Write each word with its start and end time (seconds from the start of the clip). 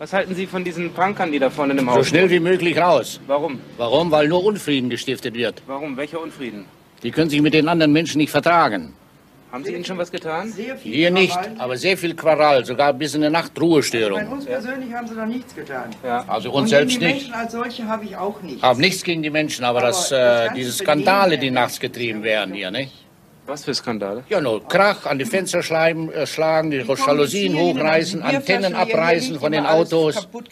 Was 0.00 0.12
halten 0.12 0.32
Sie 0.36 0.46
von 0.46 0.62
diesen 0.62 0.92
Punkern, 0.92 1.32
die 1.32 1.40
da 1.40 1.50
vorne 1.50 1.74
im 1.74 1.90
Haus 1.90 1.96
So 1.96 2.04
schnell 2.04 2.30
wie 2.30 2.38
möglich 2.38 2.78
raus. 2.78 3.18
Warum? 3.26 3.58
Warum? 3.78 4.12
Weil 4.12 4.28
nur 4.28 4.44
Unfrieden 4.44 4.90
gestiftet 4.90 5.34
wird. 5.34 5.60
Warum? 5.66 5.96
Welcher 5.96 6.20
Unfrieden? 6.22 6.66
Die 7.02 7.10
können 7.10 7.28
sich 7.28 7.42
mit 7.42 7.52
den 7.52 7.66
anderen 7.68 7.92
Menschen 7.92 8.18
nicht 8.18 8.30
vertragen. 8.30 8.92
Haben 9.50 9.64
Sie 9.64 9.74
ihnen 9.74 9.84
schon 9.84 9.98
was 9.98 10.12
getan? 10.12 10.52
Sehr 10.52 10.76
viel 10.76 10.92
Hier 10.94 11.10
nicht, 11.10 11.32
Krawall. 11.32 11.56
aber 11.58 11.76
sehr 11.76 11.96
viel 11.98 12.14
Quaral, 12.14 12.64
sogar 12.64 12.92
bis 12.92 13.14
in 13.16 13.22
der 13.22 13.30
Nacht 13.30 13.54
Bei 13.54 13.62
Ruhestörung. 13.62 14.24
uns 14.28 14.44
persönlich 14.44 14.92
haben 14.92 15.08
sie 15.08 15.14
noch 15.14 15.26
nichts 15.26 15.52
getan. 15.54 15.90
Ja. 16.04 16.24
Also 16.28 16.50
Und 16.52 16.62
uns 16.62 16.70
gegen 16.70 16.78
selbst 16.78 17.00
die 17.00 17.04
nicht. 17.04 17.14
Menschen 17.14 17.34
als 17.34 17.52
solche 17.52 17.86
habe 17.88 18.04
ich 18.04 18.16
auch 18.16 18.40
nichts. 18.42 18.62
Hab 18.62 18.78
nichts 18.78 19.02
gegen 19.02 19.22
die 19.24 19.30
Menschen, 19.30 19.64
aber, 19.64 19.78
Aber 19.78 19.88
dass 19.88 20.10
das 20.10 20.50
äh, 20.50 20.54
diese 20.54 20.70
Skandale, 20.72 21.38
die 21.38 21.50
nachts 21.50 21.80
getrieben 21.80 22.22
werden 22.22 22.54
hier, 22.54 22.70
ne? 22.70 22.88
Was 23.48 23.64
für 23.64 23.72
Skandale? 23.72 24.24
Ja, 24.28 24.42
nur 24.42 24.62
Krach 24.68 25.06
an 25.06 25.18
die 25.18 25.24
Fenster 25.24 25.62
schleiben, 25.62 26.12
äh, 26.12 26.26
schlagen, 26.26 26.70
die 26.70 26.76
Jalousien 26.76 27.56
hochreißen, 27.56 28.20
Antennen 28.20 28.74
abreißen 28.74 29.40
von 29.40 29.52
den 29.52 29.64
Autos, 29.64 30.28
von 30.30 30.44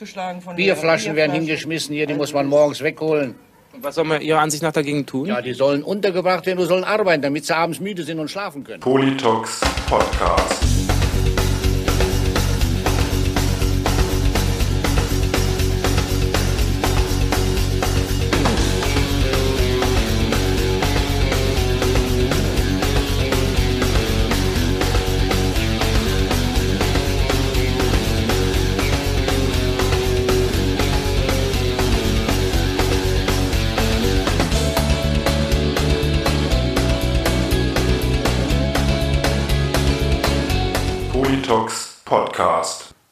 der 0.48 0.54
Bierflaschen 0.54 1.14
werden 1.14 1.32
hingeschmissen 1.32 1.94
hier, 1.94 2.06
die 2.06 2.14
Also 2.14 2.22
muss 2.22 2.32
man 2.32 2.46
morgens 2.46 2.80
wegholen. 2.82 3.34
Und 3.74 3.84
was 3.84 3.96
soll 3.96 4.04
man 4.04 4.22
Ihrer 4.22 4.40
Ansicht 4.40 4.62
nach 4.62 4.72
dagegen 4.72 5.04
tun? 5.04 5.26
Ja, 5.26 5.42
die 5.42 5.52
sollen 5.52 5.82
untergebracht 5.82 6.46
werden, 6.46 6.58
die 6.58 6.64
sollen 6.64 6.84
arbeiten, 6.84 7.20
damit 7.20 7.44
sie 7.44 7.54
abends 7.54 7.80
müde 7.80 8.02
sind 8.02 8.18
und 8.18 8.30
schlafen 8.30 8.64
können. 8.64 8.80
Politox 8.80 9.60
Podcast. 9.90 10.95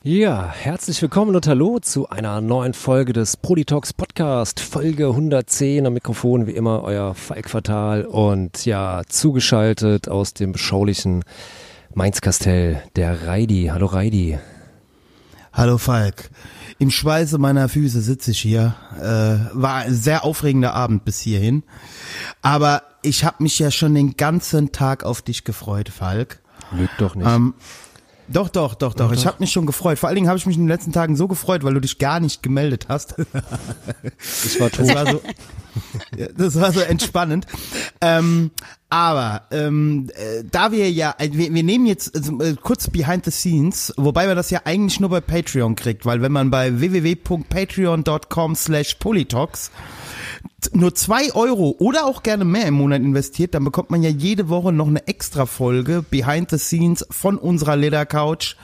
Ja, 0.07 0.53
herzlich 0.53 1.01
willkommen 1.01 1.35
und 1.35 1.47
hallo 1.47 1.79
zu 1.79 2.11
einer 2.11 2.43
neuen 2.43 2.75
Folge 2.75 3.15
des 3.15 3.39
Politox 3.39 3.95
Podcast, 3.95 4.61
Folge 4.61 5.07
110 5.07 5.87
am 5.87 5.95
Mikrofon, 5.95 6.47
wie 6.47 6.51
immer 6.51 6.83
euer 6.83 7.15
Falk 7.15 7.49
Fatal 7.49 8.05
und 8.05 8.67
ja, 8.67 9.01
zugeschaltet 9.09 10.11
aus 10.11 10.35
dem 10.35 10.53
beschaulichen 10.53 11.25
Mainz-Kastell, 11.95 12.83
der 12.97 13.27
Reidi. 13.27 13.71
Hallo 13.73 13.87
Reidi. 13.87 14.39
Hallo 15.55 15.79
Falk. 15.79 16.29
Im 16.79 16.91
Schweiße 16.91 17.39
meiner 17.39 17.71
Füße 17.71 18.03
sitze 18.03 18.33
ich 18.33 18.41
hier. 18.41 18.75
Äh, 19.01 19.57
war 19.59 19.77
ein 19.77 19.95
sehr 19.95 20.27
aufregender 20.27 20.75
Abend 20.75 21.07
bis 21.07 21.19
hierhin. 21.21 21.63
Aber 22.43 22.83
ich 23.01 23.25
habe 23.25 23.43
mich 23.43 23.59
ja 23.59 23.71
schon 23.71 23.95
den 23.95 24.19
ganzen 24.19 24.71
Tag 24.71 25.03
auf 25.03 25.23
dich 25.23 25.45
gefreut, 25.45 25.89
Falk. 25.89 26.43
Lügt 26.73 27.01
doch 27.01 27.15
nicht. 27.15 27.27
Ähm, 27.27 27.55
Doch, 28.29 28.49
doch, 28.49 28.75
doch, 28.75 28.95
doch. 28.95 29.13
Ich 29.13 29.27
habe 29.27 29.37
mich 29.41 29.53
schon 29.53 29.67
gefreut. 29.67 29.99
Vor 29.99 30.09
allen 30.09 30.17
Dingen 30.17 30.29
habe 30.29 30.39
ich 30.39 30.47
mich 30.47 30.57
in 30.57 30.63
den 30.63 30.69
letzten 30.69 30.93
Tagen 30.93 31.17
so 31.17 31.29
gefreut, 31.29 31.63
weil 31.63 31.75
du 31.75 31.81
dich 31.81 31.99
gar 31.99 32.21
nicht 32.21 32.43
gemeldet 32.43 32.87
hast. 32.89 33.15
ich 34.45 34.61
war 34.61 34.71
tot. 34.71 34.89
Das 34.89 34.95
war 34.95 35.07
so, 35.11 35.21
das 36.37 36.61
war 36.61 36.73
so 36.73 36.81
entspannend. 36.81 37.47
Ähm, 38.01 38.51
aber 38.89 39.43
ähm, 39.51 40.09
äh, 40.15 40.45
da 40.51 40.73
wir 40.73 40.91
ja, 40.91 41.15
äh, 41.19 41.31
wir, 41.33 41.53
wir 41.53 41.63
nehmen 41.63 41.87
jetzt 41.87 42.15
also, 42.15 42.41
äh, 42.41 42.55
kurz 42.55 42.89
behind 42.89 43.25
the 43.25 43.31
scenes, 43.31 43.93
wobei 43.97 44.27
man 44.27 44.37
das 44.37 44.51
ja 44.51 44.63
eigentlich 44.65 45.01
nur 45.01 45.11
bei 45.11 45.21
Patreon 45.21 45.75
kriegt, 45.75 46.07
weil 46.07 46.23
wenn 46.23 46.33
man 46.33 46.51
bei 46.51 46.79
www.patreon.com 46.79 48.55
slash 48.55 48.95
polytalks 48.95 49.71
nur 50.73 50.95
zwei 50.95 51.33
Euro 51.35 51.77
oder 51.79 52.07
auch 52.07 52.23
gerne 52.23 52.45
mehr 52.45 52.67
im 52.67 52.75
Monat 52.75 53.03
investiert, 53.03 53.55
dann 53.55 53.65
bekommt 53.65 53.91
man 53.91 54.03
ja 54.03 54.11
jede 54.11 54.49
Woche 54.49 54.73
noch 54.73 54.89
eine 54.89 55.07
extra 55.07 55.47
Folge 55.47 56.05
Behind 56.09 56.51
the 56.51 56.59
Scenes 56.59 57.07
von 57.11 57.39
unserer 57.39 57.77
Ledercouch. 57.77 58.57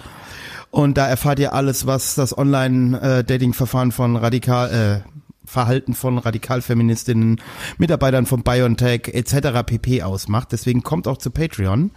Und 0.71 0.97
da 0.99 1.09
erfahrt 1.09 1.41
ihr 1.41 1.53
alles, 1.53 1.87
was 1.87 2.15
das 2.15 2.37
Online-Dating-Verfahren 2.37 3.91
von 3.91 4.17
Radikal, 4.17 5.05
äh, 5.05 5.11
Verhalten 5.45 5.95
von 5.95 6.19
Radikalfeministinnen, 6.19 7.41
Mitarbeitern 7.77 8.25
von 8.25 8.45
BioNTech 8.45 9.09
etc. 9.09 9.65
pp. 9.67 10.03
ausmacht. 10.03 10.53
Deswegen 10.53 10.85
kommt 10.85 11.09
auch 11.09 11.19
zu 11.19 11.31
Patreon. 11.33 11.91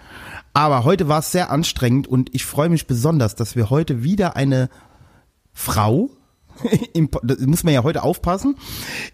Aber 0.54 0.84
heute 0.84 1.08
war 1.08 1.20
es 1.20 1.32
sehr 1.32 1.52
anstrengend 1.52 2.08
und 2.08 2.34
ich 2.34 2.46
freue 2.46 2.70
mich 2.70 2.88
besonders, 2.88 3.36
dass 3.36 3.56
wir 3.56 3.70
heute 3.70 4.04
wieder 4.04 4.36
eine 4.36 4.70
Frau 5.54 6.10
im, 6.94 7.10
das 7.24 7.40
muss 7.40 7.64
man 7.64 7.74
ja 7.74 7.84
heute 7.84 8.04
aufpassen, 8.04 8.56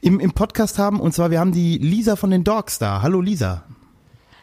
im, 0.02 0.20
im 0.20 0.32
Podcast 0.32 0.78
haben. 0.80 1.00
Und 1.00 1.14
zwar, 1.14 1.32
wir 1.32 1.40
haben 1.40 1.52
die 1.52 1.78
Lisa 1.78 2.16
von 2.16 2.32
den 2.32 2.44
Dogs 2.44 2.80
da. 2.80 3.02
Hallo 3.02 3.22
Lisa. 3.22 3.64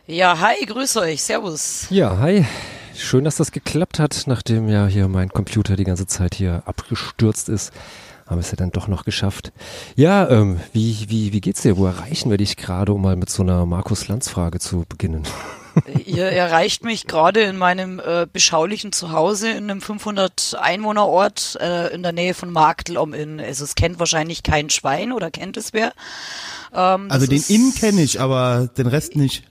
Ja, 0.07 0.39
hi, 0.39 0.65
grüß 0.65 0.99
euch, 0.99 1.23
servus. 1.23 1.87
Ja, 1.91 2.19
hi. 2.19 2.45
Schön, 2.95 3.25
dass 3.25 3.37
das 3.37 3.53
geklappt 3.53 3.99
hat, 3.99 4.25
nachdem 4.27 4.69
ja 4.69 4.87
hier 4.87 5.09
mein 5.09 5.29
Computer 5.29 5.77
die 5.77 5.85
ganze 5.85 6.07
Zeit 6.07 6.35
hier 6.35 6.63
abgestürzt 6.65 7.49
ist. 7.49 7.73
Haben 8.27 8.37
wir 8.37 8.41
es 8.41 8.51
ja 8.51 8.57
dann 8.57 8.71
doch 8.71 8.89
noch 8.89 9.05
geschafft. 9.05 9.53
Ja, 9.95 10.29
ähm, 10.29 10.61
wie, 10.73 11.07
wie, 11.09 11.33
wie 11.33 11.41
geht's 11.41 11.63
dir? 11.63 11.77
Wo 11.77 11.87
erreichen 11.87 12.31
wir 12.31 12.39
dich 12.39 12.57
gerade, 12.57 12.93
um 12.93 13.03
mal 13.03 13.17
mit 13.17 13.31
so 13.31 13.43
einer 13.43 13.67
Markus-Lanz-Frage 13.67 14.59
zu 14.59 14.85
beginnen? 14.89 15.25
Ihr 16.05 16.27
erreicht 16.27 16.85
mich 16.85 17.07
gerade 17.07 17.43
in 17.43 17.57
meinem 17.57 18.01
äh, 18.01 18.27
beschaulichen 18.33 18.93
Zuhause 18.93 19.51
in 19.51 19.71
einem 19.71 19.81
500 19.81 20.57
Einwohnerort 20.61 21.59
äh, 21.61 21.89
in 21.95 22.03
der 22.03 22.13
Nähe 22.13 22.35
von 22.35 22.51
Marktl 22.51 22.97
am 22.99 23.13
Inn. 23.15 23.41
Also 23.41 23.65
es 23.65 23.75
kennt 23.75 23.99
wahrscheinlich 23.99 24.43
kein 24.43 24.71
Schwein 24.71 25.13
oder 25.13 25.31
kennt 25.31 25.57
es 25.57 25.73
wer. 25.73 25.93
Ähm, 26.73 27.09
Also 27.11 27.27
den 27.27 27.37
ist- 27.37 27.51
Inn 27.51 27.75
kenne 27.75 28.03
ich, 28.03 28.21
aber 28.21 28.69
den 28.77 28.87
Rest 28.87 29.17
nicht. 29.17 29.45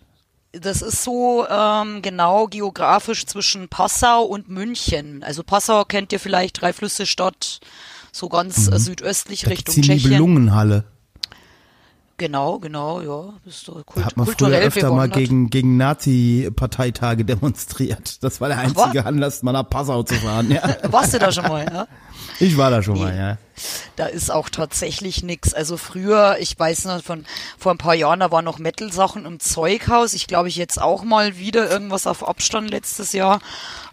Das 0.53 0.81
ist 0.81 1.03
so 1.03 1.45
ähm, 1.49 2.01
genau 2.01 2.47
geografisch 2.47 3.25
zwischen 3.25 3.67
Passau 3.67 4.23
und 4.23 4.47
München. 4.49 5.21
Also 5.23 5.43
Passau 5.43 5.83
kennt 5.83 6.13
ihr 6.13 6.19
vielleicht, 6.19 6.61
drei 6.61 6.71
Flüsse 6.71 7.05
Stadt, 7.05 7.59
so 8.13 8.29
ganz 8.29 8.69
äh, 8.69 8.79
südöstlich 8.79 9.41
Da 9.41 9.49
Richtung 9.49 9.75
gibt's 9.75 9.87
die 9.87 9.99
Tschechien. 9.99 10.17
Genau, 12.17 12.59
genau, 12.59 13.01
ja. 13.01 13.33
Du 13.43 13.73
Da 13.73 13.81
kult 13.83 14.05
hat 14.05 14.15
man 14.15 14.25
früher 14.25 14.35
kulturell 14.35 14.67
öfter 14.67 14.89
mal 14.93 15.09
gegen, 15.09 15.49
gegen 15.49 15.75
Nazi-Parteitage 15.75 17.25
demonstriert. 17.25 18.23
Das 18.23 18.39
war 18.39 18.47
der 18.47 18.59
einzige 18.59 19.03
wa- 19.03 19.07
Anlass, 19.07 19.43
mal 19.43 19.51
nach 19.51 19.69
Passau 19.69 20.03
zu 20.03 20.15
fahren. 20.15 20.49
Ja. 20.49 20.77
Warst 20.91 21.13
du 21.13 21.19
da 21.19 21.31
schon 21.31 21.47
mal, 21.47 21.65
ja? 21.65 21.87
Ich 22.39 22.57
war 22.57 22.69
da 22.71 22.81
schon 22.81 22.99
mal, 22.99 23.15
ja. 23.15 23.37
Da 23.97 24.05
ist 24.07 24.31
auch 24.31 24.47
tatsächlich 24.49 25.23
nix. 25.23 25.53
Also 25.53 25.75
früher, 25.75 26.37
ich 26.39 26.57
weiß 26.57 26.85
noch, 26.85 27.03
von 27.03 27.25
vor 27.57 27.73
ein 27.73 27.77
paar 27.77 27.95
Jahren, 27.95 28.21
da 28.21 28.31
waren 28.31 28.45
noch 28.45 28.59
Metal-Sachen 28.59 29.25
im 29.25 29.39
Zeughaus. 29.41 30.13
Ich 30.13 30.27
glaube, 30.27 30.47
ich 30.47 30.55
jetzt 30.55 30.81
auch 30.81 31.03
mal 31.03 31.37
wieder 31.37 31.69
irgendwas 31.69 32.07
auf 32.07 32.25
Abstand 32.27 32.69
letztes 32.71 33.11
Jahr. 33.11 33.39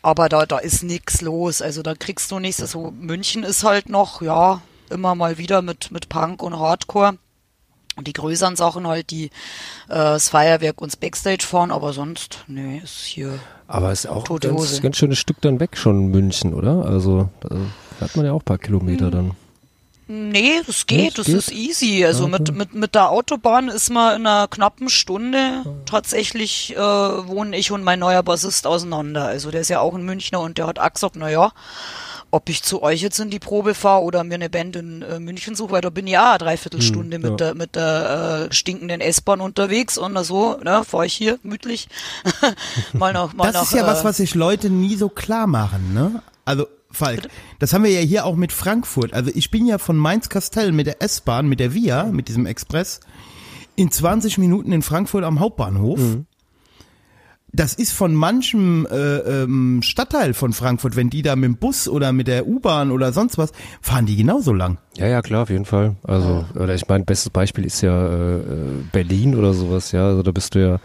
Aber 0.00 0.28
da, 0.28 0.46
da 0.46 0.58
ist 0.58 0.84
nix 0.84 1.20
los. 1.22 1.60
Also 1.60 1.82
da 1.82 1.94
kriegst 1.96 2.30
du 2.30 2.38
nichts. 2.38 2.60
Also 2.60 2.92
München 2.92 3.42
ist 3.42 3.64
halt 3.64 3.88
noch, 3.88 4.22
ja, 4.22 4.62
immer 4.90 5.14
mal 5.16 5.38
wieder 5.38 5.60
mit, 5.62 5.90
mit 5.90 6.08
Punk 6.08 6.42
und 6.42 6.58
Hardcore. 6.58 7.18
Und 7.96 8.06
die 8.06 8.12
größeren 8.12 8.56
Sachen 8.56 8.86
halt, 8.86 9.10
die 9.10 9.26
äh, 9.26 9.30
das 9.88 10.30
Feuerwerk 10.30 10.80
und 10.80 10.92
das 10.92 10.96
Backstage 10.96 11.44
fahren, 11.44 11.70
aber 11.70 11.92
sonst, 11.92 12.38
nee, 12.46 12.80
ist 12.82 13.04
hier. 13.04 13.38
Aber 13.68 13.92
ist 13.92 14.06
auch 14.06 14.18
ein 14.18 14.24
Tote 14.24 14.48
ganz, 14.48 14.60
Hose. 14.60 14.80
ganz 14.80 14.96
schönes 14.96 15.18
Stück 15.18 15.40
dann 15.42 15.60
weg 15.60 15.76
schon 15.76 16.06
München, 16.06 16.54
oder? 16.54 16.84
Also 16.86 17.28
da 17.40 17.56
hat 18.00 18.16
man 18.16 18.24
ja 18.24 18.32
auch 18.32 18.40
ein 18.40 18.44
paar 18.44 18.58
Kilometer 18.58 19.10
dann. 19.10 19.32
Nee, 20.08 20.60
das 20.66 20.86
geht, 20.86 21.16
das 21.16 21.26
geht? 21.26 21.36
ist 21.36 21.52
easy. 21.52 22.04
Also 22.04 22.28
mit, 22.28 22.54
mit, 22.54 22.74
mit 22.74 22.94
der 22.94 23.10
Autobahn 23.10 23.68
ist 23.68 23.88
man 23.88 24.20
in 24.20 24.26
einer 24.26 24.46
knappen 24.48 24.90
Stunde 24.90 25.62
tatsächlich 25.86 26.74
äh, 26.76 26.78
wohnen 26.78 27.54
ich 27.54 27.70
und 27.70 27.82
mein 27.82 28.00
neuer 28.00 28.22
Bassist 28.22 28.66
auseinander. 28.66 29.26
Also 29.26 29.50
der 29.50 29.62
ist 29.62 29.70
ja 29.70 29.80
auch 29.80 29.94
ein 29.94 30.04
Münchner 30.04 30.40
und 30.40 30.58
der 30.58 30.66
hat 30.66 30.78
auch 30.78 30.92
gesagt, 30.92 31.16
na 31.16 31.30
ja, 31.30 31.52
ob 32.32 32.48
ich 32.48 32.62
zu 32.62 32.82
euch 32.82 33.02
jetzt 33.02 33.20
in 33.20 33.30
die 33.30 33.38
Probe 33.38 33.74
fahre 33.74 34.02
oder 34.02 34.24
mir 34.24 34.34
eine 34.34 34.50
Band 34.50 34.74
in 34.74 35.02
äh, 35.02 35.20
München 35.20 35.54
suche, 35.54 35.72
weil 35.72 35.80
da 35.82 35.90
bin 35.90 36.06
ich 36.06 36.14
ja 36.14 36.30
eine 36.30 36.38
Dreiviertelstunde 36.38 37.18
mit 37.18 37.30
ja. 37.30 37.36
der 37.36 37.54
mit 37.54 37.76
der 37.76 38.48
äh, 38.50 38.52
stinkenden 38.52 39.00
S-Bahn 39.02 39.40
unterwegs 39.40 39.98
und 39.98 40.18
so, 40.24 40.56
ne, 40.64 40.82
fahre 40.84 41.06
ich 41.06 41.12
hier 41.12 41.38
gemütlich 41.38 41.88
mal 42.94 43.12
noch 43.12 43.34
mal 43.34 43.52
Das 43.52 43.54
noch 43.54 43.62
ist 43.64 43.74
ja 43.74 43.84
äh, 43.84 43.86
was, 43.86 44.02
was 44.02 44.16
sich 44.16 44.34
Leute 44.34 44.70
nie 44.70 44.96
so 44.96 45.10
klar 45.10 45.46
machen, 45.46 45.92
ne? 45.92 46.22
Also, 46.44 46.66
Falk, 46.90 47.28
das 47.58 47.72
haben 47.72 47.84
wir 47.84 47.92
ja 47.92 48.00
hier 48.00 48.24
auch 48.24 48.34
mit 48.34 48.52
Frankfurt. 48.52 49.12
Also 49.12 49.30
ich 49.34 49.50
bin 49.50 49.66
ja 49.66 49.78
von 49.78 49.96
Mainz-Kastell 49.96 50.72
mit 50.72 50.86
der 50.86 51.00
S-Bahn, 51.00 51.46
mit 51.46 51.60
der 51.60 51.74
Via, 51.74 52.04
mit 52.04 52.28
diesem 52.28 52.46
Express, 52.46 53.00
in 53.76 53.90
20 53.90 54.38
Minuten 54.38 54.72
in 54.72 54.82
Frankfurt 54.82 55.24
am 55.24 55.40
Hauptbahnhof. 55.40 56.00
Das 57.52 57.74
ist 57.74 57.92
von 57.92 58.14
manchem 58.14 58.86
äh, 58.90 58.96
ähm, 58.96 59.82
Stadtteil 59.82 60.32
von 60.32 60.54
Frankfurt, 60.54 60.96
wenn 60.96 61.10
die 61.10 61.20
da 61.20 61.36
mit 61.36 61.44
dem 61.44 61.56
Bus 61.56 61.86
oder 61.86 62.12
mit 62.12 62.26
der 62.26 62.46
U-Bahn 62.46 62.90
oder 62.90 63.12
sonst 63.12 63.36
was, 63.36 63.52
fahren 63.82 64.06
die 64.06 64.16
genauso 64.16 64.54
lang. 64.54 64.78
Ja, 64.96 65.06
ja, 65.06 65.20
klar, 65.20 65.42
auf 65.42 65.50
jeden 65.50 65.66
Fall. 65.66 65.96
Also, 66.02 66.46
oder 66.54 66.74
ich 66.74 66.88
meine, 66.88 67.04
bestes 67.04 67.28
Beispiel 67.28 67.66
ist 67.66 67.82
ja 67.82 68.06
äh, 68.06 68.36
äh, 68.36 68.42
Berlin 68.92 69.34
oder 69.34 69.52
sowas, 69.52 69.92
ja. 69.92 70.06
Also 70.06 70.22
da 70.22 70.30
bist 70.30 70.54
du 70.54 70.60
ja, 70.60 70.80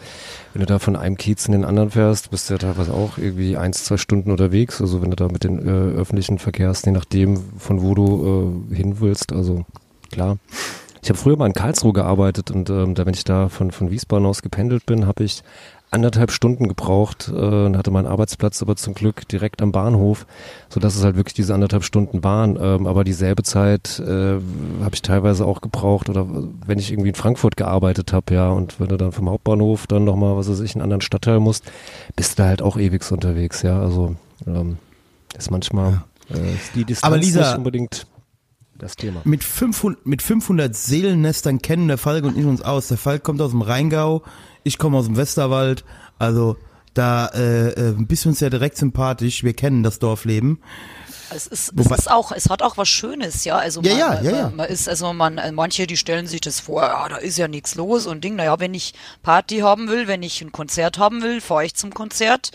wenn 0.54 0.60
du 0.60 0.66
da 0.66 0.80
von 0.80 0.98
einem 0.98 1.16
Kiez 1.16 1.46
in 1.46 1.54
den 1.54 1.64
anderen 1.64 1.92
fährst, 1.92 2.31
bist 2.31 2.50
du 2.50 2.56
ja 2.56 2.58
teilweise 2.58 2.94
auch 2.94 3.18
irgendwie 3.18 3.56
eins, 3.56 3.86
zwei 3.86 3.98
Stunden 3.98 4.30
unterwegs. 4.30 4.81
Also 4.81 5.02
wenn 5.02 5.10
du 5.10 5.16
da 5.16 5.30
mit 5.30 5.46
den 5.46 5.60
äh, 5.66 5.98
öffentlichen 5.98 6.38
Verkehrs, 6.38 6.84
je 6.86 6.92
nachdem, 6.92 7.40
von 7.58 7.81
wo 7.81 7.96
du 7.96 8.66
äh, 8.72 8.75
hin 8.75 9.00
willst, 9.00 9.31
also 9.31 9.66
klar. 10.12 10.38
Ich 11.02 11.10
habe 11.10 11.20
früher 11.20 11.38
mal 11.38 11.46
in 11.46 11.54
Karlsruhe 11.54 11.94
gearbeitet 11.94 12.52
und 12.52 12.70
ähm, 12.70 12.94
da, 12.94 13.06
wenn 13.06 13.13
ich 13.13 13.24
da 13.24 13.48
von, 13.48 13.72
von 13.72 13.92
Wiesbaden 13.92 14.25
aus 14.25 14.42
gependelt 14.42 14.86
bin, 14.86 15.08
habe 15.08 15.24
ich 15.24 15.42
anderthalb 15.89 16.31
Stunden 16.31 16.68
gebraucht 16.68 17.31
äh, 17.34 17.66
und 17.66 17.78
hatte 17.78 17.92
meinen 17.92 18.07
Arbeitsplatz 18.07 18.62
aber 18.62 18.75
zum 18.75 18.94
Glück 18.94 19.28
direkt 19.28 19.62
am 19.62 19.72
Bahnhof, 19.72 20.25
so 20.69 20.80
dass 20.80 20.95
es 20.95 21.04
halt 21.04 21.16
wirklich 21.16 21.34
diese 21.34 21.54
anderthalb 21.54 21.84
Stunden 21.84 22.24
waren. 22.24 22.57
Ähm, 22.62 22.88
aber 22.88 23.04
dieselbe 23.06 23.44
Zeit 23.44 24.00
äh, 24.00 24.34
habe 24.84 24.94
ich 24.94 25.01
teilweise 25.01 25.45
auch 25.45 25.62
gebraucht 25.62 26.10
oder 26.10 26.28
wenn 26.66 26.78
ich 26.80 26.92
irgendwie 26.92 27.10
in 27.10 27.16
Frankfurt 27.16 27.56
gearbeitet 27.56 28.12
habe, 28.12 28.34
ja, 28.34 28.50
und 28.50 28.80
wenn 28.80 28.89
du 28.89 28.98
dann 28.98 29.12
vom 29.13 29.30
Hauptbahnhof 29.30 29.88
dann 29.88 30.04
nochmal, 30.04 30.36
was 30.36 30.50
weiß 30.50 30.60
ich, 30.60 30.75
in 30.75 30.81
einen 30.81 30.88
anderen 30.92 31.01
Stadtteil 31.01 31.39
musst, 31.39 31.63
bist 32.16 32.38
du 32.38 32.44
da 32.44 32.50
halt 32.50 32.62
auch 32.62 32.78
ewig 32.78 33.10
unterwegs, 33.12 33.62
ja. 33.62 33.80
Also 33.80 34.16
ähm, 34.45 34.78
ist 35.38 35.51
manchmal 35.51 36.04
äh, 36.30 36.54
ist 36.56 36.75
die 36.75 36.84
Distanz 36.84 37.13
Aber 37.13 37.22
Lisa- 37.22 37.39
nicht 37.51 37.57
unbedingt 37.60 38.07
das 38.79 38.95
Thema. 38.95 39.21
Mit 39.24 39.44
500, 39.44 40.06
mit 40.06 40.21
500 40.21 40.75
Seelennestern 40.75 41.62
kennen 41.62 41.88
der 41.88 41.97
Falk 41.97 42.24
und 42.25 42.38
ich 42.38 42.45
uns 42.45 42.62
aus. 42.62 42.88
Der 42.88 42.97
Falk 42.97 43.24
kommt 43.24 43.41
aus 43.41 43.51
dem 43.51 43.62
Rheingau, 43.62 44.24
ich 44.63 44.77
komme 44.77 44.97
aus 44.97 45.06
dem 45.06 45.18
Westerwald. 45.18 45.83
Also 46.19 46.57
da 46.94 47.27
äh, 47.27 47.89
äh, 47.89 47.95
bist 47.97 48.25
du 48.25 48.29
uns 48.29 48.39
ja 48.39 48.50
direkt 48.50 48.77
sympathisch. 48.77 49.44
Wir 49.44 49.53
kennen 49.53 49.83
das 49.83 50.00
Dorfleben. 50.00 50.59
Es 51.29 51.45
ist, 51.45 51.71
Wobei- 51.77 51.95
es 51.95 52.01
ist 52.03 52.12
auch, 52.12 52.31
es 52.31 52.50
hat 52.50 52.62
auch 52.62 52.77
was 52.77 52.88
Schönes, 52.88 53.44
ja. 53.44 53.57
Also 53.57 53.81
Ja, 53.81 53.91
man, 53.91 54.00
ja, 54.00 54.07
man, 54.13 54.24
ja, 54.25 54.31
ja. 54.31 54.50
man 54.56 54.69
ist, 54.69 54.88
also 54.88 55.12
man, 55.12 55.41
manche, 55.53 55.85
die 55.85 55.97
stellen 55.97 56.25
sich 56.25 56.39
das 56.39 56.62
vor, 56.62 56.83
ja, 56.83 57.09
da 57.09 57.18
ist 57.18 57.38
ja 57.38 57.50
nichts 57.50 57.75
los 57.75 58.07
und 58.07 58.24
Ding. 58.24 58.35
Naja, 58.38 58.59
wenn 58.59 58.74
ich 58.74 58.94
Party 59.24 59.57
haben 59.59 59.89
will, 59.89 60.07
wenn 60.07 60.24
ich 60.24 60.41
ein 60.41 60.53
Konzert 60.53 60.97
haben 60.97 61.21
will, 61.21 61.41
fahre 61.41 61.65
ich 61.65 61.75
zum 61.75 61.94
Konzert. 61.94 62.51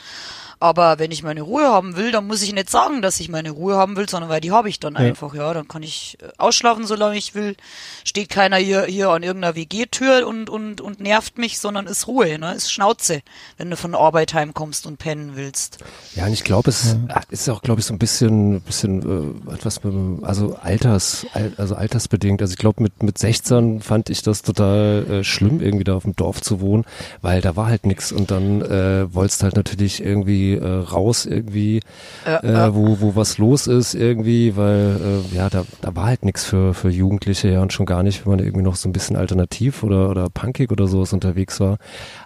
Aber 0.63 1.01
wenn 1.01 1.11
ich 1.11 1.25
meine 1.25 1.43
Ruhe 1.43 1.65
haben 1.65 1.97
will, 1.97 2.13
dann 2.13 2.27
muss 2.29 2.41
ich 2.41 2.53
nicht 2.53 2.71
sagen, 2.71 3.03
dass 3.03 3.19
ich 3.19 3.29
meine 3.29 3.51
Ruhe 3.51 3.75
haben 3.77 3.97
will, 3.97 4.09
sondern 4.09 4.31
weil 4.31 4.41
die 4.41 4.53
habe 4.53 4.69
ich 4.69 4.79
dann 4.79 4.97
einfach, 4.97 5.35
ja. 5.35 5.53
Dann 5.53 5.67
kann 5.67 5.83
ich 5.83 6.17
äh, 6.23 6.29
ausschlafen, 6.39 6.87
solange 6.87 7.17
ich 7.19 7.35
will. 7.35 7.57
Steht 8.05 8.29
keiner 8.29 8.59
hier, 8.59 8.85
hier 8.85 9.11
an 9.11 9.25
irgendeiner 9.25 9.57
WG-Tür 9.57 10.27
und, 10.27 10.49
und, 10.49 10.81
und 10.81 11.01
nervt 11.01 11.37
mich, 11.37 11.59
sondern 11.59 11.87
ist 11.89 12.07
Ruhe, 12.07 12.39
ne? 12.39 12.55
Ist 12.55 12.71
Schnauze, 12.73 13.23
wenn 13.57 13.71
du 13.71 13.77
von 13.77 13.95
Arbeit 13.97 14.35
heimkommst 14.35 14.87
und 14.87 14.99
pennen 14.99 15.33
willst. 15.35 15.79
Ja, 16.15 16.27
und 16.27 16.33
ich 16.33 16.45
glaube, 16.45 16.71
es 16.71 16.97
ist 17.31 17.49
auch, 17.51 17.61
glaube 17.63 17.81
ich, 17.81 17.87
so 17.87 17.93
ein 17.95 17.99
bisschen, 17.99 18.61
bisschen 18.61 19.43
äh, 19.51 19.55
etwas, 19.55 19.83
mit, 19.83 19.93
dem- 19.93 20.23
also 20.23 20.55
Alters, 20.63 21.27
al, 21.35 21.53
also 21.57 21.75
altersbedingt. 21.75 22.41
Also 22.41 22.53
ich 22.53 22.59
glaube, 22.59 22.83
mit 22.85 23.03
mit 23.03 23.19
16 23.19 23.81
fand 23.81 24.11
ich 24.11 24.23
das 24.23 24.43
total 24.43 25.07
äh, 25.11 25.25
schlimm, 25.25 25.61
irgendwie 25.61 25.83
da 25.85 25.95
auf 25.97 26.05
dem 26.05 26.15
Dorf 26.15 26.41
zu 26.41 26.61
wohnen, 26.61 26.85
weil 27.21 27.41
da 27.41 27.57
war 27.57 27.67
halt 27.67 27.85
nix 27.85 28.13
und 28.13 28.31
dann 28.31 28.63
äh, 28.63 29.13
wolltest 29.13 29.43
halt 29.43 29.57
natürlich 29.57 30.03
irgendwie 30.05 30.52
äh, 30.57 30.67
raus, 30.67 31.27
irgendwie, 31.27 31.81
äh, 32.25 32.71
wo 32.73 33.01
wo 33.01 33.17
was 33.17 33.39
los 33.39 33.67
ist, 33.67 33.95
irgendwie, 33.95 34.57
weil 34.57 35.23
äh, 35.33 35.37
ja, 35.37 35.51
da 35.51 35.65
da 35.81 35.95
war 35.97 36.07
halt 36.07 36.25
nix 36.25 36.45
für 36.45 36.75
für 36.75 36.91
Jugendliche 36.91 37.49
ja 37.49 37.63
und 37.63 37.73
schon 37.73 37.87
gar 37.87 38.03
nicht, 38.03 38.25
wenn 38.25 38.37
man 38.37 38.45
irgendwie 38.45 38.65
noch 38.65 38.77
so 38.77 38.89
ein 38.89 38.93
bisschen 38.93 39.17
alternativ 39.17 39.83
oder 39.83 40.11
oder 40.11 40.29
punkig 40.31 40.71
oder 40.71 40.87
sowas 40.87 41.13
unterwegs 41.13 41.61
war. 41.61 41.79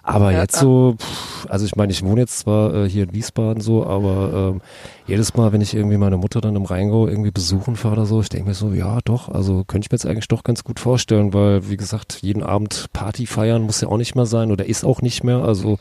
Aber 0.03 0.31
jetzt 0.31 0.57
so, 0.57 0.95
pff, 0.99 1.47
also 1.49 1.65
ich 1.65 1.75
meine, 1.75 1.91
ich 1.91 2.03
wohne 2.03 2.21
jetzt 2.21 2.39
zwar 2.39 2.73
äh, 2.73 2.89
hier 2.89 3.03
in 3.03 3.13
Wiesbaden 3.13 3.61
so, 3.61 3.85
aber 3.85 4.51
ähm, 4.53 4.61
jedes 5.07 5.35
Mal, 5.35 5.53
wenn 5.53 5.61
ich 5.61 5.73
irgendwie 5.73 5.97
meine 5.97 6.17
Mutter 6.17 6.41
dann 6.41 6.55
im 6.55 6.65
Rheingau 6.65 7.07
irgendwie 7.07 7.31
besuchen 7.31 7.75
fahre 7.75 7.93
oder 7.93 8.05
so, 8.05 8.21
ich 8.21 8.29
denke 8.29 8.49
mir 8.49 8.53
so, 8.53 8.71
ja 8.71 8.99
doch, 9.05 9.29
also 9.29 9.63
könnte 9.63 9.85
ich 9.85 9.91
mir 9.91 9.95
jetzt 9.95 10.05
eigentlich 10.05 10.27
doch 10.27 10.43
ganz 10.43 10.63
gut 10.63 10.79
vorstellen, 10.79 11.33
weil 11.33 11.69
wie 11.69 11.77
gesagt, 11.77 12.19
jeden 12.21 12.43
Abend 12.43 12.87
Party 12.93 13.25
feiern 13.25 13.63
muss 13.63 13.81
ja 13.81 13.87
auch 13.87 13.97
nicht 13.97 14.15
mehr 14.15 14.25
sein 14.25 14.51
oder 14.51 14.65
ist 14.65 14.83
auch 14.83 15.01
nicht 15.01 15.23
mehr, 15.23 15.37
also 15.37 15.77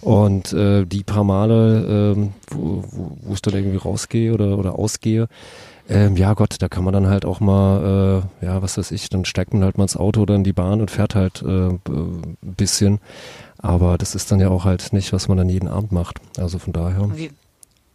und 0.00 0.52
äh, 0.52 0.84
die 0.84 1.02
paar 1.02 1.24
Male, 1.24 2.14
ähm, 2.16 2.32
wo, 2.50 2.84
wo, 2.90 3.16
wo 3.20 3.34
ich 3.34 3.42
dann 3.42 3.54
irgendwie 3.54 3.76
rausgehe 3.76 4.32
oder, 4.32 4.58
oder 4.58 4.78
ausgehe, 4.78 5.28
ähm, 5.88 6.16
ja 6.16 6.34
Gott, 6.34 6.56
da 6.60 6.68
kann 6.68 6.84
man 6.84 6.92
dann 6.92 7.06
halt 7.06 7.24
auch 7.24 7.40
mal, 7.40 8.22
äh, 8.42 8.44
ja, 8.44 8.60
was 8.60 8.76
weiß 8.76 8.90
ich, 8.90 9.08
dann 9.08 9.24
steigt 9.24 9.54
man 9.54 9.64
halt 9.64 9.78
mal 9.78 9.84
ins 9.84 9.96
Auto 9.96 10.20
oder 10.20 10.34
in 10.34 10.44
die 10.44 10.52
Bahn 10.52 10.80
und 10.80 10.90
fährt 10.90 11.14
halt 11.14 11.42
äh, 11.42 11.70
ein 11.70 12.36
bisschen. 12.40 13.00
Aber 13.56 13.96
das 13.96 14.14
ist 14.14 14.30
dann 14.30 14.38
ja 14.38 14.50
auch 14.50 14.64
halt 14.64 14.92
nicht, 14.92 15.12
was 15.12 15.28
man 15.28 15.38
dann 15.38 15.48
jeden 15.48 15.68
Abend 15.68 15.90
macht. 15.90 16.20
Also 16.36 16.58
von 16.58 16.74
daher. 16.74 17.10
Wie, 17.16 17.30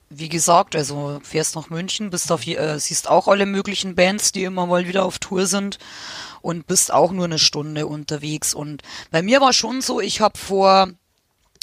wie 0.10 0.30
gesagt, 0.30 0.76
also 0.76 1.20
fährst 1.24 1.56
nach 1.56 1.70
München, 1.70 2.10
bist 2.10 2.32
auf, 2.32 2.48
äh, 2.48 2.80
siehst 2.80 3.10
auch 3.10 3.28
alle 3.28 3.46
möglichen 3.46 3.94
Bands, 3.94 4.32
die 4.32 4.44
immer 4.44 4.66
mal 4.66 4.88
wieder 4.88 5.06
auf 5.06 5.20
Tour 5.20 5.46
sind 5.46 5.78
und 6.42 6.66
bist 6.66 6.92
auch 6.92 7.12
nur 7.12 7.26
eine 7.26 7.40
Stunde 7.40 7.86
unterwegs. 7.86 8.56
Und 8.56 8.82
bei 9.12 9.22
mir 9.22 9.40
war 9.40 9.54
schon 9.54 9.82
so, 9.82 10.02
ich 10.02 10.20
habe 10.20 10.38
vor 10.38 10.90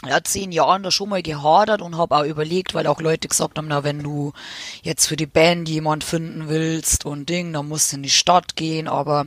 ja, 0.06 0.24
zehn 0.24 0.50
Jahren 0.50 0.82
da 0.82 0.90
schon 0.90 1.10
mal 1.10 1.22
gehadert 1.22 1.82
und 1.82 1.98
habe 1.98 2.16
auch 2.16 2.24
überlegt, 2.24 2.72
weil 2.72 2.86
auch 2.86 3.02
Leute 3.02 3.28
gesagt 3.28 3.58
haben, 3.58 3.68
na, 3.68 3.84
wenn 3.84 4.02
du 4.02 4.32
jetzt 4.82 5.06
für 5.06 5.16
die 5.16 5.26
Band 5.26 5.68
jemand 5.68 6.04
finden 6.04 6.48
willst 6.48 7.04
und 7.04 7.28
Ding, 7.28 7.52
dann 7.52 7.68
musst 7.68 7.92
du 7.92 7.96
in 7.96 8.02
die 8.02 8.08
Stadt 8.08 8.56
gehen, 8.56 8.88
aber 8.88 9.26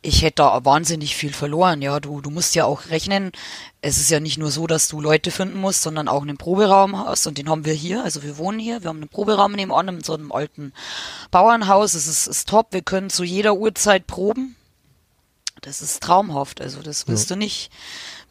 ich 0.00 0.22
hätte 0.22 0.36
da 0.36 0.64
wahnsinnig 0.64 1.16
viel 1.16 1.32
verloren, 1.32 1.82
ja, 1.82 1.98
du, 1.98 2.20
du 2.20 2.30
musst 2.30 2.54
ja 2.54 2.66
auch 2.66 2.86
rechnen, 2.90 3.32
es 3.80 3.98
ist 3.98 4.10
ja 4.10 4.20
nicht 4.20 4.38
nur 4.38 4.52
so, 4.52 4.68
dass 4.68 4.86
du 4.86 5.00
Leute 5.00 5.32
finden 5.32 5.58
musst, 5.58 5.82
sondern 5.82 6.06
auch 6.06 6.22
einen 6.22 6.36
Proberaum 6.36 6.96
hast 6.96 7.26
und 7.26 7.36
den 7.36 7.48
haben 7.48 7.64
wir 7.64 7.74
hier, 7.74 8.04
also 8.04 8.22
wir 8.22 8.38
wohnen 8.38 8.60
hier, 8.60 8.82
wir 8.82 8.90
haben 8.90 8.98
einen 8.98 9.08
Proberaum 9.08 9.52
nebenan 9.52 9.88
in 9.88 10.04
so 10.04 10.14
einem 10.14 10.30
alten 10.30 10.72
Bauernhaus, 11.32 11.94
es 11.94 12.06
ist, 12.06 12.28
ist 12.28 12.48
top, 12.48 12.68
wir 12.70 12.82
können 12.82 13.10
zu 13.10 13.24
jeder 13.24 13.56
Uhrzeit 13.56 14.06
proben, 14.06 14.54
das 15.62 15.80
ist 15.80 16.02
traumhaft. 16.02 16.60
Also 16.60 16.82
das 16.82 17.08
wirst 17.08 17.30
du 17.30 17.36
nicht, 17.36 17.70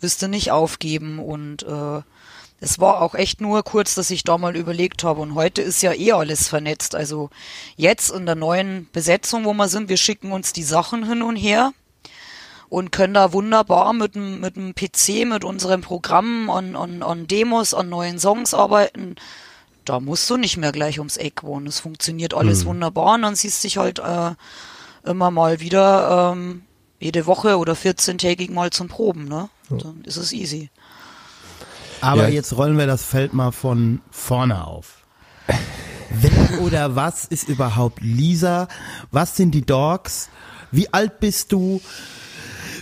wirst 0.01 0.21
du 0.21 0.27
nicht 0.27 0.51
aufgeben. 0.51 1.19
Und 1.19 1.63
äh, 1.63 2.01
es 2.59 2.79
war 2.79 3.01
auch 3.01 3.15
echt 3.15 3.41
nur 3.41 3.63
kurz, 3.63 3.95
dass 3.95 4.11
ich 4.11 4.23
da 4.23 4.37
mal 4.37 4.55
überlegt 4.55 5.03
habe. 5.03 5.21
Und 5.21 5.35
heute 5.35 5.61
ist 5.61 5.81
ja 5.81 5.93
eh 5.93 6.11
alles 6.11 6.47
vernetzt. 6.47 6.95
Also 6.95 7.29
jetzt 7.75 8.11
in 8.11 8.25
der 8.25 8.35
neuen 8.35 8.87
Besetzung, 8.91 9.45
wo 9.45 9.53
wir 9.53 9.67
sind, 9.67 9.89
wir 9.89 9.97
schicken 9.97 10.31
uns 10.31 10.53
die 10.53 10.63
Sachen 10.63 11.07
hin 11.07 11.21
und 11.21 11.35
her 11.35 11.73
und 12.69 12.93
können 12.93 13.13
da 13.13 13.33
wunderbar 13.33 13.91
mit 13.91 14.15
dem, 14.15 14.39
mit 14.39 14.55
dem 14.55 14.73
PC, 14.73 15.25
mit 15.25 15.43
unserem 15.43 15.81
Programm 15.81 16.49
an, 16.49 16.77
an, 16.77 17.03
an 17.03 17.27
Demos, 17.27 17.73
an 17.73 17.89
neuen 17.89 18.17
Songs 18.17 18.53
arbeiten. 18.53 19.15
Da 19.83 19.99
musst 19.99 20.29
du 20.29 20.37
nicht 20.37 20.55
mehr 20.55 20.71
gleich 20.71 20.99
ums 20.99 21.17
Eck 21.17 21.43
wohnen. 21.43 21.67
Es 21.67 21.81
funktioniert 21.81 22.33
alles 22.33 22.65
wunderbar 22.65 23.15
und 23.15 23.23
dann 23.23 23.35
siehst 23.35 23.61
du 23.61 23.67
dich 23.67 23.77
halt 23.77 23.99
äh, 23.99 24.35
immer 25.03 25.31
mal 25.31 25.59
wieder 25.59 26.31
ähm, 26.31 26.63
jede 26.99 27.25
Woche 27.25 27.57
oder 27.57 27.73
14-tägig 27.73 28.51
mal 28.51 28.69
zum 28.69 28.87
Proben, 28.87 29.25
ne? 29.25 29.49
Dann 29.79 30.01
ist 30.03 30.17
es 30.17 30.31
easy. 30.33 30.69
Aber 32.01 32.23
Ja. 32.23 32.29
jetzt 32.29 32.55
rollen 32.57 32.77
wir 32.77 32.87
das 32.87 33.03
Feld 33.03 33.33
mal 33.33 33.51
von 33.51 34.01
vorne 34.09 34.65
auf. 34.65 35.05
Wer 36.09 36.61
oder 36.61 36.95
was 36.95 37.25
ist 37.25 37.47
überhaupt 37.47 38.01
Lisa? 38.01 38.67
Was 39.11 39.37
sind 39.37 39.51
die 39.51 39.65
Dogs? 39.65 40.29
Wie 40.71 40.91
alt 40.93 41.19
bist 41.19 41.51
du? 41.51 41.81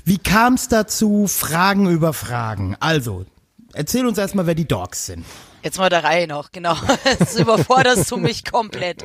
Wie 0.05 0.17
kam 0.17 0.53
es 0.55 0.67
dazu? 0.67 1.27
Fragen 1.27 1.89
über 1.89 2.13
Fragen. 2.13 2.75
Also, 2.79 3.25
erzähl 3.73 4.07
uns 4.07 4.17
erstmal, 4.17 4.47
wer 4.47 4.55
die 4.55 4.67
Dogs 4.67 5.05
sind. 5.07 5.25
Jetzt 5.61 5.77
mal 5.77 5.89
der 5.89 6.03
Reihe 6.05 6.27
noch, 6.27 6.51
genau. 6.51 6.75
Jetzt 7.05 7.37
überforderst 7.37 8.09
du 8.09 8.17
mich 8.17 8.45
komplett. 8.45 9.03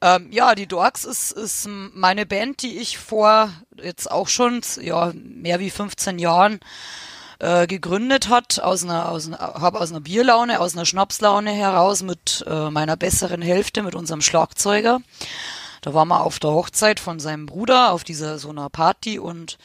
Ähm, 0.00 0.28
ja, 0.32 0.54
die 0.54 0.66
Dorks 0.66 1.04
ist, 1.04 1.32
ist 1.32 1.68
meine 1.68 2.24
Band, 2.24 2.62
die 2.62 2.78
ich 2.78 2.96
vor 2.96 3.50
jetzt 3.76 4.10
auch 4.10 4.28
schon 4.28 4.62
ja, 4.80 5.12
mehr 5.14 5.60
wie 5.60 5.68
15 5.70 6.18
Jahren 6.18 6.60
äh, 7.42 7.66
gegründet 7.66 8.28
hat, 8.28 8.60
aus 8.60 8.84
einer, 8.84 9.08
aus 9.08 9.26
einer, 9.26 9.38
habe 9.38 9.80
aus 9.80 9.90
einer 9.90 10.00
Bierlaune, 10.00 10.60
aus 10.60 10.74
einer 10.74 10.86
Schnapslaune 10.86 11.50
heraus 11.50 12.04
mit 12.04 12.44
äh, 12.46 12.70
meiner 12.70 12.96
besseren 12.96 13.42
Hälfte, 13.42 13.82
mit 13.82 13.96
unserem 13.96 14.20
Schlagzeuger. 14.20 15.00
Da 15.80 15.92
waren 15.92 16.06
wir 16.06 16.20
auf 16.20 16.38
der 16.38 16.52
Hochzeit 16.52 17.00
von 17.00 17.18
seinem 17.18 17.46
Bruder 17.46 17.90
auf 17.90 18.04
dieser 18.04 18.38
so 18.38 18.50
einer 18.50 18.70
Party 18.70 19.18
und 19.18 19.58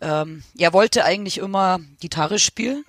ähm, 0.00 0.44
er 0.56 0.72
wollte 0.72 1.04
eigentlich 1.04 1.36
immer 1.36 1.78
Gitarre 2.00 2.38
spielen. 2.38 2.86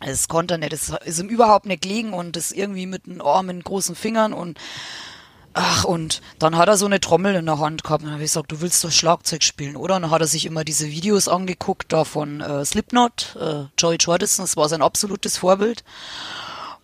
Es 0.00 0.26
konnte 0.26 0.54
er 0.54 0.58
nicht, 0.58 0.72
es 0.72 0.88
ist 1.04 1.20
ihm 1.20 1.28
überhaupt 1.28 1.66
nicht 1.66 1.82
gelegen 1.82 2.14
und 2.14 2.34
das 2.34 2.50
irgendwie 2.50 2.86
mit 2.86 3.06
den 3.06 3.20
Armen, 3.20 3.62
großen 3.62 3.94
Fingern 3.94 4.32
und 4.32 4.58
ach, 5.58 5.84
und 5.84 6.22
dann 6.38 6.56
hat 6.56 6.68
er 6.68 6.76
so 6.76 6.86
eine 6.86 7.00
Trommel 7.00 7.34
in 7.34 7.46
der 7.46 7.58
Hand 7.58 7.82
gehabt 7.82 8.02
und 8.02 8.06
dann 8.06 8.14
habe 8.14 8.24
ich 8.24 8.30
gesagt, 8.30 8.52
du 8.52 8.60
willst 8.60 8.84
doch 8.84 8.92
Schlagzeug 8.92 9.42
spielen, 9.42 9.76
oder? 9.76 9.96
Und 9.96 10.02
dann 10.02 10.10
hat 10.10 10.20
er 10.20 10.26
sich 10.26 10.46
immer 10.46 10.64
diese 10.64 10.86
Videos 10.86 11.28
angeguckt, 11.28 11.92
da 11.92 12.04
von 12.04 12.40
äh, 12.40 12.64
Slipknot, 12.64 13.36
äh, 13.40 13.64
Joey 13.76 13.96
Jordison, 13.96 14.44
das 14.44 14.56
war 14.56 14.68
sein 14.68 14.82
absolutes 14.82 15.36
Vorbild. 15.36 15.82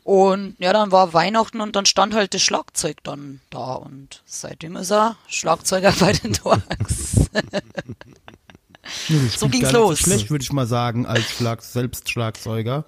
Und 0.03 0.57
ja, 0.59 0.73
dann 0.73 0.93
war 0.93 1.15
Weihnachten 1.15 1.61
und 1.61 1.77
dann 1.77 1.87
stand 1.87 2.15
halt 2.15 2.35
das 2.35 2.43
Schlagzeug 2.43 2.99
dann 3.05 3.41
da 3.49 3.75
und 3.75 4.23
seitdem 4.27 4.77
ist 4.77 4.91
er 4.91 5.17
Schlagzeuger 5.29 5.95
bei 5.99 6.13
den 6.25 6.35
Dorks. 6.35 7.31
So 9.37 9.49
ging's 9.49 9.73
los. 9.73 10.01
So 10.01 10.05
schlecht, 10.05 10.31
würde 10.31 10.43
ich 10.43 10.53
mal 10.53 10.67
sagen, 10.67 11.07
als 11.07 11.31
Schlag 11.31 11.63
Selbstschlagzeuger. 11.63 12.85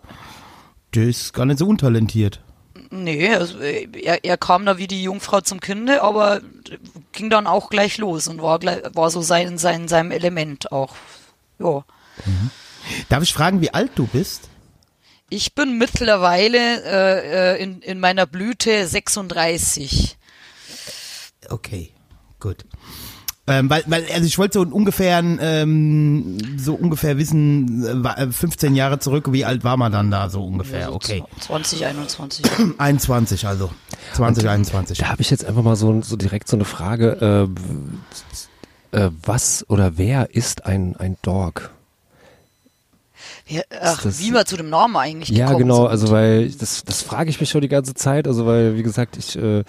Der 0.94 1.04
ist 1.04 1.32
gar 1.32 1.46
nicht 1.46 1.58
so 1.58 1.66
untalentiert. 1.66 2.42
Nee, 2.90 3.34
also, 3.34 3.58
er, 3.58 4.24
er 4.24 4.36
kam 4.36 4.66
da 4.66 4.78
wie 4.78 4.86
die 4.86 5.02
Jungfrau 5.02 5.40
zum 5.40 5.60
Kinde, 5.60 6.02
aber 6.02 6.40
ging 7.12 7.30
dann 7.30 7.46
auch 7.46 7.70
gleich 7.70 7.98
los 7.98 8.28
und 8.28 8.42
war, 8.42 8.58
gleich, 8.58 8.82
war 8.92 9.10
so 9.10 9.22
sein, 9.22 9.58
sein, 9.58 9.88
seinem 9.88 10.10
Element 10.10 10.72
auch. 10.72 10.94
Ja. 11.58 11.84
Darf 13.08 13.22
ich 13.22 13.32
fragen, 13.32 13.60
wie 13.60 13.72
alt 13.72 13.92
du 13.96 14.06
bist? 14.06 14.48
Ich 15.28 15.54
bin 15.54 15.76
mittlerweile 15.76 16.82
äh, 16.84 17.54
äh, 17.54 17.62
in, 17.62 17.82
in 17.82 17.98
meiner 17.98 18.26
Blüte 18.26 18.86
36. 18.86 20.16
Okay, 21.48 21.92
gut. 22.38 22.64
Ähm, 23.48 23.70
weil, 23.70 23.84
weil, 23.86 24.04
also 24.12 24.26
ich 24.26 24.38
wollte 24.38 24.58
so 24.58 24.62
ungefähr, 24.66 25.18
ähm, 25.20 26.36
so 26.58 26.74
ungefähr 26.74 27.16
wissen, 27.16 27.84
äh, 27.84 28.02
wa- 28.04 28.14
äh, 28.14 28.30
15 28.32 28.74
Jahre 28.74 28.98
zurück, 28.98 29.32
wie 29.32 29.44
alt 29.44 29.62
war 29.62 29.76
man 29.76 29.92
dann 29.92 30.10
da 30.10 30.28
so 30.30 30.44
ungefähr? 30.44 30.92
Okay. 30.92 31.22
2021. 31.40 32.44
21 32.78 33.46
also. 33.46 33.70
2021. 34.14 34.98
Da 34.98 35.08
habe 35.10 35.22
ich 35.22 35.30
jetzt 35.30 35.44
einfach 35.44 35.62
mal 35.62 35.76
so, 35.76 36.00
so 36.02 36.16
direkt 36.16 36.48
so 36.48 36.56
eine 36.56 36.64
Frage. 36.64 37.48
Äh, 38.92 38.98
äh, 38.98 39.10
was 39.22 39.64
oder 39.68 39.96
wer 39.98 40.34
ist 40.34 40.66
ein, 40.66 40.96
ein 40.96 41.16
Dog? 41.22 41.70
Ja, 43.48 43.62
ach, 43.80 44.02
das- 44.02 44.18
wie 44.18 44.32
wir 44.32 44.44
zu 44.44 44.56
dem 44.56 44.70
Namen 44.70 44.96
eigentlich 44.96 45.28
Ja, 45.28 45.46
gekommen 45.46 45.62
genau, 45.64 45.82
sind. 45.82 45.90
also 45.90 46.10
weil 46.10 46.50
das, 46.50 46.82
das 46.84 47.02
frage 47.02 47.30
ich 47.30 47.38
mich 47.40 47.48
schon 47.48 47.60
die 47.60 47.68
ganze 47.68 47.94
Zeit, 47.94 48.26
also 48.26 48.44
weil, 48.44 48.76
wie 48.76 48.82
gesagt, 48.82 49.16
ich, 49.16 49.36
äh, 49.40 49.62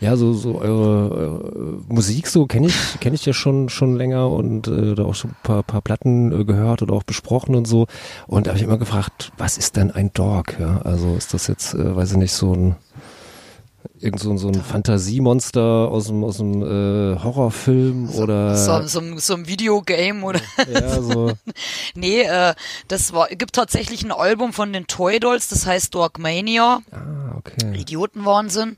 ja, 0.00 0.16
so, 0.16 0.34
so 0.34 0.58
eure, 0.60 1.10
eure 1.10 1.78
Musik 1.88 2.26
so 2.26 2.44
kenne 2.46 2.66
ich, 2.66 3.00
kenne 3.00 3.14
ich 3.14 3.24
ja 3.24 3.32
schon, 3.32 3.70
schon 3.70 3.96
länger 3.96 4.28
und 4.30 4.68
äh, 4.68 4.94
da 4.94 5.04
auch 5.04 5.14
schon 5.14 5.30
ein 5.30 5.36
paar, 5.42 5.62
paar 5.62 5.80
Platten 5.80 6.40
äh, 6.40 6.44
gehört 6.44 6.82
oder 6.82 6.92
auch 6.92 7.04
besprochen 7.04 7.54
und 7.54 7.66
so. 7.66 7.86
Und 8.26 8.46
da 8.46 8.50
habe 8.50 8.58
ich 8.58 8.64
immer 8.64 8.76
gefragt, 8.78 9.32
was 9.38 9.56
ist 9.56 9.76
denn 9.76 9.90
ein 9.90 10.12
Dog? 10.12 10.58
Ja, 10.60 10.82
also 10.82 11.14
ist 11.16 11.32
das 11.32 11.46
jetzt, 11.46 11.72
äh, 11.72 11.96
weiß 11.96 12.10
ich 12.12 12.18
nicht, 12.18 12.32
so 12.32 12.52
ein 12.54 12.76
irgend 13.98 14.20
so, 14.20 14.30
ein- 14.30 14.38
so 14.38 14.48
ein 14.48 14.54
Fantasiemonster 14.62 15.62
aus 15.62 16.06
dem, 16.06 16.24
aus 16.24 16.38
dem 16.38 16.62
äh, 16.62 17.18
Horrorfilm 17.22 18.10
oder 18.10 18.56
so, 18.56 18.86
so, 18.86 19.18
so 19.18 19.34
ein 19.34 19.46
Videogame 19.46 20.24
oder 20.24 20.40
ja, 20.72 21.00
so. 21.00 21.32
nee, 21.94 22.22
äh, 22.22 22.54
das 22.88 23.12
war 23.12 23.28
gibt 23.28 23.54
tatsächlich 23.54 24.02
ein 24.04 24.12
Album 24.12 24.52
von 24.52 24.72
den 24.72 24.86
Toy 24.86 25.20
Dolls, 25.20 25.48
das 25.48 25.66
heißt 25.66 25.94
Dogmania, 25.94 26.80
Ah, 26.90 27.36
okay. 27.36 27.74
Idiotenwahnsinn. 27.78 28.76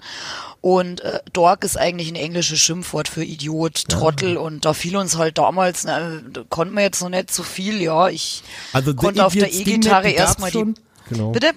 Und 0.60 1.02
äh, 1.02 1.20
Dog 1.34 1.62
ist 1.64 1.78
eigentlich 1.78 2.08
ein 2.10 2.16
englisches 2.16 2.58
Schimpfwort 2.58 3.06
für 3.08 3.22
Idiot, 3.22 3.88
Trottel 3.88 4.36
und 4.38 4.64
da 4.64 4.72
fiel 4.72 4.96
uns 4.96 5.18
halt 5.18 5.36
damals, 5.36 5.84
na, 5.84 6.20
da 6.32 6.42
konnten 6.48 6.74
wir 6.74 6.82
jetzt 6.82 7.02
noch 7.02 7.10
nicht 7.10 7.30
so 7.32 7.42
viel, 7.42 7.82
ja. 7.82 8.08
Ich 8.08 8.42
Also 8.72 8.94
konnte 8.94 9.26
auf 9.26 9.34
der 9.34 9.52
E-Gitarre 9.52 10.08
erstmal 10.10 10.50
die. 10.50 10.72
Genau. 11.10 11.32
Bitte? 11.32 11.50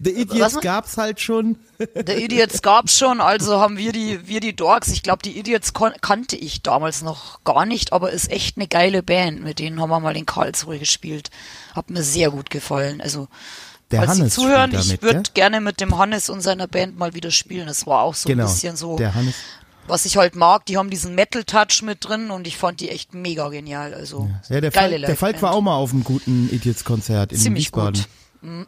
The 0.00 0.10
Idiots 0.10 0.60
gab's 0.60 0.96
halt 0.96 1.20
schon. 1.20 1.56
The 1.78 2.12
Idiots 2.12 2.60
gab's 2.62 2.98
schon, 2.98 3.20
also 3.20 3.60
haben 3.60 3.78
wir 3.78 3.92
die, 3.92 4.26
wir 4.28 4.40
die 4.40 4.54
Dogs. 4.54 4.88
Ich 4.88 5.02
glaube, 5.02 5.22
die 5.22 5.38
Idiots 5.38 5.72
kannte 6.00 6.36
ich 6.36 6.62
damals 6.62 7.02
noch 7.02 7.42
gar 7.44 7.64
nicht, 7.66 7.92
aber 7.92 8.10
ist 8.12 8.30
echt 8.30 8.56
eine 8.58 8.68
geile 8.68 9.02
Band. 9.02 9.42
Mit 9.42 9.58
denen 9.58 9.80
haben 9.80 9.90
wir 9.90 10.00
mal 10.00 10.16
in 10.16 10.26
Karlsruhe 10.26 10.78
gespielt. 10.78 11.30
Hat 11.74 11.88
mir 11.90 12.02
sehr 12.02 12.30
gut 12.30 12.50
gefallen. 12.50 13.00
Also, 13.00 13.28
Der 13.90 14.00
falls 14.04 14.18
Hannes 14.18 14.34
Sie 14.34 14.40
zuhören, 14.42 14.70
spielt 14.72 14.82
ich 14.84 14.88
damit, 15.00 15.02
würde 15.02 15.30
gerne 15.34 15.60
mit 15.60 15.80
dem 15.80 15.96
Hannes 15.96 16.28
und 16.28 16.42
seiner 16.42 16.66
Band 16.66 16.98
mal 16.98 17.14
wieder 17.14 17.30
spielen. 17.30 17.66
Das 17.66 17.86
war 17.86 18.02
auch 18.02 18.14
so 18.14 18.28
Genau. 18.28 18.44
ein 18.44 18.50
bisschen 18.50 18.76
so, 18.76 18.98
was 19.86 20.04
ich 20.04 20.16
halt 20.18 20.36
mag. 20.36 20.66
Die 20.66 20.76
haben 20.76 20.90
diesen 20.90 21.14
Metal-Touch 21.14 21.82
mit 21.82 22.06
drin 22.06 22.30
und 22.30 22.46
ich 22.46 22.56
fand 22.58 22.80
die 22.80 22.90
echt 22.90 23.14
mega 23.14 23.48
genial. 23.48 23.94
Also, 23.94 24.28
Ja, 24.50 24.60
der, 24.60 24.70
geile 24.70 24.90
Falk, 24.96 25.06
der 25.06 25.16
Falk 25.16 25.42
war 25.42 25.52
auch 25.52 25.62
mal 25.62 25.76
auf 25.76 25.92
einem 25.92 26.04
guten 26.04 26.50
Idiots-Konzert 26.52 27.32
in 27.32 27.38
Ziemlich 27.38 27.66
Wiesbaden. 27.68 28.04
gut. 28.42 28.66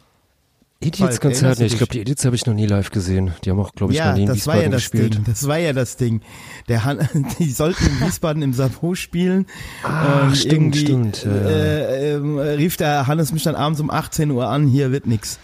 Idiots-Konzert, 0.83 1.59
nee, 1.59 1.67
ich 1.67 1.77
glaube, 1.77 1.93
die 1.93 2.01
Idiots 2.01 2.25
habe 2.25 2.37
ich 2.37 2.47
noch 2.47 2.55
nie 2.55 2.67
live 2.67 2.91
gesehen. 2.91 3.33
Die 3.45 3.51
haben 3.51 3.61
auch, 3.61 3.73
glaube 3.75 3.93
ich, 3.93 3.99
noch 3.99 4.07
Ja, 4.07 4.13
nie 4.15 4.23
in 4.23 4.27
das 4.27 4.47
war 4.47 4.57
ja 4.57 4.61
Wiesbaden 4.63 4.73
das 4.73 4.81
gespielt. 4.91 5.15
Ding. 5.15 5.25
Das 5.25 5.47
war 5.49 5.59
ja 5.59 5.73
das 5.73 5.97
Ding. 5.97 6.21
Der 6.69 6.85
Han 6.85 7.09
die 7.39 7.51
sollten 7.51 7.85
in 7.87 8.07
Wiesbaden 8.07 8.43
im 8.43 8.53
Savo 8.53 8.95
spielen. 8.95 9.47
Ach, 9.83 10.25
und 10.25 10.37
stimmt, 10.37 10.77
stimmt, 10.77 11.25
ja, 11.25 11.31
ja. 11.35 11.49
Äh, 11.49 12.15
ähm, 12.15 12.39
rief 12.39 12.77
der 12.77 13.07
Hannes 13.07 13.33
mich 13.33 13.43
dann 13.43 13.55
abends 13.55 13.81
um 13.81 13.91
18 13.91 14.31
Uhr 14.31 14.49
an, 14.49 14.67
hier 14.67 14.93
wird 14.93 15.07
nix. 15.07 15.39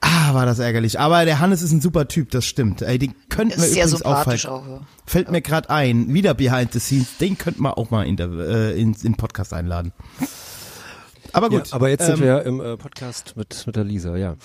Ah, 0.00 0.32
war 0.32 0.46
das 0.46 0.58
ärgerlich. 0.58 0.98
Aber 0.98 1.24
der 1.26 1.40
Hannes 1.40 1.60
ist 1.60 1.72
ein 1.72 1.80
super 1.82 2.08
Typ, 2.08 2.30
das 2.30 2.46
stimmt. 2.46 2.80
Ey, 2.80 2.98
den 2.98 3.14
könnten 3.28 3.58
wir 3.58 3.66
Ist 3.66 3.74
sehr 3.74 3.84
übrigens 3.86 4.02
auch 4.04 4.26
auch. 4.26 4.66
Ja. 4.66 4.80
Fällt 5.04 5.30
mir 5.30 5.42
gerade 5.42 5.68
ein, 5.68 6.12
wieder 6.14 6.32
Behind 6.34 6.72
the 6.72 6.80
Scenes, 6.80 7.18
den 7.20 7.36
könnten 7.36 7.62
wir 7.62 7.76
auch 7.76 7.90
mal 7.90 8.06
in, 8.06 8.16
der, 8.16 8.30
äh, 8.30 8.80
in, 8.80 8.96
in 9.02 9.14
Podcast 9.16 9.52
einladen. 9.52 9.92
Aber 11.32 11.48
gut. 11.48 11.68
Ja, 11.68 11.74
aber 11.74 11.88
jetzt 11.88 12.06
sind 12.06 12.18
ähm, 12.18 12.24
wir 12.24 12.42
im 12.42 12.60
äh, 12.60 12.76
Podcast 12.76 13.36
mit, 13.36 13.66
mit 13.66 13.76
der 13.76 13.84
Lisa, 13.84 14.16
ja. 14.16 14.36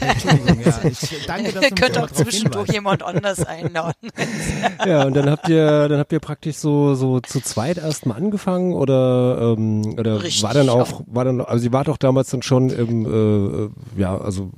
Entschuldigung, 0.00 0.60
ja, 0.64 0.80
ich 0.84 1.26
danke, 1.26 1.52
dass 1.52 1.54
du 1.54 1.60
Ihr 1.60 1.70
mich 1.70 1.80
könnt 1.80 1.96
da 1.96 2.04
auch 2.04 2.10
zwischendurch 2.10 2.70
jemand 2.70 3.02
anders 3.02 3.44
einladen. 3.44 3.94
Ja, 4.86 5.04
und 5.04 5.14
dann 5.14 5.30
habt 5.30 5.48
ihr, 5.48 5.88
dann 5.88 5.98
habt 5.98 6.12
ihr 6.12 6.20
praktisch 6.20 6.56
so, 6.56 6.94
so 6.94 7.20
zu 7.20 7.40
zweit 7.40 7.78
erstmal 7.78 8.16
angefangen 8.16 8.74
oder, 8.74 9.54
ähm, 9.56 9.94
oder 9.98 10.22
Richtig, 10.22 10.42
war 10.42 10.52
dann 10.52 10.68
auch, 10.68 11.00
ja. 11.00 11.06
war 11.06 11.24
dann, 11.24 11.40
also 11.40 11.64
ihr 11.64 11.72
wart 11.72 11.88
doch 11.88 11.96
damals 11.96 12.30
dann 12.30 12.42
schon 12.42 12.70
im, 12.70 13.06
äh, 13.06 13.64
äh, 13.64 13.70
ja, 13.96 14.18
also 14.18 14.50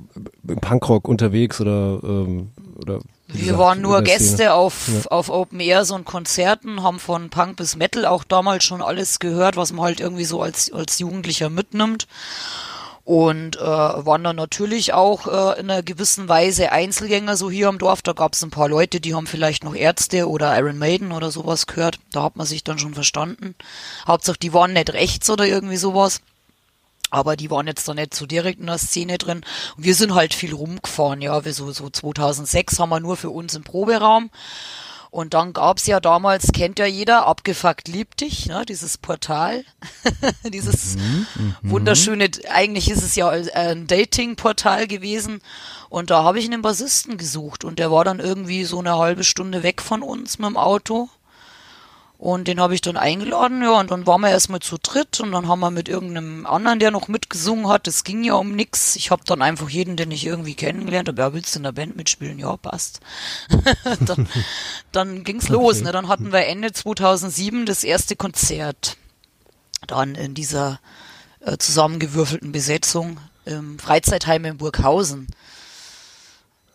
im 0.47 0.59
Punkrock 0.59 1.07
unterwegs 1.07 1.61
oder, 1.61 1.99
ähm, 2.03 2.51
oder 2.75 2.99
Wir 3.37 3.57
waren 3.57 3.81
nur 3.81 3.99
Szene. 3.99 4.09
Gäste 4.09 4.53
auf, 4.53 5.07
auf 5.09 5.29
Open 5.29 5.59
Airs 5.59 5.91
und 5.91 6.05
Konzerten, 6.05 6.83
haben 6.83 6.99
von 6.99 7.29
Punk 7.29 7.57
bis 7.57 7.75
Metal 7.75 8.05
auch 8.05 8.23
damals 8.23 8.63
schon 8.63 8.81
alles 8.81 9.19
gehört, 9.19 9.55
was 9.55 9.73
man 9.73 9.85
halt 9.85 9.99
irgendwie 9.99 10.25
so 10.25 10.41
als, 10.41 10.71
als 10.71 10.99
Jugendlicher 10.99 11.49
mitnimmt. 11.49 12.07
Und 13.03 13.55
äh, 13.55 13.61
waren 13.61 14.25
dann 14.25 14.35
natürlich 14.35 14.91
auch 14.91 15.27
äh, 15.27 15.61
in 15.61 15.71
einer 15.71 15.81
gewissen 15.81 16.27
Weise 16.27 16.73
Einzelgänger 16.73 17.37
so 17.37 17.49
hier 17.49 17.69
im 17.69 17.77
Dorf. 17.77 18.01
Da 18.01 18.11
gab 18.11 18.33
es 18.33 18.43
ein 18.43 18.49
paar 18.49 18.67
Leute, 18.67 18.99
die 18.99 19.15
haben 19.15 19.27
vielleicht 19.27 19.63
noch 19.63 19.75
Ärzte 19.75 20.27
oder 20.27 20.57
Iron 20.57 20.77
Maiden 20.77 21.13
oder 21.13 21.31
sowas 21.31 21.67
gehört. 21.67 21.99
Da 22.11 22.23
hat 22.23 22.35
man 22.35 22.45
sich 22.45 22.65
dann 22.65 22.79
schon 22.79 22.95
verstanden. 22.95 23.55
Hauptsache, 24.05 24.37
die 24.37 24.53
waren 24.53 24.73
nicht 24.73 24.91
rechts 24.91 25.29
oder 25.29 25.45
irgendwie 25.45 25.77
sowas. 25.77 26.19
Aber 27.09 27.35
die 27.37 27.49
waren 27.49 27.67
jetzt 27.67 27.87
da 27.87 27.93
nicht 27.93 28.13
so 28.13 28.25
direkt 28.25 28.59
in 28.59 28.67
der 28.67 28.77
Szene 28.77 29.17
drin. 29.17 29.45
Und 29.77 29.83
wir 29.83 29.95
sind 29.95 30.13
halt 30.13 30.33
viel 30.33 30.53
rumgefahren, 30.53 31.21
ja. 31.21 31.45
Wir 31.45 31.53
so, 31.53 31.71
so 31.71 31.89
2006 31.89 32.79
haben 32.79 32.89
wir 32.89 32.99
nur 32.99 33.17
für 33.17 33.29
uns 33.29 33.55
im 33.55 33.63
Proberaum. 33.63 34.29
Und 35.09 35.33
dann 35.33 35.53
gab's 35.53 35.87
ja 35.87 35.99
damals, 35.99 36.51
kennt 36.51 36.79
ja 36.79 36.85
jeder, 36.85 37.25
abgefuckt 37.25 37.87
liebt 37.87 38.21
dich, 38.21 38.47
ne, 38.47 38.65
dieses 38.67 38.97
Portal. 38.97 39.63
dieses 40.43 40.97
wunderschöne, 41.61 42.29
eigentlich 42.49 42.89
ist 42.89 43.03
es 43.03 43.15
ja 43.15 43.29
ein 43.29 43.87
Dating-Portal 43.87 44.85
gewesen. 44.87 45.41
Und 45.89 46.09
da 46.09 46.23
habe 46.23 46.39
ich 46.39 46.45
einen 46.45 46.61
Bassisten 46.61 47.17
gesucht 47.17 47.63
und 47.63 47.79
der 47.79 47.91
war 47.91 48.03
dann 48.03 48.19
irgendwie 48.19 48.65
so 48.65 48.79
eine 48.79 48.97
halbe 48.97 49.23
Stunde 49.23 49.63
weg 49.63 49.81
von 49.81 50.03
uns 50.03 50.39
mit 50.39 50.49
dem 50.49 50.57
Auto. 50.57 51.09
Und 52.17 52.47
den 52.47 52.59
habe 52.59 52.73
ich 52.73 52.81
dann 52.81 52.97
eingeladen, 52.97 53.61
ja, 53.61 53.79
und 53.79 53.91
dann 53.91 54.07
waren 54.07 54.21
wir 54.21 54.31
erstmal 54.31 54.59
zu 54.59 54.77
dritt 54.81 55.19
und 55.19 55.31
dann 55.33 55.47
haben 55.47 55.59
wir 55.59 55.69
mit 55.69 55.87
irgendeinem 55.87 56.47
anderen, 56.47 56.79
der 56.79 56.89
noch 56.89 57.07
mitgesungen 57.07 57.67
hat, 57.67 57.87
es 57.87 58.03
ging 58.03 58.23
ja 58.23 58.33
um 58.33 58.55
nix. 58.55 58.95
Ich 58.95 59.11
habe 59.11 59.21
dann 59.23 59.43
einfach 59.43 59.69
jeden, 59.69 59.97
den 59.97 60.09
ich 60.09 60.25
irgendwie 60.25 60.55
kennengelernt 60.55 61.09
habe, 61.09 61.21
ja, 61.21 61.33
willst 61.33 61.53
du 61.53 61.59
in 61.59 61.63
der 61.63 61.73
Band 61.73 61.95
mitspielen? 61.95 62.39
Ja, 62.39 62.57
passt. 62.57 63.01
dann 64.05 64.27
dann 64.91 65.23
ging's 65.23 65.49
los, 65.49 65.81
ne? 65.81 65.91
Dann 65.91 66.07
hatten 66.07 66.31
wir 66.31 66.47
Ende 66.47 66.73
2007 66.73 67.67
das 67.67 67.83
erste 67.83 68.15
Konzert. 68.15 68.97
Dann 69.85 70.15
in 70.15 70.33
dieser 70.33 70.79
äh, 71.41 71.57
zusammengewürfelten 71.57 72.51
Besetzung 72.51 73.19
im 73.45 73.77
Freizeitheim 73.77 74.43
in 74.45 74.57
Burghausen. 74.57 75.27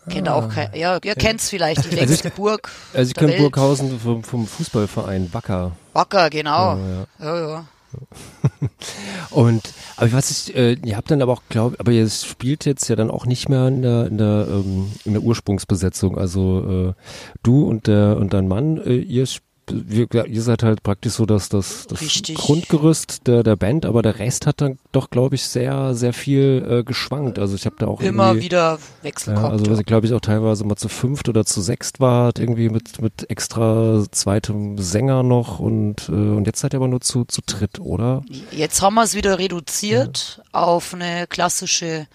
Kennt 0.09 0.29
auch 0.29 0.49
kein, 0.49 0.71
ja, 0.75 0.99
ihr 1.05 1.15
kennt's 1.15 1.49
vielleicht, 1.49 1.91
die 1.91 1.95
längste 1.97 2.31
Burg. 2.31 2.71
Also 2.93 3.11
ich 3.11 3.15
kenne. 3.15 3.37
Burghausen 3.37 4.01
vom, 4.01 4.25
vom 4.25 4.47
Fußballverein 4.47 5.33
Wacker. 5.33 5.73
Wacker, 5.93 6.29
genau. 6.31 6.77
Ja, 6.77 7.07
ja, 7.21 7.49
ja. 7.51 7.65
Und 9.31 9.63
aber 9.97 10.13
was 10.13 10.31
ich, 10.31 10.55
äh, 10.57 10.73
ihr 10.85 10.97
habt 10.97 11.11
dann 11.11 11.21
aber 11.23 11.33
auch, 11.33 11.43
glaube 11.51 11.77
aber 11.79 11.93
ihr 11.93 12.09
spielt 12.09 12.65
jetzt 12.65 12.89
ja 12.89 12.97
dann 12.97 13.11
auch 13.11 13.27
nicht 13.27 13.49
mehr 13.49 13.69
in 13.69 13.83
der 13.83 14.07
in 14.07 14.19
der 14.19 14.47
ähm, 14.49 14.93
in 15.05 15.13
der 15.13 15.23
Ursprungsbesetzung. 15.23 16.17
Also 16.19 16.95
äh, 16.97 17.03
du 17.43 17.65
und 17.67 17.87
der 17.87 18.17
und 18.17 18.33
dein 18.33 18.49
Mann, 18.49 18.79
äh, 18.79 18.95
ihr 18.97 19.25
sp- 19.29 19.45
wir, 19.71 20.07
ja, 20.13 20.25
ihr 20.25 20.43
seid 20.43 20.63
halt 20.63 20.83
praktisch 20.83 21.15
so 21.15 21.27
das 21.27 21.49
das, 21.49 21.87
das 21.87 22.01
Richtig. 22.01 22.37
Grundgerüst 22.37 23.27
der 23.27 23.43
der 23.43 23.57
Band, 23.57 23.87
aber 23.87 24.03
der 24.03 24.19
Rest 24.19 24.47
hat 24.47 24.61
dann 24.61 24.79
doch, 24.91 25.11
glaube 25.11 25.35
ich, 25.35 25.45
sehr 25.45 25.95
sehr 25.95 26.13
viel 26.13 26.67
äh, 26.69 26.85
geschwankt. 26.85 27.39
Also 27.39 27.55
ich 27.55 27.67
habe 27.67 27.77
da 27.79 27.87
auch 27.87 28.01
Immer 28.01 28.37
wieder 28.37 28.79
Wechsel 29.03 29.35
ja, 29.35 29.49
also 29.49 29.71
was 29.71 29.79
ich 29.79 29.87
glaube 29.87 30.07
ich 30.07 30.13
auch 30.15 30.21
teilweise 30.21 30.65
mal 30.65 30.77
zu 30.77 30.89
fünft 30.89 31.29
oder 31.29 31.45
zu 31.45 31.61
sechst 31.61 32.01
war, 32.01 32.33
irgendwie 32.39 32.69
mit 32.69 33.01
mit 33.01 33.31
extra 33.31 34.05
zweitem 34.11 34.79
Sänger 34.79 35.23
noch 35.23 35.61
und 35.61 36.09
äh, 36.09 36.13
und 36.13 36.47
jetzt 36.47 36.61
seid 36.61 36.75
ihr 36.75 36.79
aber 36.79 36.89
nur 36.89 37.01
zu 37.01 37.25
zu 37.25 37.41
dritt, 37.45 37.81
oder? 37.81 38.23
Jetzt 38.51 38.83
haben 38.83 38.95
wir 38.95 39.03
es 39.03 39.15
wieder 39.15 39.39
reduziert 39.39 40.43
auf 40.53 40.95
eine 40.95 41.27
klassische 41.29 42.07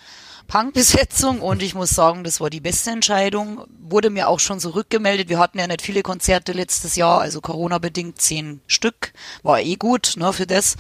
Punkbesetzung 0.47 1.41
und 1.41 1.61
ich 1.61 1.75
muss 1.75 1.89
sagen, 1.89 2.23
das 2.23 2.39
war 2.39 2.49
die 2.49 2.59
beste 2.59 2.91
Entscheidung. 2.91 3.65
Wurde 3.89 4.09
mir 4.09 4.27
auch 4.27 4.39
schon 4.39 4.59
so 4.59 4.71
rückgemeldet. 4.71 5.29
Wir 5.29 5.39
hatten 5.39 5.59
ja 5.59 5.67
nicht 5.67 5.81
viele 5.81 6.01
Konzerte 6.01 6.53
letztes 6.53 6.95
Jahr, 6.95 7.21
also 7.21 7.41
Corona-bedingt 7.41 8.19
zehn 8.19 8.61
Stück. 8.67 9.13
War 9.43 9.59
eh 9.61 9.75
gut, 9.75 10.15
ne, 10.17 10.33
für 10.33 10.47
das. 10.47 10.77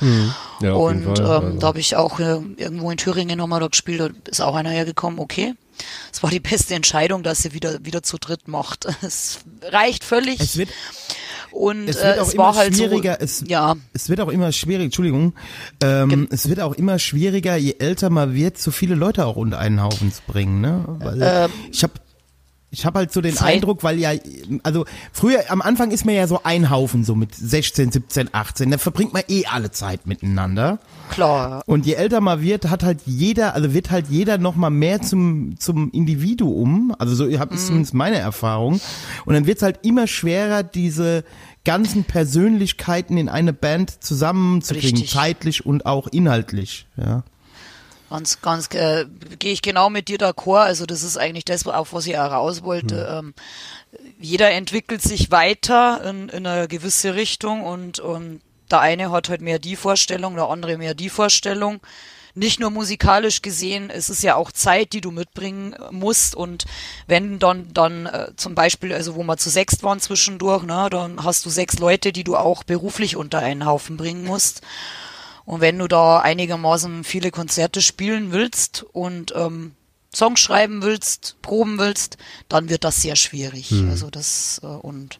Ja, 0.61 0.73
auf 0.73 0.91
jeden 0.91 1.07
und 1.07 1.17
Fall, 1.17 1.25
ähm, 1.25 1.45
also. 1.45 1.59
da 1.59 1.67
habe 1.67 1.79
ich 1.79 1.95
auch 1.95 2.19
äh, 2.19 2.39
irgendwo 2.57 2.91
in 2.91 2.97
Thüringen 2.97 3.37
nochmal 3.37 3.59
da 3.59 3.67
gespielt, 3.67 3.99
da 3.99 4.31
ist 4.31 4.41
auch 4.41 4.55
einer 4.55 4.71
hergekommen, 4.71 5.19
okay. 5.19 5.53
Es 6.11 6.23
war 6.23 6.31
die 6.31 6.39
beste 6.39 6.73
Entscheidung, 6.73 7.23
dass 7.23 7.43
sie 7.43 7.53
wieder, 7.53 7.85
wieder 7.85 8.01
zu 8.03 8.17
dritt 8.17 8.47
macht. 8.47 8.87
Es 9.01 9.39
reicht 9.61 10.03
völlig. 10.03 10.39
Es 10.39 10.57
wird, 10.57 10.69
und 11.51 11.87
es 11.87 11.97
äh, 11.97 12.05
wird 12.05 12.19
auch 12.19 12.27
es 12.27 12.33
immer 12.33 12.43
war 12.43 12.55
halt 12.55 12.75
schwieriger. 12.75 13.17
so. 13.19 13.25
es, 13.25 13.43
ja, 13.47 13.75
es 13.93 14.09
wird 14.09 14.21
auch 14.21 14.29
immer 14.29 14.51
schwieriger, 14.51 14.85
Entschuldigung, 14.85 15.33
ähm, 15.83 16.27
es 16.31 16.49
wird 16.49 16.59
auch 16.61 16.73
immer 16.73 16.99
schwieriger, 16.99 17.55
je 17.55 17.75
älter 17.79 18.09
man 18.09 18.33
wird, 18.33 18.57
so 18.57 18.71
viele 18.71 18.95
Leute 18.95 19.25
auch 19.25 19.35
unter 19.35 19.59
einen 19.59 19.81
Haufen 19.81 20.11
zu 20.11 20.21
bringen, 20.27 20.61
ne? 20.61 20.83
Weil 20.99 21.49
ich 21.71 21.83
habe 21.83 21.93
ich 22.69 22.85
habe 22.85 22.99
halt 22.99 23.13
so 23.13 23.21
den 23.21 23.33
Zeit- 23.33 23.55
Eindruck, 23.55 23.83
weil 23.83 23.97
ja, 23.97 24.11
also 24.63 24.85
früher, 25.13 25.39
am 25.49 25.61
Anfang 25.61 25.91
ist 25.91 26.05
man 26.05 26.15
ja 26.15 26.27
so 26.27 26.41
ein 26.43 26.69
Haufen, 26.69 27.03
so 27.05 27.15
mit 27.15 27.33
16, 27.33 27.91
17, 27.93 28.29
18, 28.33 28.71
da 28.71 28.77
verbringt 28.77 29.13
man 29.13 29.23
eh 29.29 29.45
alle 29.45 29.71
Zeit 29.71 30.05
miteinander. 30.05 30.79
klar. 31.09 31.63
Und 31.65 31.85
je 31.85 31.93
älter 31.93 32.19
man 32.19 32.41
wird, 32.41 32.69
hat 32.69 32.83
halt 32.83 32.99
jeder, 33.05 33.53
also 33.55 33.73
wird 33.73 33.89
halt 33.91 34.07
jeder 34.09 34.37
noch 34.37 34.55
mal 34.55 34.69
mehr 34.69 35.01
zum 35.01 35.55
zum 35.57 35.89
Individuum. 35.91 36.93
Also 36.99 37.15
so 37.15 37.39
habe 37.39 37.53
Mhm. 37.53 37.59
ich 37.59 37.65
zumindest 37.65 37.93
meine 37.93 38.17
Erfahrung. 38.17 38.81
Und 39.25 39.33
dann 39.33 39.45
wird 39.45 39.57
es 39.57 39.63
halt 39.63 39.79
immer 39.83 40.05
schwerer, 40.07 40.63
diese 40.63 41.23
ganzen 41.63 42.03
Persönlichkeiten 42.03 43.17
in 43.17 43.29
eine 43.29 43.53
Band 43.53 44.03
zusammenzukriegen, 44.03 44.91
Richtig. 44.99 45.11
zeitlich 45.11 45.65
und 45.65 45.85
auch 45.85 46.07
inhaltlich. 46.07 46.87
Ja. 46.97 47.23
Ganz, 48.09 48.41
ganz, 48.41 48.73
äh, 48.73 49.05
gehe 49.37 49.51
ich 49.51 49.61
genau 49.61 49.89
mit 49.89 50.07
dir 50.07 50.17
d'accord. 50.17 50.63
Also 50.63 50.85
das 50.85 51.03
ist 51.03 51.17
eigentlich 51.17 51.45
das, 51.45 51.67
auf 51.67 51.91
was 51.93 52.07
ich 52.07 52.17
auch 52.17 52.31
raus 52.31 52.63
wollte. 52.63 53.07
Ähm, 53.11 53.33
jeder 54.19 54.51
entwickelt 54.51 55.01
sich 55.01 55.29
weiter 55.31 56.03
in, 56.03 56.29
in 56.29 56.47
eine 56.47 56.67
gewisse 56.67 57.15
Richtung 57.15 57.63
und, 57.63 57.99
und 57.99 58.41
der 58.71 58.79
eine 58.79 59.11
hat 59.11 59.29
halt 59.29 59.41
mehr 59.41 59.59
die 59.59 59.75
Vorstellung, 59.75 60.35
der 60.35 60.49
andere 60.49 60.77
mehr 60.77 60.93
die 60.93 61.09
Vorstellung. 61.09 61.81
Nicht 62.33 62.59
nur 62.59 62.69
musikalisch 62.69 63.41
gesehen, 63.41 63.89
es 63.89 64.11
ist 64.11 64.21
ja 64.21 64.35
auch 64.35 64.51
Zeit, 64.51 64.93
die 64.93 65.01
du 65.01 65.09
mitbringen 65.09 65.75
musst 65.89 66.35
und 66.35 66.65
wenn 67.07 67.39
dann 67.39 67.73
dann 67.73 68.05
äh, 68.05 68.27
zum 68.35 68.53
Beispiel, 68.53 68.93
also 68.93 69.15
wo 69.15 69.23
wir 69.23 69.37
zu 69.37 69.49
sechst 69.49 69.81
waren 69.81 69.99
zwischendurch, 69.99 70.63
ne, 70.63 70.87
dann 70.91 71.23
hast 71.23 71.45
du 71.47 71.49
sechs 71.49 71.79
Leute, 71.79 72.13
die 72.13 72.23
du 72.23 72.35
auch 72.35 72.63
beruflich 72.63 73.15
unter 73.15 73.39
einen 73.39 73.65
Haufen 73.65 73.97
bringen 73.97 74.23
musst. 74.23 74.61
Und 75.47 75.61
wenn 75.61 75.79
du 75.79 75.87
da 75.87 76.19
einigermaßen 76.19 77.03
viele 77.03 77.31
Konzerte 77.31 77.81
spielen 77.81 78.31
willst 78.31 78.85
und 78.91 79.33
ähm, 79.35 79.71
Songs 80.13 80.39
schreiben 80.39 80.81
willst, 80.83 81.35
proben 81.41 81.77
willst, 81.79 82.17
dann 82.49 82.69
wird 82.69 82.83
das 82.83 83.01
sehr 83.01 83.15
schwierig. 83.15 83.71
Also 83.89 84.09
das 84.09 84.59
äh, 84.63 84.65
und 84.67 85.19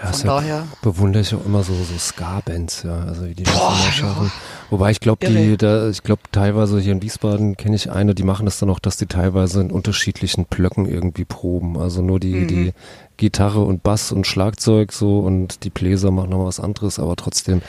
Ja, 0.00 0.12
von 0.12 0.26
daher. 0.26 0.68
bewundere 0.82 1.22
ich 1.22 1.34
auch 1.34 1.44
immer 1.44 1.62
so, 1.64 1.72
so 1.74 1.98
Ska-Bands, 1.98 2.82
ja, 2.84 3.00
also 3.04 3.26
wie 3.26 3.34
die 3.34 3.42
das 3.42 3.54
immer 3.54 3.92
schaffen. 3.92 4.32
Wobei 4.70 4.90
ich 4.92 5.00
glaube, 5.00 5.26
die, 5.26 5.56
da, 5.56 5.88
ich 5.88 6.02
glaube 6.02 6.22
teilweise 6.30 6.78
hier 6.80 6.92
in 6.92 7.02
Wiesbaden 7.02 7.56
kenne 7.56 7.74
ich 7.76 7.90
eine, 7.90 8.14
die 8.14 8.22
machen 8.24 8.44
das 8.46 8.58
dann 8.58 8.70
auch, 8.70 8.78
dass 8.80 8.96
die 8.96 9.06
teilweise 9.06 9.60
in 9.60 9.70
unterschiedlichen 9.72 10.44
Blöcken 10.44 10.86
irgendwie 10.86 11.24
proben. 11.24 11.78
Also 11.78 12.00
nur 12.02 12.20
die, 12.20 12.34
Mhm. 12.34 12.48
die 12.48 12.72
Gitarre 13.16 13.60
und 13.62 13.82
Bass 13.82 14.12
und 14.12 14.26
Schlagzeug 14.26 14.92
so 14.92 15.18
und 15.20 15.64
die 15.64 15.70
Bläser 15.70 16.10
machen 16.12 16.30
noch 16.30 16.44
was 16.44 16.60
anderes, 16.60 16.98
aber 16.98 17.16
trotzdem, 17.16 17.62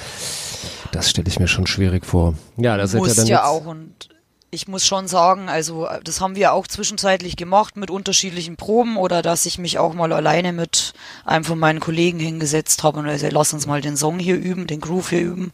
das 0.91 1.09
stelle 1.09 1.27
ich 1.27 1.39
mir 1.39 1.47
schon 1.47 1.67
schwierig 1.67 2.05
vor. 2.05 2.35
Ja, 2.57 2.77
das 2.77 2.93
hätte 2.93 3.07
ja 3.07 3.13
dann 3.13 3.27
ja 3.27 3.45
auch 3.45 3.65
und 3.65 4.09
ich 4.55 4.67
muss 4.67 4.85
schon 4.85 5.07
sagen, 5.07 5.49
also 5.49 5.87
das 6.03 6.21
haben 6.21 6.35
wir 6.35 6.53
auch 6.53 6.65
zwischenzeitlich 6.65 7.35
gemacht 7.35 7.75
mit 7.75 7.91
unterschiedlichen 7.91 8.55
Proben 8.55 8.95
oder 8.97 9.21
dass 9.21 9.45
ich 9.45 9.57
mich 9.57 9.77
auch 9.79 9.93
mal 9.93 10.13
alleine 10.13 10.53
mit 10.53 10.93
einem 11.25 11.43
von 11.43 11.59
meinen 11.59 11.81
Kollegen 11.81 12.19
hingesetzt 12.19 12.81
habe 12.83 12.99
und 12.99 13.07
also 13.07 13.27
lass 13.29 13.53
uns 13.53 13.67
mal 13.67 13.81
den 13.81 13.97
Song 13.97 14.17
hier 14.17 14.37
üben, 14.37 14.65
den 14.65 14.79
Groove 14.79 15.09
hier 15.09 15.21
üben. 15.21 15.51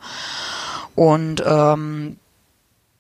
Und 0.96 1.42
ähm, 1.46 2.18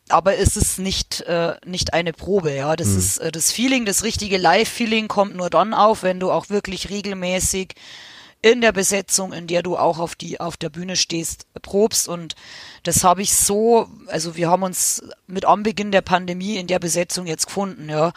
aber 0.09 0.37
es 0.37 0.57
ist 0.57 0.79
nicht 0.79 1.21
äh, 1.21 1.53
nicht 1.65 1.93
eine 1.93 2.13
Probe, 2.13 2.53
ja. 2.53 2.75
Das 2.75 2.89
ist 2.89 3.19
äh, 3.19 3.31
das 3.31 3.51
Feeling, 3.51 3.85
das 3.85 4.03
richtige 4.03 4.37
Live-Feeling 4.37 5.07
kommt 5.07 5.35
nur 5.35 5.49
dann 5.49 5.73
auf, 5.73 6.03
wenn 6.03 6.19
du 6.19 6.31
auch 6.31 6.49
wirklich 6.49 6.89
regelmäßig 6.89 7.75
in 8.41 8.61
der 8.61 8.71
Besetzung, 8.71 9.33
in 9.33 9.45
der 9.45 9.61
du 9.61 9.77
auch 9.77 9.99
auf 9.99 10.15
die 10.15 10.39
auf 10.39 10.57
der 10.57 10.69
Bühne 10.69 10.95
stehst, 10.95 11.45
probst. 11.61 12.07
Und 12.07 12.35
das 12.83 13.03
habe 13.03 13.21
ich 13.21 13.35
so, 13.35 13.87
also 14.07 14.35
wir 14.35 14.49
haben 14.49 14.63
uns 14.63 15.03
mit 15.27 15.45
Anbeginn 15.45 15.91
der 15.91 16.01
Pandemie 16.01 16.57
in 16.57 16.67
der 16.67 16.79
Besetzung 16.79 17.27
jetzt 17.27 17.45
gefunden, 17.45 17.89
ja, 17.89 18.13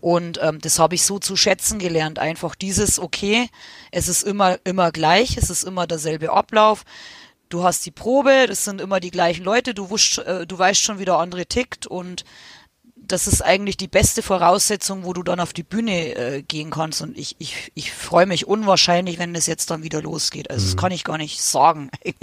und 0.00 0.40
ähm, 0.42 0.60
das 0.60 0.78
habe 0.78 0.96
ich 0.96 1.04
so 1.04 1.18
zu 1.18 1.36
schätzen 1.36 1.78
gelernt, 1.78 2.18
einfach 2.18 2.56
dieses 2.56 2.98
okay, 2.98 3.48
es 3.92 4.08
ist 4.08 4.24
immer 4.24 4.58
immer 4.64 4.90
gleich, 4.90 5.36
es 5.36 5.48
ist 5.50 5.62
immer 5.62 5.86
derselbe 5.86 6.32
Ablauf. 6.32 6.84
Du 7.48 7.62
hast 7.62 7.86
die 7.86 7.90
Probe, 7.90 8.44
das 8.46 8.64
sind 8.64 8.78
immer 8.78 9.00
die 9.00 9.10
gleichen 9.10 9.42
Leute, 9.42 9.72
du, 9.72 9.88
wusch, 9.88 10.18
äh, 10.18 10.46
du 10.46 10.58
weißt 10.58 10.82
schon, 10.82 10.98
wie 10.98 11.06
der 11.06 11.16
andere 11.16 11.46
tickt. 11.46 11.86
Und 11.86 12.26
das 13.08 13.26
ist 13.26 13.42
eigentlich 13.42 13.76
die 13.76 13.88
beste 13.88 14.22
Voraussetzung, 14.22 15.04
wo 15.04 15.12
du 15.12 15.22
dann 15.22 15.40
auf 15.40 15.52
die 15.52 15.62
Bühne 15.62 16.14
äh, 16.14 16.42
gehen 16.42 16.70
kannst. 16.70 17.02
Und 17.02 17.18
ich, 17.18 17.36
ich, 17.38 17.72
ich 17.74 17.92
freue 17.92 18.26
mich 18.26 18.46
unwahrscheinlich, 18.46 19.18
wenn 19.18 19.34
das 19.34 19.46
jetzt 19.46 19.70
dann 19.70 19.82
wieder 19.82 20.02
losgeht. 20.02 20.50
Also 20.50 20.66
das 20.66 20.76
kann 20.76 20.92
ich 20.92 21.04
gar 21.04 21.18
nicht 21.18 21.40
sagen. 21.40 21.90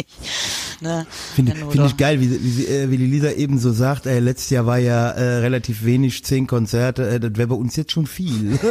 Ne? 0.82 1.08
Finde 1.36 1.56
find 1.56 1.86
ich 1.86 1.95
geil, 1.95 2.19
wie, 2.19 2.58
wie, 2.58 2.65
äh, 2.65 2.91
wie 2.91 2.98
die 2.98 3.06
Lisa 3.06 3.32
eben 3.32 3.60
so 3.60 3.71
sagt, 3.71 4.08
äh, 4.08 4.19
letztes 4.19 4.50
Jahr 4.50 4.65
war 4.65 4.78
ja 4.78 5.10
äh, 5.12 5.38
relativ 5.38 5.86
wenig, 5.86 6.26
zehn 6.26 6.48
Konzerte, 6.48 7.08
äh, 7.08 7.19
das 7.19 7.32
wäre 7.36 7.48
bei 7.48 7.56
uns 7.56 7.78
jetzt 7.78 7.91
schon 7.93 8.08
viel. 8.08 8.60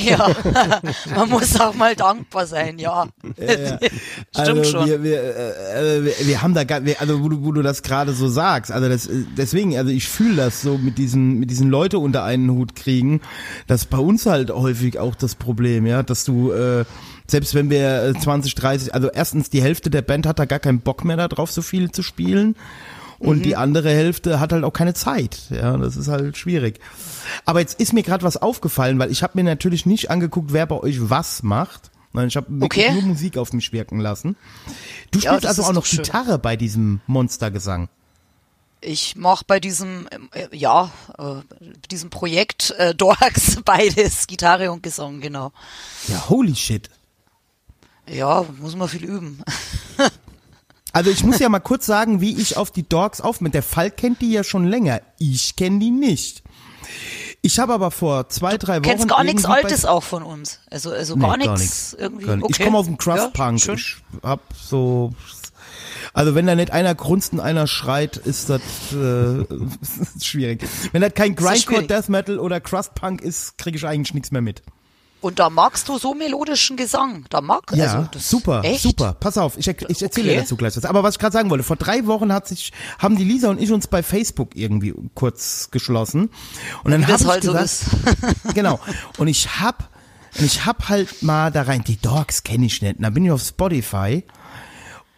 Ja, 0.00 0.30
man 1.14 1.28
muss 1.28 1.58
auch 1.60 1.74
mal 1.74 1.96
dankbar 1.96 2.46
sein, 2.46 2.78
ja. 2.78 3.08
Stimmt 3.34 3.90
also 4.34 4.64
schon. 4.64 4.86
Wir, 4.86 5.02
wir, 5.02 5.20
äh, 5.20 5.98
äh, 5.98 6.04
wir, 6.04 6.26
wir 6.26 6.42
haben 6.42 6.54
da 6.54 6.64
gar, 6.64 6.84
wir, 6.84 7.00
also 7.00 7.22
wo 7.22 7.28
du, 7.28 7.44
wo 7.44 7.52
du 7.52 7.62
das 7.62 7.82
gerade 7.82 8.12
so 8.12 8.28
sagst, 8.28 8.70
also 8.70 8.88
das, 8.88 9.06
äh, 9.06 9.24
deswegen, 9.36 9.76
also 9.76 9.90
ich 9.90 10.08
fühle 10.08 10.36
das 10.36 10.62
so 10.62 10.78
mit 10.78 10.98
diesen, 10.98 11.38
mit 11.38 11.49
diesen 11.50 11.68
Leute 11.70 11.98
unter 11.98 12.24
einen 12.24 12.50
Hut 12.50 12.74
kriegen, 12.74 13.20
das 13.66 13.82
ist 13.82 13.90
bei 13.90 13.98
uns 13.98 14.24
halt 14.26 14.50
häufig 14.50 14.98
auch 14.98 15.14
das 15.14 15.34
Problem, 15.34 15.84
ja, 15.86 16.02
dass 16.02 16.24
du, 16.24 16.52
äh, 16.52 16.84
selbst 17.26 17.54
wenn 17.54 17.68
wir 17.70 18.02
äh, 18.04 18.14
20, 18.18 18.54
30, 18.54 18.94
also 18.94 19.08
erstens 19.10 19.50
die 19.50 19.62
Hälfte 19.62 19.90
der 19.90 20.02
Band 20.02 20.26
hat 20.26 20.38
da 20.38 20.44
gar 20.46 20.58
keinen 20.60 20.80
Bock 20.80 21.04
mehr 21.04 21.16
darauf, 21.16 21.50
so 21.52 21.62
viel 21.62 21.90
zu 21.90 22.02
spielen. 22.02 22.56
Und 23.18 23.40
Mhm. 23.40 23.42
die 23.42 23.54
andere 23.56 23.90
Hälfte 23.90 24.40
hat 24.40 24.50
halt 24.54 24.64
auch 24.64 24.72
keine 24.72 24.94
Zeit. 24.94 25.40
Ja, 25.50 25.76
das 25.76 25.98
ist 25.98 26.08
halt 26.08 26.38
schwierig. 26.38 26.80
Aber 27.44 27.60
jetzt 27.60 27.78
ist 27.78 27.92
mir 27.92 28.02
gerade 28.02 28.24
was 28.24 28.38
aufgefallen, 28.38 28.98
weil 28.98 29.10
ich 29.10 29.22
habe 29.22 29.32
mir 29.36 29.44
natürlich 29.44 29.84
nicht 29.84 30.10
angeguckt, 30.10 30.54
wer 30.54 30.64
bei 30.64 30.76
euch 30.80 31.10
was 31.10 31.42
macht. 31.42 31.90
Nein, 32.14 32.28
ich 32.28 32.36
habe 32.36 32.46
Okay. 32.62 32.90
nur 32.94 33.02
Musik 33.02 33.36
auf 33.36 33.52
mich 33.52 33.74
wirken 33.74 34.00
lassen. 34.00 34.36
Du 35.10 35.18
Ja, 35.18 35.32
spielst 35.32 35.46
also 35.46 35.62
auch 35.64 35.68
noch 35.68 35.82
doch 35.82 35.86
schön. 35.86 36.02
Gitarre 36.02 36.38
bei 36.38 36.56
diesem 36.56 37.00
Monstergesang. 37.06 37.90
Ich 38.82 39.14
mache 39.16 39.44
bei 39.46 39.60
diesem, 39.60 40.08
äh, 40.32 40.56
ja, 40.56 40.90
äh, 41.18 41.42
diesem 41.90 42.10
Projekt 42.10 42.70
äh, 42.78 42.94
Dorks 42.96 43.58
beides, 43.64 44.26
Gitarre 44.26 44.72
und 44.72 44.82
Gesang, 44.82 45.20
genau. 45.20 45.52
Ja, 46.08 46.28
holy 46.28 46.54
shit. 46.54 46.88
Ja, 48.08 48.44
muss 48.58 48.76
man 48.76 48.88
viel 48.88 49.04
üben. 49.04 49.42
Also 50.92 51.10
ich 51.12 51.22
muss 51.22 51.38
ja 51.38 51.48
mal 51.48 51.60
kurz 51.60 51.86
sagen, 51.86 52.20
wie 52.20 52.36
ich 52.40 52.56
auf 52.56 52.72
die 52.72 52.88
Dogs 52.88 53.20
auf 53.20 53.40
mit 53.40 53.54
Der 53.54 53.62
Fall 53.62 53.92
kennt 53.92 54.20
die 54.20 54.32
ja 54.32 54.42
schon 54.42 54.64
länger. 54.66 55.00
Ich 55.18 55.54
kenne 55.54 55.78
die 55.78 55.92
nicht. 55.92 56.42
Ich 57.42 57.60
habe 57.60 57.72
aber 57.72 57.92
vor 57.92 58.28
zwei, 58.28 58.58
drei 58.58 58.78
Wochen. 58.78 58.82
Kennst 58.82 59.08
gar 59.08 59.22
nichts 59.22 59.44
Altes 59.44 59.84
auch 59.84 60.02
von 60.02 60.24
uns. 60.24 60.58
Also, 60.68 60.90
also 60.90 61.14
Nee, 61.14 61.22
gar 61.22 61.36
nichts 61.36 61.94
irgendwie. 61.96 62.26
Gar. 62.26 62.38
Okay. 62.42 62.46
Ich 62.50 62.58
komme 62.64 62.76
aus 62.76 62.86
dem 62.86 62.94
Ja, 62.94 62.98
Crust-Punk. 62.98 63.60
schön. 63.60 63.76
ich 63.76 63.96
hab 64.24 64.40
so. 64.60 65.12
Also 66.12 66.34
wenn 66.34 66.46
da 66.46 66.54
nicht 66.54 66.72
einer 66.72 66.94
grunzt 66.94 67.32
und 67.32 67.40
einer 67.40 67.66
schreit, 67.66 68.16
ist 68.16 68.50
das 68.50 68.60
äh, 68.92 69.42
ist 70.16 70.26
schwierig. 70.26 70.66
Wenn 70.92 71.02
das 71.02 71.14
kein 71.14 71.36
Grindcore. 71.36 71.86
Death 71.86 72.08
Metal 72.08 72.38
oder 72.38 72.60
Crust-Punk 72.60 73.20
ist, 73.20 73.58
kriege 73.58 73.76
ich 73.76 73.86
eigentlich 73.86 74.14
nichts 74.14 74.30
mehr 74.30 74.42
mit. 74.42 74.62
Und 75.22 75.38
da 75.38 75.50
magst 75.50 75.86
du 75.90 75.98
so 75.98 76.14
melodischen 76.14 76.78
Gesang. 76.78 77.26
Da 77.28 77.42
mag 77.42 77.64
Ja, 77.74 77.92
also 77.92 78.08
das 78.10 78.30
super, 78.30 78.62
echt? 78.64 78.80
super. 78.82 79.12
Pass 79.20 79.36
auf, 79.36 79.58
ich, 79.58 79.68
ich 79.68 80.02
erzähle 80.02 80.06
Okay. 80.28 80.34
dir 80.36 80.40
dazu 80.40 80.56
gleich 80.56 80.74
was. 80.78 80.86
Aber 80.86 81.02
was 81.02 81.16
ich 81.16 81.18
gerade 81.18 81.34
sagen 81.34 81.50
wollte, 81.50 81.62
vor 81.62 81.76
drei 81.76 82.06
Wochen 82.06 82.32
hat 82.32 82.48
sich, 82.48 82.72
haben 82.98 83.16
die 83.16 83.24
Lisa 83.24 83.50
und 83.50 83.60
ich 83.60 83.70
uns 83.70 83.86
bei 83.86 84.02
Facebook 84.02 84.56
irgendwie 84.56 84.94
kurz 85.14 85.68
geschlossen. 85.70 86.30
Und 86.84 86.90
dann 86.92 87.02
habe 87.02 87.12
das 87.12 87.20
ich 87.22 87.28
halt 87.28 87.44
so 87.44 87.52
gesagt, 87.52 87.66
ist. 87.66 87.84
genau. 88.54 88.80
Und 89.18 89.28
ich 89.28 89.60
hab, 89.60 89.90
und 90.38 90.44
ich 90.46 90.64
hab 90.64 90.88
halt 90.88 91.22
mal 91.22 91.52
da 91.52 91.62
rein, 91.62 91.84
die 91.84 91.98
Dogs 92.00 92.42
kenne 92.42 92.64
ich 92.64 92.80
nicht. 92.80 92.96
Und 92.96 93.02
dann 93.02 93.12
bin 93.12 93.26
ich 93.26 93.30
auf 93.30 93.42
Spotify 93.42 94.24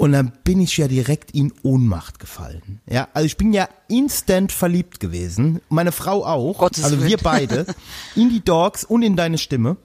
und 0.02 0.10
dann 0.10 0.32
bin 0.42 0.60
ich 0.60 0.78
ja 0.78 0.88
direkt 0.88 1.30
in 1.30 1.52
Ohnmacht 1.62 2.18
gefallen. 2.18 2.80
Ja, 2.90 3.06
also 3.14 3.24
ich 3.24 3.36
bin 3.36 3.52
ja 3.52 3.68
instant 3.86 4.50
verliebt 4.50 4.98
gewesen. 4.98 5.60
Meine 5.68 5.92
Frau 5.92 6.26
auch. 6.26 6.58
Gottes 6.58 6.82
also 6.82 7.04
wir 7.04 7.18
beide. 7.18 7.66
In 8.16 8.28
die 8.28 8.44
Dogs 8.44 8.82
und 8.82 9.04
in 9.04 9.14
deine 9.14 9.38
Stimme. 9.38 9.76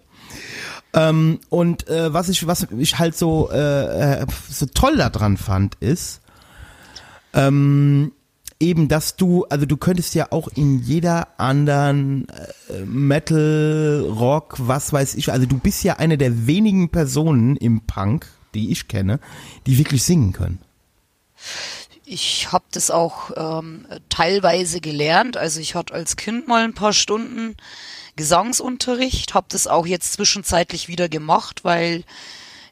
Ähm, 0.95 1.37
und 1.49 1.87
äh, 1.87 2.11
was 2.15 2.29
ich 2.29 2.47
was 2.47 2.65
ich 2.79 2.97
halt 2.97 3.15
so 3.15 3.51
äh, 3.51 4.21
äh, 4.21 4.25
so 4.49 4.65
toll 4.65 4.97
daran 4.97 5.37
fand 5.37 5.75
ist, 5.81 6.21
ähm, 7.33 8.11
eben, 8.59 8.87
dass 8.87 9.17
du, 9.17 9.45
also 9.45 9.67
du 9.67 9.77
könntest 9.77 10.15
ja 10.15 10.31
auch 10.31 10.47
in 10.47 10.79
jeder 10.79 11.39
anderen 11.39 12.27
äh, 12.69 12.85
Metal, 12.85 14.03
Rock, 14.09 14.55
was 14.57 14.91
weiß 14.91 15.13
ich, 15.13 15.31
also 15.31 15.45
du 15.45 15.59
bist 15.59 15.83
ja 15.83 15.97
eine 15.97 16.17
der 16.17 16.47
wenigen 16.47 16.89
Personen 16.89 17.55
im 17.55 17.81
Punk, 17.81 18.25
die 18.57 18.71
ich 18.71 18.87
kenne, 18.87 19.19
die 19.65 19.77
wirklich 19.77 20.03
singen 20.03 20.33
können. 20.33 20.59
Ich 22.05 22.51
habe 22.51 22.65
das 22.71 22.89
auch 22.89 23.31
ähm, 23.35 23.85
teilweise 24.09 24.81
gelernt. 24.81 25.37
Also 25.37 25.59
ich 25.59 25.75
hatte 25.75 25.93
als 25.93 26.15
Kind 26.15 26.47
mal 26.47 26.63
ein 26.63 26.73
paar 26.73 26.93
Stunden 26.93 27.55
Gesangsunterricht, 28.15 29.33
habe 29.33 29.47
das 29.49 29.67
auch 29.67 29.85
jetzt 29.85 30.13
zwischenzeitlich 30.13 30.87
wieder 30.87 31.07
gemacht, 31.07 31.63
weil 31.63 32.03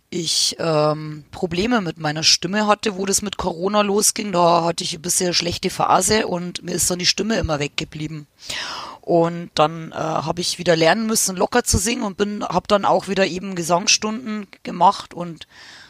ich 0.10 0.56
ähm, 0.60 1.26
Probleme 1.32 1.82
mit 1.82 2.00
meiner 2.00 2.24
Stimme 2.24 2.68
hatte, 2.68 2.98
wo 2.98 3.06
das 3.06 3.22
mit 3.22 3.38
Corona 3.38 3.82
losging. 3.82 4.32
Da 4.32 4.64
hatte 4.64 4.84
ich 4.84 4.94
ein 4.96 5.02
bisschen 5.02 5.34
schlechte 5.34 5.70
Phase 5.70 6.28
und 6.28 6.64
mir 6.64 6.74
ist 6.74 6.90
dann 6.90 7.00
die 7.00 7.06
Stimme 7.06 7.36
immer 7.36 7.60
weggeblieben. 7.60 8.28
Und 9.06 9.52
dann 9.54 9.92
äh, 9.92 9.96
habe 9.96 10.42
ich 10.42 10.58
wieder 10.58 10.76
lernen 10.76 11.06
müssen, 11.06 11.36
locker 11.36 11.64
zu 11.64 11.78
singen 11.78 12.02
und 12.02 12.18
bin, 12.18 12.44
habe 12.44 12.68
dann 12.68 12.86
auch 12.86 13.08
wieder 13.08 13.28
eben 13.28 13.54
Gesangsstunden 13.54 14.48
gemacht 14.64 15.14
und 15.14 15.48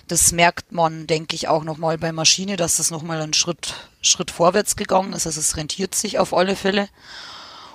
das 0.09 0.33
merkt 0.33 0.73
man, 0.73 1.07
denke 1.07 1.33
ich, 1.33 1.47
auch 1.47 1.63
nochmal 1.63 1.97
bei 1.97 2.11
Maschine, 2.11 2.57
dass 2.57 2.75
das 2.75 2.91
nochmal 2.91 3.21
einen 3.21 3.33
Schritt, 3.33 3.73
Schritt 4.01 4.31
vorwärts 4.31 4.75
gegangen 4.75 5.13
ist. 5.13 5.25
Also 5.25 5.39
es 5.39 5.55
rentiert 5.55 5.95
sich 5.95 6.19
auf 6.19 6.33
alle 6.33 6.57
Fälle. 6.57 6.89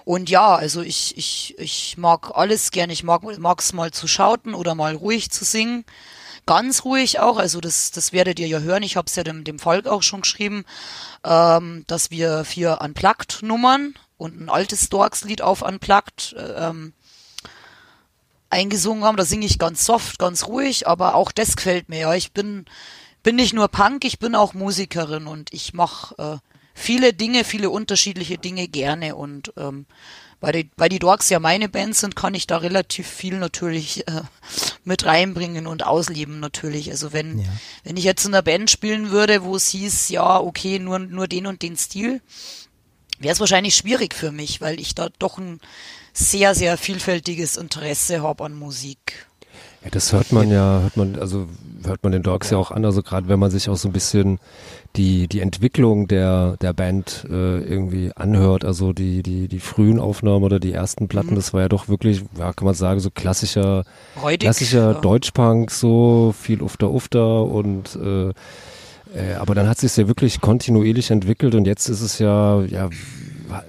Und 0.05 0.31
ja, 0.31 0.55
also 0.55 0.83
ich, 0.83 1.17
ich, 1.17 1.55
ich 1.59 1.97
mag 1.97 2.33
alles 2.35 2.71
gern. 2.71 2.91
Ich 2.91 3.03
mag 3.03 3.23
es 3.59 3.73
mal 3.73 3.91
zu 3.93 4.07
schauten 4.07 4.55
oder 4.55 4.75
mal 4.75 4.95
ruhig 4.95 5.31
zu 5.31 5.45
singen. 5.45 5.85
Ganz 6.51 6.85
ruhig 6.85 7.21
auch, 7.21 7.37
also 7.37 7.61
das, 7.61 7.93
das 7.93 8.13
werdet 8.13 8.41
ihr 8.41 8.49
ja 8.49 8.59
hören. 8.59 8.83
Ich 8.83 8.97
habe 8.97 9.07
es 9.07 9.15
ja 9.15 9.23
dem, 9.23 9.45
dem 9.45 9.61
Volk 9.61 9.87
auch 9.87 10.03
schon 10.03 10.23
geschrieben, 10.23 10.65
ähm, 11.23 11.85
dass 11.87 12.11
wir 12.11 12.45
vier 12.45 12.79
Unplugged-Nummern 12.81 13.95
und 14.19 14.41
ein 14.41 14.49
altes 14.49 14.87
Storks-Lied 14.87 15.43
auf 15.43 15.63
Unplugged 15.63 16.35
ähm, 16.37 16.93
eingesungen 18.49 19.05
haben. 19.05 19.17
Da 19.17 19.25
singe 19.25 19.47
ich 19.47 19.61
ganz 19.61 19.87
soft, 19.87 20.19
ganz 20.19 20.49
ruhig, 20.49 20.89
aber 20.89 21.15
auch 21.15 21.31
das 21.31 21.55
gefällt 21.55 21.89
mir. 21.89 22.01
Ja, 22.01 22.15
ich 22.15 22.33
bin 22.33 22.65
bin 23.23 23.37
nicht 23.37 23.53
nur 23.53 23.69
Punk, 23.69 24.05
ich 24.05 24.19
bin 24.19 24.35
auch 24.35 24.53
Musikerin 24.53 25.29
und 25.29 25.53
ich 25.53 25.73
mache 25.73 26.17
äh, 26.19 26.39
viele 26.75 27.13
Dinge, 27.13 27.45
viele 27.45 27.71
unterschiedliche 27.71 28.39
Dinge 28.39 28.67
gerne 28.67 29.15
und 29.15 29.53
ähm, 29.57 29.87
weil 30.41 30.53
die, 30.53 30.71
weil 30.77 30.89
die 30.89 30.99
Dorks 30.99 31.29
ja 31.29 31.39
meine 31.39 31.69
Band 31.69 31.95
sind, 31.95 32.17
kann 32.17 32.35
ich 32.35 32.47
da 32.47 32.59
relativ 32.59 33.07
viel 33.07 33.39
natürlich 33.39 34.09
äh, 34.09 34.23
mit 34.85 35.05
reinbringen 35.05 35.67
und 35.67 35.87
ausleben 35.87 36.41
natürlich. 36.41 36.91
Also 36.91 37.13
wenn, 37.13 37.41
ja. 37.41 37.49
wenn 37.85 37.97
ich 37.97 38.05
jetzt 38.05 38.25
in 38.25 38.35
einer 38.35 38.43
Band 38.43 38.71
spielen 38.71 39.11
würde, 39.11 39.45
wo 39.45 39.57
es 39.57 39.69
hieß, 39.69 40.09
ja, 40.09 40.41
okay, 40.41 40.79
nur, 40.79 40.99
nur 40.99 41.29
den 41.29 41.47
und 41.47 41.63
den 41.63 41.77
Stil, 41.77 42.21
wäre 43.19 43.33
es 43.33 43.41
wahrscheinlich 43.41 43.77
schwierig 43.77 44.15
für 44.15 44.33
mich, 44.33 44.61
weil 44.61 44.81
ich 44.81 44.95
da 44.95 45.11
doch 45.19 45.39
ein 45.39 45.61
sehr, 46.13 46.55
sehr 46.55 46.77
vielfältiges 46.79 47.57
Interesse 47.57 48.23
habe 48.23 48.45
an 48.45 48.55
Musik. 48.55 49.27
Ja, 49.85 49.91
das 49.91 50.13
hört 50.13 50.33
man 50.33 50.51
ja, 50.51 50.81
hört 50.81 50.97
man, 50.97 51.19
also 51.19 51.49
hört 51.85 52.03
man 52.03 52.13
den 52.13 52.23
Dogs 52.23 52.51
ja 52.51 52.59
auch 52.59 52.71
an, 52.71 52.85
also 52.85 53.03
gerade 53.03 53.29
wenn 53.29 53.39
man 53.39 53.51
sich 53.51 53.69
auch 53.69 53.77
so 53.77 53.89
ein 53.89 53.93
bisschen 53.93 54.39
die, 54.97 55.29
die 55.29 55.41
Entwicklung 55.41 56.09
der, 56.09 56.57
der 56.61 56.73
Band 56.73 57.27
äh, 57.29 57.59
irgendwie 57.61 58.11
anhört, 58.17 58.65
also 58.65 58.93
die, 58.93 59.23
die, 59.23 59.49
die 59.49 59.61
frühen 59.61 60.01
Aufnahmen 60.01 60.45
oder 60.45 60.59
die 60.61 60.73
ersten 60.73 61.09
Platten, 61.09 61.31
mhm. 61.31 61.37
das 61.37 61.53
war 61.55 61.63
ja 61.63 61.69
doch 61.69 61.89
wirklich, 61.89 62.23
ja, 62.39 62.53
kann 62.53 62.65
man 62.67 62.75
sagen, 62.75 63.01
so 63.01 63.11
klassischer, 63.11 63.85
Freudig, 64.15 64.41
klassischer 64.41 64.93
ja. 64.93 65.01
Deutschpunk, 65.01 65.71
so 65.71 66.35
viel 66.39 66.63
Ufter 66.63 66.91
Ufter 66.91 67.45
und 67.45 67.97
äh, 67.97 68.33
äh, 69.15 69.35
aber 69.35 69.55
dann 69.55 69.69
hat 69.69 69.79
sich 69.79 69.97
ja 69.97 70.07
wirklich 70.09 70.41
kontinuierlich 70.41 71.11
entwickelt 71.11 71.55
und 71.55 71.67
jetzt 71.67 71.89
ist 71.89 72.01
es 72.01 72.19
ja, 72.19 72.63
ja, 72.63 72.89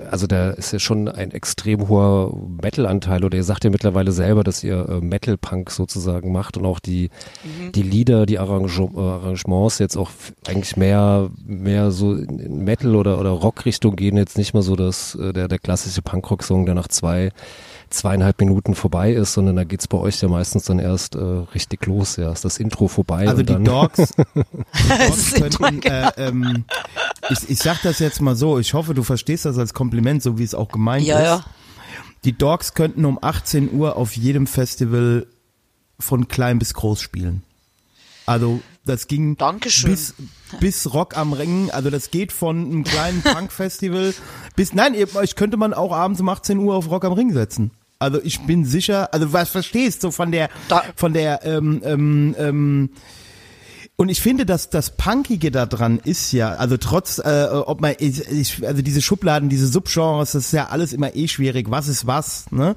also 0.10 0.28
da 0.28 0.52
ist 0.52 0.74
ja 0.74 0.80
schon 0.80 1.08
ein 1.08 1.32
extrem 1.32 1.88
hoher 1.88 2.36
Metal-Anteil 2.62 3.24
oder 3.24 3.38
ihr 3.38 3.44
sagt 3.44 3.63
ja 3.63 3.70
mittlerweile 3.70 4.12
selber, 4.12 4.44
dass 4.44 4.63
ihr 4.63 4.88
äh, 4.88 5.02
Metal-Punk 5.02 5.72
sozusagen 5.72 6.32
macht 6.32 6.58
und 6.58 6.65
auch 6.65 6.80
die, 6.80 7.10
mhm. 7.44 7.72
die 7.72 7.84
Lieder, 7.84 8.26
die 8.26 8.39
Arrange 8.39 8.89
Arrangements 8.96 9.80
jetzt 9.80 9.98
auch 9.98 10.10
eigentlich 10.48 10.78
mehr, 10.78 11.30
mehr 11.46 11.91
so 11.91 12.13
in 12.13 12.63
Metal- 12.63 12.96
oder, 12.96 13.20
oder 13.20 13.32
Rock-Richtung 13.32 13.96
gehen, 13.96 14.17
jetzt 14.17 14.38
nicht 14.38 14.54
mehr 14.54 14.63
so 14.63 14.76
das, 14.76 15.15
äh, 15.15 15.34
der, 15.34 15.48
der 15.48 15.60
klassische 15.60 16.02
Punk-Rock-Song, 16.02 16.65
der 16.65 16.76
nach 16.76 16.88
zwei 16.88 17.32
zweieinhalb 17.93 18.39
Minuten 18.39 18.75
vorbei 18.75 19.13
ist, 19.13 19.34
sondern 19.34 19.56
da 19.56 19.63
geht's 19.63 19.88
bei 19.88 19.97
euch 19.97 20.21
ja 20.21 20.27
meistens 20.27 20.65
dann 20.65 20.80
erst 20.80 21.15
äh, 21.15 21.19
richtig 21.19 21.86
los, 21.86 22.15
ja. 22.15 22.32
Ist 22.32 22.45
das 22.45 22.58
Intro 22.58 22.88
vorbei. 22.88 23.27
Also 23.27 23.43
die 23.43 23.54
dann 23.54 23.63
Dogs, 23.63 23.97
Dogs 24.89 25.34
könnten, 25.60 25.82
äh, 25.84 26.12
ähm, 26.17 26.65
ich, 27.30 27.49
ich 27.49 27.60
sag 27.60 27.82
das 27.82 27.99
jetzt 27.99 28.21
mal 28.21 28.36
so, 28.36 28.60
ich 28.60 28.73
hoffe, 28.73 28.93
du 28.93 29.04
verstehst 29.04 29.45
das 29.45 29.58
als 29.58 29.73
Kompliment, 29.73 30.23
so 30.23 30.38
wie 30.38 30.43
es 30.43 30.56
auch 30.56 30.69
gemeint 30.69 31.06
ja, 31.06 31.19
ist. 31.19 31.25
Ja. 31.25 31.45
Die 32.23 32.38
Dogs 32.38 32.73
könnten 32.73 33.06
um 33.06 33.19
18 33.21 33.73
Uhr 33.73 33.95
auf 33.95 34.15
jedem 34.15 34.47
Festival 34.47 35.27
von 35.99 36.27
klein 36.27 36.60
bis 36.60 36.73
groß 36.73 37.01
spielen. 37.01 37.43
Also 38.25 38.62
das 38.86 39.08
ging 39.08 39.38
Dankeschön. 39.38 39.91
bis 39.91 40.15
bis 40.60 40.93
Rock 40.93 41.17
am 41.17 41.34
Ring, 41.34 41.69
also 41.71 41.89
das 41.89 42.12
geht 42.12 42.32
von 42.32 42.65
einem 42.65 42.84
kleinen 42.84 43.21
Punk-Festival 43.23 44.13
bis 44.56 44.73
nein, 44.73 44.95
ich 44.95 45.36
könnte 45.36 45.58
man 45.58 45.73
auch 45.73 45.91
abends 45.91 46.19
um 46.19 46.30
18 46.30 46.58
Uhr 46.58 46.75
auf 46.75 46.89
Rock 46.89 47.06
am 47.06 47.13
Ring 47.13 47.32
setzen. 47.32 47.71
Also 48.02 48.20
ich 48.24 48.42
bin 48.42 48.66
sicher, 48.66 49.14
also 49.14 49.32
was 49.34 49.50
verstehst 49.50 50.04
du 50.04 50.12
von 50.12 50.32
der 50.32 50.50
da. 50.68 50.84
von 50.96 51.14
der 51.14 51.46
ähm, 51.46 51.82
ähm, 51.84 52.36
ähm, 52.38 52.90
und 54.02 54.10
ich 54.10 54.20
finde, 54.20 54.48
dass 54.48 54.72
das 54.72 54.98
Punkige 54.98 55.52
daran 55.52 56.00
ist 56.00 56.32
ja, 56.32 56.54
also 56.54 56.76
trotz, 56.78 57.20
äh, 57.20 57.48
ob 57.52 57.82
man, 57.82 57.94
ich, 58.00 58.28
ich, 58.32 58.66
also 58.66 58.82
diese 58.82 59.00
Schubladen, 59.00 59.48
diese 59.48 59.68
Subgenres, 59.68 60.32
das 60.32 60.46
ist 60.46 60.54
ja 60.54 60.70
alles 60.70 60.92
immer 60.92 61.16
eh 61.16 61.28
schwierig, 61.28 61.70
was 61.70 61.88
ist 61.88 62.08
was, 62.08 62.52
ne? 62.52 62.76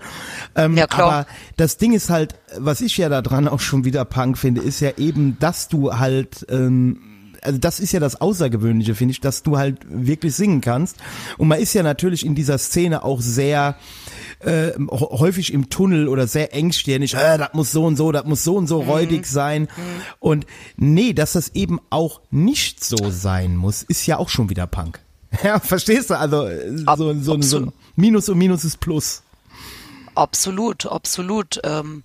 Ähm, 0.55 0.77
ja, 0.77 0.87
klar. 0.87 1.11
Aber 1.11 1.27
das 1.57 1.79
Ding 1.79 1.95
ist 1.95 2.11
halt, 2.11 2.35
was 2.59 2.83
ich 2.83 2.99
ja 2.99 3.09
daran 3.09 3.49
auch 3.49 3.61
schon 3.61 3.87
wieder 3.87 4.05
Punk 4.05 4.37
finde, 4.37 4.61
ist 4.61 4.81
ja 4.81 4.91
eben, 4.99 5.39
dass 5.39 5.69
du 5.69 5.95
halt, 5.97 6.45
ähm, 6.51 6.99
also 7.41 7.59
das 7.59 7.81
ist 7.81 7.93
ja 7.93 8.01
das 8.01 8.21
Außergewöhnliche, 8.21 8.95
finde 8.95 9.13
ich, 9.13 9.21
dass 9.23 9.43
du 9.43 9.57
halt 9.57 9.79
wirklich 9.89 10.35
singen 10.35 10.61
kannst. 10.61 10.99
Und 11.39 11.49
man 11.49 11.59
ist 11.59 11.73
ja 11.73 11.83
natürlich 11.83 12.27
in 12.27 12.35
dieser 12.35 12.59
Szene 12.59 13.03
auch 13.03 13.23
sehr, 13.23 13.77
äh, 14.45 14.73
häufig 14.91 15.53
im 15.53 15.71
Tunnel 15.71 16.09
oder 16.09 16.27
sehr 16.27 16.55
engstirnig, 16.55 17.15
äh, 17.15 17.39
das 17.39 17.55
muss 17.55 17.73
so 17.73 17.85
und 17.85 17.97
so, 17.97 18.13
das 18.13 18.25
muss 18.25 18.45
so 18.45 18.57
und 18.57 18.67
so 18.67 18.83
mhm. 18.83 18.89
räudig 18.89 19.27
sein. 19.27 19.63
Mhm. 19.63 19.69
Und 20.21 20.47
nee, 20.77 21.13
dass 21.13 21.33
das 21.33 21.51
eben 21.55 21.81
auch 21.91 22.21
nicht 22.31 22.85
so 22.85 22.97
sein 23.11 23.57
muss, 23.57 23.83
ist 23.83 24.07
ja 24.07 24.19
auch 24.19 24.29
schon 24.29 24.51
wieder 24.51 24.67
Punk. 24.67 25.01
Ja, 25.43 25.59
verstehst 25.59 26.11
du? 26.11 26.15
Also 26.15 26.49
so, 26.97 27.15
so, 27.15 27.43
so 27.43 27.59
ein 27.59 27.73
Minus 27.97 28.29
und 28.29 28.39
Minus 28.39 28.65
ist 28.65 28.79
Plus. 28.79 29.23
Absolut, 30.15 30.87
absolut. 30.87 31.61
Ähm, 31.65 32.05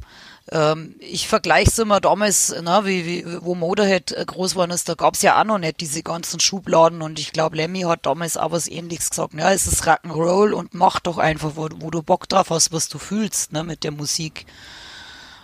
ähm, 0.52 0.96
ich 1.00 1.28
vergleiche 1.28 1.70
es 1.70 1.80
immer 1.80 2.00
damals, 2.00 2.50
ne, 2.50 2.82
wie, 2.84 3.06
wie, 3.06 3.26
wo 3.42 3.56
Motorhead 3.56 4.12
äh, 4.12 4.26
groß 4.26 4.56
war, 4.56 4.70
ist, 4.70 4.90
da 4.90 4.96
gab's 4.96 5.22
ja 5.22 5.40
auch 5.40 5.46
noch 5.46 5.60
nicht 5.60 5.80
diese 5.82 6.02
ganzen 6.02 6.40
Schubladen 6.40 7.02
und 7.02 7.20
ich 7.20 7.34
glaube, 7.34 7.56
Lemmy 7.56 7.82
hat 7.82 8.06
damals 8.06 8.38
auch 8.38 8.52
was 8.52 8.68
ähnliches 8.68 9.12
gesagt. 9.12 9.34
Ja, 9.36 9.52
es 9.52 9.68
ist 9.68 9.84
Rock'n'Roll 9.84 10.52
und 10.52 10.74
mach 10.74 11.00
doch 11.00 11.18
einfach, 11.18 11.52
wo, 11.56 11.70
wo 11.78 11.92
du 11.92 12.02
Bock 12.02 12.28
drauf 12.28 12.50
hast, 12.50 12.72
was 12.72 12.90
du 12.90 12.98
fühlst, 12.98 13.54
ne, 13.54 13.64
mit 13.64 13.84
der 13.84 13.92
Musik. 13.92 14.46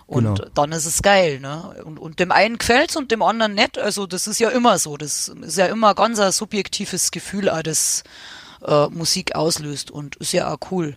Und 0.07 0.35
genau. 0.35 0.49
dann 0.53 0.71
ist 0.71 0.85
es 0.85 1.01
geil, 1.01 1.39
ne? 1.39 1.81
Und, 1.83 1.97
und 1.97 2.19
dem 2.19 2.31
einen 2.31 2.59
gefällt's 2.59 2.95
und 2.95 3.11
dem 3.11 3.23
anderen 3.23 3.55
nicht. 3.55 3.79
Also 3.79 4.05
das 4.05 4.27
ist 4.27 4.39
ja 4.39 4.49
immer 4.49 4.77
so. 4.77 4.97
Das 4.97 5.29
ist 5.29 5.57
ja 5.57 5.65
immer 5.65 5.95
ganz 5.95 6.19
ein 6.19 6.31
subjektives 6.31 7.09
Gefühl, 7.09 7.51
das 7.63 8.03
äh, 8.63 8.87
Musik 8.89 9.35
auslöst 9.35 9.89
und 9.89 10.15
ist 10.17 10.31
ja 10.31 10.53
auch 10.53 10.59
cool. 10.69 10.95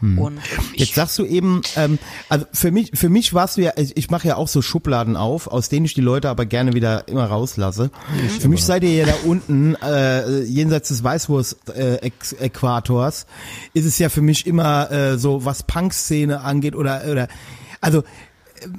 Hm. 0.00 0.18
Und 0.18 0.40
Jetzt 0.74 0.94
sagst 0.94 1.18
du 1.18 1.24
eben, 1.24 1.62
ähm, 1.76 1.98
also 2.28 2.44
für 2.52 2.70
mich, 2.70 2.92
für 2.94 3.08
mich 3.08 3.32
warst 3.34 3.56
du 3.56 3.62
ja, 3.62 3.72
ich, 3.76 3.96
ich 3.96 4.10
mache 4.10 4.28
ja 4.28 4.36
auch 4.36 4.46
so 4.48 4.60
Schubladen 4.62 5.16
auf, 5.16 5.46
aus 5.46 5.68
denen 5.68 5.86
ich 5.86 5.94
die 5.94 6.00
Leute 6.00 6.28
aber 6.28 6.46
gerne 6.46 6.72
wieder 6.72 7.06
immer 7.08 7.26
rauslasse. 7.26 7.92
Mhm. 8.12 8.40
Für 8.40 8.48
mich 8.48 8.64
seid 8.64 8.82
ihr 8.82 8.94
ja 8.94 9.06
da 9.06 9.14
unten, 9.24 9.76
äh, 9.76 10.42
jenseits 10.42 10.88
des 10.88 11.04
Weißwurst-Äquators, 11.04 13.26
äh, 13.74 13.78
ist 13.78 13.84
es 13.84 13.98
ja 13.98 14.08
für 14.08 14.22
mich 14.22 14.46
immer 14.46 14.90
äh, 14.90 15.18
so, 15.18 15.44
was 15.44 15.62
Punk-Szene 15.62 16.40
angeht 16.40 16.74
oder, 16.74 17.02
oder 17.10 17.28
also 17.80 18.02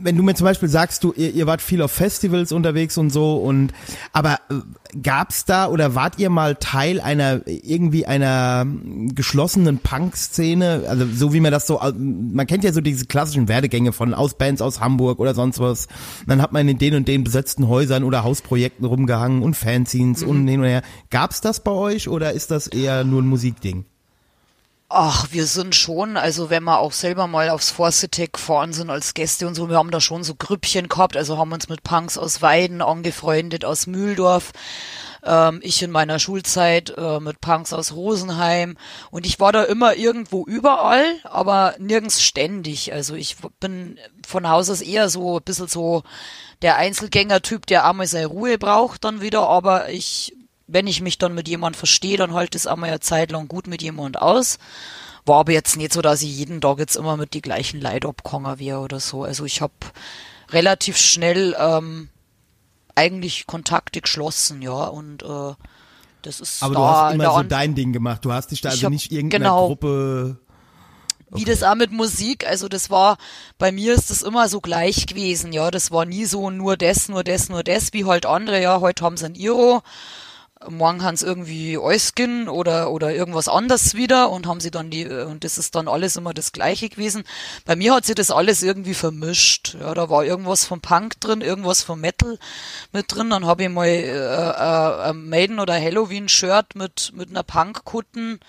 wenn 0.02 0.18
du 0.18 0.24
mir 0.24 0.36
zum 0.36 0.46
Beispiel 0.46 0.70
sagst, 0.70 1.04
du, 1.04 1.14
ihr, 1.16 1.32
ihr 1.32 1.48
wart 1.48 1.62
viel 1.62 1.82
auf 1.82 1.92
Festivals 1.92 2.52
unterwegs 2.52 2.98
und 2.98 3.10
so 3.10 3.38
und 3.38 3.74
aber 4.14 4.40
äh, 4.50 4.56
gab's 5.02 5.46
da 5.46 5.68
oder 5.68 5.96
wart 5.96 6.20
ihr 6.20 6.30
mal 6.30 6.56
Teil 6.56 7.00
einer 7.00 7.42
irgendwie 7.46 8.06
einer 8.06 8.66
geschlossenen 9.14 9.80
Punk-Szene? 9.80 10.84
Also 10.88 11.06
so 11.14 11.34
wie 11.34 11.40
man 11.40 11.52
das 11.52 11.68
so, 11.68 11.80
man 11.98 12.48
kennt 12.48 12.64
ja 12.64 12.74
so 12.74 12.82
diese 12.82 13.06
klassischen 13.06 13.48
Werdegänge 13.48 13.94
von 13.94 14.14
aus 14.14 14.36
Bands 14.36 14.62
aus 14.62 14.80
Hamburg 14.80 15.20
oder 15.20 15.34
sonst 15.34 15.60
was. 15.60 15.88
Und 16.22 16.30
dann 16.30 16.42
hat 16.42 16.52
man 16.52 16.68
in 16.68 16.78
den 16.78 16.96
und 16.96 17.08
den 17.08 17.24
besetzten 17.24 17.68
Häusern 17.68 18.04
oder 18.04 18.24
Hausprojekten 18.24 18.86
rumgehangen 18.86 19.44
und 19.44 19.56
Fanzines 19.56 20.24
mhm. 20.24 20.30
und 20.30 20.48
hin 20.48 20.60
und 20.60 20.68
her. 20.68 20.82
Gab's 21.10 21.42
das 21.42 21.64
bei 21.64 21.72
euch 21.72 22.08
oder 22.08 22.34
ist 22.34 22.52
das 22.52 22.68
eher 22.68 23.04
nur 23.04 23.22
ein 23.22 23.28
Musikding? 23.28 23.86
Ach, 24.94 25.28
wir 25.32 25.46
sind 25.46 25.74
schon, 25.74 26.18
also 26.18 26.50
wenn 26.50 26.66
wir 26.66 26.80
auch 26.80 26.92
selber 26.92 27.26
mal 27.26 27.50
aufs 27.50 27.70
Forcetec 27.70 28.34
gefahren 28.34 28.74
sind 28.74 28.90
als 28.90 29.14
Gäste 29.14 29.48
und 29.48 29.56
so, 29.56 29.70
wir 29.70 29.78
haben 29.78 29.90
da 29.90 30.02
schon 30.02 30.26
so 30.26 30.36
Grüppchen 30.36 30.90
gehabt, 30.90 31.16
also 31.16 31.38
haben 31.38 31.54
uns 31.54 31.70
mit 31.70 31.82
Punks 31.84 32.18
aus 32.18 32.42
Weiden 32.42 32.82
angefreundet, 32.82 33.64
aus 33.64 33.88
Mühldorf. 33.88 34.52
ähm, 35.24 35.62
ich 35.64 35.82
in 35.82 35.92
meiner 35.92 36.20
Schulzeit 36.20 36.94
äh, 36.98 37.22
mit 37.22 37.40
Punks 37.40 37.72
aus 37.72 37.94
Rosenheim 37.94 38.76
und 39.12 39.26
ich 39.26 39.40
war 39.40 39.54
da 39.54 39.64
immer 39.64 39.96
irgendwo 39.96 40.44
überall, 40.46 41.06
aber 41.24 41.76
nirgends 41.80 42.22
ständig. 42.22 42.92
Also 42.92 43.16
ich 43.16 43.38
bin 43.62 43.98
von 44.28 44.50
Haus 44.50 44.70
aus 44.70 44.82
eher 44.82 45.08
so 45.08 45.38
ein 45.38 45.44
bisschen 45.44 45.70
so 45.70 46.04
der 46.62 46.76
Einzelgänger-Typ, 46.76 47.66
der 47.66 47.86
einmal 47.86 48.08
seine 48.08 48.28
Ruhe 48.28 48.58
braucht 48.58 49.06
dann 49.06 49.22
wieder, 49.22 49.48
aber 49.48 49.90
ich, 49.90 50.36
wenn 50.72 50.88
ich 50.88 51.02
mich 51.02 51.18
dann 51.18 51.34
mit 51.34 51.48
jemand 51.48 51.76
verstehe, 51.76 52.18
dann 52.18 52.34
halt 52.34 52.56
es 52.56 52.68
einmal 52.68 52.90
eine 52.90 53.00
Zeit 53.00 53.32
lang 53.32 53.48
gut 53.48 53.68
mit 53.68 53.82
jemand 53.82 54.22
aus. 54.22 54.58
War 55.26 55.40
aber 55.42 55.52
jetzt 55.52 55.78
nicht 55.78 55.94
so, 55.94 56.02
dass 56.02 56.22
ich 56.22 56.36
jeden 56.36 56.62
Tag 56.62 56.80
jetzt 56.80 56.96
immer 56.96 57.18
mit 57.18 57.34
die 57.34 57.42
gleichen 57.42 57.80
Leute 57.82 58.08
abgehangen 58.08 58.58
wäre 58.60 58.80
oder 58.80 59.00
so. 59.00 59.24
Also 59.24 59.46
ich 59.46 59.62
habe 59.62 59.74
relativ 60.50 60.98
schnell 60.98 61.56
ähm, 61.60 62.10
eigentlich 62.96 63.46
Kontakte 63.48 64.02
geschlossen, 64.02 64.62
ja, 64.62 64.86
und 64.86 65.24
äh, 65.24 65.54
das 66.22 66.40
ist 66.40 66.64
Aber 66.64 66.74
da 66.74 66.80
du 66.80 66.86
hast 66.86 67.14
immer 67.16 67.26
so 67.26 67.32
An- 67.32 67.50
dein 67.50 67.76
Ding 67.76 67.94
gemacht. 67.94 68.26
Du 68.26 68.32
hast 68.32 68.52
dich 68.52 68.62
da 68.62 68.70
also 68.70 68.90
nicht 68.90 69.12
irgendeiner 69.12 69.46
genau. 69.46 69.68
Gruppe. 69.68 70.38
Wie 71.34 71.46
das 71.46 71.64
auch 71.64 71.76
mit 71.76 71.94
Musik, 71.94 72.46
also 72.46 72.68
das 72.68 72.90
war, 72.90 73.18
bei 73.58 73.72
mir 73.72 73.94
ist 73.94 74.10
das 74.10 74.22
immer 74.22 74.50
so 74.50 74.60
gleich 74.60 75.06
gewesen, 75.06 75.54
ja, 75.54 75.72
das 75.72 75.90
war 75.90 76.06
nie 76.06 76.26
so 76.26 76.50
nur 76.50 76.76
das, 76.76 77.08
nur 77.08 77.24
das, 77.24 77.48
nur 77.48 77.64
das, 77.64 77.94
wie 77.94 78.04
halt 78.04 78.26
andere, 78.26 78.62
ja, 78.62 78.82
heute 78.82 79.06
haben 79.06 79.16
sie 79.16 79.28
ein 79.28 79.36
Iro, 79.36 79.82
morgen 80.70 81.04
haben 81.04 81.18
sie 81.18 81.26
irgendwie 81.26 81.78
Euskin 81.78 82.48
oder, 82.48 82.92
oder 82.92 83.14
irgendwas 83.14 83.48
anderes 83.48 83.96
wieder 83.96 84.30
und 84.30 84.48
haben 84.48 84.60
sie 84.60 84.72
dann 84.72 84.90
die, 84.90 85.06
und 85.06 85.44
das 85.44 85.58
ist 85.58 85.76
dann 85.76 85.88
alles 85.88 86.16
immer 86.16 86.34
das 86.34 86.52
Gleiche 86.52 86.90
gewesen. 86.90 87.24
Bei 87.66 87.76
mir 87.76 87.94
hat 87.94 88.06
sich 88.06 88.16
das 88.16 88.32
alles 88.32 88.64
irgendwie 88.64 88.94
vermischt, 88.94 89.76
ja, 89.80 89.94
da 89.94 90.10
war 90.10 90.26
irgendwas 90.26 90.66
vom 90.66 90.82
Punk 90.82 91.20
drin, 91.20 91.42
irgendwas 91.42 91.82
vom 91.82 92.02
Metal 92.02 92.38
mit 92.92 93.14
drin, 93.14 93.30
dann 93.30 93.46
habe 93.46 93.64
ich 93.64 93.70
mal 93.70 93.88
äh, 93.88 95.10
äh, 95.10 95.14
Maiden 95.14 95.60
oder 95.60 95.74
Halloween-Shirt 95.80 96.76
mit, 96.76 97.12
mit 97.16 97.30
einer 97.30 97.44
Punk-Kutten 97.44 98.40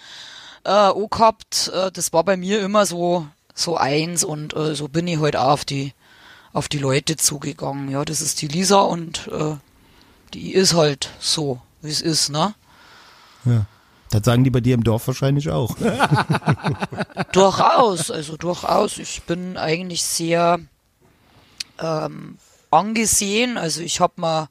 äh, 0.64 0.70
auch 0.70 1.08
gehabt. 1.08 1.70
Äh, 1.74 1.90
das 1.92 2.12
war 2.12 2.24
bei 2.24 2.36
mir 2.36 2.60
immer 2.60 2.86
so 2.86 3.26
so 3.54 3.76
eins 3.76 4.24
und 4.24 4.56
äh, 4.56 4.74
so 4.74 4.88
bin 4.88 5.06
ich 5.06 5.18
heute 5.18 5.38
halt 5.38 5.46
auch 5.46 5.52
auf 5.52 5.64
die 5.66 5.92
auf 6.52 6.68
die 6.68 6.78
Leute 6.78 7.16
zugegangen. 7.16 7.90
Ja, 7.90 8.04
das 8.04 8.20
ist 8.20 8.42
die 8.42 8.48
Lisa 8.48 8.80
und 8.80 9.28
äh, 9.28 9.56
die 10.34 10.52
ist 10.52 10.74
halt 10.74 11.10
so, 11.18 11.60
wie 11.82 11.90
es 11.90 12.00
ist, 12.00 12.30
ne? 12.30 12.54
Ja. 13.44 13.66
Das 14.10 14.22
sagen 14.24 14.44
die 14.44 14.50
bei 14.50 14.60
dir 14.60 14.74
im 14.74 14.84
Dorf 14.84 15.06
wahrscheinlich 15.06 15.48
auch. 15.48 15.74
durchaus, 17.32 18.10
also 18.10 18.36
durchaus. 18.36 18.98
Ich 18.98 19.22
bin 19.22 19.56
eigentlich 19.56 20.04
sehr 20.04 20.60
ähm, 21.78 22.36
angesehen. 22.70 23.56
Also 23.56 23.80
ich 23.80 24.00
habe 24.00 24.12
mal 24.16 24.48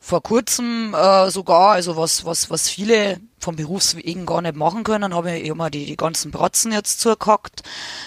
vor 0.00 0.22
kurzem 0.22 0.92
äh, 0.92 1.30
sogar, 1.30 1.72
also 1.72 1.96
was, 1.96 2.24
was, 2.24 2.50
was 2.50 2.68
viele 2.68 3.20
vom 3.44 3.56
Berufswegen 3.56 4.26
gar 4.26 4.42
nicht 4.42 4.56
machen 4.56 4.84
können, 4.84 5.14
habe 5.14 5.36
ich 5.36 5.46
immer 5.46 5.70
die, 5.70 5.84
die 5.84 5.96
ganzen 5.96 6.30
Bratzen 6.30 6.72
jetzt 6.72 7.00
zugehackt, 7.00 7.62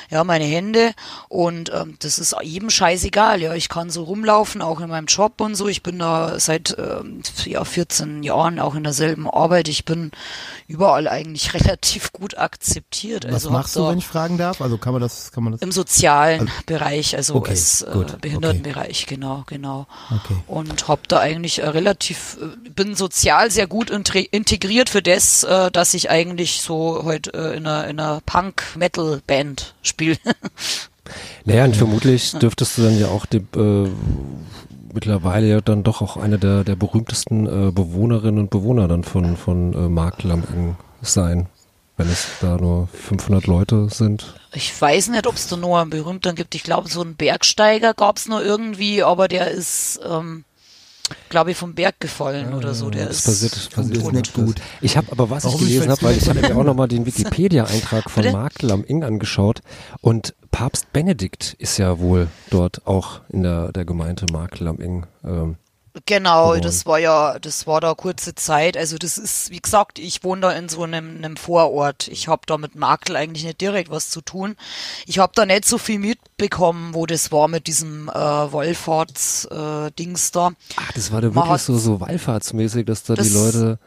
ja, 0.10 0.23
meine 0.23 0.45
Hände 0.45 0.93
und 1.30 1.71
ähm, 1.73 1.95
das 2.00 2.17
ist 2.17 2.36
jedem 2.41 2.69
scheißegal, 2.69 3.41
ja, 3.41 3.54
ich 3.54 3.69
kann 3.69 3.89
so 3.89 4.04
rumlaufen, 4.04 4.62
auch 4.62 4.82
in 4.82 4.89
meinem 4.89 5.06
Job 5.06 5.39
und 5.39 5.56
so, 5.56 5.67
ich 5.67 5.84
bin 5.84 6.00
da 6.00 6.39
seit 6.39 6.76
ähm, 6.80 7.21
ja, 7.45 7.63
14 7.63 8.23
Jahren 8.23 8.60
auch 8.60 8.73
in 8.76 8.84
derselben 8.84 9.30
Arbeit, 9.30 9.67
ich 9.67 9.86
bin 9.86 10.12
überall 10.67 11.08
eigentlich 11.08 11.54
relativ 11.54 12.12
gut 12.12 12.38
akzeptiert. 12.38 13.26
Was 13.26 13.34
also 13.34 13.52
machst 13.52 13.76
du, 13.76 13.88
wenn 13.88 14.00
ich 14.00 14.08
fragen 14.08 14.38
darf? 14.38 14.60
Also 14.62 14.78
kann 14.78 14.93
man 14.93 15.02
das, 15.02 15.32
kann 15.32 15.43
man 15.43 15.54
das? 15.54 15.62
im 15.62 15.71
sozialen 15.71 16.50
Bereich, 16.65 17.15
also 17.15 17.36
Okay, 17.36 17.52
als 17.52 17.84
äh, 17.84 17.91
gut, 17.91 18.19
Behindertenbereich, 18.21 19.06
genau, 19.06 19.43
genau. 19.45 19.86
Okay. 20.10 20.38
Und 20.47 20.88
habe 20.88 21.02
da 21.08 21.19
eigentlich 21.19 21.60
äh, 21.60 21.67
relativ, 21.67 22.38
äh, 22.41 22.69
bin 22.69 22.95
sozial 22.95 23.52
sehr 23.52 23.67
gut 23.67 23.91
integriert 23.91 24.89
für 24.89 25.04
das, 25.04 25.26
äh, 25.43 25.71
dass 25.71 25.93
ich 25.93 26.09
eigentlich 26.09 26.61
so 26.61 27.03
heute 27.03 27.33
äh, 27.33 27.57
in 27.57 27.67
einer, 27.67 27.87
in 27.87 27.99
einer 27.99 28.21
Punk-Metal-Band 28.25 29.75
spiele. 29.81 30.17
Naja, 31.45 31.63
und 31.63 31.77
vermutlich 31.77 32.33
dürftest 32.33 32.77
du 32.77 32.81
dann 32.81 32.99
ja 32.99 33.07
auch 33.07 33.25
die, 33.25 33.37
äh, 33.37 33.89
mittlerweile 34.93 35.47
ja 35.47 35.61
dann 35.61 35.83
doch 35.83 36.01
auch 36.01 36.17
eine 36.17 36.37
der, 36.37 36.63
der 36.63 36.75
berühmtesten 36.75 37.45
äh, 37.45 37.71
Bewohnerinnen 37.71 38.39
und 38.39 38.49
Bewohner 38.49 38.87
dann 38.87 39.03
von, 39.03 39.37
von 39.37 39.73
äh, 39.73 39.89
Marklampen 39.89 40.75
sein, 41.01 41.47
wenn 41.95 42.09
es 42.09 42.27
da 42.41 42.57
nur 42.57 42.87
500 42.87 43.47
Leute 43.47 43.89
sind. 43.89 44.35
ich 44.53 44.79
weiß 44.79 45.09
nicht, 45.09 45.27
ob 45.27 45.35
es 45.35 45.47
da 45.47 45.55
noch 45.55 45.77
einen 45.77 45.89
berühmten 45.89 46.35
gibt. 46.35 46.55
Ich 46.55 46.63
glaube, 46.63 46.89
so 46.89 47.01
einen 47.01 47.15
Bergsteiger 47.15 47.93
gab 47.93 48.17
es 48.17 48.27
noch 48.27 48.41
irgendwie, 48.41 49.03
aber 49.03 49.27
der 49.27 49.51
ist, 49.51 49.99
ähm, 50.03 50.43
glaube 51.30 51.52
ich, 51.52 51.58
vom 51.58 51.74
Berg 51.74 52.00
gefallen 52.00 52.54
oder 52.54 52.74
so. 52.74 52.89
Der 52.89 53.08
das 53.08 53.20
ist, 53.20 53.26
passiert, 53.26 53.56
das 53.56 53.67
passiert 53.70 53.98
ist 53.98 54.12
nicht 54.12 54.34
gut. 54.34 54.62
Ich 54.82 54.98
habe 54.98 55.12
aber 55.12 55.30
was 55.30 55.46
Warum? 55.46 55.62
ich 55.62 55.67
gelesen 55.67 55.91
habe, 55.91 56.02
weil 56.02 56.17
ich 56.17 56.28
habe 56.28 56.41
mir 56.41 56.56
auch 56.56 56.63
nochmal 56.63 56.88
den 56.88 57.06
Wikipedia-Eintrag 57.06 58.10
von 58.10 58.24
Bitte? 58.24 58.36
Mark 58.36 58.62
Lam-Ing 58.62 59.04
angeschaut 59.04 59.62
und 60.02 60.36
Papst 60.52 60.91
Benedikt 60.93 61.56
ist 61.60 61.78
ja 61.78 62.00
wohl 62.00 62.28
dort 62.50 62.88
auch 62.88 63.22
in 63.30 63.43
der, 63.43 63.72
der 63.72 63.86
Gemeinde 63.86 64.26
Mark 64.32 64.60
Lam-Ing. 64.60 65.06
Ähm, 65.24 65.58
Genau, 66.05 66.47
geworden. 66.49 66.62
das 66.63 66.86
war 66.86 66.99
ja, 66.99 67.39
das 67.39 67.67
war 67.67 67.81
da 67.81 67.93
kurze 67.95 68.36
Zeit. 68.36 68.77
Also 68.77 68.97
das 68.97 69.17
ist, 69.17 69.49
wie 69.49 69.60
gesagt, 69.62 69.99
ich 69.99 70.23
wohne 70.23 70.41
da 70.41 70.51
in 70.51 70.69
so 70.69 70.83
einem, 70.83 71.17
einem 71.17 71.38
Vorort. 71.38 72.07
Ich 72.07 72.27
habe 72.27 72.41
da 72.45 72.57
mit 72.57 72.75
Makel 72.75 73.15
eigentlich 73.15 73.45
nicht 73.45 73.62
direkt 73.62 73.89
was 73.89 74.10
zu 74.10 74.21
tun. 74.21 74.55
Ich 75.05 75.19
habe 75.19 75.31
da 75.36 75.45
nicht 75.45 75.65
so 75.65 75.77
viel 75.77 75.99
mitbekommen, 75.99 76.93
wo 76.93 77.05
das 77.05 77.31
war 77.31 77.47
mit 77.47 77.67
diesem 77.67 78.10
äh, 78.10 78.13
Wallfahrts-Dings 78.13 80.29
äh, 80.29 80.31
da. 80.33 80.51
ach, 80.77 80.91
das 80.93 81.12
war 81.12 81.21
da 81.21 81.33
wirklich 81.33 81.51
hat- 81.51 81.62
so, 81.62 81.77
so 81.77 81.99
wallfahrtsmäßig, 81.99 82.86
dass 82.86 83.03
da 83.03 83.13
die 83.15 83.21
Das- 83.21 83.33
Leute... 83.33 83.79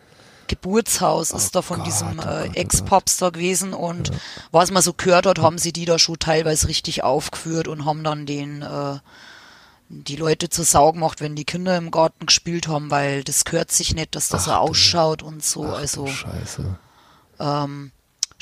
Geburtshaus 0.49 1.31
ist 1.31 1.55
da 1.55 1.62
von 1.62 1.77
Gott, 1.77 1.87
diesem 1.87 2.18
oh 2.18 2.23
äh, 2.23 2.49
oh 2.49 2.53
Ex-Pops 2.55 3.18
da 3.18 3.31
gewesen 3.31 3.73
und 3.73 4.11
was 4.51 4.73
man 4.73 4.83
so 4.83 4.92
gehört 4.92 5.25
hat, 5.27 5.38
haben 5.38 5.59
sie 5.59 5.73
die 5.73 5.85
da 5.85 5.96
schon 5.96 6.18
teilweise 6.18 6.66
richtig 6.66 7.05
aufgeführt 7.05 7.68
und 7.68 7.85
haben 7.85 8.03
dann 8.03 8.27
den 8.27 8.62
äh, 8.62 8.99
die 9.90 10.16
Leute 10.16 10.48
zur 10.48 10.64
Sau 10.64 10.92
gemacht, 10.92 11.20
wenn 11.20 11.35
die 11.35 11.44
Kinder 11.44 11.76
im 11.76 11.90
Garten 11.90 12.26
gespielt 12.26 12.68
haben, 12.68 12.90
weil 12.90 13.24
das 13.24 13.44
gehört 13.44 13.72
sich 13.72 13.94
nicht, 13.94 14.14
dass 14.14 14.29
das 14.29 14.44
so 14.44 14.53
ausschaut 14.53 15.22
und 15.22 15.44
so. 15.44 15.64
also 15.64 16.07
Scheiße. 16.07 16.79
ähm, 17.40 17.90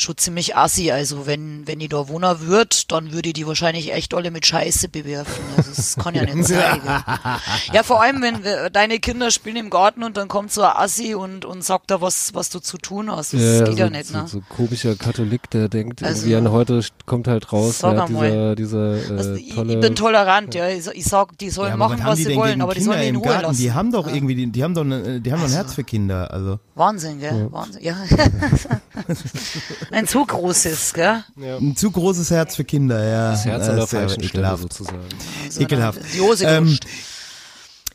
schon 0.01 0.17
ziemlich 0.17 0.57
assi. 0.57 0.91
Also 0.91 1.27
wenn, 1.27 1.67
wenn 1.67 1.81
ich 1.81 1.89
da 1.89 2.09
wohnen 2.09 2.41
würde, 2.41 2.77
dann 2.89 3.13
würde 3.13 3.29
ich 3.31 3.35
die 3.35 3.47
wahrscheinlich 3.47 3.93
echt 3.93 4.15
alle 4.15 4.31
mit 4.31 4.47
Scheiße 4.47 4.89
bewerfen. 4.89 5.45
Also 5.57 5.71
das 5.75 5.97
kann 5.97 6.15
ja 6.15 6.23
nicht 6.25 6.47
sein. 6.49 6.81
ja, 7.73 7.83
vor 7.83 8.01
allem, 8.01 8.23
wenn 8.23 8.45
äh, 8.45 8.71
deine 8.71 8.99
Kinder 9.01 9.31
spielen 9.31 9.57
im 9.57 9.71
Garten 9.71 10.03
und 10.05 10.17
dann 10.17 10.29
kommt 10.29 10.53
so 10.53 10.63
ein 10.63 10.73
Assi 10.77 11.15
und, 11.15 11.45
und 11.45 11.65
sagt 11.65 11.91
da 11.91 12.01
was, 12.01 12.33
was 12.35 12.49
du 12.51 12.61
zu 12.61 12.79
tun 12.79 13.11
hast. 13.11 13.35
Das 13.35 13.41
geht 13.41 13.67
so, 13.67 13.73
ja 13.75 13.91
nicht, 13.91 14.07
so, 14.07 14.19
ne? 14.19 14.27
so 14.29 14.41
komischer 14.49 14.95
Katholik, 14.97 15.51
der 15.51 15.69
denkt, 15.69 16.03
Also, 16.03 16.21
irgendwie 16.27 16.37
an 16.37 16.53
heute 16.53 16.81
kommt 17.07 17.27
halt 17.29 17.53
raus, 17.53 17.81
sag 17.81 17.97
ja, 17.97 18.05
einmal. 18.05 18.55
dieser, 18.57 18.97
dieser 18.97 19.17
Also, 19.17 19.35
äh, 19.35 19.39
ich, 19.39 19.55
tolle... 19.55 19.75
ich 19.75 19.81
bin 19.81 19.95
tolerant, 19.97 20.55
ja. 20.55 20.69
Ich, 20.69 20.87
ich 20.87 21.05
sag, 21.05 21.37
die 21.39 21.51
sollen 21.51 21.71
Ja, 21.71 21.77
machen, 21.77 22.01
was 22.05 22.17
die 22.19 22.25
sie 22.25 22.37
wollen, 22.37 22.61
aber 22.63 22.75
die 22.75 22.81
Kinder 22.81 22.95
sollen 22.95 23.01
mich 23.01 23.09
in 23.11 23.17
Ruhe 23.17 23.25
Garten? 23.27 23.43
lassen. 23.43 23.59
Die 23.63 23.73
haben 23.73 23.93
doch 23.93 24.07
Ja. 24.07 24.15
irgendwie, 24.15 24.35
die, 24.35 24.47
die 24.47 24.63
haben 24.65 24.75
doch, 24.75 24.85
ne, 24.85 25.21
die 25.21 25.33
haben 25.33 25.39
doch 25.41 25.47
ein 25.49 25.53
Also. 25.53 25.57
Herz 25.57 25.75
für 25.75 25.85
Kinder. 25.85 26.31
Also 26.33 26.59
Wahnsinn, 26.75 27.19
gell? 27.21 27.49
Wahnsinn, 27.51 27.83
ja. 27.83 27.97
Ein 29.91 30.07
zu 30.07 30.25
großes, 30.25 30.93
gell? 30.95 31.25
ein 31.41 31.77
zu 31.77 31.91
großes 31.91 32.31
Herz 32.31 32.57
für 32.57 32.65
Kinder. 32.65 33.03
Ja, 33.05 33.31
das 33.31 33.45
Herz 33.45 33.69
an 33.69 33.77
der 33.77 33.85
ist 33.85 33.93
ja 33.93 34.01
falschen 34.01 34.23
Stelle 34.23 34.43
ekelhaft. 34.45 34.63
sozusagen. 34.63 34.99
So 35.51 35.61
Ekelhaft. 35.61 36.01
Ähm. 36.43 36.79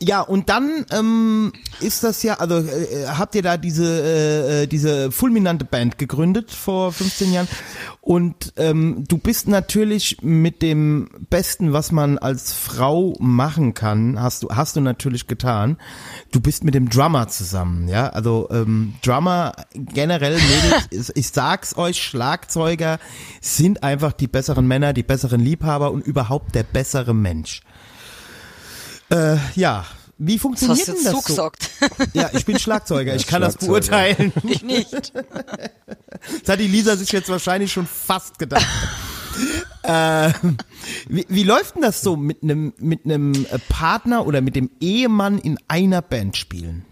Ja, 0.00 0.20
und 0.22 0.48
dann 0.48 0.84
ähm, 0.90 1.52
ist 1.80 2.02
das 2.02 2.22
ja, 2.24 2.34
also 2.34 2.56
äh, 2.58 3.06
habt 3.06 3.34
ihr 3.36 3.42
da 3.42 3.56
diese 3.56 3.84
äh, 3.84 4.62
äh, 4.62 4.66
diese 4.66 5.12
fulminante 5.12 5.64
Band 5.64 5.98
gegründet 5.98 6.50
vor 6.50 6.92
15 6.92 7.32
Jahren 7.32 7.48
und 8.00 8.52
ähm, 8.56 9.04
du 9.06 9.18
bist 9.18 9.46
natürlich 9.46 10.18
mit 10.20 10.62
dem 10.62 11.08
Besten, 11.30 11.72
was 11.72 11.92
man 11.92 12.18
als 12.18 12.52
Frau 12.52 13.14
machen 13.20 13.72
kann, 13.72 14.20
hast 14.20 14.42
du 14.42 14.48
hast 14.50 14.74
du 14.76 14.80
natürlich 14.80 15.28
getan. 15.28 15.78
Du 16.32 16.40
bist 16.40 16.64
mit 16.64 16.74
dem 16.74 16.90
Drummer 16.90 17.28
zusammen, 17.28 17.86
ja, 17.88 18.08
also 18.08 18.48
ähm, 18.50 18.94
Drummer 19.02 19.52
generell, 19.74 20.34
Mädels, 20.34 21.10
ich- 21.10 21.16
ich 21.16 21.28
sag's 21.28 21.78
euch, 21.78 22.02
Schlagzeuger 22.02 22.98
sind 23.40 23.84
einfach 23.84 24.12
die 24.12 24.26
besseren 24.26 24.66
Männer, 24.66 24.92
die 24.92 25.04
besseren 25.04 25.40
Liebhaber 25.40 25.92
und 25.92 26.04
überhaupt 26.04 26.56
der 26.56 26.64
bessere 26.64 27.14
Mensch. 27.14 27.62
Äh, 29.14 29.36
ja, 29.54 29.86
wie 30.18 30.34
Das 30.34 30.42
funktioniert 30.42 30.78
hast 30.78 30.88
du 30.88 30.92
denn 30.92 31.04
jetzt 31.04 31.28
das 31.28 31.36
so. 31.36 31.50
Ja, 32.14 32.30
ich 32.32 32.44
bin 32.44 32.58
Schlagzeuger, 32.58 33.14
ich 33.14 33.26
kann 33.26 33.42
das 33.42 33.56
beurteilen. 33.56 34.32
ich 34.44 34.62
nicht. 34.62 35.12
Das 35.12 36.48
hat 36.48 36.60
die 36.60 36.66
Lisa 36.66 36.96
sich 36.96 37.12
jetzt 37.12 37.28
wahrscheinlich 37.28 37.72
schon 37.72 37.86
fast 37.86 38.38
gedacht. 38.38 38.66
äh, 39.82 40.32
wie, 41.08 41.26
wie 41.28 41.42
läuft 41.44 41.76
denn 41.76 41.82
das 41.82 42.00
so 42.00 42.16
mit 42.16 42.42
einem 42.42 42.72
mit 42.78 43.04
einem 43.04 43.46
Partner 43.68 44.26
oder 44.26 44.40
mit 44.40 44.56
dem 44.56 44.70
Ehemann 44.80 45.38
in 45.38 45.58
einer 45.68 46.02
Band 46.02 46.36
spielen? 46.36 46.84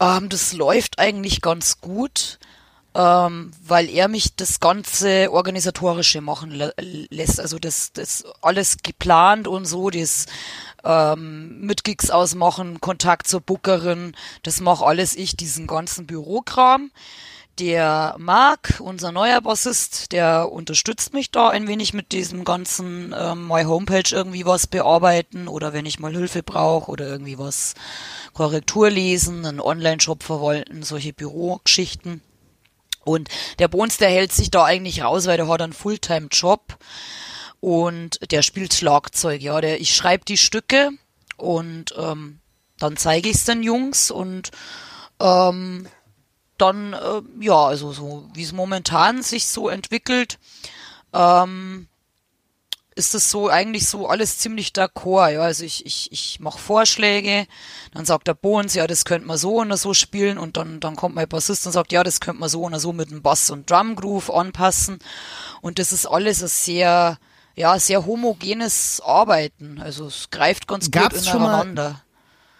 Ähm, 0.00 0.28
das 0.28 0.52
läuft 0.52 0.98
eigentlich 0.98 1.40
ganz 1.40 1.80
gut. 1.80 2.38
Ähm, 2.96 3.50
weil 3.62 3.90
er 3.90 4.08
mich 4.08 4.36
das 4.36 4.58
ganze 4.58 5.30
organisatorische 5.30 6.22
machen 6.22 6.50
lä 6.50 6.70
lässt. 7.10 7.38
Also 7.38 7.58
das, 7.58 7.92
das 7.92 8.24
alles 8.40 8.78
geplant 8.82 9.46
und 9.46 9.66
so, 9.66 9.90
das 9.90 10.24
ähm, 10.82 11.60
mit 11.60 11.84
Gigs 11.84 12.10
ausmachen, 12.10 12.80
Kontakt 12.80 13.28
zur 13.28 13.42
Bookerin, 13.42 14.16
das 14.42 14.60
mache 14.60 14.86
alles 14.86 15.14
ich, 15.14 15.36
diesen 15.36 15.66
ganzen 15.66 16.06
Bürokram. 16.06 16.90
Der 17.58 18.14
Marc, 18.18 18.80
unser 18.80 19.12
neuer 19.12 19.40
Bassist, 19.40 20.12
der 20.12 20.52
unterstützt 20.52 21.14
mich 21.14 21.30
da 21.30 21.48
ein 21.48 21.68
wenig 21.68 21.94
mit 21.94 22.12
diesem 22.12 22.44
ganzen 22.44 23.14
ähm, 23.18 23.48
My 23.48 23.64
Homepage 23.64 24.10
irgendwie 24.10 24.44
was 24.44 24.66
bearbeiten 24.66 25.48
oder 25.48 25.72
wenn 25.72 25.86
ich 25.86 25.98
mal 25.98 26.12
Hilfe 26.12 26.42
brauche 26.42 26.90
oder 26.90 27.06
irgendwie 27.06 27.38
was 27.38 27.74
Korrektur 28.34 28.90
lesen, 28.90 29.46
einen 29.46 29.60
Online-Shop 29.60 30.22
verwalten, 30.22 30.82
solche 30.82 31.14
Bürogeschichten. 31.14 32.20
Und 33.06 33.28
der 33.60 33.68
Bones, 33.68 33.98
der 33.98 34.10
hält 34.10 34.32
sich 34.32 34.50
da 34.50 34.64
eigentlich 34.64 35.02
raus, 35.02 35.26
weil 35.26 35.36
der 35.36 35.48
hat 35.48 35.62
einen 35.62 35.72
Fulltime-Job 35.72 36.76
und 37.60 38.18
der 38.30 38.42
spielt 38.42 38.74
Schlagzeug. 38.74 39.40
Ja, 39.40 39.60
der, 39.60 39.80
ich 39.80 39.94
schreibe 39.94 40.24
die 40.24 40.36
Stücke 40.36 40.90
und 41.36 41.94
ähm, 41.96 42.40
dann 42.78 42.96
zeige 42.96 43.28
ich 43.28 43.36
es 43.36 43.44
den 43.44 43.62
Jungs 43.62 44.10
und 44.10 44.50
ähm, 45.20 45.86
dann, 46.58 46.94
äh, 46.94 47.22
ja, 47.40 47.66
also 47.66 47.92
so 47.92 48.28
wie 48.34 48.42
es 48.42 48.52
momentan 48.52 49.22
sich 49.22 49.46
so 49.46 49.68
entwickelt, 49.68 50.38
ähm, 51.12 51.88
ist 52.96 53.14
es 53.14 53.30
so 53.30 53.48
eigentlich 53.48 53.86
so 53.86 54.08
alles 54.08 54.38
ziemlich 54.38 54.70
d'accord. 54.70 55.32
Ja, 55.34 55.42
also 55.42 55.64
ich, 55.64 55.84
ich, 55.84 56.10
ich 56.10 56.40
mache 56.40 56.58
Vorschläge, 56.58 57.46
dann 57.92 58.06
sagt 58.06 58.26
der 58.26 58.34
Bones, 58.34 58.74
ja, 58.74 58.86
das 58.86 59.04
könnte 59.04 59.28
man 59.28 59.36
so 59.36 59.58
und 59.60 59.76
so 59.76 59.92
spielen 59.92 60.38
und 60.38 60.56
dann, 60.56 60.80
dann 60.80 60.96
kommt 60.96 61.14
mein 61.14 61.28
Bassist 61.28 61.66
und 61.66 61.72
sagt, 61.72 61.92
ja, 61.92 62.02
das 62.02 62.20
könnte 62.20 62.40
man 62.40 62.48
so 62.48 62.62
und 62.62 62.76
so 62.80 62.92
mit 62.94 63.10
dem 63.10 63.20
Bass 63.22 63.50
und 63.50 63.70
Drum 63.70 63.96
Groove 63.96 64.30
anpassen. 64.30 64.98
Und 65.60 65.78
das 65.78 65.92
ist 65.92 66.06
alles 66.06 66.42
ein 66.42 66.48
sehr, 66.48 67.18
ja, 67.54 67.78
sehr 67.78 68.06
homogenes 68.06 69.02
Arbeiten. 69.04 69.78
Also 69.78 70.06
es 70.06 70.30
greift 70.30 70.66
ganz 70.66 70.90
Gab's 70.90 71.26
gut 71.26 71.34
ineinander. 71.34 72.02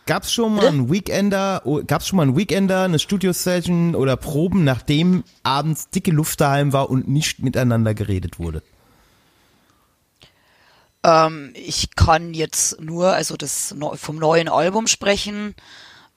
Gab's 0.05 0.33
schon 0.33 0.55
mal 0.55 0.68
einen 0.68 0.92
Weekender, 0.92 1.62
gab's 1.87 2.07
schon 2.07 2.18
mal 2.18 2.22
einen 2.25 2.37
Weekender, 2.37 2.83
eine 2.83 2.99
Studio-Session 2.99 3.96
oder 3.96 4.16
Proben, 4.16 4.62
nachdem 4.62 5.25
abends 5.42 5.88
dicke 5.88 6.12
Luft 6.12 6.40
daheim 6.40 6.72
war 6.72 6.90
und 6.90 7.09
nicht 7.09 7.42
miteinander 7.42 7.92
geredet 7.94 8.38
wurde? 8.38 8.62
Ähm, 11.06 11.52
ich 11.54 11.94
kann 11.94 12.34
jetzt 12.34 12.80
nur, 12.80 13.12
also 13.12 13.36
das 13.36 13.74
vom 13.94 14.16
neuen 14.16 14.48
Album 14.48 14.88
sprechen. 14.88 15.54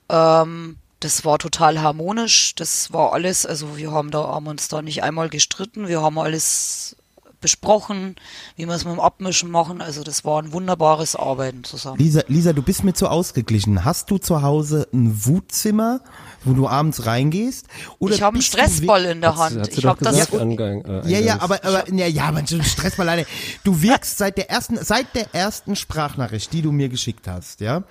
Ähm, 0.10 0.78
das 1.00 1.24
war 1.24 1.38
total 1.38 1.80
harmonisch. 1.80 2.56
Das 2.56 2.92
war 2.92 3.14
alles, 3.14 3.46
also 3.46 3.78
wir 3.78 3.92
haben 3.92 4.10
da 4.10 4.24
haben 4.24 4.48
uns 4.48 4.68
da 4.68 4.82
nicht 4.82 5.04
einmal 5.04 5.30
gestritten. 5.30 5.88
Wir 5.88 6.02
haben 6.02 6.18
alles 6.18 6.96
besprochen, 7.42 8.16
wie 8.56 8.66
wir 8.66 8.74
es 8.76 8.86
mit 8.86 8.94
dem 8.94 9.00
Abmischen 9.00 9.50
machen. 9.50 9.82
Also 9.82 10.04
das 10.04 10.26
war 10.26 10.42
ein 10.42 10.52
wunderbares 10.52 11.16
Arbeiten 11.16 11.64
zusammen. 11.64 11.98
Lisa, 11.98 12.22
Lisa, 12.28 12.54
du 12.54 12.62
bist 12.62 12.84
mir 12.84 12.94
zu 12.94 13.08
ausgeglichen. 13.08 13.86
Hast 13.86 14.12
du 14.12 14.18
zu 14.18 14.42
Hause 14.42 14.88
ein 14.94 15.26
Wutzimmer, 15.26 16.02
wo 16.44 16.54
du 16.54 16.68
abends 16.68 17.06
reingehst? 17.06 17.68
Oder 18.00 18.16
ich 18.16 18.22
habe 18.22 18.36
einen 18.36 18.42
Stressball 18.42 19.06
in 19.06 19.22
der 19.22 19.38
Hand. 19.38 19.66
sie 19.66 19.72
Ich 19.72 19.82
doch 19.82 19.90
habe 19.90 20.04
das 20.04 20.16
gesagt, 20.16 20.36
Angang, 20.36 20.84
äh, 20.86 21.10
Ja, 21.10 21.20
ja, 21.20 21.42
aber, 21.42 21.64
aber 21.64 21.92
ja, 21.94 22.08
ja, 22.08 22.26
aber 22.26 22.46
schon 22.46 22.64
Stress 22.64 22.98
mal 22.98 23.08
alleine. 23.08 23.26
Du 23.64 23.82
wirkst 23.82 24.18
seit 24.18 24.38
der 24.38 24.50
ersten, 24.50 24.78
seit 24.84 25.16
der 25.16 25.34
ersten 25.34 25.76
Sprachnachricht, 25.76 26.52
die 26.54 26.62
du 26.62 26.72
mir 26.72 26.90
geschickt 26.90 27.28
hast, 27.28 27.62
ja, 27.62 27.84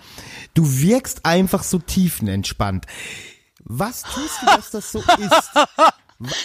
du 0.55 0.81
wirkst 0.81 1.25
einfach 1.25 1.63
so 1.63 1.79
tiefenentspannt. 1.79 2.87
Was 3.65 4.03
tust 4.03 4.43
du, 4.43 4.47
dass 4.47 4.71
das 4.71 4.93
so 4.93 4.99
ist? 5.19 5.51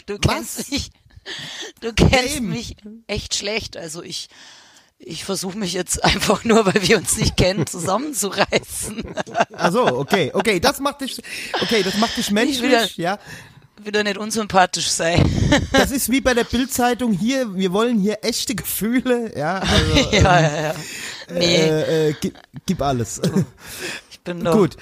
Du 0.05 0.15
Was? 0.15 0.21
kennst 0.21 0.71
mich. 0.71 0.91
Du 1.81 1.93
kennst 1.93 2.37
eben. 2.37 2.49
mich 2.49 2.75
echt 3.07 3.35
schlecht. 3.35 3.75
Also 3.77 4.01
ich, 4.03 4.29
ich 4.99 5.25
versuche 5.25 5.57
mich 5.57 5.73
jetzt 5.73 6.03
einfach 6.03 6.43
nur, 6.45 6.65
weil 6.65 6.87
wir 6.87 6.97
uns 6.97 7.17
nicht 7.17 7.35
kennen, 7.37 7.67
zusammenzureißen. 7.67 9.03
Also, 9.53 9.85
okay, 9.85 10.31
okay, 10.33 10.59
das 10.59 10.79
macht 10.79 11.01
dich, 11.01 11.21
okay, 11.61 11.83
das 11.83 11.97
macht 11.97 12.17
dich 12.17 12.31
menschlich, 12.31 12.63
wieder- 12.63 12.87
ja. 12.97 13.19
Wieder 13.83 14.03
nicht 14.03 14.17
unsympathisch 14.17 14.89
sein. 14.89 15.29
Das 15.71 15.91
ist 15.91 16.09
wie 16.09 16.21
bei 16.21 16.33
der 16.33 16.43
Bildzeitung 16.45 17.11
hier, 17.13 17.53
wir 17.55 17.73
wollen 17.73 17.99
hier 17.99 18.19
echte 18.23 18.55
Gefühle, 18.55 19.37
ja, 19.37 19.59
also, 19.59 20.09
ja, 20.11 20.39
ja, 20.41 20.61
ja. 20.61 20.75
Nee, 21.33 21.55
äh, 21.55 22.09
äh, 22.09 22.15
gib, 22.19 22.37
gib 22.65 22.81
alles. 22.81 23.19
Bin 24.23 24.43
doch 24.43 24.53
Gut, 24.53 24.77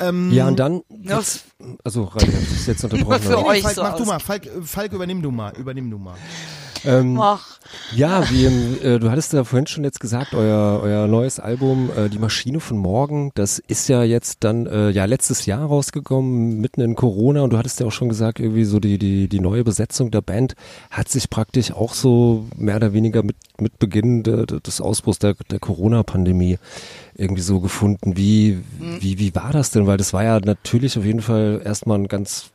ähm, 0.00 0.30
Ja, 0.32 0.48
und 0.48 0.58
dann, 0.58 0.82
f- 1.18 1.44
also 1.84 2.04
Ralf, 2.04 2.24
ich 2.24 2.66
jetzt 2.66 2.84
unterbrochen. 2.84 3.20
für 3.22 3.44
euch 3.44 3.62
Falk, 3.62 3.74
so 3.74 3.82
mach 3.82 3.96
du 3.96 4.02
aus. 4.02 4.08
mal, 4.08 4.18
Falk, 4.20 4.48
Falk, 4.64 4.92
übernimm 4.92 5.22
du 5.22 5.30
mal, 5.30 5.52
übernimm 5.56 5.90
du 5.90 5.98
mal. 5.98 6.16
Ähm, 6.86 7.14
mach. 7.14 7.58
Ja, 7.94 8.30
wie, 8.30 8.46
äh, 8.46 8.98
du 8.98 9.10
hattest 9.10 9.32
ja 9.32 9.44
vorhin 9.44 9.66
schon 9.66 9.84
jetzt 9.84 10.00
gesagt, 10.00 10.34
euer, 10.34 10.80
euer 10.82 11.06
neues 11.08 11.40
Album, 11.40 11.90
äh, 11.96 12.08
Die 12.08 12.18
Maschine 12.18 12.60
von 12.60 12.78
morgen, 12.78 13.32
das 13.34 13.58
ist 13.58 13.88
ja 13.88 14.02
jetzt 14.04 14.44
dann 14.44 14.66
äh, 14.66 14.90
ja 14.90 15.04
letztes 15.04 15.46
Jahr 15.46 15.66
rausgekommen, 15.66 16.60
mitten 16.60 16.80
in 16.80 16.94
Corona 16.94 17.42
und 17.42 17.52
du 17.52 17.58
hattest 17.58 17.80
ja 17.80 17.86
auch 17.86 17.92
schon 17.92 18.08
gesagt, 18.08 18.38
irgendwie 18.38 18.64
so 18.64 18.78
die, 18.78 18.98
die, 18.98 19.28
die 19.28 19.40
neue 19.40 19.64
Besetzung 19.64 20.10
der 20.10 20.20
Band 20.22 20.54
hat 20.90 21.08
sich 21.08 21.28
praktisch 21.28 21.72
auch 21.72 21.92
so 21.92 22.46
mehr 22.56 22.76
oder 22.76 22.92
weniger 22.92 23.22
mit, 23.22 23.36
mit 23.60 23.78
Beginn 23.78 24.22
de, 24.22 24.46
de, 24.46 24.60
des 24.60 24.80
Ausbruchs 24.80 25.18
der, 25.18 25.34
der 25.50 25.58
Corona-Pandemie 25.58 26.58
irgendwie 27.14 27.42
so 27.42 27.60
gefunden. 27.60 28.16
Wie, 28.16 28.62
wie, 29.00 29.18
wie 29.18 29.34
war 29.34 29.52
das 29.52 29.70
denn? 29.70 29.86
Weil 29.86 29.96
das 29.96 30.12
war 30.12 30.22
ja 30.22 30.38
natürlich 30.40 30.98
auf 30.98 31.04
jeden 31.04 31.22
Fall 31.22 31.62
erstmal 31.64 31.98
ein 31.98 32.08
ganz 32.08 32.50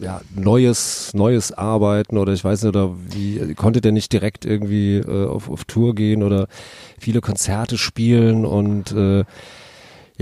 ja, 0.00 0.20
neues, 0.34 1.12
neues 1.14 1.52
Arbeiten 1.52 2.18
oder 2.18 2.32
ich 2.32 2.44
weiß 2.44 2.62
nicht, 2.62 2.68
oder 2.68 2.94
wie, 3.10 3.54
konnte 3.54 3.80
der 3.80 3.92
nicht 3.92 4.12
direkt 4.12 4.44
irgendwie 4.44 4.96
äh, 4.96 5.26
auf, 5.26 5.50
auf 5.50 5.64
Tour 5.64 5.94
gehen 5.94 6.22
oder 6.22 6.48
viele 6.98 7.20
Konzerte 7.20 7.78
spielen 7.78 8.44
und 8.44 8.92
äh, 8.92 9.24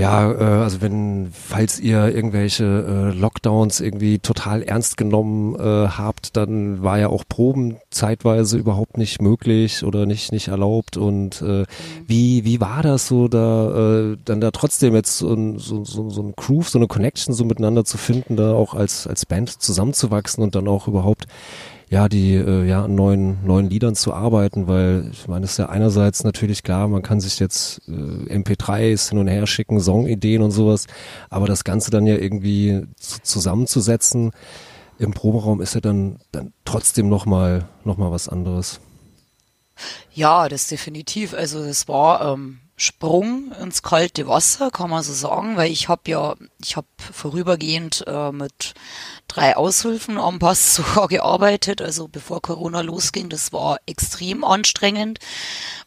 ja, 0.01 0.33
äh, 0.33 0.63
also 0.63 0.81
wenn, 0.81 1.31
falls 1.33 1.79
ihr 1.79 2.15
irgendwelche 2.15 2.65
äh, 2.65 3.19
Lockdowns 3.19 3.81
irgendwie 3.81 4.19
total 4.19 4.63
ernst 4.63 4.97
genommen 4.97 5.55
äh, 5.57 5.89
habt, 5.89 6.37
dann 6.37 6.83
war 6.83 6.99
ja 6.99 7.09
auch 7.09 7.25
Proben 7.29 7.77
zeitweise 7.91 8.57
überhaupt 8.57 8.97
nicht 8.97 9.21
möglich 9.21 9.85
oder 9.85 10.07
nicht 10.07 10.33
nicht 10.33 10.49
erlaubt. 10.49 10.97
Und 10.97 11.43
äh, 11.43 11.65
wie 12.07 12.45
wie 12.45 12.61
war 12.61 12.83
das 12.83 13.07
so 13.09 13.29
da 13.29 14.13
äh, 14.13 14.17
dann 14.25 14.41
da 14.41 14.51
trotzdem 14.51 14.95
jetzt 14.95 15.19
so 15.19 15.33
ein, 15.33 15.59
so, 15.59 15.85
so, 15.85 16.09
so 16.09 16.23
ein 16.23 16.33
Groove, 16.35 16.69
so 16.71 16.79
eine 16.79 16.89
Connection 16.89 17.35
so 17.35 17.45
miteinander 17.45 17.85
zu 17.85 17.99
finden, 17.99 18.37
da 18.37 18.55
auch 18.55 18.75
als 18.75 19.07
als 19.07 19.27
Band 19.27 19.51
zusammenzuwachsen 19.51 20.43
und 20.43 20.55
dann 20.55 20.67
auch 20.67 20.89
überhaupt 20.89 21.27
ja, 21.91 22.09
die 22.09 22.37
äh, 22.37 22.65
ja 22.65 22.85
an 22.85 22.95
neuen 22.95 23.45
neuen 23.45 23.69
Liedern 23.69 23.97
zu 23.97 24.15
arbeiten, 24.15 24.69
weil 24.69 25.11
ich 25.11 25.27
meine, 25.27 25.45
es 25.45 25.53
ist 25.53 25.59
ja 25.59 25.69
einerseits 25.69 26.23
natürlich 26.23 26.63
klar, 26.63 26.87
man 26.87 27.03
kann 27.03 27.21
sich 27.21 27.41
jetzt 27.41 27.83
äh, 27.89 28.33
MP3s 28.33 29.11
hin 29.11 29.19
und 29.19 29.27
her 29.27 29.47
schicken, 29.49 29.81
Songideen 29.81 30.43
und 30.43 30.53
sowas, 30.53 30.87
aber 31.31 31.49
das 31.49 31.65
Ganze 31.65 31.91
dann 31.91 32.07
ja 32.07 32.15
irgendwie 32.15 32.87
zu, 32.97 33.21
zusammenzusetzen 33.23 34.31
im 34.99 35.11
Proberaum 35.11 35.61
ist 35.61 35.75
ja 35.75 35.81
dann 35.81 36.21
dann 36.31 36.53
trotzdem 36.65 37.09
noch 37.09 37.27
mal 37.27 37.69
noch 37.85 37.97
mal 37.97 38.13
was 38.13 38.29
anderes. 38.29 38.81
Ja, 40.13 40.49
das 40.49 40.69
definitiv. 40.69 41.35
Also 41.35 41.59
es 41.59 41.89
war 41.89 42.35
ähm, 42.35 42.60
Sprung 42.83 43.53
ins 43.61 43.83
kalte 43.83 44.27
Wasser, 44.27 44.71
kann 44.71 44.89
man 44.89 45.03
so 45.03 45.13
sagen, 45.13 45.59
weil 45.59 45.71
ich 45.71 45.89
habe 45.89 46.11
ja, 46.11 46.35
ich 46.63 46.77
habe 46.77 46.87
vorübergehend 47.13 48.05
äh, 48.07 48.33
mit 48.33 48.73
drei 49.29 49.55
Aushilfen 49.55 50.17
am 50.17 50.39
Pass 50.39 50.75
sogar 50.77 51.07
gearbeitet, 51.09 51.83
also 51.83 52.09
bevor 52.09 52.41
Corona 52.41 52.81
losging. 52.81 53.29
Das 53.29 53.53
war 53.53 53.81
extrem 53.85 54.45
anstrengend, 54.45 55.19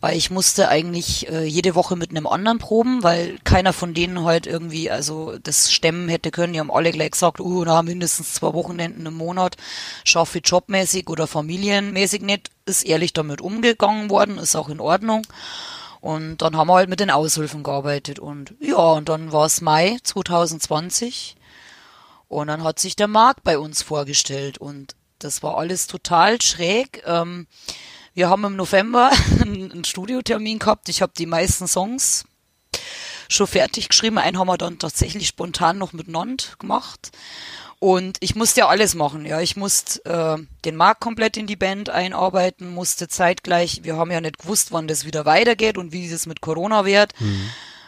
weil 0.02 0.16
ich 0.16 0.30
musste 0.30 0.70
eigentlich 0.70 1.28
äh, 1.30 1.46
jede 1.46 1.74
Woche 1.74 1.96
mit 1.96 2.12
einem 2.12 2.28
anderen 2.28 2.60
proben, 2.60 3.02
weil 3.02 3.40
keiner 3.44 3.74
von 3.74 3.96
denen 3.96 4.24
halt 4.24 4.46
irgendwie, 4.46 4.92
also 4.92 5.40
das 5.40 5.72
stemmen 5.72 6.10
hätte 6.10 6.30
können. 6.30 6.54
Die 6.54 6.60
haben 6.60 6.70
alle 6.70 6.92
gleich 6.92 7.12
gesagt, 7.12 7.40
uh, 7.40 7.66
na, 7.66 7.82
mindestens 7.82 8.36
zwei 8.36 8.54
Wochenenden 8.54 9.08
im 9.08 9.16
Monat 9.16 9.58
schaffe 10.04 10.38
ich 10.38 10.48
jobmäßig 10.48 11.10
oder 11.10 11.26
familienmäßig 11.26 12.22
nicht. 12.22 12.52
Ist 12.68 12.86
ehrlich 12.86 13.14
damit 13.14 13.42
umgegangen 13.42 14.12
worden, 14.12 14.38
ist 14.38 14.56
auch 14.56 14.70
in 14.70 14.80
Ordnung. 14.80 15.26
Und 16.04 16.42
dann 16.42 16.58
haben 16.58 16.68
wir 16.68 16.74
halt 16.74 16.90
mit 16.90 17.00
den 17.00 17.10
Aushilfen 17.10 17.64
gearbeitet. 17.64 18.20
Und 18.20 18.56
ja, 18.60 18.76
und 18.76 19.08
dann 19.08 19.32
war 19.32 19.46
es 19.46 19.62
Mai 19.62 19.98
2020. 20.04 21.38
Und 22.28 22.48
dann 22.48 22.66
hat 22.66 22.78
sich 22.78 22.98
der 22.98 23.08
Marc 23.08 23.42
bei 23.46 23.58
uns 23.58 23.84
vorgestellt. 23.84 24.58
Und 24.58 24.98
das 25.20 25.44
war 25.44 25.58
alles 25.58 25.88
total 25.88 26.42
schräg. 26.42 27.04
Ähm, 27.06 27.48
wir 28.14 28.30
haben 28.30 28.44
im 28.44 28.58
November 28.58 29.12
einen 29.42 29.86
Studiotermin 29.86 30.60
gehabt. 30.60 30.90
Ich 30.90 31.02
habe 31.02 31.14
die 31.18 31.26
meisten 31.26 31.70
Songs 31.70 32.26
schon 33.30 33.48
fertig 33.48 33.90
geschrieben. 33.90 34.18
Einen 34.18 34.40
haben 34.40 34.48
wir 34.48 34.58
dann 34.58 34.80
tatsächlich 34.80 35.28
spontan 35.28 35.78
noch 35.78 35.94
mit 35.94 36.08
Nond 36.08 36.56
gemacht. 36.60 37.12
Und 37.80 38.18
ich 38.22 38.36
musste 38.36 38.62
ja 38.62 38.68
alles 38.70 38.96
machen. 38.96 39.26
Ja, 39.26 39.42
ich 39.42 39.58
musste 39.58 40.06
äh, 40.06 40.38
den 40.64 40.78
Markt 40.78 41.02
komplett 41.02 41.36
in 41.36 41.48
die 41.48 41.58
Band 41.58 41.90
einarbeiten, 41.90 42.74
musste 42.74 43.10
zeitgleich, 43.10 43.82
wir 43.84 43.98
haben 43.98 44.10
ja 44.10 44.22
nicht 44.22 44.40
gewusst, 44.40 44.72
wann 44.72 44.88
das 44.88 45.04
wieder 45.04 45.26
weitergeht 45.26 45.78
und 45.78 45.92
wie 45.92 46.06
es 46.06 46.26
mit 46.26 46.40
Corona 46.40 46.86
wird. 46.86 47.14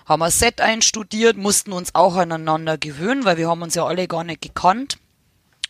Haben 0.05 0.19
wir 0.19 0.31
Set 0.31 0.59
einstudiert, 0.59 1.37
mussten 1.37 1.71
uns 1.71 1.95
auch 1.95 2.15
aneinander 2.15 2.77
gewöhnen, 2.77 3.23
weil 3.23 3.37
wir 3.37 3.47
haben 3.47 3.61
uns 3.61 3.73
ja 3.75 3.85
alle 3.85 4.07
gar 4.07 4.25
nicht 4.25 4.41
gekannt. 4.41 4.97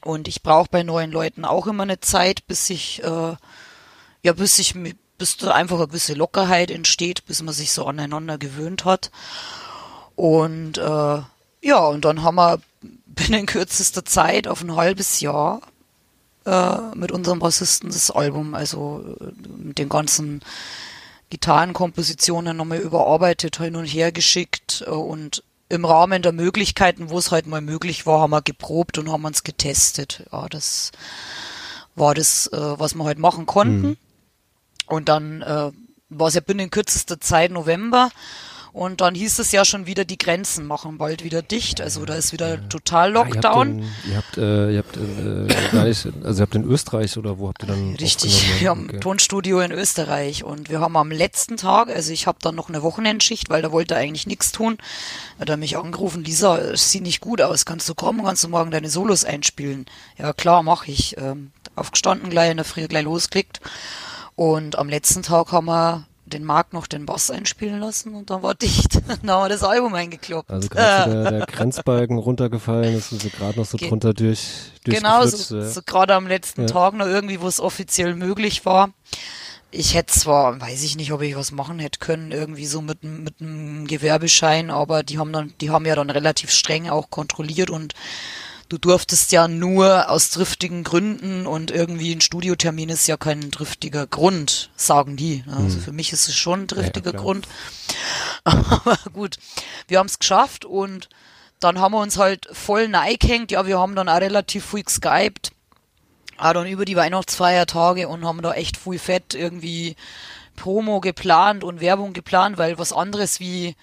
Und 0.04 0.28
ich 0.28 0.42
brauche 0.42 0.70
bei 0.72 0.82
neuen 0.84 1.12
Leuten 1.12 1.46
auch 1.46 1.68
immer 1.68 1.84
eine 1.84 2.00
Zeit, 2.00 2.48
bis 2.48 2.70
ich, 2.70 3.04
äh, 3.04 3.36
ja, 4.24 4.34
bis 4.34 4.60
ich, 4.60 4.76
bis 5.18 5.38
da 5.38 5.52
einfach 5.52 5.78
eine 5.78 5.88
gewisse 5.88 6.14
Lockerheit 6.14 6.72
entsteht, 6.72 7.26
bis 7.26 7.42
man 7.42 7.54
sich 7.54 7.72
so 7.72 7.86
aneinander 7.86 8.38
gewöhnt 8.38 8.86
hat. 8.86 9.12
Und 10.16 10.78
äh, 10.78 11.22
ja, 11.62 11.80
und 11.88 12.06
dann 12.06 12.24
haben 12.24 12.36
wir 12.36 12.60
binnen 13.06 13.46
kürzester 13.46 14.06
Zeit 14.06 14.48
auf 14.48 14.62
ein 14.62 14.76
halbes 14.76 15.20
Jahr 15.22 15.62
äh, 16.46 16.78
mit 16.96 17.12
unserem 17.12 17.40
Bassisten 17.40 17.90
das 17.90 18.12
Album, 18.12 18.54
also 18.54 19.16
äh, 19.20 19.48
mit 19.58 19.78
den 19.78 19.90
ganzen 19.90 20.42
Gitarrenkompositionen 21.30 22.56
nochmal 22.56 22.80
überarbeitet, 22.80 23.58
hin 23.58 23.76
und 23.76 23.86
her 23.86 24.12
geschickt 24.12 24.84
äh, 24.86 24.92
und 24.92 25.44
im 25.68 25.84
Rahmen 25.84 26.22
der 26.22 26.32
Möglichkeiten, 26.32 27.10
wo 27.10 27.18
es 27.18 27.32
halt 27.32 27.48
mal 27.48 27.62
möglich 27.62 28.06
war, 28.06 28.22
haben 28.22 28.32
wir 28.32 28.42
geprobt 28.42 28.98
und 28.98 29.12
haben 29.12 29.26
uns 29.26 29.44
getestet. 29.44 30.24
Ja, 30.32 30.48
das 30.48 30.92
war 31.96 32.14
das, 32.14 32.48
äh, 32.48 32.80
was 32.80 32.94
wir 32.94 33.06
halt 33.06 33.18
machen 33.18 33.46
konnten. 33.46 33.98
Und 34.88 35.10
dann 35.10 35.42
äh, 35.42 35.72
war 36.10 36.28
es 36.28 36.34
ja 36.36 36.42
binnen 36.42 36.70
kürzester 36.70 37.20
Zeit 37.20 37.52
November. 37.52 38.10
Und 38.72 39.00
dann 39.00 39.16
hieß 39.16 39.40
es 39.40 39.54
ja 39.54 39.64
schon 39.64 39.86
wieder, 39.86 40.04
die 40.04 40.18
Grenzen 40.18 40.66
machen 40.68 40.98
bald 40.98 41.24
wieder 41.24 41.42
dicht. 41.42 41.80
Also 41.80 42.04
da 42.04 42.16
ist 42.16 42.34
wieder 42.34 42.68
total 42.68 43.12
Ah, 43.16 43.24
Lockdown. 43.24 43.80
ihr 43.80 43.86
habt, 43.86 43.96
in, 44.04 44.12
ihr 44.12 44.18
habt, 44.18 44.38
äh, 44.38 44.72
ihr 44.74 44.78
habt 44.80 44.98
äh, 44.98 45.84
nicht, 45.88 46.08
also 46.26 46.42
ihr 46.42 46.46
habt 46.46 46.56
in 46.56 46.66
Österreich 46.66 47.18
oder 47.18 47.40
wo 47.40 47.48
habt 47.48 47.64
ihr 47.64 47.68
dann 47.68 47.96
Richtig, 47.96 48.60
wir 48.60 48.70
haben 48.70 48.84
Okay. 48.88 48.96
ein 48.98 49.00
Tonstudio 49.02 49.62
in 49.62 49.72
Österreich 49.72 50.44
und 50.44 50.70
wir 50.70 50.82
haben 50.82 50.98
am 50.98 51.10
letzten 51.10 51.56
Tag, 51.56 51.88
also 51.90 52.12
ich 52.12 52.28
habe 52.28 52.40
dann 52.42 52.56
noch 52.56 52.68
eine 52.68 52.84
Wochenendschicht, 52.84 53.50
weil 53.50 53.62
da 53.62 53.72
wollte 53.72 53.94
er 53.94 54.02
eigentlich 54.02 54.28
nichts 54.28 54.52
tun, 54.52 54.78
hat 55.40 55.48
er 55.48 55.56
mich 55.56 55.78
angerufen, 55.78 56.26
Lisa, 56.26 56.58
es 56.58 56.92
sieht 56.92 57.04
nicht 57.04 57.22
gut 57.22 57.40
aus, 57.42 57.64
kannst 57.64 57.88
du 57.88 57.96
kommen, 57.96 58.26
kannst 58.26 58.44
du 58.44 58.50
morgen 58.50 58.72
deine 58.72 58.90
Solos 58.90 59.24
einspielen? 59.24 59.86
Ja 60.18 60.34
klar, 60.34 60.64
mache 60.64 60.92
ich. 60.92 61.16
Ähm, 61.18 61.52
aufgestanden 61.78 62.30
gleich 62.30 62.52
in 62.52 62.58
der 62.58 62.66
Früh 62.66 62.88
gleich 62.90 63.04
losgeklickt 63.06 63.62
und 64.36 64.78
am 64.78 64.90
letzten 64.90 65.24
Tag 65.24 65.52
haben 65.52 65.66
wir 65.66 66.06
den 66.28 66.44
Marc 66.44 66.74
noch 66.74 66.88
den 66.88 67.06
Bass 67.06 67.30
einspielen 67.30 67.80
lassen 67.80 68.16
und 68.16 68.32
dann 68.32 68.42
war 68.42 68.56
dicht. 68.56 68.96
dann 69.08 69.30
haben 69.30 69.44
wir 69.46 69.50
das 69.50 69.64
Album 69.64 69.94
eingekloppt. 69.94 70.50
Also 70.50 70.70
gerade 70.70 71.12
der, 71.24 71.32
der 71.32 71.46
Grenzbalken 71.46 72.18
runtergefallen 72.18 72.96
ist 72.98 73.12
so 73.12 73.30
gerade 73.30 73.60
noch 73.60 73.66
so 73.66 73.78
Ge- 73.78 73.90
drunter 73.90 74.14
durch, 74.14 74.72
Genau, 74.84 75.20
durchgeflutscht, 75.22 75.48
so, 75.48 75.58
ja. 75.60 75.70
so 75.70 75.82
gerade 75.86 76.16
am 76.16 76.28
letzten 76.28 76.62
Ja. 76.62 76.68
Tag 76.68 76.96
noch 76.96 77.06
irgendwie, 77.06 77.42
wo 77.42 77.48
es 77.48 77.60
offiziell 77.60 78.16
möglich 78.16 78.66
war. 78.66 78.90
Ich 79.72 79.94
hätte 79.94 80.14
zwar, 80.14 80.60
weiß 80.62 80.84
ich 80.84 80.96
nicht, 80.96 81.12
ob 81.12 81.22
ich 81.22 81.36
was 81.36 81.52
machen 81.52 81.80
hätte 81.80 82.00
können, 82.00 82.32
irgendwie 82.32 82.66
so 82.66 82.82
mit, 82.82 83.04
einem- 83.04 83.24
mit 83.24 83.40
einem 83.42 83.86
Gewerbeschein, 83.88 84.72
aber 84.72 85.04
die 85.04 85.20
haben 85.20 85.32
dann, 85.32 85.54
die 85.62 85.70
haben 85.70 85.86
ja 85.86 85.96
dann 85.96 86.10
relativ 86.10 86.50
streng 86.50 86.90
auch 86.90 87.10
kontrolliert 87.12 87.70
und 87.70 87.94
du 88.70 88.78
durftest 88.78 89.32
ja 89.32 89.48
nur 89.48 90.10
aus 90.10 90.30
triftigen 90.32 90.84
Gründen 90.84 91.46
und 91.46 91.72
irgendwie 91.72 92.14
ein 92.14 92.22
Studiotermin 92.22 92.90
ist 92.90 93.08
ja 93.08 93.18
kein 93.18 93.52
triftiger 93.52 94.08
Grund, 94.08 94.70
sagen 94.76 95.16
die. 95.16 95.44
Also 95.48 95.80
für 95.80 95.92
mich 95.92 96.12
ist 96.14 96.28
es 96.28 96.36
schon 96.36 96.64
ein 96.64 96.68
triftiger 96.68 97.12
klar. 97.12 97.24
Grund. 97.24 97.48
Aber 98.44 98.98
gut, 99.14 99.38
wir 99.88 100.00
haben 100.00 100.08
es 100.08 100.20
geschafft 100.20 100.66
und 100.66 101.10
dann 101.60 101.80
haben 101.80 101.94
wir 101.94 102.02
uns 102.02 102.18
halt 102.18 102.48
voll 102.52 102.88
neigehängt. 102.88 103.52
Ja, 103.52 103.66
wir 103.66 103.80
haben 103.80 103.96
dann 103.96 104.10
auch 104.10 104.22
relativ 104.22 104.66
viel 104.66 104.84
geskypt. 104.84 105.52
Auch 106.38 106.54
dann 106.54 106.68
über 106.68 106.86
die 106.86 106.98
Weihnachtsfeiertage 106.98 108.08
und 108.10 108.26
haben 108.26 108.42
da 108.42 108.54
echt 108.54 108.78
viel 108.78 109.00
fett 109.00 109.36
irgendwie 109.36 109.96
Promo 110.56 111.00
geplant 111.00 111.64
und 111.64 111.80
Werbung 111.80 112.14
geplant, 112.14 112.58
weil 112.58 112.78
was 112.78 112.92
anderes 112.92 113.40
wie 113.40 113.76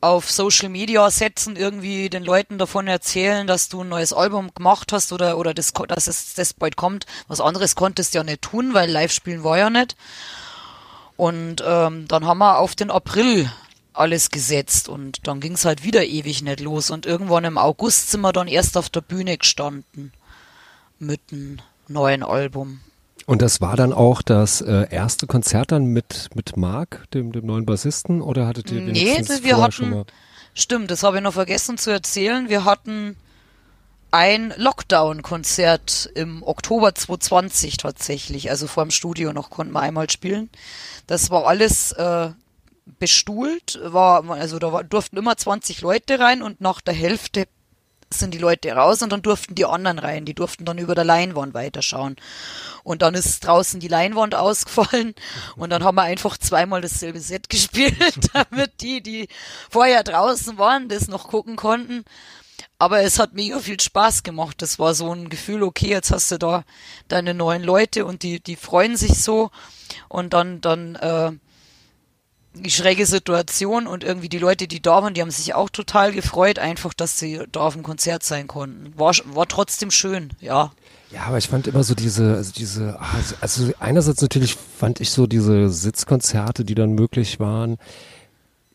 auf 0.00 0.30
Social 0.30 0.70
Media 0.70 1.10
setzen, 1.10 1.56
irgendwie 1.56 2.08
den 2.08 2.24
Leuten 2.24 2.56
davon 2.56 2.86
erzählen, 2.86 3.46
dass 3.46 3.68
du 3.68 3.82
ein 3.82 3.88
neues 3.88 4.12
Album 4.12 4.50
gemacht 4.54 4.92
hast 4.92 5.12
oder, 5.12 5.36
oder 5.36 5.52
das, 5.52 5.72
dass 5.72 6.06
es 6.06 6.34
das 6.34 6.54
bald 6.54 6.76
kommt. 6.76 7.06
Was 7.28 7.40
anderes 7.40 7.74
konntest 7.74 8.14
du 8.14 8.18
ja 8.18 8.24
nicht 8.24 8.42
tun, 8.42 8.72
weil 8.72 8.90
Live-Spielen 8.90 9.44
war 9.44 9.58
ja 9.58 9.68
nicht. 9.68 9.96
Und 11.16 11.62
ähm, 11.66 12.08
dann 12.08 12.24
haben 12.24 12.38
wir 12.38 12.58
auf 12.58 12.74
den 12.74 12.90
April 12.90 13.50
alles 13.92 14.30
gesetzt 14.30 14.88
und 14.88 15.26
dann 15.26 15.40
ging's 15.40 15.66
halt 15.66 15.84
wieder 15.84 16.04
ewig 16.06 16.40
nicht 16.42 16.60
los. 16.60 16.90
Und 16.90 17.04
irgendwann 17.04 17.44
im 17.44 17.58
August 17.58 18.10
sind 18.10 18.22
wir 18.22 18.32
dann 18.32 18.48
erst 18.48 18.78
auf 18.78 18.88
der 18.88 19.02
Bühne 19.02 19.36
gestanden 19.36 20.12
mit 20.98 21.20
einem 21.30 21.58
neuen 21.88 22.22
Album. 22.22 22.80
Und 23.30 23.42
das 23.42 23.60
war 23.60 23.76
dann 23.76 23.92
auch 23.92 24.22
das 24.22 24.60
äh, 24.60 24.88
erste 24.90 25.28
Konzert 25.28 25.70
dann 25.70 25.84
mit, 25.84 26.30
mit 26.34 26.56
Marc, 26.56 27.08
dem, 27.14 27.30
dem 27.30 27.46
neuen 27.46 27.64
Bassisten, 27.64 28.22
oder 28.22 28.48
hattet 28.48 28.72
ihr 28.72 28.80
Nee, 28.80 28.88
wenigstens 28.88 29.44
wir 29.44 29.54
vorher 29.54 29.70
schon 29.70 29.94
hatten, 29.94 30.10
stimmt, 30.52 30.90
das 30.90 31.04
habe 31.04 31.18
ich 31.18 31.22
noch 31.22 31.34
vergessen 31.34 31.78
zu 31.78 31.92
erzählen. 31.92 32.48
Wir 32.48 32.64
hatten 32.64 33.14
ein 34.10 34.52
Lockdown-Konzert 34.56 36.10
im 36.16 36.42
Oktober 36.42 36.92
2020 36.92 37.76
tatsächlich, 37.76 38.50
also 38.50 38.66
vor 38.66 38.84
dem 38.84 38.90
Studio 38.90 39.32
noch 39.32 39.48
konnten 39.48 39.74
wir 39.74 39.80
einmal 39.80 40.10
spielen. 40.10 40.50
Das 41.06 41.30
war 41.30 41.46
alles 41.46 41.92
äh, 41.92 42.30
bestuhlt, 42.98 43.78
war, 43.84 44.28
also 44.28 44.58
da 44.58 44.72
war, 44.72 44.82
durften 44.82 45.16
immer 45.16 45.36
20 45.36 45.82
Leute 45.82 46.18
rein 46.18 46.42
und 46.42 46.60
nach 46.60 46.80
der 46.80 46.94
Hälfte 46.94 47.46
sind 48.18 48.34
die 48.34 48.38
Leute 48.38 48.72
raus 48.72 49.02
und 49.02 49.10
dann 49.10 49.22
durften 49.22 49.54
die 49.54 49.64
anderen 49.64 49.98
rein, 49.98 50.24
die 50.24 50.34
durften 50.34 50.64
dann 50.64 50.78
über 50.78 50.94
der 50.94 51.04
Leinwand 51.04 51.54
weiterschauen. 51.54 52.16
Und 52.82 53.02
dann 53.02 53.14
ist 53.14 53.40
draußen 53.46 53.80
die 53.80 53.88
Leinwand 53.88 54.34
ausgefallen 54.34 55.14
und 55.56 55.70
dann 55.70 55.84
haben 55.84 55.94
wir 55.94 56.02
einfach 56.02 56.36
zweimal 56.36 56.80
dasselbe 56.80 57.20
Set 57.20 57.48
gespielt, 57.48 57.96
damit 58.32 58.80
die, 58.80 59.02
die 59.02 59.28
vorher 59.70 60.02
draußen 60.02 60.58
waren, 60.58 60.88
das 60.88 61.08
noch 61.08 61.28
gucken 61.28 61.56
konnten. 61.56 62.04
Aber 62.78 63.02
es 63.02 63.18
hat 63.18 63.34
mega 63.34 63.58
viel 63.58 63.78
Spaß 63.78 64.22
gemacht. 64.22 64.62
Das 64.62 64.78
war 64.78 64.94
so 64.94 65.12
ein 65.12 65.28
Gefühl, 65.28 65.62
okay, 65.62 65.88
jetzt 65.88 66.10
hast 66.10 66.30
du 66.32 66.38
da 66.38 66.64
deine 67.08 67.34
neuen 67.34 67.62
Leute 67.62 68.06
und 68.06 68.22
die, 68.22 68.40
die 68.40 68.56
freuen 68.56 68.96
sich 68.96 69.22
so. 69.22 69.50
Und 70.08 70.32
dann, 70.32 70.60
dann, 70.60 70.94
äh, 70.96 71.32
schräge 72.66 73.06
Situation 73.06 73.86
und 73.86 74.02
irgendwie 74.04 74.28
die 74.28 74.38
Leute, 74.38 74.66
die 74.66 74.82
da 74.82 75.02
waren, 75.02 75.14
die 75.14 75.20
haben 75.22 75.30
sich 75.30 75.54
auch 75.54 75.70
total 75.70 76.12
gefreut, 76.12 76.58
einfach, 76.58 76.92
dass 76.94 77.18
sie 77.18 77.40
da 77.52 77.60
auf 77.60 77.74
dem 77.74 77.82
Konzert 77.82 78.22
sein 78.24 78.48
konnten. 78.48 78.92
War, 78.96 79.14
war 79.32 79.46
trotzdem 79.46 79.90
schön, 79.90 80.30
ja. 80.40 80.72
Ja, 81.12 81.22
aber 81.26 81.38
ich 81.38 81.48
fand 81.48 81.66
immer 81.66 81.82
so 81.82 81.94
diese, 81.94 82.34
also 82.36 82.52
diese, 82.56 82.98
also- 83.00 83.34
also 83.40 83.72
einerseits 83.80 84.22
natürlich 84.22 84.56
fand 84.78 85.00
ich 85.00 85.10
so 85.10 85.26
diese 85.26 85.68
Sitzkonzerte, 85.68 86.64
die 86.64 86.74
dann 86.74 86.92
möglich 86.92 87.40
waren, 87.40 87.78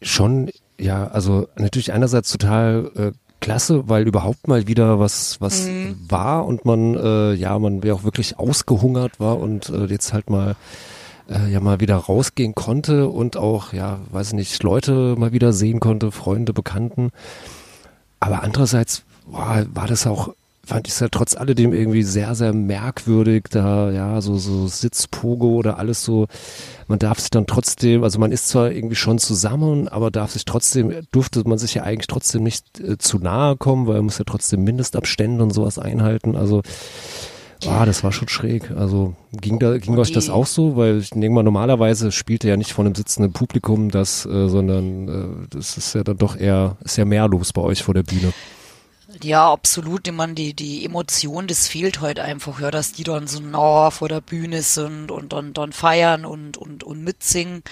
schon, 0.01 0.49
ja, 0.79 1.07
also 1.07 1.47
natürlich 1.57 1.93
einerseits 1.93 2.31
total 2.31 2.91
äh, 2.95 3.11
klasse, 3.41 3.87
weil 3.87 4.07
überhaupt 4.07 4.47
mal 4.47 4.67
wieder 4.67 4.99
was, 4.99 5.39
was 5.39 5.67
war 6.09 6.45
und 6.45 6.65
man, 6.65 6.95
äh, 6.95 7.33
ja, 7.33 7.57
man 7.59 7.81
ja 7.81 7.93
auch 7.93 8.03
wirklich 8.03 8.37
ausgehungert 8.39 9.19
war 9.19 9.37
und 9.39 9.69
äh, 9.69 9.85
jetzt 9.85 10.13
halt 10.13 10.29
mal 10.29 10.55
äh, 11.29 11.51
ja 11.51 11.59
mal 11.59 11.79
wieder 11.79 11.95
rausgehen 11.95 12.55
konnte 12.55 13.07
und 13.07 13.37
auch, 13.37 13.73
ja, 13.73 13.99
weiß 14.11 14.33
nicht, 14.33 14.61
Leute 14.63 15.15
mal 15.17 15.31
wieder 15.31 15.53
sehen 15.53 15.79
konnte, 15.79 16.11
Freunde, 16.11 16.53
Bekannten. 16.53 17.11
Aber 18.19 18.43
andererseits 18.43 19.03
boah, 19.25 19.65
war 19.73 19.87
das 19.87 20.07
auch, 20.07 20.33
fand 20.63 20.87
ich 20.87 20.93
es 20.93 20.99
ja 20.99 21.09
trotz 21.09 21.35
alledem 21.35 21.73
irgendwie 21.73 22.03
sehr, 22.03 22.33
sehr 22.33 22.53
merkwürdig, 22.53 23.45
da, 23.49 23.91
ja, 23.91 24.21
so, 24.21 24.37
so 24.37 24.67
Sitzpogo 24.67 25.55
oder 25.55 25.77
alles 25.77 26.03
so. 26.03 26.27
Man 26.87 26.99
darf 26.99 27.19
sich 27.19 27.29
dann 27.29 27.45
trotzdem, 27.45 28.03
also 28.03 28.19
man 28.19 28.31
ist 28.31 28.47
zwar 28.47 28.71
irgendwie 28.71 28.95
schon 28.95 29.19
zusammen, 29.19 29.87
aber 29.87 30.11
darf 30.11 30.31
sich 30.31 30.45
trotzdem, 30.45 30.93
durfte 31.11 31.47
man 31.47 31.57
sich 31.57 31.75
ja 31.75 31.83
eigentlich 31.83 32.07
trotzdem 32.07 32.43
nicht 32.43 32.79
äh, 32.79 32.97
zu 32.97 33.19
nahe 33.19 33.57
kommen, 33.57 33.87
weil 33.87 33.95
man 33.97 34.05
muss 34.05 34.17
ja 34.17 34.25
trotzdem 34.25 34.63
Mindestabstände 34.63 35.43
und 35.43 35.51
sowas 35.51 35.77
einhalten. 35.77 36.35
Also, 36.35 36.61
Ah, 37.67 37.85
das 37.85 38.03
war 38.03 38.11
schon 38.11 38.27
schräg. 38.27 38.71
Also 38.71 39.15
ging 39.31 39.59
da 39.59 39.77
ging 39.77 39.97
euch 39.97 40.11
das 40.11 40.29
auch 40.29 40.45
so, 40.45 40.75
weil 40.75 40.99
ich 40.99 41.09
denke 41.11 41.29
mal 41.29 41.43
normalerweise 41.43 42.11
spielt 42.11 42.43
er 42.43 42.51
ja 42.51 42.57
nicht 42.57 42.73
von 42.73 42.85
einem 42.85 42.95
sitzenden 42.95 43.33
Publikum 43.33 43.89
das, 43.89 44.25
äh, 44.25 44.47
sondern 44.47 45.07
äh, 45.07 45.47
das 45.49 45.77
ist 45.77 45.95
ja 45.95 46.03
dann 46.03 46.17
doch 46.17 46.37
eher 46.37 46.77
ist 46.83 46.97
ja 46.97 47.05
mehr 47.05 47.27
los 47.27 47.53
bei 47.53 47.61
euch 47.61 47.83
vor 47.83 47.93
der 47.93 48.03
Bühne. 48.03 48.33
Ja, 49.23 49.51
absolut. 49.51 50.07
Ich 50.07 50.13
meine, 50.13 50.33
die, 50.33 50.53
die 50.53 50.83
Emotion, 50.83 51.47
das 51.47 51.67
fehlt 51.67 52.01
heute 52.01 52.23
einfach, 52.23 52.59
ja, 52.59 52.69
dass 52.69 52.91
die 52.91 53.03
dann 53.03 53.27
so 53.27 53.39
nah 53.39 53.89
vor 53.91 54.09
der 54.09 54.19
Bühne 54.21 54.61
sind 54.61 55.09
und 55.11 55.31
dann, 55.31 55.53
dann 55.53 55.71
feiern 55.71 56.25
und, 56.25 56.57
und, 56.57 56.83
und 56.83 57.01
mitsingen. 57.03 57.63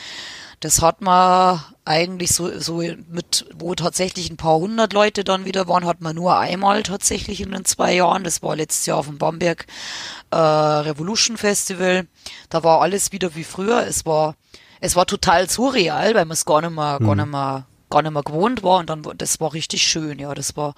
Das 0.61 0.81
hat 0.81 1.01
man 1.01 1.61
eigentlich 1.83 2.31
so, 2.31 2.57
so 2.59 2.77
mit, 3.09 3.45
wo 3.55 3.75
tatsächlich 3.75 4.29
ein 4.29 4.37
paar 4.37 4.55
hundert 4.55 4.93
Leute 4.93 5.25
dann 5.25 5.43
wieder 5.43 5.67
waren, 5.67 5.85
hat 5.85 5.99
man 5.99 6.15
nur 6.15 6.37
einmal 6.39 6.83
tatsächlich 6.83 7.41
in 7.41 7.51
den 7.51 7.65
zwei 7.65 7.93
Jahren. 7.95 8.23
Das 8.23 8.41
war 8.41 8.55
letztes 8.55 8.85
Jahr 8.85 8.99
auf 8.99 9.07
dem 9.07 9.17
Bamberg 9.17 9.65
äh, 10.31 10.37
Revolution 10.37 11.35
Festival. 11.35 12.07
Da 12.49 12.63
war 12.63 12.79
alles 12.81 13.11
wieder 13.11 13.35
wie 13.35 13.43
früher. 13.43 13.85
Es 13.85 14.05
war, 14.05 14.35
es 14.79 14.95
war 14.95 15.05
total 15.05 15.49
surreal, 15.49 16.15
weil 16.15 16.23
man 16.25 16.31
es 16.33 16.45
gar 16.45 16.61
nicht 16.61 16.71
mehr, 16.73 16.99
gar 16.99 17.15
nicht 17.15 17.25
mehr, 17.27 17.65
gar 17.89 18.01
nicht 18.01 18.11
mehr 18.13 18.23
gewohnt 18.23 18.63
war. 18.63 18.79
Und 18.79 18.89
dann, 18.89 19.03
war- 19.03 19.15
das 19.15 19.41
war 19.41 19.51
richtig 19.51 19.83
schön, 19.83 20.19
ja, 20.19 20.33
das 20.33 20.55
war, 20.55 20.75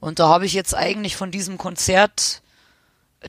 und 0.00 0.18
da 0.18 0.28
habe 0.28 0.46
ich 0.46 0.52
jetzt 0.52 0.74
eigentlich 0.74 1.16
von 1.16 1.30
diesem 1.30 1.58
Konzert 1.58 2.42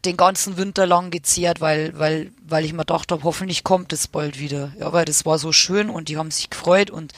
den 0.06 0.16
ganzen 0.16 0.56
Winter 0.56 0.88
lang 0.88 1.12
gezehrt, 1.12 1.60
weil, 1.60 1.98
weil, 2.00 2.32
weil 2.48 2.64
ich 2.64 2.72
mir 2.72 2.86
dachte, 2.86 3.20
hoffentlich 3.24 3.66
kommt 3.66 3.92
es 3.92 4.08
bald 4.08 4.40
wieder. 4.40 4.72
Ja, 4.80 4.94
weil 4.94 5.04
das 5.04 5.26
war 5.26 5.38
so 5.38 5.52
schön 5.52 5.90
und 5.90 6.08
die 6.08 6.18
haben 6.18 6.32
sich 6.32 6.50
gefreut 6.50 6.90
und, 6.90 7.12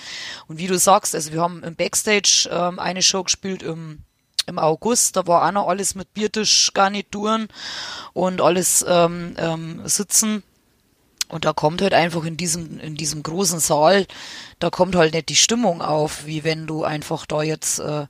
und 0.47 0.57
wie 0.57 0.65
du 0.65 0.79
sagst, 0.79 1.13
also 1.13 1.31
wir 1.33 1.41
haben 1.41 1.63
im 1.63 1.75
Backstage 1.75 2.49
ähm, 2.51 2.79
eine 2.79 3.03
Show 3.03 3.23
gespielt 3.23 3.61
im 3.61 3.99
im 4.45 4.59
August, 4.59 5.15
da 5.15 5.25
war 5.27 5.47
auch 5.47 5.51
noch 5.51 5.67
alles 5.67 5.95
mit 5.95 6.13
Biertischgarnituren 6.13 7.47
und 8.13 8.41
alles 8.41 8.85
ähm, 8.87 9.35
ähm, 9.37 9.87
sitzen. 9.87 10.43
Und 11.29 11.45
da 11.45 11.53
kommt 11.53 11.81
halt 11.81 11.93
einfach 11.93 12.25
in 12.25 12.37
diesem, 12.37 12.79
in 12.79 12.95
diesem 12.95 13.23
großen 13.23 13.59
Saal, 13.59 14.05
da 14.59 14.69
kommt 14.69 14.95
halt 14.95 15.13
nicht 15.13 15.29
die 15.29 15.35
Stimmung 15.35 15.81
auf, 15.81 16.25
wie 16.25 16.43
wenn 16.43 16.67
du 16.67 16.83
einfach 16.83 17.25
da 17.25 17.41
jetzt 17.41 17.79
äh, 17.79 18.05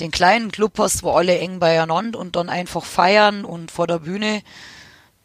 den 0.00 0.10
kleinen 0.10 0.50
Club 0.50 0.78
hast, 0.78 1.02
wo 1.02 1.12
alle 1.12 1.38
eng 1.38 1.58
beieinander 1.58 2.18
und 2.18 2.36
dann 2.36 2.48
einfach 2.48 2.84
feiern 2.84 3.44
und 3.44 3.70
vor 3.70 3.86
der 3.86 4.00
Bühne. 4.00 4.42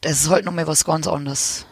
Das 0.01 0.21
ist 0.21 0.29
halt 0.29 0.45
nochmal 0.45 0.67
was 0.67 0.85
ganz 0.85 1.07
anderes. 1.07 1.65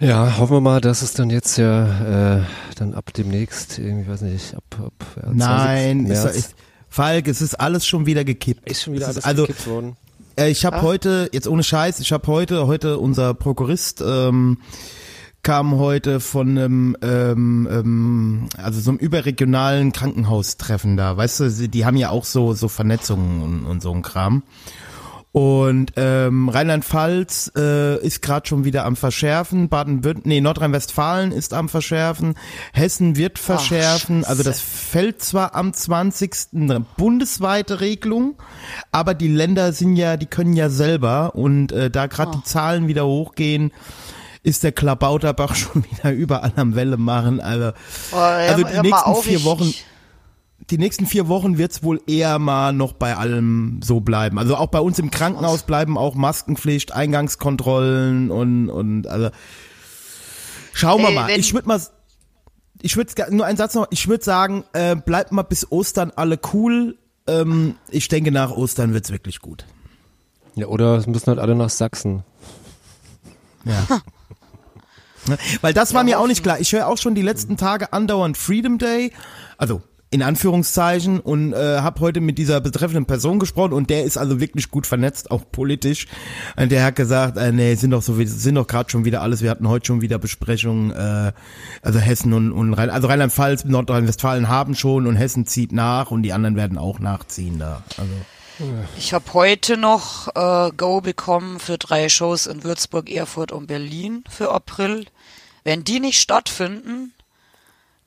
Ja, 0.00 0.38
hoffen 0.38 0.56
wir 0.56 0.60
mal, 0.60 0.80
dass 0.80 1.02
es 1.02 1.14
dann 1.14 1.30
jetzt 1.30 1.56
ja 1.58 2.38
äh, 2.38 2.42
dann 2.76 2.94
ab 2.94 3.12
demnächst, 3.14 3.78
irgendwie, 3.78 4.08
weiß 4.08 4.20
nicht, 4.22 4.54
ab, 4.54 4.62
ab 4.78 4.92
ja, 5.16 5.22
20. 5.22 5.38
Nein, 5.38 6.02
März. 6.02 6.36
ist, 6.36 6.54
Falk, 6.88 7.26
es 7.26 7.42
ist 7.42 7.58
alles 7.58 7.86
schon 7.86 8.06
wieder 8.06 8.24
gekippt. 8.24 8.70
ist 8.70 8.82
schon 8.82 8.94
wieder 8.94 9.08
Es 9.08 9.16
alles 9.16 9.24
also, 9.24 9.42
gekippt 9.46 9.66
worden. 9.66 9.96
Äh, 10.36 10.50
ich 10.50 10.64
habe 10.64 10.82
heute, 10.82 11.28
jetzt 11.32 11.48
ohne 11.48 11.64
Scheiß, 11.64 11.98
ich 11.98 12.12
habe 12.12 12.26
heute, 12.28 12.68
heute 12.68 12.98
unser 12.98 13.34
Prokurist 13.34 14.00
ähm, 14.00 14.58
kam 15.42 15.76
heute 15.78 16.20
von 16.20 16.50
einem, 16.50 16.96
ähm, 17.02 17.68
ähm, 17.70 18.48
also 18.56 18.80
so 18.80 18.90
einem 18.90 18.98
überregionalen 18.98 19.92
Krankenhaustreffen 19.92 20.96
da. 20.96 21.16
Weißt 21.16 21.40
du, 21.40 21.68
die 21.68 21.84
haben 21.84 21.96
ja 21.96 22.10
auch 22.10 22.24
so 22.24 22.54
so 22.54 22.68
Vernetzungen 22.68 23.42
und, 23.42 23.66
und 23.66 23.82
so 23.82 23.92
ein 23.92 24.02
Kram. 24.02 24.42
Und 25.30 25.92
ähm, 25.96 26.48
Rheinland-Pfalz 26.48 27.52
äh, 27.54 28.04
ist 28.04 28.22
gerade 28.22 28.48
schon 28.48 28.64
wieder 28.64 28.86
am 28.86 28.96
Verschärfen, 28.96 29.68
Baden-Württemberg, 29.68 30.26
nee, 30.26 30.40
Nordrhein-Westfalen 30.40 31.32
ist 31.32 31.52
am 31.52 31.68
Verschärfen, 31.68 32.34
Hessen 32.72 33.14
wird 33.16 33.38
verschärfen, 33.38 34.24
also 34.24 34.42
das 34.42 34.60
fällt 34.60 35.22
zwar 35.22 35.54
am 35.54 35.74
20. 35.74 36.32
eine 36.54 36.80
bundesweite 36.96 37.80
Regelung, 37.80 38.36
aber 38.90 39.12
die 39.12 39.28
Länder 39.28 39.74
sind 39.74 39.96
ja, 39.96 40.16
die 40.16 40.26
können 40.26 40.54
ja 40.54 40.70
selber 40.70 41.34
und 41.34 41.72
äh, 41.72 41.90
da 41.90 42.06
gerade 42.06 42.38
die 42.38 42.44
Zahlen 42.44 42.88
wieder 42.88 43.06
hochgehen, 43.06 43.70
ist 44.42 44.62
der 44.62 44.72
Klabauterbach 44.72 45.54
schon 45.56 45.84
wieder 45.90 46.12
überall 46.12 46.52
am 46.56 46.74
Welle 46.74 46.96
machen. 46.96 47.40
Also, 47.40 47.72
Oh, 48.12 48.16
hör- 48.16 48.22
also 48.26 48.64
die 48.64 48.80
nächsten 48.80 49.10
auf, 49.10 49.24
vier 49.24 49.44
Wochen, 49.44 49.72
die 50.70 50.78
nächsten 50.78 51.06
vier 51.06 51.28
Wochen 51.28 51.56
wird's 51.58 51.82
wohl 51.82 52.00
eher 52.06 52.38
mal 52.38 52.72
noch 52.72 52.92
bei 52.92 53.16
allem 53.16 53.80
so 53.82 54.00
bleiben. 54.00 54.38
Also 54.38 54.56
auch 54.56 54.66
bei 54.68 54.80
uns 54.80 54.98
im 54.98 55.10
Krankenhaus 55.10 55.62
bleiben 55.62 55.96
auch 55.96 56.14
Maskenpflicht, 56.14 56.92
Eingangskontrollen 56.92 58.30
und 58.30 58.68
und 58.68 59.06
also 59.06 59.30
schauen 60.72 61.02
wir 61.02 61.08
Ey, 61.08 61.14
mal. 61.14 61.30
Ich 61.30 61.54
würde 61.54 61.68
mal 61.68 61.80
ich 62.80 62.96
würde 62.96 63.12
nur 63.34 63.44
einen 63.46 63.56
Satz 63.56 63.74
noch, 63.74 63.88
ich 63.90 64.06
würde 64.08 64.22
sagen, 64.24 64.62
äh, 64.72 64.94
bleibt 64.94 65.32
mal 65.32 65.42
bis 65.42 65.70
Ostern 65.72 66.12
alle 66.14 66.38
cool. 66.52 66.96
Ähm, 67.26 67.74
ich 67.90 68.08
denke 68.08 68.30
nach 68.30 68.50
Ostern 68.52 68.94
wird's 68.94 69.10
wirklich 69.10 69.40
gut. 69.40 69.64
Ja, 70.54 70.66
oder 70.66 70.96
es 70.96 71.06
müssen 71.06 71.26
halt 71.26 71.38
alle 71.40 71.54
nach 71.56 71.70
Sachsen. 71.70 72.22
Ja. 73.64 73.86
Ne? 75.26 75.38
Weil 75.60 75.74
das 75.74 75.94
war 75.94 76.04
mir 76.04 76.18
auch 76.18 76.26
nicht 76.26 76.42
klar. 76.42 76.60
Ich 76.60 76.72
höre 76.72 76.86
auch 76.86 76.98
schon 76.98 77.14
die 77.14 77.22
letzten 77.22 77.56
Tage 77.56 77.92
andauernd 77.92 78.36
Freedom 78.36 78.78
Day, 78.78 79.12
also 79.56 79.82
in 80.10 80.22
Anführungszeichen, 80.22 81.20
und 81.20 81.52
äh, 81.52 81.80
habe 81.80 82.00
heute 82.00 82.20
mit 82.20 82.38
dieser 82.38 82.62
betreffenden 82.62 83.04
Person 83.04 83.38
gesprochen 83.38 83.74
und 83.74 83.90
der 83.90 84.04
ist 84.04 84.16
also 84.16 84.40
wirklich 84.40 84.70
gut 84.70 84.86
vernetzt, 84.86 85.30
auch 85.30 85.42
politisch. 85.52 86.06
Und 86.56 86.72
der 86.72 86.82
hat 86.82 86.96
gesagt, 86.96 87.36
äh, 87.36 87.52
nee, 87.52 87.74
sind 87.74 87.90
doch 87.90 88.00
so, 88.00 88.14
sind 88.24 88.54
doch 88.54 88.66
gerade 88.66 88.88
schon 88.88 89.04
wieder 89.04 89.20
alles. 89.20 89.42
Wir 89.42 89.50
hatten 89.50 89.68
heute 89.68 89.86
schon 89.86 90.00
wieder 90.00 90.18
Besprechungen, 90.18 90.92
äh, 90.92 91.32
also 91.82 91.98
Hessen 91.98 92.32
und, 92.32 92.52
und 92.52 92.72
Rhein, 92.72 92.88
also 92.88 93.06
Rheinland-Pfalz, 93.06 93.66
Nordrhein-Westfalen 93.66 94.48
haben 94.48 94.74
schon 94.74 95.06
und 95.06 95.16
Hessen 95.16 95.46
zieht 95.46 95.72
nach 95.72 96.10
und 96.10 96.22
die 96.22 96.32
anderen 96.32 96.56
werden 96.56 96.78
auch 96.78 97.00
nachziehen 97.00 97.58
da. 97.58 97.82
Also 97.98 98.12
Ich 98.96 99.12
habe 99.12 99.24
heute 99.34 99.76
noch 99.76 100.28
äh, 100.34 100.70
Go 100.76 101.00
bekommen 101.00 101.60
für 101.60 101.78
drei 101.78 102.08
Shows 102.08 102.46
in 102.46 102.64
Würzburg, 102.64 103.10
Erfurt 103.10 103.52
und 103.52 103.66
Berlin 103.66 104.24
für 104.28 104.50
April. 104.52 105.06
Wenn 105.64 105.84
die 105.84 106.00
nicht 106.00 106.20
stattfinden, 106.20 107.12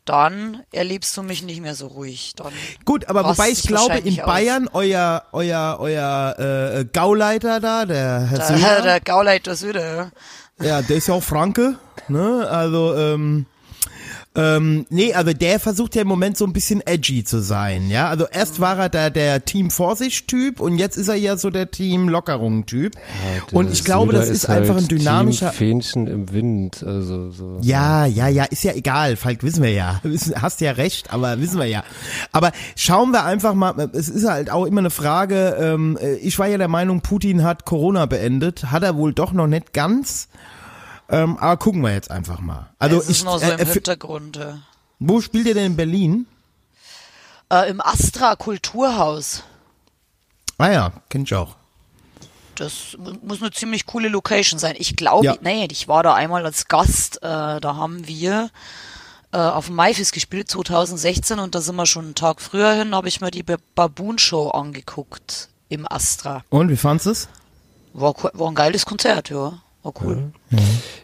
dann 0.05 0.63
erlebst 0.71 1.15
du 1.15 1.23
mich 1.23 1.43
nicht 1.43 1.61
mehr 1.61 1.75
so 1.75 1.87
ruhig. 1.87 2.33
Dann 2.35 2.51
Gut, 2.85 3.05
aber 3.07 3.23
wobei 3.23 3.49
ich 3.49 3.63
glaube, 3.63 3.99
in 3.99 4.17
wahrscheinlich 4.17 4.21
aus. 4.23 4.27
Bayern, 4.27 4.69
euer, 4.73 5.23
euer, 5.31 5.77
euer 5.79 6.39
äh, 6.39 6.85
Gauleiter 6.91 7.59
da, 7.59 7.85
der 7.85 8.21
Herr 8.29 8.37
Der, 8.39 8.47
Söder, 8.47 8.81
der 8.81 8.99
Gauleiter 8.99 9.55
Süde. 9.55 10.11
ja, 10.61 10.81
der 10.81 10.97
ist 10.97 11.07
ja 11.07 11.13
auch 11.13 11.23
Franke, 11.23 11.77
ne? 12.07 12.47
Also, 12.49 12.95
ähm, 12.95 13.45
ähm, 14.33 14.85
nee, 14.89 15.13
also 15.13 15.33
der 15.33 15.59
versucht 15.59 15.93
ja 15.95 16.03
im 16.03 16.07
Moment 16.07 16.37
so 16.37 16.45
ein 16.45 16.53
bisschen 16.53 16.81
edgy 16.85 17.25
zu 17.25 17.41
sein, 17.41 17.89
ja. 17.89 18.07
Also 18.07 18.27
erst 18.31 18.61
war 18.61 18.79
er 18.79 18.87
da 18.87 19.09
der 19.09 19.43
Team 19.43 19.69
Vorsicht-Typ 19.69 20.61
und 20.61 20.77
jetzt 20.77 20.95
ist 20.95 21.09
er 21.09 21.15
ja 21.15 21.35
so 21.35 21.49
der 21.49 21.69
Team 21.69 22.07
Lockerung-Typ. 22.07 22.93
und 23.51 23.71
ich 23.73 23.83
glaube, 23.83 24.13
das 24.13 24.29
ist, 24.29 24.45
einfach 24.45 24.75
ein 24.75 24.81
halt 24.81 24.91
dynamischer. 24.91 25.49
Team 25.49 25.57
Fähnchen 25.57 26.07
im 26.07 26.31
Wind, 26.31 26.81
also 26.81 27.29
so. 27.31 27.59
Ja, 27.61 28.05
ja, 28.05 28.29
ja, 28.29 28.45
ist 28.45 28.63
ja 28.63 28.71
egal, 28.73 29.17
Falk, 29.17 29.43
wissen 29.43 29.63
wir 29.63 29.73
ja. 29.73 29.99
Hast 30.41 30.61
ja 30.61 30.71
recht, 30.71 31.11
aber 31.11 31.41
wissen 31.41 31.59
wir 31.59 31.67
ja. 31.67 31.83
Aber 32.31 32.53
schauen 32.77 33.11
wir 33.11 33.25
einfach 33.25 33.53
mal, 33.53 33.89
es 33.91 34.07
ist 34.07 34.25
halt 34.25 34.49
auch 34.49 34.65
immer 34.65 34.79
eine 34.79 34.91
Frage, 34.91 35.57
ähm, 35.59 35.97
ich 36.21 36.39
war 36.39 36.47
ja 36.47 36.57
der 36.57 36.69
Meinung, 36.69 37.01
Putin 37.01 37.43
hat 37.43 37.65
Corona 37.65 38.05
beendet, 38.05 38.71
hat 38.71 38.83
er 38.83 38.95
wohl 38.95 39.13
doch 39.13 39.33
noch 39.33 39.47
nicht 39.47 39.73
ganz. 39.73 40.29
Ähm, 41.11 41.37
aber 41.37 41.57
gucken 41.57 41.81
wir 41.81 41.93
jetzt 41.93 42.09
einfach 42.09 42.39
mal. 42.39 42.69
Also 42.79 42.97
es 42.97 43.03
ist 43.09 43.17
ich, 43.17 43.23
noch 43.25 43.37
so 43.39 43.45
äh, 43.45 43.53
im 43.61 43.67
äh, 43.67 43.73
Hintergrund. 43.73 44.37
Äh. 44.37 44.53
wo 44.99 45.19
spielt 45.21 45.45
ihr 45.47 45.53
denn 45.53 45.65
in 45.73 45.75
Berlin? 45.75 46.25
Äh, 47.51 47.69
Im 47.69 47.81
Astra 47.81 48.35
Kulturhaus. 48.37 49.43
Ah 50.57 50.71
ja, 50.71 50.91
kenn 51.09 51.23
ich 51.23 51.35
auch. 51.35 51.55
Das 52.55 52.95
mu- 52.97 53.13
muss 53.23 53.41
eine 53.41 53.51
ziemlich 53.51 53.85
coole 53.85 54.07
Location 54.07 54.57
sein. 54.59 54.75
Ich 54.77 54.95
glaube, 54.95 55.25
Ja. 55.25 55.35
nee, 55.41 55.67
ich 55.69 55.87
war 55.89 56.01
da 56.03 56.13
einmal 56.13 56.45
als 56.45 56.67
Gast. 56.69 57.17
Äh, 57.17 57.59
da 57.59 57.75
haben 57.75 58.07
wir 58.07 58.49
äh, 59.33 59.37
auf 59.37 59.65
dem 59.65 59.75
Maifest 59.75 60.13
gespielt 60.13 60.49
2016 60.49 61.39
und 61.39 61.55
da 61.55 61.61
sind 61.61 61.75
wir 61.75 61.85
schon 61.85 62.05
einen 62.05 62.15
Tag 62.15 62.41
früher 62.41 62.73
hin, 62.73 62.93
habe 62.95 63.07
ich 63.09 63.19
mir 63.21 63.31
die 63.31 63.43
Ba- 63.43 63.57
Baboon 63.75 64.17
Show 64.17 64.49
angeguckt 64.49 65.49
im 65.69 65.89
Astra. 65.91 66.43
Und 66.49 66.69
wie 66.69 66.77
fandst 66.77 67.05
du 67.05 67.11
es? 67.11 67.27
War, 67.93 68.13
war 68.33 68.47
ein 68.47 68.55
geiles 68.55 68.85
Konzert, 68.85 69.29
ja. 69.29 69.53
War 69.83 69.93
cool. 70.01 70.31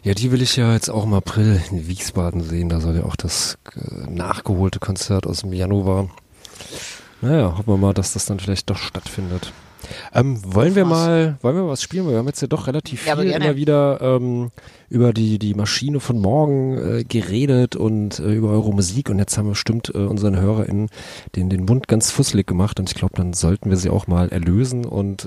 Ja, 0.04 0.14
die 0.14 0.30
will 0.30 0.40
ich 0.40 0.56
ja 0.56 0.72
jetzt 0.72 0.88
auch 0.88 1.04
im 1.04 1.14
April 1.14 1.60
in 1.70 1.88
Wiesbaden 1.88 2.42
sehen. 2.42 2.68
Da 2.68 2.80
soll 2.80 2.96
ja 2.96 3.04
auch 3.04 3.16
das 3.16 3.58
äh, 3.74 4.08
nachgeholte 4.08 4.78
Konzert 4.78 5.26
aus 5.26 5.40
dem 5.40 5.52
Januar. 5.52 6.08
Naja, 7.20 7.56
hoffen 7.56 7.66
wir 7.66 7.76
mal, 7.76 7.94
dass 7.94 8.12
das 8.12 8.26
dann 8.26 8.38
vielleicht 8.38 8.70
doch 8.70 8.78
stattfindet. 8.78 9.52
Ähm, 10.14 10.40
wollen 10.44 10.74
wir 10.74 10.84
mal, 10.84 11.38
wollen 11.42 11.56
wir 11.56 11.62
mal 11.62 11.70
was 11.70 11.82
spielen? 11.82 12.08
Wir 12.08 12.18
haben 12.18 12.26
jetzt 12.26 12.40
ja 12.40 12.48
doch 12.48 12.66
relativ 12.66 13.02
viel 13.02 13.12
immer 13.12 13.56
wieder 13.56 14.00
ähm, 14.00 14.50
über 14.90 15.12
die, 15.12 15.38
die 15.38 15.54
Maschine 15.54 16.00
von 16.00 16.18
morgen 16.18 16.78
äh, 16.78 17.04
geredet 17.04 17.76
und 17.76 18.18
äh, 18.18 18.32
über 18.32 18.50
eure 18.50 18.72
Musik 18.72 19.10
und 19.10 19.18
jetzt 19.18 19.36
haben 19.36 19.46
wir 19.46 19.52
bestimmt 19.52 19.92
äh, 19.94 19.98
unseren 19.98 20.40
HörerInnen 20.40 20.88
den, 21.36 21.50
den 21.50 21.64
Mund 21.64 21.88
ganz 21.88 22.10
fusselig 22.10 22.46
gemacht 22.46 22.80
und 22.80 22.88
ich 22.88 22.94
glaube, 22.94 23.14
dann 23.16 23.32
sollten 23.32 23.70
wir 23.70 23.76
sie 23.76 23.90
auch 23.90 24.06
mal 24.06 24.30
erlösen 24.30 24.84
und 24.84 25.26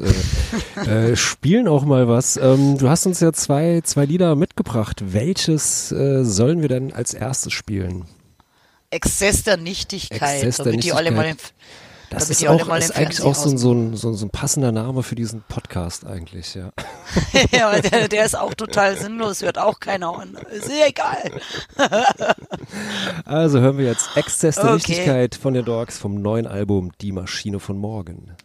äh, 0.86 1.12
äh, 1.12 1.16
spielen 1.16 1.68
auch 1.68 1.86
mal 1.86 2.08
was. 2.08 2.38
Ähm, 2.38 2.78
du 2.78 2.90
hast 2.90 3.06
uns 3.06 3.20
ja 3.20 3.34
zwei, 3.34 3.82
zwei 3.84 4.06
Lieder 4.06 4.36
mitgebracht. 4.36 5.04
Welches 5.14 5.92
äh, 5.92 6.24
sollen 6.24 6.62
wir 6.62 6.70
denn 6.70 6.92
als 6.94 7.14
erstes 7.14 7.54
spielen? 7.54 8.06
Exzess 8.90 9.44
der 9.44 9.58
Nichtigkeit, 9.58 10.44
Exzess 10.44 10.58
der 10.58 10.66
damit 10.66 10.84
die 10.84 10.92
alle 10.92 11.12
mal, 11.12 11.28
Nichtigkeit. 11.28 11.54
im, 11.54 11.81
Das 12.12 12.30
ist, 12.30 12.46
auch, 12.46 12.68
mal 12.68 12.78
ist 12.78 12.94
eigentlich 12.96 13.22
auch 13.22 13.34
so 13.34 13.50
ein, 13.50 13.58
so, 13.58 13.74
ein, 13.74 13.96
so, 13.96 14.10
ein, 14.10 14.30
passender 14.30 14.74
Name 14.74 15.02
für 15.02 15.16
diesen 15.16 15.44
Podcast 15.48 16.06
eigentlich, 16.06 16.56
ja. 16.56 16.72
ja, 17.52 17.70
aber 17.70 17.82
der, 17.82 18.10
der 18.10 18.26
ist 18.26 18.38
auch 18.38 18.54
total 18.54 18.98
sinnlos, 18.98 19.42
hört 19.42 19.58
auch 19.58 19.80
keiner 19.80 20.20
an. 20.20 20.38
Ist 20.52 20.70
ja 20.70 20.88
egal. 20.88 21.32
Also 23.26 23.60
hören 23.60 23.78
wir 23.78 23.86
jetzt 23.86 24.16
Exzess 24.16 24.56
der 24.56 24.66
Okay. 24.66 24.74
Nichtigkeit 24.74 25.36
von 25.36 25.54
den 25.54 25.66
Dogs 25.66 25.98
vom 25.98 26.16
neuen 26.16 26.48
Album 26.48 26.92
Die 27.02 27.12
Maschine 27.12 27.60
von 27.60 27.78
morgen. 27.78 28.36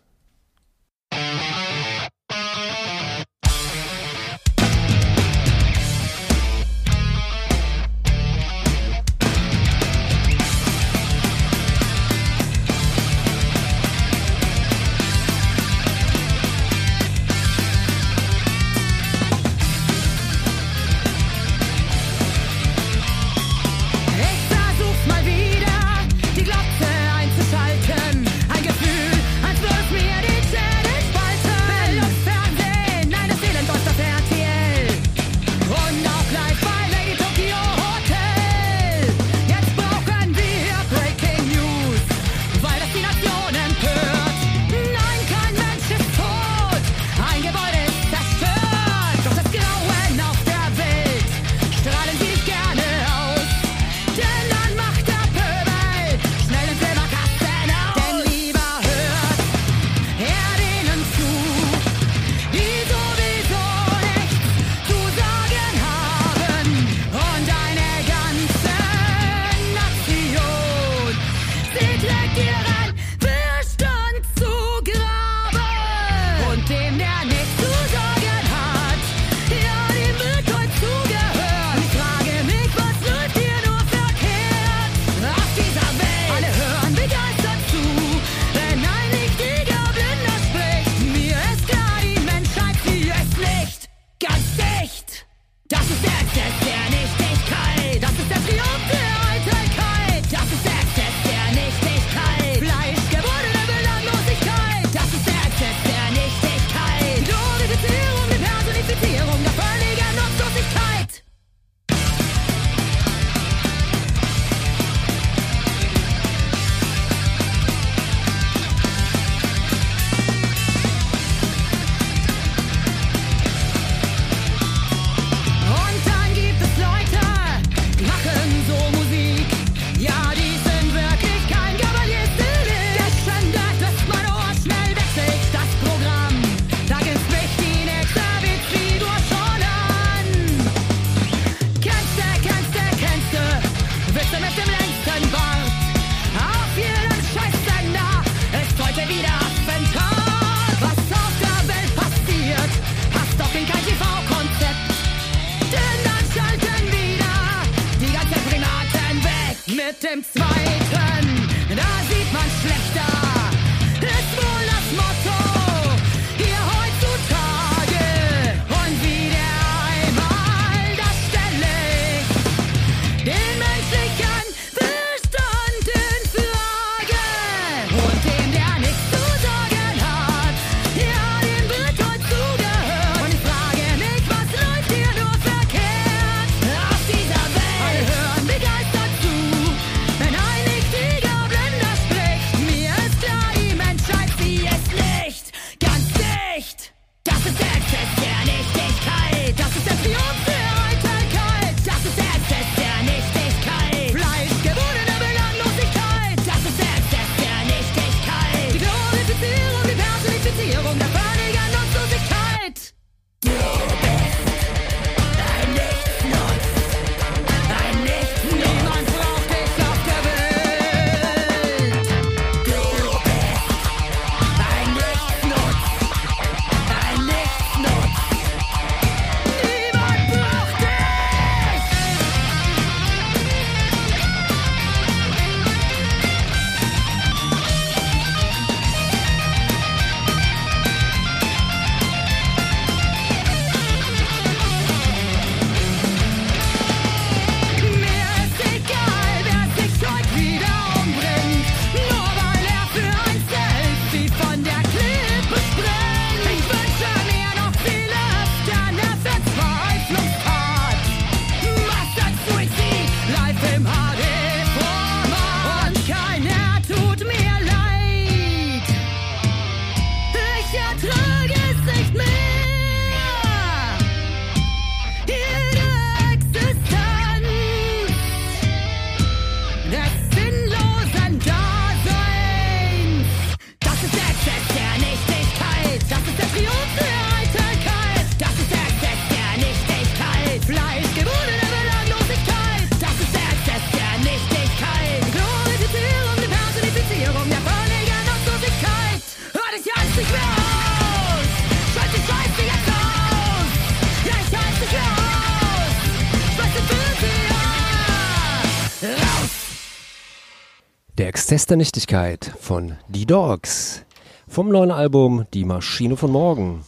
Der 311.69 311.77
Nichtigkeit 311.77 312.53
von 312.61 312.97
Die 313.09 313.27
Dogs. 313.27 314.03
Vom 314.47 314.69
neuen 314.69 314.93
Album 314.93 315.47
Die 315.53 315.65
Maschine 315.65 316.17
von 316.17 316.31
morgen. 316.31 316.85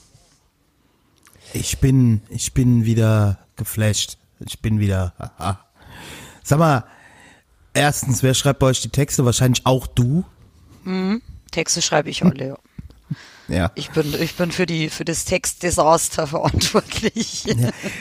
Ich 1.52 1.78
bin, 1.78 2.22
ich 2.28 2.54
bin 2.54 2.84
wieder 2.84 3.40
geflasht. 3.56 4.18
Ich 4.38 4.60
bin 4.60 4.78
wieder. 4.78 5.14
Haha. 5.18 5.58
Sag 6.44 6.60
mal, 6.60 6.84
erstens, 7.74 8.22
wer 8.22 8.34
schreibt 8.34 8.60
bei 8.60 8.68
euch 8.68 8.80
die 8.80 8.90
Texte? 8.90 9.24
Wahrscheinlich 9.24 9.66
auch 9.66 9.88
du. 9.88 10.24
Texte 11.50 11.82
schreibe 11.82 12.10
ich 12.10 12.24
alle, 12.24 12.46
ja. 12.46 12.58
Ja. 13.48 13.72
Ich 13.74 13.90
bin, 13.90 14.14
ich 14.20 14.36
bin 14.36 14.52
für 14.52 14.66
die, 14.66 14.90
für 14.90 15.04
das 15.04 15.24
Textdesaster 15.24 16.28
verantwortlich. 16.28 17.46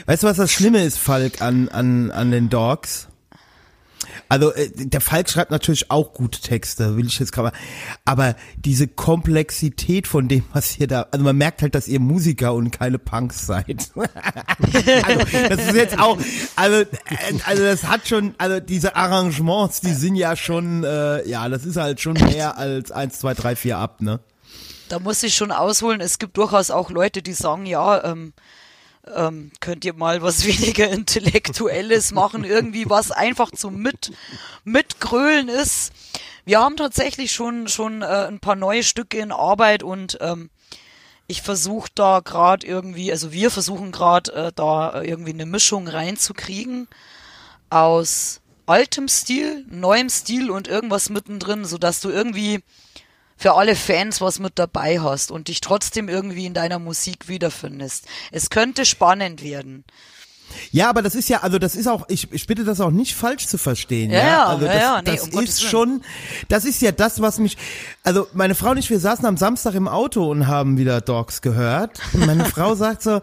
Weißt 0.06 0.22
du, 0.22 0.28
was 0.28 0.36
das 0.36 0.52
Schlimme 0.52 0.84
ist, 0.84 0.96
Falk, 0.96 1.42
an, 1.42 1.68
an, 1.70 2.12
an 2.12 2.30
den 2.30 2.50
Dogs? 2.50 3.08
Also, 4.28 4.52
äh, 4.52 4.70
der 4.74 5.00
Falk 5.00 5.30
schreibt 5.30 5.50
natürlich 5.50 5.90
auch 5.90 6.12
gute 6.12 6.40
Texte, 6.40 6.96
will 6.96 7.06
ich 7.06 7.18
jetzt 7.18 7.32
gerade. 7.32 7.56
Aber 8.04 8.36
diese 8.56 8.86
Komplexität 8.86 10.06
von 10.06 10.28
dem, 10.28 10.44
was 10.52 10.78
ihr 10.78 10.86
da, 10.86 11.06
also 11.10 11.24
man 11.24 11.36
merkt 11.36 11.62
halt, 11.62 11.74
dass 11.74 11.88
ihr 11.88 12.00
Musiker 12.00 12.54
und 12.54 12.70
keine 12.70 12.98
Punks 12.98 13.46
seid. 13.46 13.90
also, 13.94 15.24
das 15.48 15.66
ist 15.66 15.74
jetzt 15.74 15.98
auch, 15.98 16.18
also, 16.56 16.76
äh, 16.80 16.86
also 17.46 17.62
das 17.62 17.84
hat 17.84 18.06
schon, 18.06 18.34
also 18.38 18.60
diese 18.60 18.96
Arrangements, 18.96 19.80
die 19.80 19.94
sind 19.94 20.16
ja 20.16 20.36
schon, 20.36 20.84
äh, 20.84 21.26
ja, 21.26 21.48
das 21.48 21.64
ist 21.64 21.76
halt 21.76 22.00
schon 22.00 22.14
mehr 22.14 22.58
als 22.58 22.90
eins, 22.90 23.18
zwei, 23.20 23.34
drei, 23.34 23.56
vier 23.56 23.78
ab, 23.78 24.00
ne? 24.00 24.20
Da 24.88 24.98
muss 24.98 25.22
ich 25.22 25.34
schon 25.34 25.52
ausholen. 25.52 26.00
Es 26.00 26.18
gibt 26.18 26.36
durchaus 26.38 26.70
auch 26.70 26.90
Leute, 26.90 27.22
die 27.22 27.34
sagen, 27.34 27.66
ja, 27.66 28.04
ähm, 28.04 28.32
ähm, 29.14 29.50
könnt 29.60 29.84
ihr 29.84 29.94
mal 29.94 30.22
was 30.22 30.44
weniger 30.46 30.88
Intellektuelles 30.88 32.12
machen, 32.12 32.44
irgendwie 32.44 32.88
was 32.88 33.10
einfach 33.10 33.50
zum 33.50 33.76
mit 33.76 34.12
mitgrölen 34.64 35.48
ist. 35.48 35.92
Wir 36.44 36.60
haben 36.60 36.76
tatsächlich 36.76 37.32
schon 37.32 37.68
schon 37.68 38.02
äh, 38.02 38.26
ein 38.28 38.40
paar 38.40 38.56
neue 38.56 38.82
Stücke 38.82 39.18
in 39.18 39.32
Arbeit 39.32 39.82
und 39.82 40.18
ähm, 40.20 40.50
ich 41.26 41.42
versuche 41.42 41.90
da 41.94 42.20
gerade 42.20 42.66
irgendwie, 42.66 43.12
also 43.12 43.32
wir 43.32 43.50
versuchen 43.50 43.92
gerade 43.92 44.32
äh, 44.32 44.52
da 44.54 45.02
irgendwie 45.02 45.32
eine 45.32 45.44
Mischung 45.46 45.86
reinzukriegen 45.86 46.88
aus 47.68 48.40
altem 48.64 49.08
Stil, 49.08 49.64
neuem 49.68 50.08
Stil 50.08 50.50
und 50.50 50.68
irgendwas 50.68 51.10
mittendrin, 51.10 51.64
so 51.64 51.78
dass 51.78 52.00
du 52.00 52.08
irgendwie 52.08 52.62
für 53.38 53.54
alle 53.54 53.76
Fans 53.76 54.20
was 54.20 54.40
mit 54.40 54.58
dabei 54.58 55.00
hast 55.00 55.30
und 55.30 55.48
dich 55.48 55.60
trotzdem 55.60 56.08
irgendwie 56.08 56.44
in 56.44 56.54
deiner 56.54 56.78
Musik 56.78 57.28
wiederfindest. 57.28 58.04
Es 58.32 58.50
könnte 58.50 58.84
spannend 58.84 59.42
werden. 59.42 59.84
Ja, 60.72 60.88
aber 60.88 61.02
das 61.02 61.14
ist 61.14 61.28
ja, 61.28 61.40
also 61.42 61.58
das 61.58 61.76
ist 61.76 61.86
auch, 61.86 62.06
ich, 62.08 62.32
ich 62.32 62.46
bitte 62.46 62.64
das 62.64 62.80
auch 62.80 62.90
nicht 62.90 63.14
falsch 63.14 63.46
zu 63.46 63.58
verstehen. 63.58 64.10
Ja, 64.10 64.18
Ja, 64.18 64.26
ja, 64.26 64.44
also 64.46 64.66
das, 64.66 64.74
ja, 64.74 65.02
nee, 65.02 65.10
das 65.10 65.28
um 65.28 65.42
ist 65.42 65.62
schon, 65.62 66.02
das 66.48 66.64
ist 66.64 66.80
ja 66.82 66.90
das, 66.90 67.20
was 67.20 67.38
mich, 67.38 67.56
also 68.02 68.26
meine 68.32 68.54
Frau 68.54 68.70
und 68.70 68.78
ich, 68.78 68.90
wir 68.90 68.98
saßen 68.98 69.24
am 69.26 69.36
Samstag 69.36 69.74
im 69.74 69.88
Auto 69.88 70.28
und 70.28 70.46
haben 70.46 70.78
wieder 70.78 71.00
Dogs 71.00 71.42
gehört. 71.42 72.00
Und 72.12 72.26
meine 72.26 72.44
Frau 72.46 72.74
sagt 72.74 73.02
so, 73.02 73.20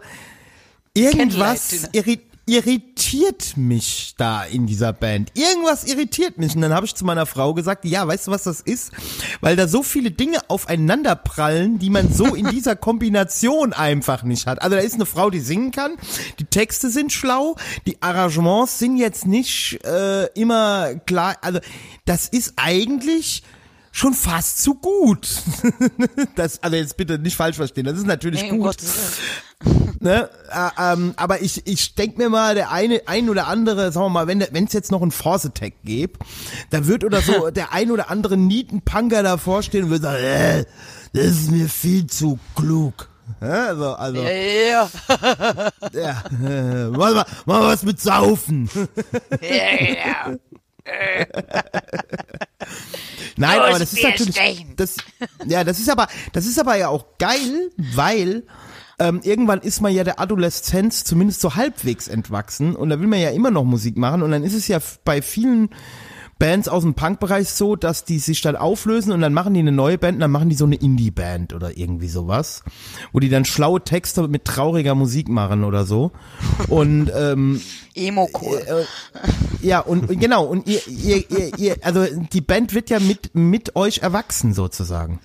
irgendwas 0.94 1.88
irri 1.92 2.20
irritiert 2.46 3.56
mich 3.56 4.14
da 4.16 4.44
in 4.44 4.66
dieser 4.66 4.92
Band. 4.92 5.32
Irgendwas 5.34 5.84
irritiert 5.84 6.38
mich. 6.38 6.54
Und 6.54 6.62
dann 6.62 6.72
habe 6.72 6.86
ich 6.86 6.94
zu 6.94 7.04
meiner 7.04 7.26
Frau 7.26 7.54
gesagt, 7.54 7.84
ja, 7.84 8.06
weißt 8.06 8.28
du, 8.28 8.30
was 8.30 8.44
das 8.44 8.60
ist? 8.60 8.92
Weil 9.40 9.56
da 9.56 9.66
so 9.66 9.82
viele 9.82 10.12
Dinge 10.12 10.38
aufeinander 10.48 11.16
prallen, 11.16 11.80
die 11.80 11.90
man 11.90 12.12
so 12.12 12.36
in 12.36 12.48
dieser 12.50 12.76
Kombination 12.76 13.72
einfach 13.72 14.22
nicht 14.22 14.46
hat. 14.46 14.62
Also 14.62 14.76
da 14.76 14.82
ist 14.82 14.94
eine 14.94 15.06
Frau, 15.06 15.28
die 15.28 15.40
singen 15.40 15.72
kann, 15.72 15.96
die 16.38 16.44
Texte 16.44 16.88
sind 16.88 17.12
schlau, 17.12 17.56
die 17.84 18.00
Arrangements 18.00 18.78
sind 18.78 18.96
jetzt 18.96 19.26
nicht 19.26 19.84
äh, 19.84 20.26
immer 20.34 20.94
klar. 21.04 21.36
Also 21.42 21.58
das 22.04 22.28
ist 22.28 22.54
eigentlich 22.56 23.42
schon 23.96 24.12
fast 24.12 24.62
zu 24.62 24.74
gut. 24.74 25.26
das, 26.36 26.62
also 26.62 26.76
jetzt 26.76 26.98
bitte 26.98 27.18
nicht 27.18 27.34
falsch 27.34 27.56
verstehen. 27.56 27.86
Das 27.86 27.96
ist 27.96 28.06
natürlich 28.06 28.42
Nee, 28.42 28.58
gut. 28.58 28.76
Ne? 29.98 30.28
Äh, 30.50 30.92
ähm, 30.92 31.14
aber 31.16 31.40
ich, 31.40 31.66
ich 31.66 31.94
denk 31.94 32.18
mir 32.18 32.28
mal, 32.28 32.54
der 32.54 32.70
eine, 32.70 33.00
ein 33.06 33.30
oder 33.30 33.48
andere, 33.48 33.90
sagen 33.90 34.06
wir 34.06 34.10
mal, 34.10 34.28
wenn 34.28 34.40
es 34.66 34.72
jetzt 34.74 34.92
noch 34.92 35.00
einen 35.00 35.10
Force 35.10 35.46
Attack 35.46 35.72
gäbe, 35.82 36.18
da 36.68 36.86
wird 36.86 37.02
oder 37.02 37.22
so 37.22 37.50
der 37.50 37.72
ein 37.72 37.90
oder 37.90 38.10
andere 38.10 38.36
Nietenpunker 38.36 39.22
davor 39.22 39.62
stehen 39.62 39.84
und 39.84 39.90
würde 39.90 40.02
sagen, 40.02 40.22
äh, 40.22 40.64
das 41.14 41.24
ist 41.24 41.50
mir 41.50 41.68
viel 41.70 42.06
zu 42.06 42.38
klug. 42.54 43.08
Ja, 43.40 43.68
also, 43.68 43.94
also, 43.94 44.22
Ja, 44.22 44.30
ja, 44.30 44.88
ja, 45.92 46.22
äh, 46.48 46.88
mach, 46.90 47.14
mal, 47.14 47.26
mach 47.46 47.60
mal 47.60 47.68
was 47.68 47.82
mit 47.82 48.00
Saufen. 48.00 48.68
ja, 49.40 50.28
ja. 50.28 50.36
Nein, 53.36 53.58
Los, 53.58 53.68
aber 53.68 53.78
das 53.78 53.92
ist 53.92 54.02
natürlich, 54.02 54.66
das, 54.76 54.96
ja, 55.46 55.62
das 55.64 55.78
ist 55.78 55.90
aber, 55.90 56.08
das 56.32 56.46
ist 56.46 56.58
aber 56.58 56.76
ja 56.76 56.88
auch 56.88 57.18
geil, 57.18 57.70
weil 57.76 58.44
ähm, 58.98 59.20
irgendwann 59.22 59.60
ist 59.60 59.82
man 59.82 59.92
ja 59.92 60.04
der 60.04 60.20
Adoleszenz 60.20 61.04
zumindest 61.04 61.42
so 61.42 61.54
halbwegs 61.54 62.08
entwachsen 62.08 62.74
und 62.74 62.88
da 62.88 62.98
will 62.98 63.08
man 63.08 63.20
ja 63.20 63.28
immer 63.30 63.50
noch 63.50 63.64
Musik 63.64 63.98
machen 63.98 64.22
und 64.22 64.30
dann 64.30 64.42
ist 64.42 64.54
es 64.54 64.68
ja 64.68 64.78
bei 65.04 65.20
vielen 65.20 65.68
Bands 66.38 66.68
aus 66.68 66.82
dem 66.82 66.94
Punkbereich 66.94 67.48
so, 67.48 67.76
dass 67.76 68.04
die 68.04 68.18
sich 68.18 68.42
dann 68.42 68.56
auflösen 68.56 69.12
und 69.12 69.22
dann 69.22 69.32
machen 69.32 69.54
die 69.54 69.60
eine 69.60 69.72
neue 69.72 69.96
Band 69.96 70.16
und 70.16 70.20
dann 70.20 70.30
machen 70.30 70.50
die 70.50 70.54
so 70.54 70.66
eine 70.66 70.76
Indie-Band 70.76 71.54
oder 71.54 71.78
irgendwie 71.78 72.08
sowas, 72.08 72.62
wo 73.12 73.20
die 73.20 73.30
dann 73.30 73.46
schlaue 73.46 73.82
Texte 73.82 74.28
mit 74.28 74.44
trauriger 74.44 74.94
Musik 74.94 75.28
machen 75.28 75.64
oder 75.64 75.84
so 75.84 76.12
und 76.68 77.10
ähm, 77.16 77.62
Emo-Cool. 77.94 78.86
ja, 79.62 79.80
und 79.80 80.08
genau, 80.20 80.44
und 80.44 80.66
ihr, 80.66 80.86
ihr, 80.86 81.30
ihr, 81.30 81.58
ihr, 81.58 81.76
also 81.82 82.04
die 82.32 82.42
Band 82.42 82.74
wird 82.74 82.90
ja 82.90 83.00
mit, 83.00 83.34
mit 83.34 83.74
euch 83.74 83.98
erwachsen 83.98 84.52
sozusagen. 84.52 85.20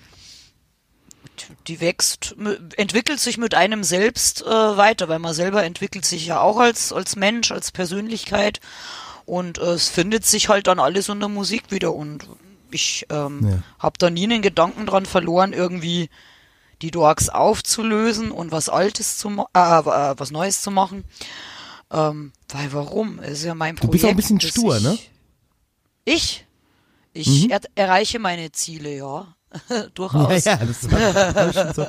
die 1.66 1.82
wächst, 1.82 2.34
entwickelt 2.76 3.20
sich 3.20 3.36
mit 3.36 3.54
einem 3.54 3.84
selbst 3.84 4.40
äh, 4.40 4.46
weiter, 4.46 5.10
weil 5.10 5.18
man 5.18 5.34
selber 5.34 5.62
entwickelt 5.62 6.06
sich 6.06 6.24
ja 6.24 6.40
auch 6.40 6.58
als, 6.58 6.90
als 6.90 7.16
Mensch, 7.16 7.52
als 7.52 7.70
Persönlichkeit 7.70 8.60
und 9.26 9.58
äh, 9.58 9.72
es 9.72 9.88
findet 9.88 10.24
sich 10.26 10.48
halt 10.48 10.66
dann 10.66 10.78
alles 10.78 11.08
unter 11.08 11.28
Musik 11.28 11.70
wieder 11.70 11.94
und 11.94 12.26
ich 12.70 13.06
ähm, 13.10 13.46
Ja. 13.48 13.62
habe 13.78 13.96
da 13.98 14.10
nie 14.10 14.24
einen 14.24 14.42
Gedanken 14.42 14.86
dran 14.86 15.06
verloren, 15.06 15.52
irgendwie 15.52 16.08
die 16.80 16.90
Dorks 16.90 17.28
aufzulösen 17.28 18.30
und 18.32 18.50
was 18.50 18.68
Altes 18.68 19.18
zu 19.18 19.30
ma- 19.30 19.46
äh, 19.54 19.60
äh, 20.10 20.14
was 20.18 20.30
Neues 20.30 20.62
zu 20.62 20.70
machen. 20.70 21.04
Ähm, 21.90 22.32
weil 22.48 22.72
warum? 22.72 23.18
Es 23.20 23.40
ist 23.40 23.44
ja 23.44 23.54
mein 23.54 23.76
Projekt. 23.76 23.88
Du 23.88 23.92
bist 23.92 24.04
auch 24.06 24.08
ein 24.10 24.16
bisschen 24.16 24.40
stur, 24.40 24.76
ich, 24.78 24.82
ne? 24.82 24.98
Ich? 26.04 26.46
Ich 27.12 27.44
Mhm. 27.44 27.50
er 27.50 27.60
erreiche 27.74 28.18
meine 28.18 28.50
Ziele, 28.52 28.96
ja. 28.96 29.34
Durchaus. 29.94 30.44
Ja, 30.44 30.58
ja, 30.58 30.64
das 30.64 30.90
war, 30.90 31.34
war 31.34 31.52
schon 31.52 31.74
so. 31.74 31.86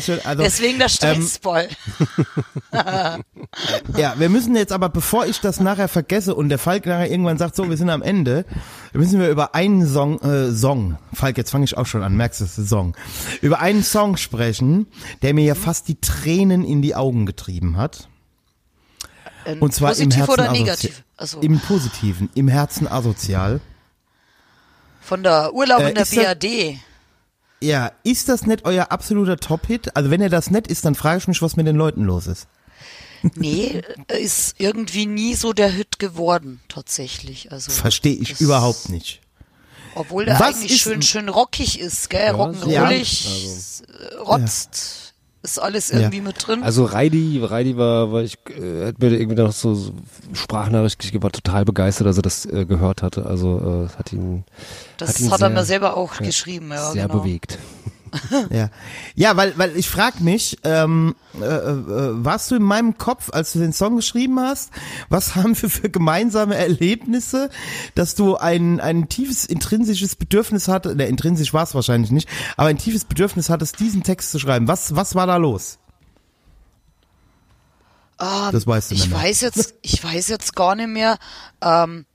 Schon, 0.00 0.26
also, 0.26 0.42
Deswegen 0.42 0.78
der 0.78 0.86
ähm, 0.86 1.22
Stressball. 1.22 1.68
ja, 3.96 4.14
wir 4.18 4.28
müssen 4.28 4.54
jetzt 4.56 4.72
aber, 4.72 4.88
bevor 4.88 5.26
ich 5.26 5.40
das 5.40 5.60
nachher 5.60 5.88
vergesse 5.88 6.34
und 6.34 6.48
der 6.48 6.58
Falk 6.58 6.86
nachher 6.86 7.10
irgendwann 7.10 7.38
sagt, 7.38 7.56
so, 7.56 7.68
wir 7.68 7.76
sind 7.76 7.90
am 7.90 8.02
Ende, 8.02 8.44
müssen 8.92 9.20
wir 9.20 9.28
über 9.28 9.54
einen 9.54 9.86
Song, 9.86 10.20
äh, 10.20 10.52
Song, 10.52 10.98
Falk, 11.12 11.36
jetzt 11.38 11.50
fange 11.50 11.64
ich 11.64 11.76
auch 11.76 11.86
schon 11.86 12.02
an, 12.02 12.16
merkst 12.16 12.40
du, 12.40 12.44
das 12.44 12.52
ist 12.52 12.58
ein 12.58 12.68
Song, 12.68 12.96
über 13.42 13.60
einen 13.60 13.82
Song 13.82 14.16
sprechen, 14.16 14.86
der 15.22 15.34
mir 15.34 15.44
ja 15.44 15.54
fast 15.54 15.88
die 15.88 16.00
Tränen 16.00 16.64
in 16.64 16.82
die 16.82 16.94
Augen 16.94 17.26
getrieben 17.26 17.76
hat. 17.76 18.08
Ähm, 19.46 19.60
Und 19.60 19.74
zwar 19.74 19.90
im 19.90 20.08
positiv 20.08 20.16
Herzen 20.16 20.32
oder 20.32 20.52
negativ? 20.52 21.04
Also 21.16 21.40
Im 21.40 21.60
Positiven, 21.60 22.28
im 22.34 22.48
Herzen 22.48 22.86
asozial. 22.86 23.60
Von 25.06 25.22
der 25.22 25.54
Urlaub 25.54 25.80
Äh, 25.80 25.88
in 25.90 25.94
der 25.94 26.04
BRD. 26.04 26.78
Ja, 27.62 27.92
ist 28.02 28.28
das 28.28 28.44
nicht 28.46 28.64
euer 28.66 28.90
absoluter 28.92 29.38
Top-Hit? 29.38 29.96
Also 29.96 30.10
wenn 30.10 30.20
er 30.20 30.28
das 30.28 30.50
nicht 30.50 30.66
ist, 30.66 30.84
dann 30.84 30.94
frage 30.94 31.18
ich 31.18 31.28
mich, 31.28 31.40
was 31.40 31.56
mit 31.56 31.66
den 31.66 31.76
Leuten 31.76 32.04
los 32.04 32.26
ist. 32.26 32.46
Nee, 33.34 33.82
äh, 34.08 34.20
ist 34.22 34.56
irgendwie 34.58 35.06
nie 35.06 35.34
so 35.34 35.52
der 35.54 35.68
Hit 35.70 35.98
geworden, 35.98 36.60
tatsächlich. 36.68 37.50
Also 37.50 37.72
Verstehe 37.72 38.14
ich 38.14 38.40
überhaupt 38.40 38.88
nicht. 38.90 39.20
Obwohl 39.94 40.26
der 40.26 40.38
Was 40.38 40.56
eigentlich 40.58 40.80
schön, 40.82 41.00
schön 41.02 41.28
rockig 41.30 41.80
ist, 41.80 42.10
gell? 42.10 42.32
so- 42.32 42.42
Rock'n'rollig, 42.42 43.82
äh, 43.88 44.14
rotzt. 44.16 45.05
Ist 45.46 45.58
alles 45.60 45.90
irgendwie 45.90 46.20
mit 46.20 46.44
drin. 46.44 46.64
Also 46.64 46.84
Reidi, 46.84 47.40
Reidi 47.40 47.76
war, 47.76 48.10
weil 48.10 48.24
ich 48.24 48.36
äh, 48.50 48.86
hat 48.88 48.98
mir 48.98 49.10
irgendwie 49.12 49.40
noch 49.40 49.52
so, 49.52 49.74
so 49.74 49.92
Sprachnachricht 50.32 50.98
geschickt, 50.98 51.22
war 51.22 51.30
total 51.30 51.64
begeistert, 51.64 52.08
als 52.08 52.16
er 52.16 52.22
das 52.22 52.46
äh, 52.46 52.64
gehört 52.66 53.02
hatte. 53.02 53.26
Also 53.26 53.86
äh, 53.88 53.96
hat 53.98 54.12
ihn, 54.12 54.42
das 54.98 55.10
hat 55.10 55.20
ihn 55.20 55.26
hat 55.30 55.32
er 55.34 55.38
sehr- 55.38 55.50
mir 55.50 55.64
selber 55.64 55.96
auch 55.96 56.16
geschrieben, 56.18 56.70
ja, 56.70 56.90
sehr 56.90 57.06
genau. 57.06 57.20
bewegt. 57.20 57.58
Ja, 58.50 58.70
ja, 59.14 59.36
weil 59.36 59.56
weil 59.58 59.76
ich 59.76 59.88
frag 59.88 60.20
mich, 60.20 60.58
ähm, 60.64 61.14
äh, 61.40 61.44
äh, 61.44 62.24
warst 62.24 62.50
du 62.50 62.54
in 62.56 62.62
meinem 62.62 62.98
Kopf, 62.98 63.30
als 63.32 63.52
du 63.52 63.58
den 63.58 63.72
Song 63.72 63.96
geschrieben 63.96 64.38
hast, 64.40 64.70
was 65.08 65.34
haben 65.36 65.60
wir 65.60 65.68
für 65.70 65.90
gemeinsame 65.90 66.54
Erlebnisse, 66.56 67.50
dass 67.94 68.14
du 68.14 68.36
ein 68.36 68.80
ein 68.80 69.08
tiefes 69.08 69.44
intrinsisches 69.44 70.16
Bedürfnis 70.16 70.68
hatte, 70.68 70.94
ne, 70.96 71.06
intrinsisch 71.06 71.52
war 71.54 71.62
es 71.64 71.74
wahrscheinlich 71.74 72.10
nicht, 72.10 72.28
aber 72.56 72.68
ein 72.68 72.78
tiefes 72.78 73.04
Bedürfnis 73.04 73.50
hattest, 73.50 73.80
diesen 73.80 74.02
Text 74.02 74.30
zu 74.30 74.38
schreiben. 74.38 74.68
Was 74.68 74.94
was 74.96 75.14
war 75.14 75.26
da 75.26 75.36
los? 75.36 75.78
Ah, 78.18 78.50
Das 78.50 78.66
weißt 78.66 78.90
du 78.90 78.94
ich 78.94 79.02
nicht 79.02 79.10
mehr. 79.10 79.22
weiß 79.22 79.40
jetzt, 79.42 79.74
ich 79.82 80.02
weiß 80.02 80.28
jetzt 80.28 80.56
gar 80.56 80.74
nicht 80.74 80.88
mehr. 80.88 81.18
Ähm, 81.60 82.06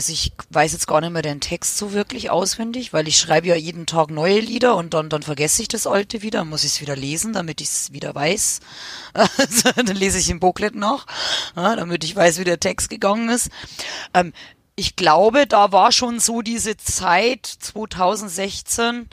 also 0.00 0.14
ich 0.14 0.32
weiß 0.48 0.72
jetzt 0.72 0.86
gar 0.86 1.02
nicht 1.02 1.10
mehr 1.10 1.20
den 1.20 1.42
Text 1.42 1.76
so 1.76 1.92
wirklich 1.92 2.30
auswendig, 2.30 2.94
weil 2.94 3.06
ich 3.06 3.18
schreibe 3.18 3.48
ja 3.48 3.54
jeden 3.54 3.84
Tag 3.84 4.08
neue 4.08 4.40
Lieder 4.40 4.76
und 4.76 4.94
dann, 4.94 5.10
dann 5.10 5.22
vergesse 5.22 5.60
ich 5.60 5.68
das 5.68 5.86
alte 5.86 6.22
wieder, 6.22 6.42
muss 6.46 6.64
ich 6.64 6.72
es 6.72 6.80
wieder 6.80 6.96
lesen, 6.96 7.34
damit 7.34 7.60
ich 7.60 7.68
es 7.68 7.92
wieder 7.92 8.14
weiß. 8.14 8.60
Also, 9.12 9.72
dann 9.72 9.96
lese 9.96 10.18
ich 10.18 10.30
im 10.30 10.40
Booklet 10.40 10.74
noch, 10.74 11.04
damit 11.54 12.02
ich 12.04 12.16
weiß, 12.16 12.38
wie 12.38 12.44
der 12.44 12.60
Text 12.60 12.88
gegangen 12.88 13.28
ist. 13.28 13.50
Ähm, 14.14 14.32
ich 14.74 14.96
glaube, 14.96 15.46
da 15.46 15.70
war 15.70 15.92
schon 15.92 16.18
so 16.18 16.40
diese 16.40 16.78
Zeit 16.78 17.44
2016, 17.44 19.10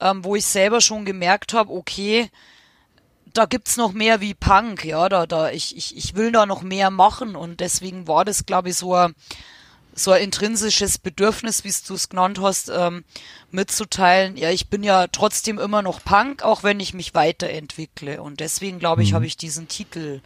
ähm, 0.00 0.22
wo 0.22 0.36
ich 0.36 0.44
selber 0.44 0.82
schon 0.82 1.06
gemerkt 1.06 1.54
habe, 1.54 1.72
okay, 1.72 2.28
da 3.32 3.46
gibt's 3.46 3.78
noch 3.78 3.92
mehr 3.92 4.20
wie 4.20 4.34
Punk, 4.34 4.84
ja, 4.84 5.08
da, 5.08 5.26
da, 5.26 5.50
ich, 5.50 5.74
ich, 5.78 5.96
ich 5.96 6.14
will 6.14 6.30
da 6.30 6.44
noch 6.44 6.60
mehr 6.60 6.90
machen 6.90 7.36
und 7.36 7.60
deswegen 7.60 8.06
war 8.06 8.26
das, 8.26 8.44
glaube 8.44 8.68
ich, 8.68 8.76
so 8.76 8.94
ein, 8.94 9.14
so 9.94 10.12
ein 10.12 10.22
intrinsisches 10.22 10.98
Bedürfnis, 10.98 11.64
wie 11.64 11.72
du 11.86 11.94
es 11.94 12.08
genannt 12.08 12.40
hast, 12.40 12.70
ähm, 12.74 13.04
mitzuteilen, 13.50 14.36
ja, 14.36 14.50
ich 14.50 14.68
bin 14.68 14.82
ja 14.82 15.06
trotzdem 15.08 15.58
immer 15.58 15.82
noch 15.82 16.02
Punk, 16.04 16.42
auch 16.42 16.62
wenn 16.62 16.80
ich 16.80 16.94
mich 16.94 17.14
weiterentwickle 17.14 18.22
und 18.22 18.40
deswegen, 18.40 18.78
glaube 18.78 19.02
ich, 19.02 19.10
Mhm. 19.10 19.14
habe 19.16 19.26
ich 19.26 19.36
diesen 19.36 19.68
Titel 19.68 20.20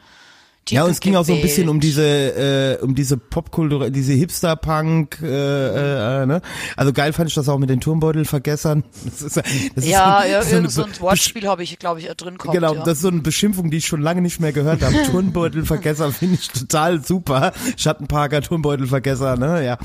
Ja, 0.71 0.85
und 0.85 0.91
es 0.91 1.01
ging 1.01 1.15
auch 1.17 1.25
so 1.25 1.35
ein 1.35 1.43
bisschen 1.43 1.69
um 1.69 1.79
diese, 1.79 2.03
äh, 2.03 2.83
um 2.83 2.95
diese 2.95 3.19
Popkultur, 3.19 3.91
diese 3.91 4.15
Hipster-Punk, 4.15 5.19
äh, 5.23 6.23
äh, 6.23 6.27
ne? 6.27 6.41
Also 6.77 6.93
geil 6.93 7.13
fand 7.13 7.29
ich 7.29 7.35
das 7.35 7.49
auch 7.49 7.59
mit 7.59 7.69
den 7.69 7.81
Turmbeutelvergessern. 7.81 8.83
Das 9.05 9.23
ist, 9.23 9.37
das 9.37 9.45
ist 9.75 9.87
Ja, 9.87 10.23
so, 10.23 10.29
ja 10.31 10.43
so 10.43 10.55
irgend 10.55 10.73
so 10.73 10.85
ein 10.85 11.01
Wortspiel 11.01 11.47
habe 11.47 11.63
ich, 11.63 11.79
glaube 11.79 12.01
ich, 12.01 12.07
drin 12.09 12.39
gehabt. 12.39 12.55
Genau, 12.55 12.75
ja. 12.75 12.83
das 12.83 12.95
ist 12.95 13.03
so 13.03 13.09
eine 13.09 13.21
Beschimpfung, 13.21 13.71
die 13.71 13.79
ich 13.79 13.87
schon 13.87 14.01
lange 14.01 14.23
nicht 14.23 14.41
mehr 14.41 14.53
gehört 14.53 14.83
habe. 14.83 14.95
Turnbeutelvergesser 15.11 16.13
finde 16.13 16.37
ich 16.41 16.49
total 16.49 17.05
super. 17.05 17.53
Schattenparker, 17.77 18.41
Turnbeutelvergesser, 18.41 19.37
ne, 19.37 19.65
ja. 19.65 19.79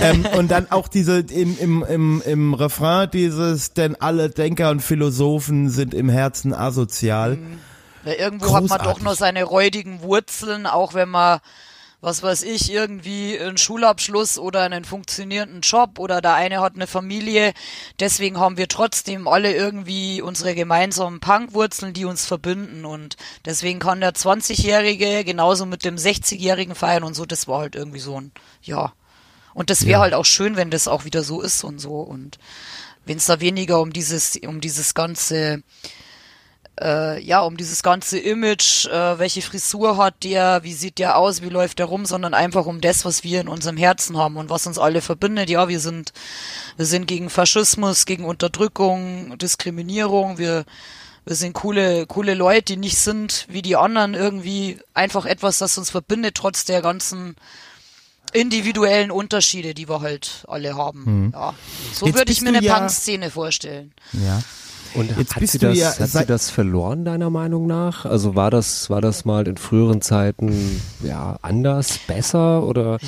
Ähm, 0.00 0.24
und 0.38 0.50
dann 0.50 0.70
auch 0.70 0.88
diese 0.88 1.20
im, 1.20 1.58
im, 1.58 1.84
im, 1.86 2.22
im 2.24 2.54
Refrain 2.54 3.10
dieses, 3.12 3.74
denn 3.74 3.96
alle 3.96 4.30
Denker 4.30 4.70
und 4.70 4.80
Philosophen 4.80 5.68
sind 5.68 5.92
im 5.92 6.08
Herzen 6.08 6.54
asozial. 6.54 7.38
Ja, 8.04 8.14
irgendwo 8.14 8.54
hat 8.54 8.64
man 8.64 8.78
doch 8.78 8.84
Großartig. 8.84 9.04
noch 9.04 9.14
seine 9.14 9.44
räudigen 9.44 10.02
Wurzeln, 10.02 10.66
auch 10.66 10.94
wenn 10.94 11.08
man, 11.08 11.40
was 12.00 12.22
weiß 12.22 12.42
ich, 12.42 12.72
irgendwie 12.72 13.38
einen 13.38 13.58
Schulabschluss 13.58 14.38
oder 14.38 14.62
einen 14.62 14.84
funktionierenden 14.84 15.60
Job 15.60 16.00
oder 16.00 16.20
der 16.20 16.34
eine 16.34 16.60
hat 16.60 16.74
eine 16.74 16.88
Familie. 16.88 17.52
Deswegen 18.00 18.40
haben 18.40 18.56
wir 18.56 18.66
trotzdem 18.66 19.28
alle 19.28 19.54
irgendwie 19.54 20.20
unsere 20.20 20.56
gemeinsamen 20.56 21.20
Punkwurzeln, 21.20 21.92
die 21.92 22.04
uns 22.04 22.26
verbinden. 22.26 22.84
Und 22.84 23.16
deswegen 23.44 23.78
kann 23.78 24.00
der 24.00 24.14
20-Jährige 24.14 25.24
genauso 25.24 25.64
mit 25.64 25.84
dem 25.84 25.94
60-Jährigen 25.94 26.74
feiern 26.74 27.04
und 27.04 27.14
so. 27.14 27.24
Das 27.24 27.46
war 27.46 27.60
halt 27.60 27.76
irgendwie 27.76 28.00
so 28.00 28.20
ein, 28.20 28.32
ja. 28.62 28.92
Und 29.54 29.70
das 29.70 29.86
wäre 29.86 30.00
halt 30.00 30.14
auch 30.14 30.24
schön, 30.24 30.56
wenn 30.56 30.70
das 30.70 30.88
auch 30.88 31.04
wieder 31.04 31.22
so 31.22 31.40
ist 31.40 31.62
und 31.62 31.78
so. 31.78 32.00
Und 32.00 32.38
wenn 33.04 33.18
es 33.18 33.26
da 33.26 33.38
weniger 33.40 33.80
um 33.80 33.92
dieses, 33.92 34.36
um 34.46 34.60
dieses 34.60 34.94
ganze, 34.94 35.62
äh, 36.80 37.22
ja, 37.22 37.40
um 37.40 37.56
dieses 37.56 37.82
ganze 37.82 38.18
Image, 38.18 38.86
äh, 38.86 39.18
welche 39.18 39.42
Frisur 39.42 39.96
hat 39.96 40.24
der, 40.24 40.62
wie 40.62 40.72
sieht 40.72 40.98
der 40.98 41.16
aus, 41.18 41.42
wie 41.42 41.48
läuft 41.48 41.78
der 41.78 41.86
rum, 41.86 42.06
sondern 42.06 42.34
einfach 42.34 42.66
um 42.66 42.80
das, 42.80 43.04
was 43.04 43.22
wir 43.24 43.40
in 43.40 43.48
unserem 43.48 43.76
Herzen 43.76 44.16
haben 44.16 44.36
und 44.36 44.50
was 44.50 44.66
uns 44.66 44.78
alle 44.78 45.02
verbindet. 45.02 45.50
Ja, 45.50 45.68
wir 45.68 45.80
sind, 45.80 46.12
wir 46.76 46.86
sind 46.86 47.06
gegen 47.06 47.28
Faschismus, 47.30 48.06
gegen 48.06 48.24
Unterdrückung, 48.24 49.36
Diskriminierung, 49.38 50.38
wir, 50.38 50.64
wir 51.26 51.36
sind 51.36 51.52
coole, 51.52 52.06
coole 52.06 52.34
Leute, 52.34 52.72
die 52.72 52.76
nicht 52.78 52.98
sind 52.98 53.46
wie 53.48 53.62
die 53.62 53.76
anderen 53.76 54.14
irgendwie 54.14 54.78
einfach 54.94 55.26
etwas, 55.26 55.58
das 55.58 55.76
uns 55.76 55.90
verbindet, 55.90 56.36
trotz 56.36 56.64
der 56.64 56.80
ganzen 56.80 57.36
individuellen 58.32 59.10
Unterschiede, 59.10 59.74
die 59.74 59.88
wir 59.90 60.00
halt 60.00 60.44
alle 60.48 60.74
haben. 60.74 61.32
Ja. 61.34 61.54
So 61.92 62.06
Jetzt 62.06 62.16
würde 62.16 62.32
ich 62.32 62.40
mir 62.40 62.48
eine 62.48 62.62
ja- 62.62 62.78
Punk-Szene 62.78 63.30
vorstellen. 63.30 63.92
Ja. 64.12 64.42
Und 64.94 65.16
Jetzt 65.16 65.34
hat, 65.34 65.40
bist 65.40 65.52
sie 65.52 65.58
du 65.58 65.68
das, 65.68 65.78
ja 65.78 65.98
hat 65.98 66.10
sie 66.10 66.26
das 66.26 66.50
verloren, 66.50 67.04
deiner 67.04 67.30
Meinung 67.30 67.66
nach? 67.66 68.04
Also 68.04 68.34
war 68.34 68.50
das, 68.50 68.90
war 68.90 69.00
das 69.00 69.24
mal 69.24 69.46
in 69.48 69.56
früheren 69.56 70.02
Zeiten 70.02 70.82
ja 71.02 71.38
anders, 71.42 71.98
besser 72.06 72.62
oder 72.64 72.98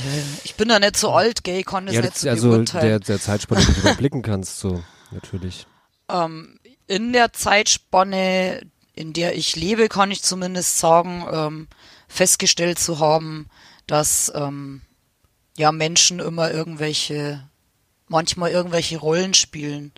Ich 0.44 0.54
bin 0.54 0.68
da 0.68 0.78
nicht 0.78 0.96
so 0.96 1.10
alt, 1.10 1.44
gay, 1.44 1.62
kann 1.62 1.86
das 1.86 1.94
ja, 1.94 2.02
nicht 2.02 2.16
so 2.16 2.30
also 2.30 2.62
der, 2.62 3.00
der 3.00 3.20
Zeitspanne, 3.20 3.64
die 3.64 3.72
du 3.74 3.80
überblicken 3.80 4.22
kannst, 4.22 4.58
so 4.60 4.82
natürlich. 5.10 5.66
ähm, 6.10 6.58
in 6.86 7.12
der 7.12 7.32
Zeitspanne, 7.32 8.60
in 8.94 9.12
der 9.12 9.36
ich 9.36 9.56
lebe, 9.56 9.88
kann 9.88 10.10
ich 10.10 10.22
zumindest 10.22 10.78
sagen, 10.78 11.24
ähm, 11.30 11.68
festgestellt 12.08 12.78
zu 12.78 12.98
haben, 12.98 13.48
dass 13.86 14.32
ähm, 14.34 14.82
ja 15.56 15.72
Menschen 15.72 16.20
immer 16.20 16.50
irgendwelche, 16.50 17.42
manchmal 18.08 18.50
irgendwelche 18.50 18.98
Rollen 18.98 19.34
spielen. 19.34 19.92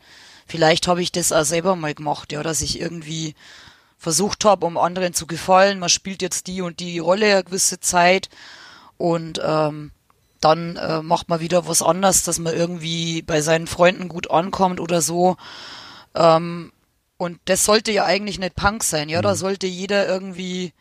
Vielleicht 0.47 0.87
habe 0.87 1.03
ich 1.03 1.13
das 1.13 1.33
auch 1.33 1.45
selber 1.45 1.77
mal 1.77 1.95
gemacht, 1.95 2.33
ja, 2.33 2.43
dass 2.43 2.63
ich 2.63 2.81
irgendwie 2.81 3.35
versucht 3.99 4.45
habe, 4.45 4.67
um 4.67 4.79
anderen 4.79 5.13
zu 5.13 5.27
gefallen. 5.27 5.79
Man 5.79 5.89
spielt 5.89 6.23
jetzt 6.23 6.47
die 6.47 6.63
und 6.63 6.81
die 6.81 6.99
Rolle 6.99 7.33
eine 7.33 7.45
gewisse 7.45 7.81
Zeit 7.81 8.29
und 8.97 9.41
ähm, 9.45 9.91
dann 10.41 10.77
äh, 10.77 11.03
macht 11.03 11.29
man 11.29 11.41
wieder 11.41 11.67
was 11.67 11.83
anderes, 11.83 12.23
dass 12.23 12.39
man 12.39 12.55
irgendwie 12.55 13.23
bei 13.23 13.41
seinen 13.41 13.67
Freunden 13.67 14.09
gut 14.09 14.31
ankommt 14.31 14.81
oder 14.81 15.03
so. 15.03 15.37
Ähm, 16.15 16.73
und 17.17 17.41
das 17.47 17.65
sollte 17.65 17.91
ja 17.93 18.05
eigentlich 18.05 18.39
nicht 18.39 18.55
Punk 18.55 18.85
sein, 18.85 19.09
ja. 19.09 19.23
Da 19.23 19.35
sollte 19.35 19.67
jeder 19.67 20.07
irgendwie 20.07 20.73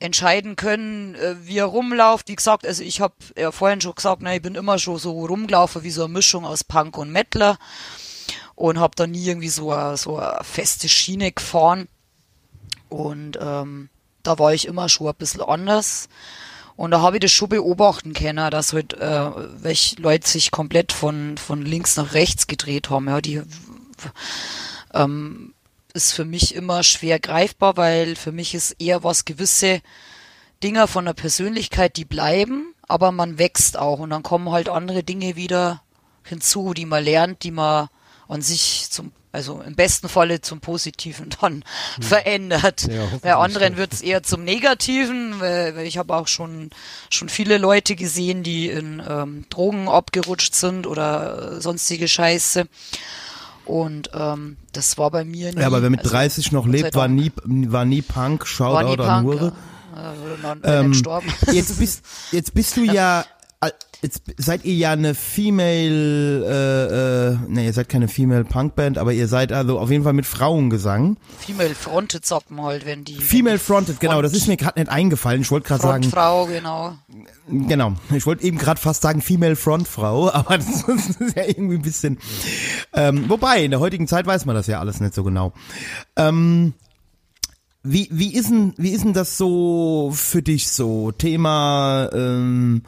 entscheiden 0.00 0.56
können, 0.56 1.14
äh, 1.14 1.36
wie 1.42 1.58
er 1.58 1.66
rumläuft. 1.66 2.28
Wie 2.28 2.36
gesagt, 2.36 2.66
also 2.66 2.82
ich 2.82 3.00
habe 3.00 3.14
ja 3.36 3.52
vorhin 3.52 3.80
schon 3.80 3.94
gesagt, 3.94 4.22
na, 4.22 4.34
ich 4.34 4.42
bin 4.42 4.54
immer 4.54 4.78
schon 4.78 4.98
so 4.98 5.26
rumgelaufen 5.26 5.82
wie 5.82 5.90
so 5.90 6.04
eine 6.04 6.12
Mischung 6.12 6.44
aus 6.44 6.64
Punk 6.64 6.96
und 6.96 7.12
Mettler 7.12 7.58
und 8.58 8.80
habe 8.80 8.96
da 8.96 9.06
nie 9.06 9.24
irgendwie 9.24 9.48
so 9.48 9.70
eine, 9.70 9.96
so 9.96 10.20
feste 10.42 10.88
Schiene 10.88 11.30
gefahren. 11.30 11.86
Und 12.88 13.38
ähm, 13.40 13.88
da 14.24 14.38
war 14.40 14.52
ich 14.52 14.66
immer 14.66 14.88
schon 14.88 15.06
ein 15.06 15.14
bisschen 15.14 15.42
anders. 15.42 16.08
Und 16.74 16.90
da 16.90 17.00
habe 17.00 17.16
ich 17.16 17.20
das 17.20 17.30
schon 17.30 17.50
beobachten 17.50 18.14
können, 18.14 18.50
dass 18.50 18.72
halt 18.72 18.94
äh, 18.94 19.30
welche 19.62 20.00
Leute 20.02 20.28
sich 20.28 20.50
komplett 20.50 20.90
von, 20.90 21.38
von 21.38 21.62
links 21.62 21.96
nach 21.96 22.14
rechts 22.14 22.48
gedreht 22.48 22.90
haben. 22.90 23.06
Ja, 23.06 23.20
die 23.20 23.42
ähm, 24.92 25.54
ist 25.94 26.12
für 26.12 26.24
mich 26.24 26.56
immer 26.56 26.82
schwer 26.82 27.20
greifbar, 27.20 27.76
weil 27.76 28.16
für 28.16 28.32
mich 28.32 28.56
ist 28.56 28.72
eher 28.80 29.04
was 29.04 29.24
gewisse 29.24 29.82
Dinger 30.64 30.88
von 30.88 31.04
der 31.04 31.14
Persönlichkeit, 31.14 31.96
die 31.96 32.04
bleiben, 32.04 32.74
aber 32.88 33.12
man 33.12 33.38
wächst 33.38 33.78
auch 33.78 34.00
und 34.00 34.10
dann 34.10 34.24
kommen 34.24 34.50
halt 34.50 34.68
andere 34.68 35.04
Dinge 35.04 35.36
wieder 35.36 35.82
hinzu, 36.24 36.74
die 36.74 36.86
man 36.86 37.04
lernt, 37.04 37.44
die 37.44 37.52
man 37.52 37.88
an 38.28 38.42
sich 38.42 38.88
zum, 38.90 39.12
also 39.32 39.60
im 39.62 39.74
besten 39.74 40.08
Falle 40.08 40.40
zum 40.40 40.60
Positiven 40.60 41.30
dann 41.40 41.64
verändert. 42.00 42.82
Ja. 42.82 43.08
Bei 43.22 43.34
anderen 43.34 43.76
wird 43.76 43.92
es 43.92 44.02
eher 44.02 44.22
zum 44.22 44.44
Negativen, 44.44 45.40
weil, 45.40 45.78
ich 45.80 45.98
habe 45.98 46.14
auch 46.14 46.28
schon 46.28 46.70
schon 47.10 47.28
viele 47.28 47.58
Leute 47.58 47.96
gesehen, 47.96 48.42
die 48.42 48.68
in 48.68 49.02
ähm, 49.08 49.44
Drogen 49.50 49.88
abgerutscht 49.88 50.54
sind 50.54 50.86
oder 50.86 51.56
äh, 51.56 51.60
sonstige 51.60 52.06
Scheiße. 52.06 52.66
Und 53.64 54.10
ähm, 54.14 54.56
das 54.72 54.96
war 54.96 55.10
bei 55.10 55.24
mir 55.24 55.52
nie. 55.52 55.60
Ja, 55.60 55.66
aber 55.66 55.82
wer 55.82 55.90
mit 55.90 56.00
also, 56.00 56.12
30 56.12 56.52
noch 56.52 56.64
Gott 56.64 56.72
sei 56.72 56.78
lebt, 56.82 56.94
war 56.94 57.08
nie, 57.08 57.32
war 57.44 57.84
nie 57.84 58.00
Punk, 58.02 58.46
Shoutout 58.46 59.02
an 59.02 59.24
Hure. 59.24 59.36
ja. 59.36 59.52
Noch- 60.42 60.62
wäre 60.62 60.84
Ähm. 60.84 60.92
Jetzt 61.52 61.78
bist, 61.78 62.02
jetzt 62.32 62.54
bist 62.54 62.76
du 62.76 62.84
ja, 62.84 63.24
äh, 63.60 63.70
jetzt 64.02 64.22
seid 64.36 64.64
ihr 64.64 64.74
ja 64.74 64.92
eine 64.92 65.14
Female, 65.14 66.44
äh, 66.46 67.32
äh, 67.32 67.36
ne, 67.48 67.64
ihr 67.64 67.72
seid 67.72 67.88
keine 67.88 68.08
Female 68.08 68.44
Punkband, 68.44 68.98
aber 68.98 69.12
ihr 69.12 69.28
seid 69.28 69.52
also 69.52 69.78
auf 69.78 69.90
jeden 69.90 70.04
Fall 70.04 70.12
mit 70.12 70.26
Frauengesang. 70.26 71.16
Female 71.38 71.74
Fronted 71.74 72.24
Socken 72.24 72.62
halt, 72.62 72.86
wenn 72.86 73.04
die. 73.04 73.14
Female 73.14 73.54
wenn 73.54 73.58
die 73.58 73.64
Fronted, 73.64 74.00
genau, 74.00 74.22
das 74.22 74.34
ist 74.34 74.46
mir 74.46 74.56
gerade 74.56 74.78
nicht 74.78 74.90
eingefallen. 74.90 75.42
Ich 75.42 75.50
wollte 75.50 75.68
gerade 75.68 75.82
sagen, 75.82 76.02
Frontfrau, 76.04 76.46
genau. 76.46 76.96
genau, 77.48 77.94
ich 78.14 78.26
wollte 78.26 78.44
eben 78.44 78.58
gerade 78.58 78.80
fast 78.80 79.02
sagen 79.02 79.20
Female 79.20 79.56
Frontfrau, 79.56 80.30
aber 80.32 80.58
das 80.58 80.82
ist 80.84 81.36
ja 81.36 81.44
irgendwie 81.44 81.76
ein 81.76 81.82
bisschen, 81.82 82.18
ähm, 82.92 83.28
wobei, 83.28 83.64
in 83.64 83.70
der 83.70 83.80
heutigen 83.80 84.06
Zeit 84.06 84.26
weiß 84.26 84.44
man 84.46 84.54
das 84.54 84.66
ja 84.66 84.80
alles 84.80 85.00
nicht 85.00 85.14
so 85.14 85.24
genau. 85.24 85.52
Ähm, 86.16 86.74
wie, 87.82 88.08
wie, 88.10 88.34
ist 88.34 88.50
denn, 88.50 88.74
wie 88.76 88.90
ist 88.90 89.04
denn 89.04 89.12
das 89.12 89.38
so 89.38 90.12
für 90.14 90.42
dich 90.42 90.68
so? 90.70 91.12
Thema 91.12 92.10
ähm, 92.12 92.82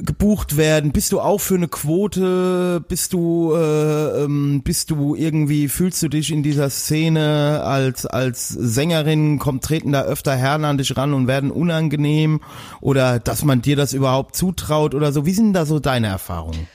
gebucht 0.00 0.56
werden? 0.56 0.92
Bist 0.92 1.12
du 1.12 1.20
auch 1.20 1.38
für 1.38 1.54
eine 1.54 1.68
Quote? 1.68 2.84
Bist 2.88 3.12
du, 3.12 3.54
äh, 3.54 4.24
ähm, 4.24 4.62
bist 4.62 4.90
du 4.90 5.14
irgendwie, 5.14 5.68
fühlst 5.68 6.02
du 6.02 6.08
dich 6.08 6.30
in 6.30 6.42
dieser 6.42 6.70
Szene 6.70 7.62
als, 7.64 8.06
als 8.06 8.48
Sängerin, 8.48 9.38
kommt, 9.38 9.64
treten 9.64 9.92
da 9.92 10.02
öfter 10.02 10.34
Herren 10.34 10.64
an 10.64 10.78
dich 10.78 10.96
ran 10.96 11.14
und 11.14 11.26
werden 11.26 11.50
unangenehm? 11.50 12.40
Oder 12.80 13.18
dass 13.18 13.44
man 13.44 13.62
dir 13.62 13.76
das 13.76 13.92
überhaupt 13.92 14.36
zutraut 14.36 14.94
oder 14.94 15.12
so? 15.12 15.26
Wie 15.26 15.34
sind 15.34 15.52
da 15.52 15.66
so 15.66 15.78
deine 15.78 16.08
Erfahrungen? 16.08 16.68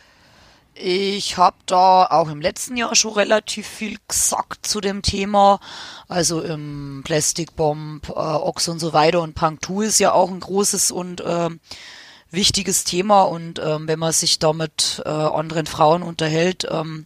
Ich 0.80 1.38
habe 1.38 1.58
da 1.66 2.06
auch 2.06 2.30
im 2.30 2.40
letzten 2.40 2.78
Jahr 2.78 2.96
schon 2.96 3.14
relativ 3.14 3.66
viel 3.66 3.98
gesagt 4.08 4.68
zu 4.68 4.80
dem 4.80 5.02
Thema. 5.02 5.60
Also 6.08 6.42
im 6.42 7.02
Plastic 7.04 7.50
äh, 7.58 8.12
Ox 8.12 8.68
und 8.68 8.80
so 8.80 8.94
weiter 8.94 9.22
und 9.22 9.34
Punk 9.34 9.66
2 9.66 9.86
ist 9.86 10.00
ja 10.00 10.12
auch 10.12 10.30
ein 10.30 10.40
großes 10.40 10.92
und 10.92 11.24
ähm, 11.26 11.60
wichtiges 12.32 12.84
Thema 12.84 13.24
und 13.24 13.60
ähm, 13.60 13.88
wenn 13.88 14.00
man 14.00 14.12
sich 14.12 14.40
da 14.40 14.54
mit 14.54 15.02
äh, 15.06 15.10
anderen 15.10 15.66
Frauen 15.66 16.04
unterhält, 16.04 16.68
ähm, 16.70 17.06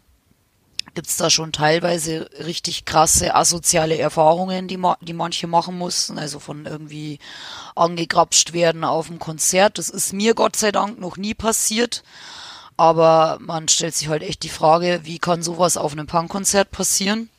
gibt's 0.94 1.18
da 1.18 1.30
schon 1.30 1.52
teilweise 1.52 2.30
richtig 2.40 2.86
krasse 2.86 3.36
asoziale 3.36 3.98
Erfahrungen, 3.98 4.68
die, 4.68 4.78
ma 4.78 4.98
die 5.02 5.14
manche 5.14 5.48
machen 5.48 5.78
mussten, 5.78 6.18
also 6.18 6.40
von 6.40 6.66
irgendwie 6.66 7.20
angegrapscht 7.76 8.54
werden 8.54 8.84
auf 8.84 9.08
dem 9.08 9.20
Konzert. 9.20 9.78
Das 9.78 9.90
ist 9.90 10.14
mir 10.14 10.34
Gott 10.34 10.56
sei 10.56 10.72
Dank 10.72 11.00
noch 11.00 11.18
nie 11.18 11.34
passiert. 11.34 12.04
Aber 12.78 13.38
man 13.40 13.68
stellt 13.68 13.94
sich 13.94 14.08
halt 14.08 14.24
echt 14.24 14.44
die 14.44 14.50
Frage, 14.50 15.02
wie 15.04 15.20
kann 15.20 15.44
sowas 15.44 15.78
auf 15.78 15.92
einem 15.92 16.08
Punkkonzert 16.08 16.72
passieren? 16.72 17.30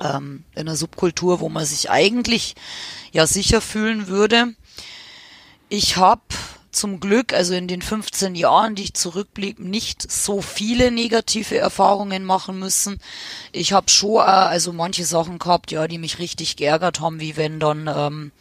Ähm, 0.00 0.44
in 0.54 0.68
einer 0.68 0.76
Subkultur, 0.76 1.40
wo 1.40 1.48
man 1.48 1.64
sich 1.64 1.90
eigentlich 1.90 2.54
ja 3.12 3.26
sicher 3.26 3.60
fühlen 3.60 4.06
würde. 4.06 4.54
Ich 5.68 5.96
habe 5.96 6.22
zum 6.72 7.00
Glück, 7.00 7.32
also 7.32 7.54
in 7.54 7.68
den 7.68 7.82
15 7.82 8.34
Jahren, 8.34 8.74
die 8.74 8.84
ich 8.84 8.94
zurückblicke, 8.94 9.62
nicht 9.62 10.10
so 10.10 10.40
viele 10.42 10.90
negative 10.90 11.58
Erfahrungen 11.58 12.24
machen 12.24 12.58
müssen. 12.58 12.98
Ich 13.52 13.72
habe 13.72 13.90
schon 13.90 14.16
äh, 14.16 14.30
also 14.30 14.72
manche 14.72 15.04
Sachen 15.04 15.38
gehabt, 15.38 15.70
ja, 15.70 15.88
die 15.88 15.98
mich 15.98 16.18
richtig 16.18 16.56
geärgert 16.56 17.00
haben, 17.00 17.20
wie 17.20 17.36
wenn 17.36 17.60
dann 17.60 17.88
ähm, 17.94 18.32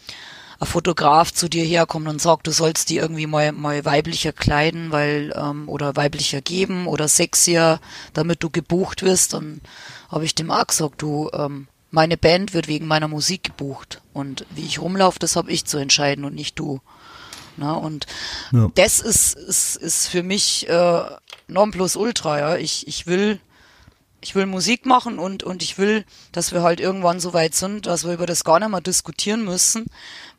ein 0.59 0.67
Fotograf 0.67 1.34
zu 1.34 1.47
dir 1.47 1.63
herkommt 1.63 2.07
und 2.07 2.21
sagt, 2.21 2.47
du 2.47 2.51
sollst 2.51 2.89
die 2.89 2.97
irgendwie 2.97 3.27
mal, 3.27 3.51
mal 3.51 3.86
weiblicher 3.86 4.34
kleiden, 4.34 4.91
weil 4.91 5.34
ähm, 5.36 5.69
oder 5.69 5.95
weiblicher 5.95 6.41
geben 6.41 6.88
oder 6.88 7.07
sexier, 7.07 7.80
damit 8.13 8.43
du 8.43 8.49
gebucht 8.49 9.01
wirst. 9.01 9.34
Dann 9.34 9.61
habe 10.09 10.25
ich 10.25 10.36
dem 10.36 10.51
auch 10.51 10.67
gesagt, 10.67 11.01
du, 11.01 11.30
ähm, 11.34 11.67
meine 11.91 12.17
Band 12.17 12.53
wird 12.53 12.67
wegen 12.67 12.88
meiner 12.88 13.07
Musik 13.07 13.43
gebucht 13.43 14.01
und 14.13 14.45
wie 14.51 14.65
ich 14.65 14.80
rumlaufe, 14.80 15.17
das 15.17 15.36
habe 15.36 15.51
ich 15.51 15.65
zu 15.65 15.77
entscheiden 15.77 16.25
und 16.25 16.36
nicht 16.36 16.59
du. 16.59 16.82
Na, 17.60 17.74
und 17.74 18.05
Ja. 18.51 18.72
das 18.76 18.99
ist, 18.99 19.36
ist, 19.36 19.76
ist 19.76 20.07
für 20.07 20.24
mich 20.24 20.68
äh, 20.70 21.01
Nonplusultra, 21.47 22.39
ja. 22.39 22.55
Ich, 22.57 22.88
ich 22.88 23.05
will 23.07 23.39
ich 24.22 24.36
will 24.36 24.45
Musik 24.45 24.86
machen 24.86 25.18
und, 25.18 25.43
und 25.43 25.64
ich 25.64 25.78
will, 25.78 26.03
dass 26.34 26.51
wir 26.51 26.62
halt 26.62 26.82
irgendwann 26.82 27.22
so 27.22 27.34
weit 27.34 27.55
sind, 27.55 27.86
dass 27.86 28.03
wir 28.05 28.14
über 28.14 28.26
das 28.26 28.43
gar 28.43 28.60
nicht 28.60 28.68
mehr 28.70 28.82
diskutieren 28.82 29.45
müssen, 29.45 29.86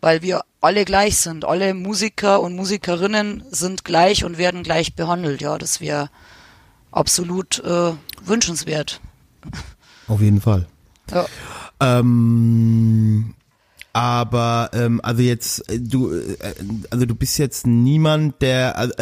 weil 0.03 0.21
wir 0.21 0.43
alle 0.61 0.85
gleich 0.85 1.17
sind. 1.17 1.47
Alle 1.47 1.73
Musiker 1.73 2.41
und 2.43 2.55
Musikerinnen 2.57 3.43
sind 3.51 3.85
gleich 3.85 4.23
und 4.25 4.37
werden 4.37 4.63
gleich 4.65 4.95
behandelt. 4.97 5.41
Ja, 5.41 5.57
das 5.57 5.81
wäre 5.81 6.11
absolut 6.93 7.61
äh, 7.65 7.93
wünschenswert. 8.23 9.01
Auf 10.09 10.21
jeden 10.21 10.43
Fall. 10.43 10.67
Ja. 11.11 11.25
Ähm, 11.81 13.35
aber 13.93 14.71
ähm, 14.73 15.01
also 15.03 15.23
jetzt 15.23 15.69
äh, 15.71 15.81
du 15.81 16.13
äh, 16.13 16.37
also 16.91 17.07
du 17.07 17.15
bist 17.15 17.39
jetzt 17.39 17.67
niemand 17.67 18.41
der 18.41 18.79
also, 18.79 18.95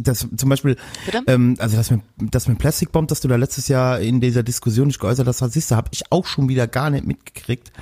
das 0.00 0.26
zum 0.36 0.48
Beispiel 0.48 0.76
Bitte? 1.04 1.22
ähm, 1.26 1.56
also 1.58 1.76
das 1.76 1.90
mit 1.90 2.00
das 2.18 2.48
mit 2.48 2.58
Plastic 2.58 2.92
Bomb, 2.92 3.08
das 3.08 3.20
du 3.20 3.28
da 3.28 3.36
letztes 3.36 3.68
Jahr 3.68 4.00
in 4.00 4.20
dieser 4.20 4.42
Diskussion 4.42 4.86
nicht 4.86 5.00
geäußert 5.00 5.26
hast, 5.26 5.42
das 5.42 5.52
siehst 5.52 5.70
du, 5.70 5.76
habe 5.76 5.90
ich 5.92 6.10
auch 6.10 6.26
schon 6.26 6.48
wieder 6.48 6.66
gar 6.66 6.90
nicht 6.90 7.06
mitgekriegt. 7.06 7.72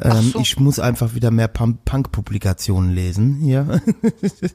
Ähm, 0.00 0.30
so. 0.32 0.40
Ich 0.40 0.58
muss 0.58 0.78
einfach 0.78 1.14
wieder 1.14 1.30
mehr 1.30 1.48
Punk- 1.48 1.84
Punk-Publikationen 1.84 2.92
lesen 2.92 3.36
hier. 3.36 3.82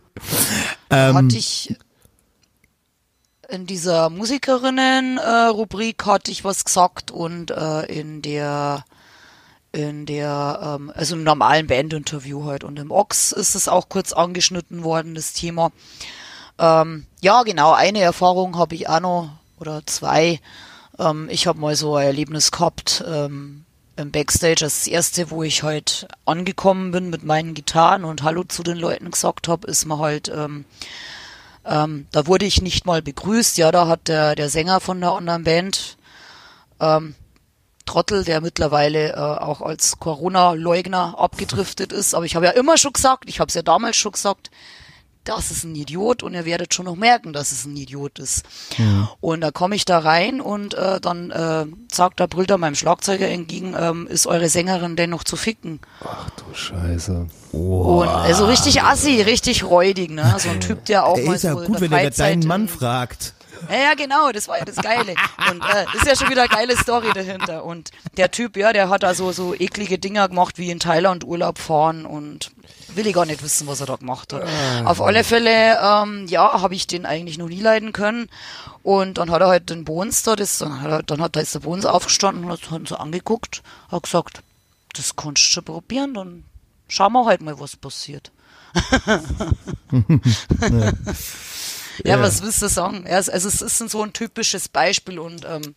hatte 0.90 1.38
ich 1.38 1.76
in 3.50 3.66
dieser 3.66 4.10
Musikerinnen-Rubrik 4.10 6.06
hatte 6.06 6.32
ich 6.32 6.44
was 6.44 6.66
gesagt 6.66 7.12
und 7.12 7.52
äh, 7.52 7.86
in 7.86 8.22
der 8.22 8.84
in 9.78 10.08
der 10.08 10.60
ähm, 10.80 10.92
also 10.96 11.16
im 11.16 11.24
normalen 11.24 11.68
Bandinterview 11.68 12.46
halt 12.46 12.64
und 12.64 12.80
im 12.80 12.90
Ox 12.90 13.32
ist 13.32 13.54
es 13.54 13.68
auch 13.68 13.90
kurz 13.90 14.12
angeschnitten 14.12 14.84
worden 14.84 15.14
das 15.14 15.34
Thema. 15.34 15.72
Ähm, 16.58 17.06
ja 17.22 17.44
genau 17.44 17.74
eine 17.74 18.02
Erfahrung 18.02 18.58
habe 18.58 18.74
ich 18.74 18.90
auch 18.90 19.00
noch 19.00 19.30
oder 19.60 19.86
zwei. 19.86 20.40
Ähm, 20.98 21.30
ich 21.30 21.46
habe 21.46 21.60
mal 21.60 21.76
so 21.76 21.96
ein 21.96 22.08
Erlebnis 22.08 22.52
gehabt 22.52 23.04
ähm, 23.08 23.66
im 23.98 24.12
Backstage 24.12 24.62
das 24.62 24.88
erste, 24.88 25.30
wo 25.30 25.44
ich 25.44 25.62
halt 25.62 26.08
angekommen 26.26 26.90
bin 26.90 27.12
mit 27.12 27.24
meinen 27.24 27.54
Gitarren 27.54 28.04
und 28.04 28.24
Hallo 28.24 28.44
zu 28.46 28.64
den 28.64 28.78
Leuten 28.78 29.12
gesagt 29.12 29.48
habe, 29.48 29.68
ist 29.68 29.86
mir 29.86 30.00
halt 30.00 30.30
ähm, 30.30 30.66
ähm, 31.66 32.08
da 32.12 32.26
wurde 32.26 32.46
ich 32.46 32.64
nicht 32.64 32.88
mal 32.88 33.04
begrüßt. 33.04 33.60
Ja, 33.60 33.72
da 33.72 33.88
hat 33.88 34.08
der, 34.08 34.34
der 34.34 34.50
Sänger 34.50 34.80
von 34.80 35.02
der 35.02 35.12
anderen 35.12 35.44
Band, 35.44 35.98
ähm, 36.80 37.14
Trottel, 37.88 38.24
der 38.24 38.42
mittlerweile 38.42 39.14
äh, 39.14 39.16
auch 39.16 39.62
als 39.62 39.98
Corona-Leugner 40.00 41.16
abgedriftet 41.18 41.92
ist. 41.92 42.14
Aber 42.14 42.26
ich 42.26 42.36
habe 42.36 42.46
ja 42.46 42.52
immer 42.52 42.78
schon 42.78 42.94
gesagt, 42.94 43.24
ich 43.28 43.40
habe 43.40 43.50
es 43.50 43.56
ja 43.56 43.64
damals 43.64 43.96
schon 43.96 44.12
gesagt, 44.12 44.52
das 45.28 45.52
ist 45.52 45.66
ein 45.66 45.76
Idiot 45.76 46.24
und 46.24 46.34
ihr 46.34 46.46
werdet 46.46 46.74
schon 46.74 46.86
noch 46.86 46.96
merken, 46.96 47.34
dass 47.34 47.52
es 47.52 47.66
ein 47.66 47.76
Idiot 47.76 48.18
ist. 48.20 48.46
Und 49.20 49.42
da 49.42 49.52
komme 49.52 49.76
ich 49.76 49.84
da 49.84 50.00
rein 50.00 50.40
und 50.40 50.74
äh, 50.74 51.02
dann 51.02 51.32
äh, 51.32 51.66
sagt 51.92 52.20
der 52.20 52.28
brüllt 52.28 52.50
er 52.50 52.58
meinem 52.58 52.76
Schlagzeuger 52.76 53.28
entgegen, 53.28 53.76
ähm, 53.78 54.08
ist 54.08 54.26
eure 54.28 54.48
Sängerin 54.48 54.96
denn 54.96 55.10
noch 55.10 55.26
zu 55.26 55.36
ficken? 55.36 55.80
Ach 56.02 56.30
du 56.30 56.54
Scheiße. 56.54 57.28
Und 57.52 58.08
also 58.08 58.46
richtig 58.46 58.84
assi, 58.84 59.22
richtig 59.22 59.64
räudig, 59.66 60.12
ne? 60.12 60.36
So 60.38 60.50
ein 60.50 60.62
Typ, 60.62 60.86
der 60.86 61.06
auch 61.06 61.18
Ey, 61.18 61.26
mal 61.26 61.36
ist 61.36 61.44
ja 61.44 61.54
so 61.54 61.66
gut, 61.66 61.82
der 61.82 61.92
wenn 61.92 61.92
er 61.92 62.10
deinen 62.12 62.48
Mann 62.48 62.68
fragt. 62.68 63.34
Ja, 63.70 63.78
ja, 63.78 63.94
genau, 63.96 64.32
das 64.32 64.48
war 64.48 64.60
ja 64.60 64.66
das 64.66 64.76
Geile. 64.76 65.16
Und 65.50 65.62
äh, 65.62 65.86
das 65.94 65.96
ist 66.02 66.08
ja 66.08 66.16
schon 66.16 66.30
wieder 66.30 66.44
eine 66.44 66.50
geile 66.50 66.78
Story 66.78 67.12
dahinter. 67.14 67.64
Und 67.64 67.92
der 68.18 68.32
Typ, 68.32 68.58
ja, 68.58 68.74
der 68.74 68.90
hat 68.90 69.04
da 69.04 69.14
so, 69.14 69.32
so 69.32 69.54
eklige 69.54 69.98
Dinger 69.98 70.28
gemacht 70.30 70.58
wie 70.58 70.72
in 70.72 70.80
Thailand 70.80 71.24
Urlaub 71.24 71.60
fahren 71.60 72.06
und 72.06 72.52
will 72.90 73.08
ich 73.08 73.14
gar 73.14 73.26
nicht 73.26 73.44
wissen, 73.44 73.68
was 73.68 73.80
er 73.80 73.86
da 73.86 73.96
gemacht 73.96 74.34
hat. 74.34 74.44
Auf 74.86 75.02
alle 75.02 75.24
Fälle, 75.24 75.80
ähm, 75.82 76.28
ja, 76.28 76.62
habe 76.62 76.76
ich 76.76 76.88
den 76.88 77.06
eigentlich 77.06 77.38
noch 77.38 77.50
nie 77.50 77.62
leiden 77.62 77.94
können. 77.94 78.30
Und 78.84 79.18
dann 79.18 79.32
hat 79.32 79.42
er 79.42 79.48
halt 79.48 79.70
den 79.70 79.84
Bones 79.84 80.24
da, 80.24 80.36
das, 80.38 80.60
dann 80.60 80.82
hat, 80.82 80.90
er, 80.90 81.04
dann 81.04 81.22
hat 81.22 81.36
da 81.36 81.42
ist 81.42 81.54
der 81.54 81.60
Bones 81.60 81.86
aufgestanden 81.86 82.46
und 82.46 82.52
hat 82.52 82.72
uns 82.72 82.90
so 82.90 82.96
angeguckt, 82.96 83.62
hat 83.92 84.04
gesagt, 84.04 84.42
das 84.94 85.16
kannst 85.18 85.44
du 85.44 85.48
schon 85.50 85.66
probieren, 85.66 86.14
dann 86.14 86.46
schauen 86.88 87.12
wir 87.12 87.26
halt 87.26 87.42
mal, 87.42 87.60
was 87.60 87.76
passiert. 87.76 88.32
ja, 90.62 90.92
was 92.06 92.42
willst 92.42 92.62
du 92.62 92.68
sagen? 92.70 93.06
Ja, 93.08 93.18
es- 93.20 93.30
also 93.30 93.48
es 93.48 93.62
ist 93.62 93.78
so 93.90 94.02
ein 94.04 94.14
typisches 94.14 94.68
Beispiel 94.70 95.20
und 95.20 95.46
ähm, 95.46 95.76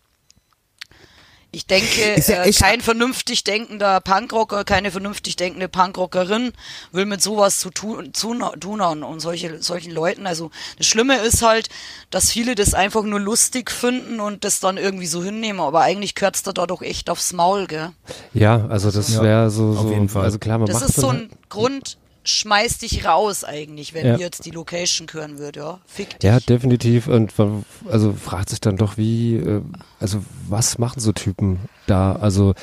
ich 1.53 1.67
denke, 1.67 2.15
ja 2.29 2.45
äh, 2.45 2.53
kein 2.53 2.81
vernünftig 2.81 3.43
denkender 3.43 4.01
Punkrocker, 4.01 4.63
keine 4.65 4.93
vernünftig 4.93 5.35
denkende 5.35 5.69
Punkrockerin 5.69 6.53
will 6.93 7.07
mit 7.07 7.21
sowas 7.23 7.59
zu 7.59 7.71
tun, 7.71 8.15
zu, 8.15 8.35
tun 8.61 8.81
haben 8.81 9.03
und 9.03 9.19
solche, 9.19 9.61
solchen 9.61 9.91
Leuten. 9.91 10.29
Also 10.29 10.53
das 10.79 10.87
Schlimme 10.87 11.19
ist 11.19 11.43
halt, 11.43 11.69
dass 12.11 12.31
viele 12.31 12.55
das 12.55 12.73
einfach 12.73 13.03
nur 13.03 13.19
lustig 13.19 13.73
finden 13.73 14.21
und 14.21 14.45
das 14.45 14.61
dann 14.61 14.77
irgendwie 14.77 15.07
so 15.07 15.25
hinnehmen, 15.25 15.61
aber 15.61 15.81
eigentlich 15.81 16.15
kürzt 16.15 16.47
da 16.47 16.53
doch 16.53 16.83
echt 16.83 17.11
aufs 17.11 17.33
Maul, 17.33 17.67
gell? 17.67 17.91
Ja, 18.33 18.67
also 18.69 18.93
das 18.93 19.21
wäre 19.21 19.51
so, 19.51 19.71
auf 19.71 19.79
so 19.83 19.91
jeden 19.91 20.09
Fall. 20.09 20.23
also 20.25 20.39
klar, 20.39 20.59
man 20.59 20.69
Das 20.69 20.81
macht 20.81 20.91
ist 20.91 21.01
so 21.01 21.09
dann 21.09 21.17
ein 21.17 21.31
Grund, 21.49 21.99
schmeiß 22.25 22.79
dich 22.79 23.05
raus 23.07 23.45
eigentlich, 23.45 23.95
wenn 23.95 24.07
Ja. 24.07 24.13
mir 24.15 24.21
jetzt 24.21 24.45
die 24.45 24.51
Location 24.51 25.07
hören 25.11 25.39
würde, 25.39 25.61
ja. 25.61 25.81
Fick 25.87 26.19
dich. 26.21 26.29
Ja, 26.29 26.39
definitiv. 26.41 27.09
Und 27.09 27.37
man 27.39 27.65
also 27.91 28.13
fragt 28.13 28.51
sich 28.51 28.61
dann 28.61 28.77
doch, 28.77 28.97
wie, 28.97 29.37
äh, 29.37 29.63
also 29.99 30.23
was 30.49 30.79
machen 30.79 31.01
so 31.01 31.13
Typen 31.13 31.61
da? 31.87 32.13
Also, 32.13 32.55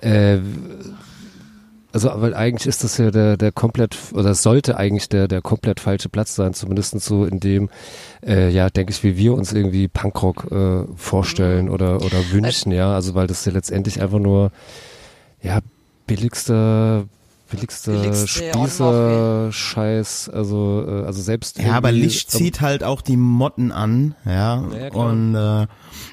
äh, 0.00 0.38
also, 1.92 2.10
weil 2.16 2.34
eigentlich 2.34 2.66
ist 2.66 2.84
das 2.84 2.98
ja 2.98 3.10
der, 3.10 3.38
der 3.38 3.52
komplett, 3.52 3.96
oder 4.12 4.30
es 4.30 4.42
sollte 4.42 4.76
eigentlich 4.76 5.08
der, 5.08 5.28
der 5.28 5.40
komplett 5.40 5.80
falsche 5.80 6.10
Platz 6.10 6.34
sein, 6.34 6.52
zumindest 6.52 7.00
so 7.00 7.24
in 7.24 7.40
dem, 7.40 7.70
äh, 8.26 8.50
ja, 8.50 8.68
denke 8.68 8.92
ich, 8.92 9.02
wie 9.02 9.16
wir 9.16 9.32
uns 9.32 9.54
irgendwie 9.54 9.88
Punkrock 9.88 10.52
äh, 10.52 10.84
vorstellen 10.96 11.70
oder, 11.70 12.02
oder 12.02 12.30
wünschen, 12.32 12.70
ja. 12.70 12.92
Also, 12.94 13.14
weil 13.14 13.26
das 13.28 13.46
ja 13.46 13.52
letztendlich 13.52 14.02
einfach 14.02 14.18
nur, 14.18 14.52
ja, 15.42 15.60
billigster, 16.06 17.04
Billigste 17.50 17.92
äh, 17.92 18.26
Spießer-Scheiß, 18.26 20.30
also, 20.30 20.84
äh, 20.86 21.04
also 21.04 21.22
selbst 21.22 21.58
Ja, 21.58 21.74
aber 21.74 21.92
Licht 21.92 22.30
zieht 22.30 22.60
halt 22.60 22.82
auch 22.82 23.00
die 23.00 23.16
Motten 23.16 23.72
an, 23.72 24.14
ja. 24.24 24.64
Ja, 24.76 24.92
und 24.92 25.34
äh, 25.34 25.66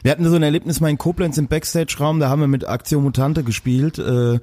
wir 0.04 0.12
hatten 0.12 0.30
so 0.30 0.36
ein 0.36 0.44
Erlebnis 0.44 0.80
mal 0.80 0.90
in 0.90 0.98
Koblenz 0.98 1.38
im 1.38 1.48
Backstage-Raum, 1.48 2.20
da 2.20 2.30
haben 2.30 2.42
wir 2.42 2.48
mit 2.48 2.68
Aktion 2.68 3.04
Mutante 3.04 3.44
gespielt. 3.44 3.98
Äh, 3.98 4.40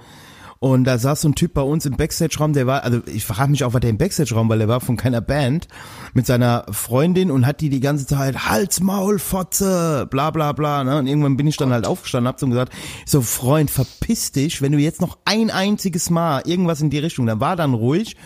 und 0.62 0.84
da 0.84 0.98
saß 0.98 1.22
so 1.22 1.28
ein 1.30 1.34
Typ 1.34 1.54
bei 1.54 1.62
uns 1.62 1.86
im 1.86 1.96
Backstage-Raum, 1.96 2.52
der 2.52 2.66
war, 2.66 2.84
also 2.84 3.00
ich 3.06 3.24
frage 3.24 3.50
mich 3.50 3.64
auch, 3.64 3.72
was 3.72 3.80
der 3.80 3.88
im 3.88 3.96
Backstage-Raum, 3.96 4.50
weil 4.50 4.58
der 4.58 4.68
war 4.68 4.80
von 4.82 4.98
keiner 4.98 5.22
Band, 5.22 5.68
mit 6.12 6.26
seiner 6.26 6.66
Freundin 6.70 7.30
und 7.30 7.46
hat 7.46 7.62
die 7.62 7.70
die 7.70 7.80
ganze 7.80 8.06
Zeit, 8.06 8.44
Hals, 8.46 8.80
Maul, 8.80 9.18
Fotze, 9.18 10.06
bla 10.10 10.30
bla 10.30 10.52
bla. 10.52 10.84
Ne? 10.84 10.98
Und 10.98 11.06
irgendwann 11.06 11.38
bin 11.38 11.46
ich 11.46 11.56
dann 11.56 11.72
halt 11.72 11.86
aufgestanden, 11.86 12.28
hab 12.28 12.38
so 12.38 12.46
gesagt, 12.46 12.74
so 13.06 13.22
Freund, 13.22 13.70
verpiss 13.70 14.32
dich, 14.32 14.60
wenn 14.60 14.72
du 14.72 14.78
jetzt 14.78 15.00
noch 15.00 15.16
ein 15.24 15.48
einziges 15.50 16.10
Mal 16.10 16.42
irgendwas 16.44 16.82
in 16.82 16.90
die 16.90 16.98
Richtung, 16.98 17.24
dann 17.24 17.40
war 17.40 17.56
dann 17.56 17.72
ruhig. 17.72 18.16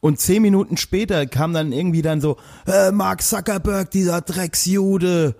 Und 0.00 0.18
zehn 0.18 0.42
Minuten 0.42 0.76
später 0.76 1.24
kam 1.26 1.52
dann 1.52 1.70
irgendwie 1.70 2.02
dann 2.02 2.20
so, 2.20 2.36
äh, 2.66 2.90
Mark 2.90 3.22
Zuckerberg, 3.22 3.92
dieser 3.92 4.22
Drecksjude. 4.22 5.36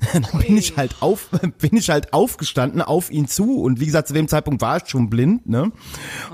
Dann 0.12 0.26
bin 0.40 0.56
ich 0.56 0.76
halt 0.76 0.96
auf, 1.00 1.28
bin 1.58 1.76
ich 1.76 1.90
halt 1.90 2.12
aufgestanden 2.12 2.80
auf 2.82 3.10
ihn 3.10 3.28
zu 3.28 3.60
und 3.60 3.80
wie 3.80 3.86
gesagt 3.86 4.08
zu 4.08 4.14
dem 4.14 4.28
Zeitpunkt 4.28 4.62
war 4.62 4.78
ich 4.78 4.88
schon 4.88 5.10
blind, 5.10 5.48
ne? 5.48 5.72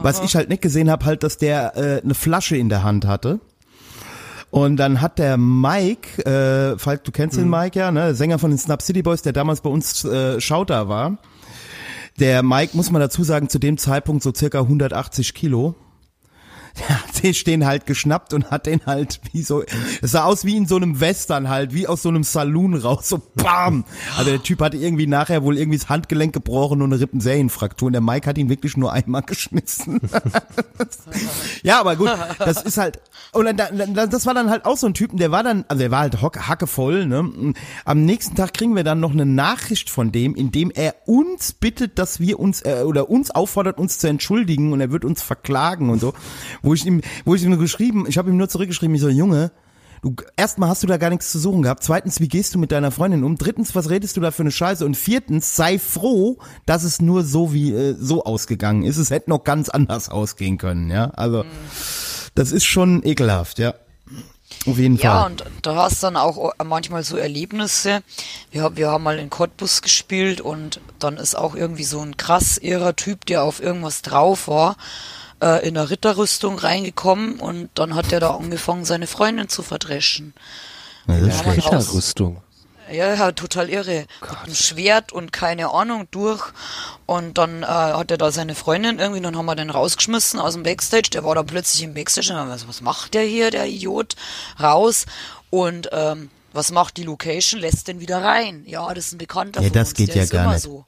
Was 0.00 0.20
ich 0.20 0.36
halt 0.36 0.48
nicht 0.48 0.62
gesehen 0.62 0.90
habe, 0.90 1.04
halt, 1.04 1.22
dass 1.22 1.36
der 1.36 1.76
äh, 1.76 2.02
eine 2.02 2.14
Flasche 2.14 2.56
in 2.56 2.68
der 2.68 2.84
Hand 2.84 3.06
hatte 3.06 3.40
Und 4.50 4.76
dann 4.76 5.00
hat 5.00 5.18
der 5.18 5.36
Mike, 5.36 6.24
äh, 6.24 6.78
Falk, 6.78 7.04
du 7.04 7.10
kennst 7.10 7.36
den 7.36 7.50
Mike 7.50 7.78
ja, 7.78 7.90
ne? 7.90 8.14
Sänger 8.14 8.38
von 8.38 8.50
den 8.50 8.58
Snap 8.58 8.82
City 8.82 9.02
Boys, 9.02 9.22
der 9.22 9.32
damals 9.32 9.60
bei 9.60 9.70
uns 9.70 10.04
äh, 10.04 10.40
Schauter 10.40 10.88
war. 10.88 11.18
Der 12.18 12.42
Mike, 12.42 12.76
muss 12.76 12.90
man 12.90 13.00
dazu 13.00 13.24
sagen, 13.24 13.48
zu 13.48 13.58
dem 13.58 13.76
Zeitpunkt 13.76 14.22
so 14.22 14.32
circa 14.34 14.60
180 14.60 15.34
Kilo. 15.34 15.74
Ja, 16.88 17.00
den 17.22 17.34
stehen 17.34 17.64
halt 17.64 17.86
geschnappt 17.86 18.34
und 18.34 18.50
hat 18.50 18.66
den 18.66 18.84
halt 18.86 19.20
wie 19.32 19.42
so, 19.42 19.62
es 20.02 20.12
sah 20.12 20.24
aus 20.24 20.44
wie 20.44 20.56
in 20.56 20.66
so 20.66 20.76
einem 20.76 21.00
Western 21.00 21.48
halt, 21.48 21.72
wie 21.72 21.86
aus 21.86 22.02
so 22.02 22.10
einem 22.10 22.22
Saloon 22.22 22.74
raus, 22.74 23.08
so 23.08 23.22
bam. 23.34 23.84
Also 24.16 24.30
der 24.30 24.42
Typ 24.42 24.60
hatte 24.60 24.76
irgendwie 24.76 25.06
nachher 25.06 25.42
wohl 25.42 25.56
irgendwie 25.56 25.78
das 25.78 25.88
Handgelenk 25.88 26.34
gebrochen 26.34 26.82
und 26.82 26.92
eine 26.92 27.00
Rippensäenfraktur 27.00 27.86
und 27.86 27.94
der 27.94 28.02
Mike 28.02 28.28
hat 28.28 28.36
ihn 28.36 28.50
wirklich 28.50 28.76
nur 28.76 28.92
einmal 28.92 29.22
geschmissen. 29.22 30.00
ja, 31.62 31.80
aber 31.80 31.96
gut, 31.96 32.10
das 32.38 32.62
ist 32.62 32.76
halt, 32.76 33.00
und 33.32 33.46
dann, 33.58 33.94
dann, 33.94 34.10
das 34.10 34.26
war 34.26 34.34
dann 34.34 34.50
halt 34.50 34.66
auch 34.66 34.76
so 34.76 34.86
ein 34.86 34.94
Typen, 34.94 35.16
der 35.16 35.30
war 35.30 35.42
dann, 35.42 35.64
also 35.68 35.80
der 35.80 35.90
war 35.90 36.00
halt 36.00 36.20
hackevoll, 36.22 37.06
ne. 37.06 37.54
Am 37.84 38.04
nächsten 38.04 38.36
Tag 38.36 38.54
kriegen 38.54 38.76
wir 38.76 38.84
dann 38.84 39.00
noch 39.00 39.12
eine 39.12 39.26
Nachricht 39.26 39.90
von 39.90 40.12
dem, 40.12 40.34
in 40.34 40.52
dem 40.52 40.70
er 40.70 40.94
uns 41.06 41.52
bittet, 41.52 41.98
dass 41.98 42.20
wir 42.20 42.38
uns, 42.38 42.62
äh, 42.62 42.82
oder 42.84 43.08
uns 43.08 43.30
auffordert, 43.30 43.78
uns 43.78 43.98
zu 43.98 44.08
entschuldigen 44.08 44.72
und 44.72 44.80
er 44.80 44.90
wird 44.90 45.04
uns 45.04 45.22
verklagen 45.22 45.90
und 45.90 46.00
so. 46.00 46.12
Wo 46.66 46.74
ich 46.74 46.84
ihm, 46.84 47.00
wo 47.24 47.36
ich 47.36 47.44
ihm 47.44 47.50
nur 47.50 47.60
geschrieben, 47.60 48.06
ich 48.08 48.18
habe 48.18 48.28
ihm 48.28 48.36
nur 48.36 48.48
zurückgeschrieben, 48.48 48.94
ich 48.96 49.00
so, 49.00 49.08
Junge, 49.08 49.52
Du, 50.02 50.14
erstmal 50.36 50.68
hast 50.68 50.82
du 50.82 50.86
da 50.86 50.98
gar 50.98 51.08
nichts 51.08 51.32
zu 51.32 51.38
suchen 51.38 51.62
gehabt. 51.62 51.82
Zweitens, 51.82 52.20
wie 52.20 52.28
gehst 52.28 52.54
du 52.54 52.58
mit 52.58 52.70
deiner 52.70 52.90
Freundin 52.90 53.24
um? 53.24 53.38
Drittens, 53.38 53.74
was 53.74 53.88
redest 53.88 54.16
du 54.16 54.20
da 54.20 54.30
für 54.30 54.42
eine 54.42 54.50
Scheiße? 54.50 54.84
Und 54.84 54.94
viertens, 54.94 55.56
sei 55.56 55.78
froh, 55.78 56.38
dass 56.66 56.82
es 56.84 57.00
nur 57.00 57.24
so 57.24 57.52
wie 57.54 57.72
äh, 57.72 57.96
so 57.98 58.22
ausgegangen 58.24 58.82
ist. 58.84 58.98
Es 58.98 59.10
hätte 59.10 59.30
noch 59.30 59.42
ganz 59.42 59.68
anders 59.70 60.10
ausgehen 60.10 60.58
können, 60.58 60.90
ja. 60.90 61.06
Also 61.16 61.44
das 62.34 62.52
ist 62.52 62.64
schon 62.66 63.02
ekelhaft, 63.04 63.58
ja. 63.58 63.74
Auf 64.66 64.78
jeden 64.78 64.96
Ja, 64.96 65.22
Fall. 65.22 65.30
und 65.32 65.44
da 65.62 65.76
hast 65.76 66.02
dann 66.02 66.16
auch 66.16 66.52
manchmal 66.64 67.02
so 67.02 67.16
Erlebnisse. 67.16 68.02
Wir, 68.50 68.62
haben- 68.64 68.76
wir 68.76 68.90
haben 68.90 69.02
mal 69.02 69.18
in 69.18 69.30
Cottbus 69.30 69.80
gespielt 69.82 70.40
und 70.42 70.80
dann 70.98 71.16
ist 71.16 71.36
auch 71.36 71.54
irgendwie 71.56 71.84
so 71.84 72.00
ein 72.00 72.16
krass 72.18 72.58
irrer 72.58 72.96
Typ, 72.96 73.24
der 73.26 73.42
auf 73.44 73.62
irgendwas 73.62 74.02
drauf 74.02 74.46
war, 74.46 74.76
äh, 75.42 75.66
in 75.66 75.76
einer 75.76 75.90
Ritterrüstung 75.90 76.58
reingekommen 76.58 77.40
und 77.40 77.70
dann 77.74 77.94
hat 77.94 78.12
er 78.12 78.20
da 78.20 78.30
angefangen, 78.36 78.84
seine 78.84 79.06
Freundin 79.06 79.48
zu 79.48 79.62
verdreschen. 79.62 80.34
Ja, 81.08 81.18
das 81.20 81.36
ist. 81.36 81.46
Ritterrüstung. 81.46 82.42
Ja, 82.90 83.12
ja, 83.14 83.32
total 83.32 83.68
irre. 83.68 84.06
Mit 84.20 84.30
einem 84.44 84.54
Schwert 84.54 85.10
und 85.12 85.32
keine 85.32 85.72
Ahnung 85.72 86.06
durch. 86.12 86.40
Und 87.04 87.36
dann 87.36 87.64
äh, 87.64 87.66
hat 87.66 88.12
er 88.12 88.16
da 88.18 88.30
seine 88.30 88.54
Freundin 88.54 89.00
irgendwie, 89.00 89.20
dann 89.20 89.36
haben 89.36 89.46
wir 89.46 89.56
den 89.56 89.70
rausgeschmissen 89.70 90.38
aus 90.38 90.54
dem 90.54 90.62
Backstage. 90.62 91.10
Der 91.12 91.24
war 91.24 91.34
da 91.34 91.42
plötzlich 91.42 91.82
im 91.82 91.94
Backstage. 91.94 92.32
Und 92.32 92.46
gesagt, 92.48 92.68
was 92.68 92.80
macht 92.82 93.14
der 93.14 93.22
hier, 93.24 93.50
der 93.50 93.66
Idiot? 93.66 94.14
Raus. 94.60 95.06
Und 95.50 95.88
ähm, 95.92 96.30
was 96.52 96.70
macht 96.70 96.96
die 96.96 97.02
Location? 97.02 97.60
Lässt 97.60 97.88
den 97.88 97.98
wieder 97.98 98.22
rein. 98.22 98.62
Ja, 98.66 98.94
das 98.94 99.06
ist 99.06 99.14
ein 99.14 99.18
Bekannter 99.18 99.62
Ja, 99.62 99.66
von 99.68 99.74
das 99.74 99.88
uns. 99.88 99.96
geht 99.96 100.08
der 100.10 100.16
ja 100.18 100.22
ist 100.22 100.30
gar 100.30 100.44
immer 100.44 100.52
nicht. 100.54 100.62
so. 100.62 100.84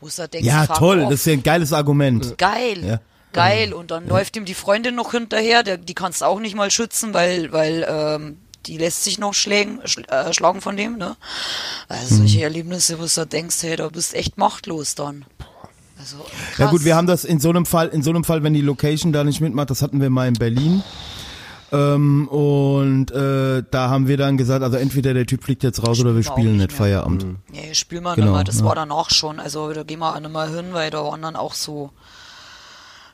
Wo 0.00 0.08
du 0.08 0.28
denkst, 0.28 0.46
Ja, 0.46 0.66
toll, 0.68 1.00
das 1.00 1.14
ist 1.14 1.26
ja 1.26 1.32
ein 1.32 1.42
geiles 1.42 1.72
Argument. 1.72 2.38
Geil. 2.38 2.84
Ja. 2.84 3.00
Geil. 3.36 3.72
Und 3.72 3.90
dann 3.90 4.08
läuft 4.08 4.36
ihm 4.36 4.44
die 4.44 4.54
Freundin 4.54 4.94
noch 4.94 5.12
hinterher, 5.12 5.62
der, 5.62 5.76
die 5.78 5.94
kannst 5.94 6.20
du 6.20 6.24
auch 6.26 6.40
nicht 6.40 6.54
mal 6.56 6.70
schützen, 6.70 7.14
weil, 7.14 7.52
weil 7.52 7.86
ähm, 7.88 8.38
die 8.66 8.78
lässt 8.78 9.04
sich 9.04 9.18
noch 9.18 9.32
schlägen, 9.34 9.80
schl 9.84 10.04
äh, 10.08 10.32
schlagen 10.32 10.60
von 10.60 10.76
dem, 10.76 10.98
ne? 10.98 11.16
Also 11.88 12.14
Mhm. 12.14 12.18
solche 12.18 12.42
Erlebnisse, 12.42 12.98
wo 12.98 13.04
du 13.04 13.10
da 13.14 13.24
denkst, 13.24 13.56
hey, 13.62 13.76
da 13.76 13.88
bist 13.88 14.14
echt 14.14 14.38
machtlos 14.38 14.94
dann. 14.96 15.24
Also, 15.98 16.16
krass. 16.18 16.58
Ja 16.58 16.66
gut, 16.70 16.84
wir 16.84 16.94
haben 16.96 17.06
das 17.06 17.24
in 17.24 17.40
so 17.40 17.48
einem 17.48 17.64
Fall, 17.64 17.88
in 17.88 18.02
so 18.02 18.10
einem 18.10 18.24
Fall, 18.24 18.42
wenn 18.42 18.52
die 18.54 18.60
Location 18.60 19.12
da 19.12 19.24
nicht 19.24 19.40
mitmacht, 19.40 19.70
das 19.70 19.82
hatten 19.82 20.00
wir 20.00 20.10
mal 20.10 20.28
in 20.28 20.34
Berlin. 20.34 20.82
Ähm, 21.72 22.28
und 22.28 23.10
äh, 23.10 23.62
da 23.70 23.88
haben 23.88 24.06
wir 24.06 24.16
dann 24.16 24.36
gesagt, 24.36 24.62
also 24.62 24.76
entweder 24.76 25.14
der 25.14 25.26
Typ 25.26 25.42
fliegt 25.42 25.62
jetzt 25.64 25.84
raus 25.86 25.98
oder 26.00 26.14
wir 26.14 26.22
Spielen 26.22 26.32
auch 26.32 26.38
spielen 26.38 26.56
nicht 26.58 26.68
nicht. 26.68 26.76
Feierabend. 26.76 27.26
Nee, 27.50 27.74
spielen 27.74 28.04
wir 28.04 28.14
Genau, 28.14 28.26
nicht 28.28 28.34
mehr. 28.36 28.44
Das 28.44 28.60
ja. 28.60 28.64
war 28.66 28.74
danach 28.76 29.10
schon. 29.10 29.40
Also 29.40 29.72
da 29.72 29.82
gehen 29.82 29.98
wir 29.98 30.14
auch 30.14 30.20
nicht 30.20 30.32
mehr 30.32 30.48
hin, 30.48 30.66
weil 30.72 30.90
da 30.90 31.02
waren 31.02 31.22
dann 31.22 31.34
auch 31.34 31.54
so 31.54 31.90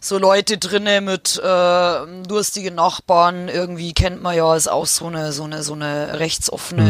so 0.05 0.19
Leute 0.19 0.59
drinne 0.59 1.01
mit 1.01 1.41
äh, 1.43 2.23
durstigen 2.27 2.75
Nachbarn. 2.75 3.49
Irgendwie 3.49 3.93
kennt 3.95 4.21
man 4.21 4.37
ja, 4.37 4.57
ist 4.57 4.67
auch 4.69 4.87
so 4.87 5.07
eine 5.07 5.33
so 5.33 5.45
eine 5.45 5.63
so 5.63 5.75
eine 5.75 6.19
rechtsoffene 6.19 6.83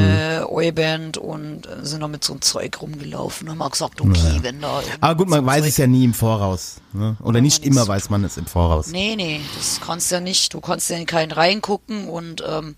Mhm. 0.48 0.52
Oi-Band 0.54 1.18
und 1.18 1.66
äh, 1.66 1.84
sind 1.84 2.00
da 2.00 2.08
mit 2.08 2.24
so 2.24 2.32
einem 2.32 2.40
Zeug 2.40 2.80
rumgelaufen. 2.80 3.50
Haben 3.50 3.58
wir 3.58 3.68
gesagt, 3.70 4.00
okay, 4.00 4.38
wenn 4.40 4.60
da. 4.62 4.80
Aber 5.02 5.14
gut, 5.16 5.28
man 5.28 5.40
so 5.40 5.46
weiß 5.46 5.60
Zeug- 5.60 5.68
es 5.68 5.76
ja 5.76 5.86
nie 5.86 6.04
im 6.04 6.14
Voraus. 6.14 6.76
Ne? 6.94 7.16
Oder 7.22 7.36
Ja, 7.38 7.42
nicht 7.42 7.64
immer 7.66 7.86
weiß 7.86 8.08
man 8.08 8.24
es 8.24 8.38
im 8.38 8.46
Voraus. 8.46 8.86
Nee, 8.88 9.14
nee, 9.16 9.42
das 9.58 9.80
kannst 9.84 10.10
du 10.10 10.14
ja 10.16 10.20
nicht. 10.22 10.54
Du 10.54 10.60
kannst 10.62 10.88
ja 10.88 10.96
in 10.96 11.04
keinen 11.06 11.32
reingucken 11.32 12.08
und 12.08 12.42
ähm, 12.48 12.76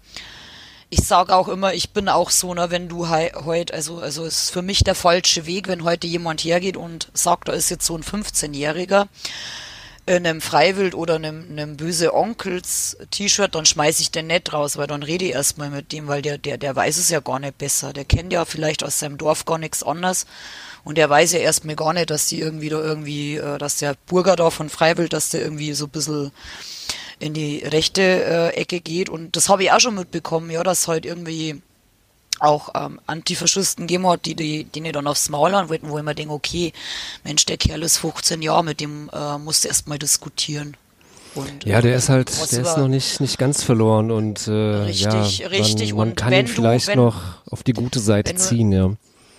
ich 0.91 1.07
sage 1.07 1.35
auch 1.35 1.47
immer, 1.49 1.75
ich 1.75 1.91
bin 1.91 2.09
auch 2.09 2.31
so, 2.31 2.55
ne, 2.55 2.71
wenn 2.71 2.89
du 2.89 3.09
heute, 3.09 3.73
also, 3.75 3.99
also 3.99 4.25
es 4.25 4.45
ist 4.45 4.51
für 4.51 4.63
mich 4.63 4.83
der 4.85 4.95
falsche 4.97 5.47
Weg, 5.47 5.67
wenn 5.69 5.85
heute 5.85 6.07
jemand 6.09 6.43
hergeht 6.45 6.77
und 6.77 7.09
sagt, 7.15 7.49
da 7.49 7.53
ist 7.53 7.71
jetzt 7.71 7.87
so 7.87 7.97
ein 7.97 8.03
15-Jähriger 8.03 9.03
in 9.03 9.09
einem 10.07 10.41
Freiwild 10.41 10.95
oder 10.95 11.15
einem, 11.15 11.47
einem 11.51 11.77
böse 11.77 12.15
Onkels 12.15 12.97
T-Shirt, 13.11 13.55
dann 13.55 13.65
schmeiß 13.65 14.01
ich 14.01 14.11
den 14.11 14.27
nicht 14.27 14.53
raus, 14.53 14.77
weil 14.77 14.87
dann 14.87 15.03
rede 15.03 15.25
ich 15.25 15.33
erstmal 15.33 15.71
mit 15.71 15.93
dem, 15.93 16.09
weil 16.09 16.21
der, 16.21 16.37
der, 16.37 16.59
der 16.59 16.77
weiß 16.77 16.99
es 16.99 17.09
ja 17.09 17.21
gar 17.21 17.39
nicht 17.39 17.57
besser. 17.57 17.93
Der 17.93 18.05
kennt 18.05 18.33
ja 18.33 18.45
vielleicht 18.45 18.85
aus 18.85 18.99
seinem 18.99 19.17
Dorf 19.17 19.45
gar 19.47 19.59
nichts 19.59 19.83
anderes. 19.83 20.27
Und 20.85 20.99
der 20.99 21.09
weiß 21.09 21.33
ja 21.33 21.39
erstmal 21.39 21.77
gar 21.77 21.95
nicht, 21.95 22.11
dass 22.11 22.27
die 22.27 22.41
irgendwie 22.41 22.69
da 22.69 22.79
irgendwie, 22.79 23.37
äh, 23.37 23.57
dass 23.57 23.79
der 23.79 23.97
Burger 24.07 24.37
da 24.37 24.51
von 24.51 24.69
Freiwild, 24.69 25.15
dass 25.15 25.31
der 25.31 25.41
irgendwie 25.41 25.73
so 25.73 25.87
ein 25.87 25.91
bisschen 25.91 26.31
in 27.19 27.33
die 27.33 27.59
rechte 27.59 28.03
äh, 28.03 28.49
Ecke 28.51 28.81
geht. 28.81 29.09
Und 29.09 29.37
das 29.37 29.49
habe 29.49 29.63
ich 29.65 29.73
auch 29.73 29.81
schon 29.81 29.95
mitbekommen, 29.95 30.51
ja, 30.51 30.63
dass 30.63 30.89
halt 30.89 31.07
irgendwie 31.07 31.63
auch 32.41 32.71
ähm, 32.75 33.01
Antifaschisten 33.07 33.87
gegeben 33.87 34.07
hat, 34.09 34.25
die, 34.27 34.35
die, 34.35 34.65
die 34.65 34.81
nicht 34.81 34.97
dann 34.97 35.07
aufs 35.07 35.29
Maul 35.29 35.53
hauen 35.55 35.69
wollten, 35.69 35.89
wo 35.89 35.99
ich 35.99 36.05
mir 36.05 36.15
denke, 36.15 36.35
okay, 36.35 36.73
Mensch, 37.23 37.45
der 37.47 37.57
Kerl 37.57 37.83
ist 37.83 37.99
15 37.99 38.43
Jahre, 38.43 38.65
mit 38.65 38.81
dem 38.81 39.11
äh, 39.13 39.39
musst 39.39 39.65
du 39.65 39.69
erstmal 39.69 39.99
diskutieren. 39.99 40.77
Und, 41.35 41.65
Ja, 41.65 41.81
der 41.81 41.97
ist 41.97 42.09
halt, 42.11 42.31
der 42.53 42.61
ist 42.63 42.77
noch 42.77 42.87
nicht, 42.89 43.21
nicht 43.21 43.39
ganz 43.39 43.63
verloren 43.65 44.11
und 44.13 44.47
äh, 44.47 44.53
Richtig, 44.53 45.39
ja, 45.39 45.49
richtig. 45.49 45.91
Man, 45.91 45.99
man 45.99 46.09
Und 46.11 46.17
kann 46.17 46.31
wenn 46.31 46.41
ihn 46.41 46.47
du- 46.47 46.53
vielleicht 46.53 46.87
wenn- 46.89 46.99
noch 46.99 47.21
auf 47.51 47.63
die 47.65 47.73
gute 47.73 47.99
Seite 47.99 48.33
du- 48.35 48.39
ziehen, 48.41 48.71
ja. 48.71 48.91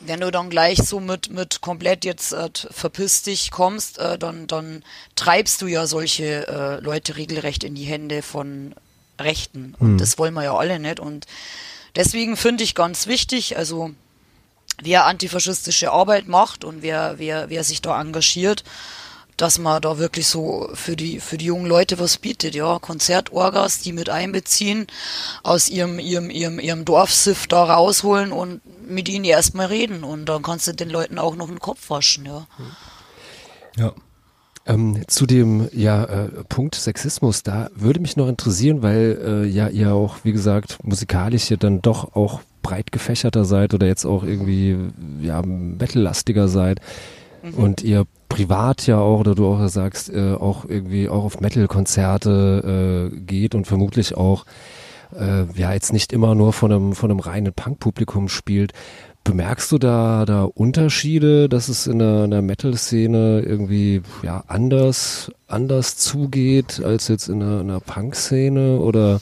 wenn 0.01 0.19
du 0.19 0.29
dann 0.29 0.49
gleich 0.49 0.77
so 0.79 0.99
mit, 0.99 1.29
mit 1.29 1.61
komplett 1.61 2.03
jetzt 2.03 2.33
äh, 2.33 2.49
verpiss 2.69 3.23
dich 3.23 3.49
kommst, 3.51 3.97
äh, 3.99 4.17
dann, 4.17 4.45
dann 4.47 4.83
treibst 5.15 5.61
du 5.61 5.67
ja 5.67 5.87
solche 5.87 6.47
äh, 6.47 6.79
Leute 6.83 7.15
regelrecht 7.15 7.63
in 7.63 7.75
die 7.75 7.85
Hände 7.85 8.21
von 8.21 8.75
Rechten. 9.19 9.73
Und 9.79 9.97
das 9.99 10.17
wollen 10.17 10.33
wir 10.33 10.43
ja 10.43 10.53
alle 10.55 10.77
nicht. 10.77 10.99
Und 10.99 11.25
deswegen 11.95 12.37
finde 12.37 12.63
ich 12.63 12.75
ganz 12.75 13.07
wichtig, 13.07 13.57
also 13.57 13.91
wer 14.81 15.05
antifaschistische 15.05 15.91
Arbeit 15.91 16.27
macht 16.27 16.63
und 16.63 16.81
wer, 16.81 17.15
wer, 17.17 17.49
wer 17.49 17.63
sich 17.63 17.81
da 17.81 17.99
engagiert, 17.99 18.63
dass 19.37 19.59
man 19.59 19.81
da 19.81 19.97
wirklich 19.97 20.27
so 20.27 20.69
für 20.73 20.95
die, 20.95 21.19
für 21.19 21.37
die 21.37 21.45
jungen 21.45 21.65
Leute 21.65 21.99
was 21.99 22.17
bietet, 22.17 22.55
ja. 22.55 22.79
Konzertorgas, 22.79 23.79
die 23.79 23.91
mit 23.91 24.09
einbeziehen, 24.09 24.87
aus 25.43 25.67
ihrem, 25.67 25.99
ihrem, 25.99 26.29
ihrem, 26.29 26.59
ihrem 26.59 26.85
Dorfsiff 26.85 27.47
da 27.47 27.65
rausholen 27.65 28.31
und 28.31 28.61
mit 28.87 29.09
ihnen 29.09 29.25
erstmal 29.25 29.65
reden. 29.67 30.03
Und 30.03 30.25
dann 30.25 30.41
kannst 30.41 30.67
du 30.67 30.73
den 30.73 30.89
Leuten 30.89 31.19
auch 31.19 31.35
noch 31.35 31.47
den 31.47 31.59
Kopf 31.59 31.89
waschen, 31.89 32.25
ja. 32.25 32.47
Ja. 33.77 33.93
Ähm, 34.68 35.03
zu 35.07 35.28
dem 35.28 35.68
ja, 35.74 36.05
äh, 36.05 36.30
Punkt 36.49 36.74
Sexismus, 36.74 37.43
da 37.43 37.70
würde 37.76 37.99
mich 37.99 38.18
noch 38.18 38.28
interessieren, 38.28 38.82
weil 38.82 39.20
äh, 39.24 39.45
ja 39.45 39.68
ihr 39.68 39.93
auch, 39.93 40.18
wie 40.24 40.32
gesagt, 40.32 40.80
musikalisch 40.84 41.43
hier 41.43 41.57
dann 41.57 41.84
doch 41.84 42.16
auch 42.16 42.41
breit 42.63 42.91
gefächerter 42.91 43.45
seid 43.45 43.76
oder 43.76 43.86
jetzt 43.86 44.05
auch 44.05 44.24
irgendwie 44.24 44.76
ja 45.22 45.43
metallastiger 45.43 46.47
seid 46.47 46.82
und 47.55 47.84
ihr 47.84 48.05
privat 48.30 48.88
ja 48.88 48.97
auch 48.97 49.20
oder 49.20 49.36
du 49.36 49.47
auch 49.47 49.68
sagst 49.68 50.11
äh, 50.11 50.34
auch 50.34 50.66
irgendwie 50.66 51.09
auch 51.09 51.24
auf 51.24 51.39
Metal-Konzerte 51.41 53.11
äh, 53.13 53.20
geht 53.20 53.55
und 53.55 53.68
vermutlich 53.68 54.18
auch 54.18 54.45
äh, 55.18 55.43
ja 55.53 55.74
jetzt 55.74 55.93
nicht 55.93 56.11
immer 56.11 56.36
nur 56.36 56.53
von 56.53 56.72
einem 56.72 56.93
von 56.93 57.11
einem 57.11 57.20
reinen 57.20 57.53
Punk-Publikum 57.53 58.30
spielt. 58.30 58.74
Bemerkst 59.26 59.71
du 59.71 59.80
da, 59.80 60.23
da 60.26 60.43
Unterschiede, 60.43 61.49
dass 61.49 61.67
es 61.67 61.88
in 61.88 61.97
der, 61.97 62.28
der 62.28 62.43
Metal-Szene 62.43 63.41
irgendwie 63.41 64.03
ja, 64.21 64.43
anders, 64.47 65.32
anders 65.47 65.97
zugeht 65.97 66.80
als 66.84 67.07
jetzt 67.07 67.28
in 67.28 67.39
der, 67.39 67.63
der 67.63 67.80
Punk-Szene? 67.80 68.78
Oder 68.80 69.19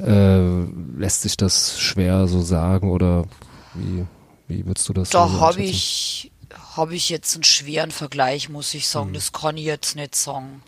äh, 0.00 0.64
lässt 0.98 1.22
sich 1.22 1.36
das 1.36 1.80
schwer 1.80 2.26
so 2.26 2.42
sagen? 2.42 2.90
Oder 2.90 3.24
wie, 3.74 4.04
wie 4.48 4.66
würdest 4.66 4.88
du 4.88 4.94
das 4.94 5.10
Da 5.10 5.28
so 5.28 5.40
habe 5.40 5.62
ich, 5.62 6.32
habe 6.76 6.96
ich 6.96 7.08
jetzt 7.08 7.34
einen 7.36 7.44
schweren 7.44 7.92
Vergleich, 7.92 8.48
muss 8.48 8.74
ich 8.74 8.88
sagen. 8.88 9.12
Das 9.12 9.30
kann 9.30 9.56
ich 9.56 9.64
jetzt 9.64 9.94
nicht 9.94 10.16
sagen. 10.16 10.60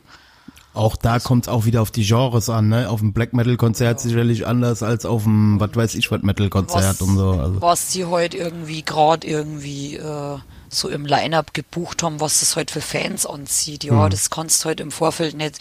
Auch 0.74 0.96
da 0.96 1.18
kommt 1.18 1.44
es 1.44 1.48
auch 1.48 1.66
wieder 1.66 1.82
auf 1.82 1.90
die 1.90 2.04
Genres 2.04 2.48
an, 2.48 2.68
ne? 2.68 2.88
Auf 2.88 3.00
dem 3.00 3.12
Black 3.12 3.34
Metal 3.34 3.56
Konzert 3.56 4.00
sicherlich 4.00 4.46
anders 4.46 4.82
als 4.82 5.04
auf 5.04 5.24
dem, 5.24 5.60
was 5.60 5.74
weiß 5.74 5.94
ich, 5.96 6.10
was 6.10 6.22
Metal 6.22 6.48
Konzert 6.48 7.02
und 7.02 7.16
so. 7.16 7.30
Also. 7.32 7.60
was 7.60 7.92
sie 7.92 8.06
heute 8.06 8.38
irgendwie 8.38 8.82
gerade 8.82 9.26
irgendwie 9.26 9.96
äh, 9.96 10.38
so 10.70 10.88
im 10.88 11.04
Line-Up 11.04 11.52
gebucht 11.52 12.02
haben, 12.02 12.20
was 12.20 12.40
das 12.40 12.56
heute 12.56 12.72
für 12.72 12.80
Fans 12.80 13.26
anzieht. 13.26 13.84
Ja, 13.84 14.08
das 14.08 14.30
kannst 14.30 14.64
du 14.64 14.70
heute 14.70 14.82
im 14.82 14.90
Vorfeld 14.90 15.36
nicht, 15.36 15.58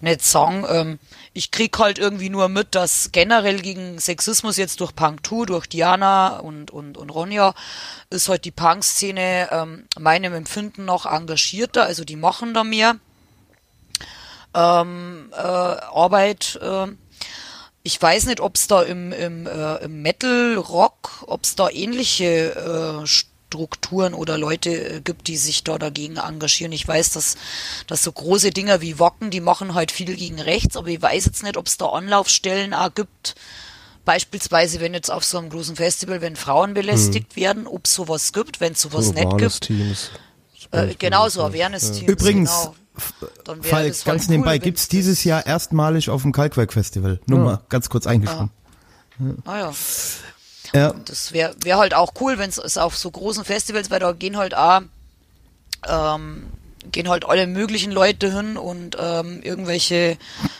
nicht 0.00 0.24
sagen. 0.24 0.64
Ähm, 0.68 0.98
ich 1.32 1.50
krieg 1.50 1.76
halt 1.80 1.98
irgendwie 1.98 2.30
nur 2.30 2.48
mit, 2.48 2.76
dass 2.76 3.10
generell 3.10 3.60
gegen 3.60 3.98
Sexismus 3.98 4.56
jetzt 4.58 4.80
durch 4.80 4.94
Punk 4.94 5.26
2, 5.26 5.46
durch 5.46 5.66
Diana 5.66 6.38
und, 6.38 6.70
und, 6.70 6.96
und 6.96 7.10
Ronja, 7.10 7.54
ist 8.10 8.28
heute 8.28 8.42
die 8.42 8.50
Punk-Szene 8.52 9.48
ähm, 9.50 9.84
meinem 9.98 10.34
Empfinden 10.34 10.84
noch 10.84 11.06
engagierter, 11.06 11.84
also 11.84 12.04
die 12.04 12.16
machen 12.16 12.54
da 12.54 12.62
mehr 12.62 12.96
ähm, 14.54 15.30
äh, 15.32 15.36
Arbeit. 15.36 16.58
Äh, 16.62 16.88
ich 17.82 18.00
weiß 18.00 18.26
nicht, 18.26 18.40
ob 18.40 18.56
es 18.56 18.68
da 18.68 18.82
im, 18.82 19.12
im, 19.12 19.46
äh, 19.46 19.76
im 19.84 20.02
Metal 20.02 20.56
Rock, 20.56 21.24
ob 21.26 21.44
es 21.44 21.56
da 21.56 21.68
ähnliche 21.68 23.02
äh, 23.04 23.06
Strukturen 23.52 24.14
oder 24.14 24.38
Leute 24.38 24.70
äh, 24.70 25.00
gibt, 25.00 25.26
die 25.28 25.36
sich 25.36 25.64
da 25.64 25.78
dagegen 25.78 26.16
engagieren. 26.16 26.72
Ich 26.72 26.86
weiß, 26.86 27.12
dass, 27.12 27.36
dass 27.86 28.02
so 28.02 28.12
große 28.12 28.50
Dinger 28.50 28.80
wie 28.80 28.98
Wocken, 28.98 29.30
die 29.30 29.40
machen 29.40 29.74
halt 29.74 29.90
viel 29.90 30.14
gegen 30.14 30.40
rechts, 30.40 30.76
aber 30.76 30.88
ich 30.88 31.02
weiß 31.02 31.26
jetzt 31.26 31.42
nicht, 31.42 31.56
ob 31.56 31.66
es 31.66 31.76
da 31.76 31.86
Anlaufstellen 31.86 32.72
auch 32.72 32.94
gibt. 32.94 33.34
Beispielsweise, 34.04 34.80
wenn 34.80 34.94
jetzt 34.94 35.10
auf 35.10 35.24
so 35.24 35.38
einem 35.38 35.50
großen 35.50 35.76
Festival, 35.76 36.20
wenn 36.20 36.34
Frauen 36.34 36.74
belästigt 36.74 37.36
werden, 37.36 37.66
ob 37.66 37.86
es 37.86 37.94
sowas 37.94 38.32
gibt, 38.32 38.60
wenn 38.60 38.72
es 38.72 38.80
sowas 38.80 39.12
nicht 39.12 39.38
gibt. 39.38 39.60
Teams. 39.60 40.10
Äh, 40.72 40.94
genau 40.98 41.28
so, 41.28 41.42
Awareness-Teams. 41.42 42.10
Übrigens, 42.10 42.50
genau. 42.50 42.74
Dann 43.44 43.62
wäre 43.62 43.68
Falk, 43.68 43.92
halt 43.92 44.04
ganz 44.04 44.28
nebenbei, 44.28 44.54
cool, 44.54 44.58
gibt's 44.60 44.82
wenn's 44.82 44.88
dieses 44.88 45.24
Jahr 45.24 45.46
erstmalig 45.46 46.10
auf 46.10 46.22
dem 46.22 46.32
Kalkwerk-Festival. 46.32 47.20
Nur 47.26 47.38
mal 47.38 47.60
ganz 47.68 47.88
kurz 47.88 48.06
eingeschoben. 48.06 48.50
Ah 49.44 49.58
ja. 49.58 49.72
Ja. 50.74 50.94
Das 51.04 51.32
wäre 51.32 51.54
wär 51.62 51.78
halt 51.78 51.94
auch 51.94 52.12
cool, 52.20 52.38
wenn 52.38 52.48
es 52.48 52.78
auf 52.78 52.96
so 52.96 53.10
großen 53.10 53.44
Festivals, 53.44 53.90
weil 53.90 54.00
da 54.00 54.12
gehen 54.12 54.36
halt 54.36 54.54
auch, 54.54 54.80
ähm, 55.86 56.46
gehen 56.90 57.08
halt 57.08 57.24
alle 57.26 57.46
möglichen 57.46 57.92
Leute 57.92 58.32
hin 58.32 58.56
und 58.56 58.96
ähm, 58.98 59.40
irgendwelche 59.42 60.16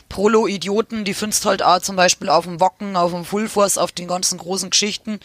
Prolo-Idioten, 0.08 1.04
die 1.04 1.14
findest 1.14 1.46
halt 1.46 1.62
auch 1.62 1.80
zum 1.80 1.96
Beispiel 1.96 2.28
auf 2.28 2.44
dem 2.44 2.60
Wacken, 2.60 2.96
auf 2.96 3.12
dem 3.12 3.24
Full 3.24 3.48
Force, 3.48 3.78
auf 3.78 3.92
den 3.92 4.06
ganzen 4.06 4.38
großen 4.38 4.70
Geschichten. 4.70 5.20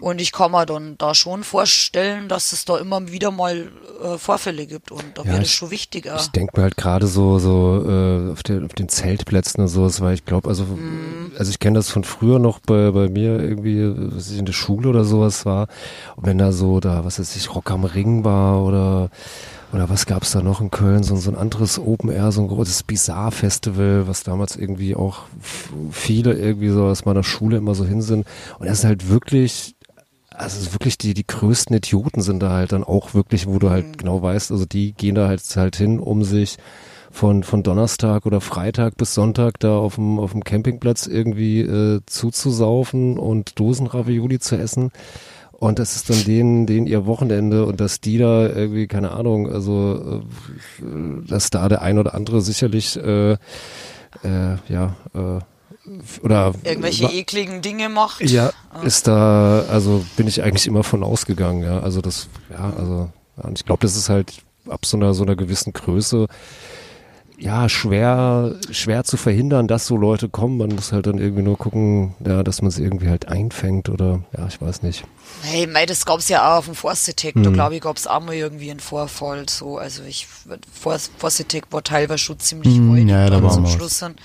Und 0.00 0.20
ich 0.20 0.30
kann 0.30 0.52
mir 0.52 0.64
dann 0.64 0.96
da 0.96 1.14
schon 1.14 1.42
vorstellen, 1.42 2.28
dass 2.28 2.52
es 2.52 2.64
da 2.64 2.78
immer 2.78 3.10
wieder 3.10 3.32
mal 3.32 3.70
äh, 4.02 4.16
Vorfälle 4.16 4.66
gibt 4.66 4.92
und 4.92 5.04
da 5.14 5.22
Ja, 5.22 5.30
wäre 5.30 5.40
das 5.40 5.50
schon 5.50 5.70
wichtiger. 5.72 6.16
Ich 6.16 6.28
denke 6.28 6.52
mir 6.56 6.62
halt 6.62 6.76
gerade 6.76 7.08
so, 7.08 7.38
so 7.40 7.84
äh, 7.84 8.30
auf, 8.30 8.44
den, 8.44 8.64
auf 8.64 8.74
den 8.74 8.88
Zeltplätzen 8.88 9.60
und 9.60 9.68
sowas, 9.68 10.00
weil 10.00 10.14
ich 10.14 10.24
glaube, 10.24 10.48
also, 10.48 10.66
also 11.36 11.50
ich 11.50 11.58
kenne 11.58 11.78
das 11.78 11.90
von 11.90 12.04
früher 12.04 12.38
noch 12.38 12.60
bei, 12.60 12.92
bei 12.92 13.08
mir 13.08 13.40
irgendwie, 13.40 13.92
was 14.14 14.30
ich 14.30 14.38
in 14.38 14.46
der 14.46 14.52
Schule 14.52 14.88
oder 14.88 15.04
sowas 15.04 15.44
war. 15.44 15.66
Und 16.14 16.26
wenn 16.26 16.38
da 16.38 16.52
so, 16.52 16.78
da, 16.78 17.04
was 17.04 17.18
weiß 17.18 17.34
ich, 17.34 17.54
Rock 17.54 17.70
am 17.72 17.84
Ring 17.84 18.24
war 18.24 18.64
oder 18.64 19.10
oder 19.72 19.90
was 19.90 20.06
gab's 20.06 20.32
da 20.32 20.40
noch 20.40 20.60
in 20.60 20.70
Köln, 20.70 21.02
so, 21.02 21.14
so 21.16 21.30
ein 21.30 21.36
anderes 21.36 21.78
Open 21.78 22.10
Air, 22.10 22.32
so 22.32 22.40
ein 22.40 22.48
großes 22.48 22.84
Bizarre 22.84 23.32
Festival, 23.32 24.08
was 24.08 24.22
damals 24.22 24.56
irgendwie 24.56 24.96
auch 24.96 25.24
viele 25.90 26.32
irgendwie 26.32 26.70
so 26.70 26.84
aus 26.84 27.04
meiner 27.04 27.22
Schule 27.22 27.58
immer 27.58 27.74
so 27.74 27.84
hin 27.84 28.00
sind. 28.00 28.26
Und 28.58 28.66
das 28.66 28.78
ist 28.78 28.84
halt 28.84 29.10
wirklich, 29.10 29.74
also 30.38 30.72
wirklich 30.72 30.98
die, 30.98 31.14
die 31.14 31.26
größten 31.26 31.76
Idioten 31.76 32.20
sind 32.20 32.40
da 32.40 32.50
halt 32.50 32.72
dann 32.72 32.84
auch 32.84 33.14
wirklich, 33.14 33.46
wo 33.46 33.58
du 33.58 33.70
halt 33.70 33.98
genau 33.98 34.22
weißt, 34.22 34.52
also 34.52 34.64
die 34.64 34.92
gehen 34.92 35.14
da 35.14 35.28
halt, 35.28 35.42
halt 35.56 35.76
hin, 35.76 35.98
um 35.98 36.22
sich 36.22 36.56
von, 37.10 37.42
von 37.42 37.62
Donnerstag 37.62 38.26
oder 38.26 38.40
Freitag 38.40 38.96
bis 38.96 39.14
Sonntag 39.14 39.58
da 39.60 39.76
auf 39.76 39.96
dem, 39.96 40.18
auf 40.18 40.32
dem 40.32 40.44
Campingplatz 40.44 41.06
irgendwie 41.06 41.60
äh, 41.60 42.00
zuzusaufen 42.06 43.18
und 43.18 43.58
Dosenravioli 43.58 44.38
zu 44.38 44.56
essen. 44.56 44.90
Und 45.52 45.80
das 45.80 45.96
ist 45.96 46.08
dann 46.08 46.22
denen, 46.24 46.66
denen 46.66 46.86
ihr 46.86 47.06
Wochenende 47.06 47.66
und 47.66 47.80
dass 47.80 48.00
die 48.00 48.18
da 48.18 48.48
irgendwie, 48.48 48.86
keine 48.86 49.10
Ahnung, 49.10 49.50
also 49.50 50.22
äh, 50.80 51.28
dass 51.28 51.50
da 51.50 51.68
der 51.68 51.82
ein 51.82 51.98
oder 51.98 52.14
andere 52.14 52.40
sicherlich 52.40 52.96
äh, 52.96 53.32
äh, 53.32 54.56
ja 54.68 54.94
äh, 55.14 55.40
oder 56.22 56.52
Irgendwelche 56.64 57.06
ekligen 57.06 57.62
Dinge 57.62 57.88
macht. 57.88 58.20
ja, 58.22 58.50
ist 58.84 59.06
da, 59.08 59.64
also 59.70 60.04
bin 60.16 60.26
ich 60.26 60.42
eigentlich 60.42 60.66
immer 60.66 60.84
von 60.84 61.02
ausgegangen, 61.02 61.62
ja. 61.62 61.80
Also 61.80 62.00
das, 62.00 62.28
ja, 62.50 62.72
also, 62.78 63.10
ja, 63.36 63.44
und 63.44 63.58
ich 63.58 63.64
glaube, 63.64 63.80
das 63.82 63.96
ist 63.96 64.08
halt 64.08 64.32
ab 64.68 64.84
so 64.86 64.96
einer, 64.96 65.14
so 65.14 65.22
einer 65.24 65.36
gewissen 65.36 65.72
Größe, 65.72 66.26
ja, 67.40 67.68
schwer, 67.68 68.56
schwer 68.72 69.04
zu 69.04 69.16
verhindern, 69.16 69.68
dass 69.68 69.86
so 69.86 69.96
Leute 69.96 70.28
kommen. 70.28 70.58
Man 70.58 70.70
muss 70.70 70.90
halt 70.90 71.06
dann 71.06 71.18
irgendwie 71.18 71.42
nur 71.42 71.56
gucken, 71.56 72.14
ja, 72.26 72.42
dass 72.42 72.62
man 72.62 72.68
es 72.68 72.78
irgendwie 72.80 73.08
halt 73.08 73.28
einfängt 73.28 73.88
oder, 73.88 74.24
ja, 74.36 74.48
ich 74.48 74.60
weiß 74.60 74.82
nicht. 74.82 75.04
Hey, 75.42 75.68
mei, 75.68 75.86
das 75.86 76.04
gab's 76.04 76.28
ja 76.28 76.52
auch 76.52 76.58
auf 76.58 76.64
dem 76.64 76.74
Force-Tech. 76.74 77.36
Mhm. 77.36 77.44
Da 77.44 77.50
glaube 77.50 77.76
ich, 77.76 77.80
gab's 77.80 78.08
auch 78.08 78.20
mal 78.20 78.34
irgendwie 78.34 78.72
einen 78.72 78.80
Vorfall. 78.80 79.48
So, 79.48 79.78
also 79.78 80.02
ich, 80.02 80.26
Force-Tech 80.80 81.62
war 81.70 81.84
teilweise 81.84 82.18
schon 82.18 82.40
ziemlich 82.40 82.74
Hm, 82.74 82.90
räudig 82.90 83.08
ja, 83.08 83.30
da 83.30 83.40
war 83.40 83.62
was. 83.62 83.72
Schluss 83.72 83.98
dann, 84.00 84.16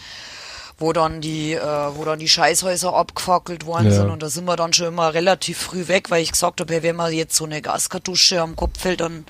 wo 0.80 0.92
dann 0.94 1.22
die, 1.22 1.54
äh, 1.54 1.62
wo 1.96 2.04
dann 2.04 2.20
die 2.20 2.28
Scheißhäuser 2.30 2.94
abgefackelt 2.94 3.66
worden 3.66 3.86
Ja. 3.92 3.92
sind. 3.92 4.10
Und 4.10 4.22
da 4.24 4.30
sind 4.30 4.46
wir 4.46 4.56
dann 4.56 4.74
schon 4.74 4.88
immer 4.88 5.14
relativ 5.14 5.58
früh 5.60 5.88
weg, 5.88 6.10
weil 6.12 6.22
ich 6.24 6.32
gesagt 6.32 6.60
habe, 6.62 6.74
hey, 6.74 6.84
wenn 6.84 6.96
mir 6.96 7.10
jetzt 7.12 7.36
so 7.36 7.46
eine 7.46 7.62
Gaskartusche 7.62 8.42
am 8.42 8.56
Kopf 8.56 8.80
fällt, 8.80 9.02
dann 9.02 9.26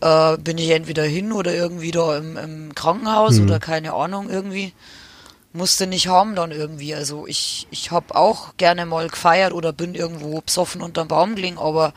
äh, 0.00 0.36
bin 0.38 0.58
ich 0.58 0.70
entweder 0.70 1.04
hin 1.04 1.32
oder 1.32 1.54
irgendwie 1.54 1.90
da 1.92 2.16
im, 2.18 2.36
im 2.36 2.74
Krankenhaus 2.74 3.34
Mhm. 3.38 3.44
oder 3.44 3.60
keine 3.60 3.94
Ahnung 3.94 4.28
irgendwie 4.30 4.72
musste 5.56 5.86
nicht 5.86 6.08
haben 6.08 6.34
dann 6.34 6.50
irgendwie. 6.50 6.96
Also 6.96 7.28
ich, 7.28 7.68
ich 7.70 7.92
habe 7.92 8.16
auch 8.16 8.56
gerne 8.56 8.86
mal 8.86 9.08
gefeiert 9.08 9.52
oder 9.52 9.72
bin 9.72 9.94
irgendwo 9.94 10.40
besoffen 10.40 10.82
unterm 10.82 11.06
Baum 11.06 11.36
gelegen, 11.36 11.58
aber 11.58 11.94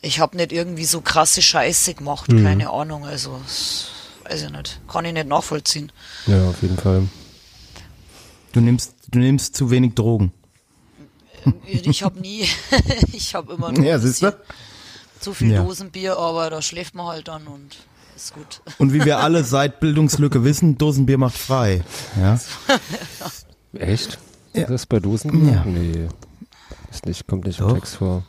ich 0.00 0.18
habe 0.18 0.36
nicht 0.38 0.50
irgendwie 0.50 0.86
so 0.86 1.02
krasse 1.02 1.42
Scheiße 1.42 1.92
gemacht, 1.92 2.30
Mhm. 2.32 2.42
keine 2.42 2.70
Ahnung. 2.70 3.04
Also 3.04 3.38
weiß 4.24 4.42
ich 4.44 4.50
nicht, 4.50 4.80
kann 4.90 5.04
ich 5.04 5.12
nicht 5.12 5.28
nachvollziehen. 5.28 5.92
Ja, 6.26 6.48
auf 6.48 6.62
jeden 6.62 6.78
Fall. 6.78 7.02
Du 8.56 8.62
nimmst, 8.62 8.94
du 9.10 9.18
nimmst 9.18 9.54
zu 9.54 9.70
wenig 9.70 9.94
Drogen. 9.94 10.32
Ich 11.66 12.02
habe 12.02 12.18
nie, 12.18 12.48
ich 13.12 13.34
habe 13.34 13.52
immer 13.52 13.70
nur 13.70 13.84
Ja, 13.84 13.96
ein 13.96 14.00
siehst 14.00 14.22
du? 14.22 14.30
bisschen 14.30 14.40
zu 15.20 15.34
viel 15.34 15.52
Ja. 15.52 15.62
Dosenbier, 15.62 16.16
aber 16.16 16.48
da 16.48 16.62
schläft 16.62 16.94
man 16.94 17.06
halt 17.06 17.28
dann 17.28 17.46
und 17.48 17.76
ist 18.16 18.32
gut. 18.32 18.62
Und 18.78 18.94
wie 18.94 19.04
wir 19.04 19.18
alle 19.18 19.44
seit 19.44 19.78
Bildungslücke 19.78 20.42
wissen, 20.42 20.78
Dosenbier 20.78 21.18
macht 21.18 21.36
frei. 21.36 21.84
Ja. 22.18 22.40
Echt? 23.78 24.18
Ja. 24.54 24.62
Ist 24.62 24.70
das 24.70 24.86
bei 24.86 25.00
Dosen? 25.00 25.52
Ja. 25.52 25.62
Nee. 25.66 26.08
Ist 26.90 27.04
nicht, 27.04 27.26
kommt 27.26 27.44
nicht 27.44 27.60
im 27.60 27.68
Doch. 27.68 27.74
Text 27.74 27.96
vor. 27.96 28.24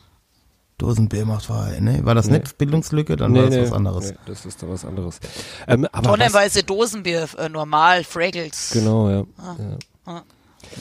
Dosenbier 0.76 1.24
macht 1.24 1.46
frei. 1.46 1.78
Nee, 1.80 2.00
war 2.04 2.14
das 2.14 2.26
Nee. 2.26 2.40
nicht 2.40 2.58
Bildungslücke? 2.58 3.16
Dann 3.16 3.34
war 3.34 3.48
das 3.48 3.70
was 3.70 3.72
anderes. 3.72 4.10
Nee, 4.10 4.16
das 4.26 4.44
ist 4.44 4.62
doch 4.62 4.68
was 4.68 4.84
anderes. 4.84 5.20
Ähm, 5.66 5.86
aber 5.90 6.10
was, 6.10 6.18
Tonnenweise 6.18 6.62
Dosenbier, 6.64 7.26
äh, 7.38 7.48
normal, 7.48 8.04
Fraggles. 8.04 8.70
genau, 8.74 9.08
ja. 9.08 9.24
Ah. 9.38 9.56
ja. 9.58 9.78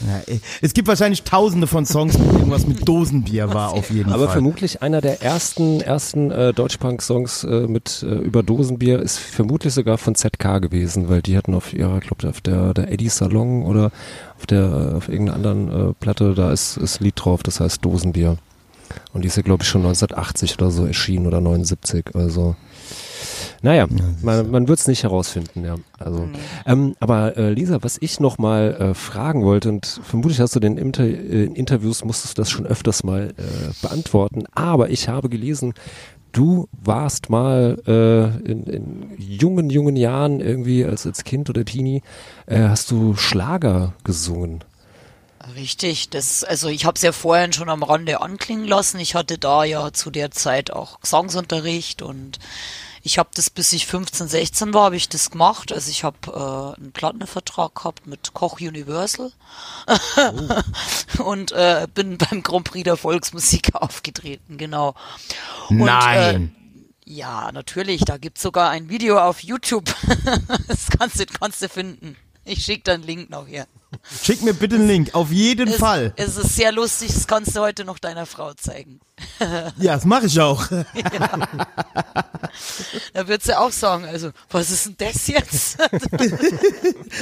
Ja, 0.07 0.21
ey, 0.25 0.41
es 0.61 0.73
gibt 0.73 0.87
wahrscheinlich 0.87 1.23
tausende 1.23 1.67
von 1.67 1.85
Songs, 1.85 2.17
mit 2.17 2.31
irgendwas 2.33 2.65
mit 2.65 2.87
Dosenbier 2.87 3.53
war 3.53 3.71
auf 3.71 3.89
jeden 3.91 4.11
Aber 4.11 4.25
Fall. 4.25 4.33
vermutlich 4.33 4.81
einer 4.81 5.01
der 5.01 5.21
ersten 5.21 5.81
ersten 5.81 6.31
äh, 6.31 6.51
Deutschpunk-Songs 6.53 7.43
äh, 7.43 7.67
mit 7.67 8.03
äh, 8.03 8.15
über 8.15 8.41
Dosenbier 8.43 8.99
ist 8.99 9.19
vermutlich 9.19 9.73
sogar 9.73 9.97
von 9.97 10.15
ZK 10.15 10.61
gewesen, 10.61 11.09
weil 11.09 11.21
die 11.21 11.37
hatten 11.37 11.53
auf 11.53 11.73
ihrer, 11.73 11.99
glaube 11.99 12.27
auf 12.27 12.41
der 12.41 12.73
der 12.73 12.91
Eddie 12.91 13.09
Salon 13.09 13.63
oder 13.63 13.91
auf 14.37 14.47
der 14.47 14.95
auf 14.97 15.09
irgendeiner 15.09 15.35
anderen 15.35 15.89
äh, 15.91 15.93
Platte, 15.93 16.33
da 16.33 16.51
ist 16.51 16.77
ist 16.77 16.99
Lied 16.99 17.13
drauf, 17.17 17.43
das 17.43 17.59
heißt 17.59 17.85
Dosenbier. 17.85 18.37
Und 19.13 19.21
die 19.23 19.27
ist 19.27 19.37
ja 19.37 19.43
glaube 19.43 19.63
ich 19.63 19.69
schon 19.69 19.81
1980 19.81 20.55
oder 20.57 20.71
so 20.71 20.85
erschienen 20.85 21.27
oder 21.27 21.39
79, 21.39 22.15
also 22.15 22.55
naja, 23.61 23.87
man, 24.21 24.51
man 24.51 24.67
wird 24.67 24.79
es 24.79 24.87
nicht 24.87 25.03
herausfinden, 25.03 25.65
ja. 25.65 25.75
Also, 25.99 26.29
ähm, 26.65 26.95
aber 26.99 27.37
äh, 27.37 27.51
Lisa, 27.51 27.79
was 27.81 27.97
ich 27.99 28.19
noch 28.19 28.37
mal 28.37 28.75
äh, 28.75 28.93
fragen 28.93 29.43
wollte 29.43 29.69
und 29.69 29.99
vermutlich 30.03 30.39
hast 30.39 30.55
du 30.55 30.59
den 30.59 30.77
Inter 30.77 31.03
äh, 31.03 31.45
in 31.45 31.55
Interviews 31.55 32.03
musstest 32.03 32.37
du 32.37 32.41
das 32.41 32.49
schon 32.49 32.65
öfters 32.65 33.03
mal 33.03 33.33
äh, 33.37 33.41
beantworten, 33.81 34.43
aber 34.53 34.89
ich 34.89 35.09
habe 35.09 35.29
gelesen, 35.29 35.73
du 36.31 36.67
warst 36.71 37.29
mal 37.29 37.77
äh, 37.87 38.49
in, 38.49 38.63
in 38.65 39.15
jungen 39.17 39.69
jungen 39.69 39.95
Jahren 39.95 40.39
irgendwie 40.39 40.85
als 40.85 41.05
als 41.05 41.23
Kind 41.23 41.49
oder 41.49 41.65
Teenie 41.65 42.03
äh, 42.45 42.59
hast 42.59 42.91
du 42.91 43.15
Schlager 43.15 43.93
gesungen. 44.03 44.63
Richtig, 45.55 46.09
das, 46.09 46.43
also 46.43 46.67
ich 46.67 46.85
habe 46.85 46.95
es 46.95 47.01
ja 47.01 47.11
vorhin 47.11 47.53
schon 47.53 47.69
am 47.69 47.83
Rande 47.83 48.21
anklingen 48.21 48.67
lassen. 48.67 48.99
Ich 48.99 49.15
hatte 49.15 49.37
da 49.37 49.63
ja 49.63 49.93
zu 49.93 50.11
der 50.11 50.31
Zeit 50.31 50.71
auch 50.71 50.99
Gesangsunterricht 50.99 52.01
und 52.01 52.39
ich 53.07 53.17
habe 53.17 53.29
das, 53.33 53.49
bis 53.49 53.71
ich 53.71 53.87
15, 53.87 54.27
16 54.27 54.73
war, 54.73 54.83
habe 54.83 54.97
ich 54.97 55.07
das 55.07 55.31
gemacht. 55.31 55.71
Also 55.71 55.89
ich 55.89 56.03
habe 56.03 56.75
äh, 56.75 56.77
einen 56.77 56.91
Plattenvertrag 56.91 57.73
gehabt 57.73 58.05
mit 58.05 58.33
Koch 58.33 58.59
Universal 58.59 59.31
und 61.19 61.53
äh, 61.53 61.87
bin 61.93 62.17
beim 62.17 62.43
Grand 62.43 62.65
Prix 62.65 62.83
der 62.83 62.97
Volksmusik 62.97 63.69
aufgetreten, 63.75 64.57
genau. 64.57 64.93
Und, 65.69 65.85
Nein. 65.85 66.53
Äh, 67.05 67.09
ja, 67.09 67.49
natürlich, 67.53 68.03
da 68.03 68.17
gibt's 68.17 68.41
sogar 68.41 68.71
ein 68.71 68.89
Video 68.89 69.17
auf 69.19 69.41
YouTube. 69.41 69.85
das 70.67 70.89
kannst 70.89 71.17
du, 71.17 71.25
kannst 71.27 71.61
du 71.61 71.69
finden. 71.69 72.17
Ich 72.43 72.65
schicke 72.65 72.83
dann 72.83 73.03
Link 73.03 73.29
noch 73.29 73.47
her. 73.47 73.67
Schick 74.23 74.41
mir 74.41 74.53
bitte 74.53 74.75
einen 74.75 74.87
Link, 74.87 75.15
auf 75.15 75.31
jeden 75.31 75.69
Es, 75.69 75.77
Fall. 75.77 76.13
es 76.17 76.35
ist 76.37 76.55
sehr 76.55 76.71
lustig, 76.71 77.13
das 77.13 77.25
kannst 77.27 77.55
du 77.55 77.61
heute 77.61 77.85
noch 77.85 77.99
deiner 77.99 78.25
Frau 78.25 78.53
zeigen. 78.53 78.99
Ja, 79.79 79.95
das 79.95 80.05
mache 80.05 80.25
ich 80.27 80.39
auch. 80.39 80.65
Da 83.13 83.27
wird 83.27 83.43
sie 83.43 83.57
auch 83.57 83.71
sagen, 83.71 84.05
also, 84.05 84.31
was 84.49 84.69
ist 84.71 84.85
denn 84.87 84.95
das 84.97 85.27
jetzt? 85.27 85.77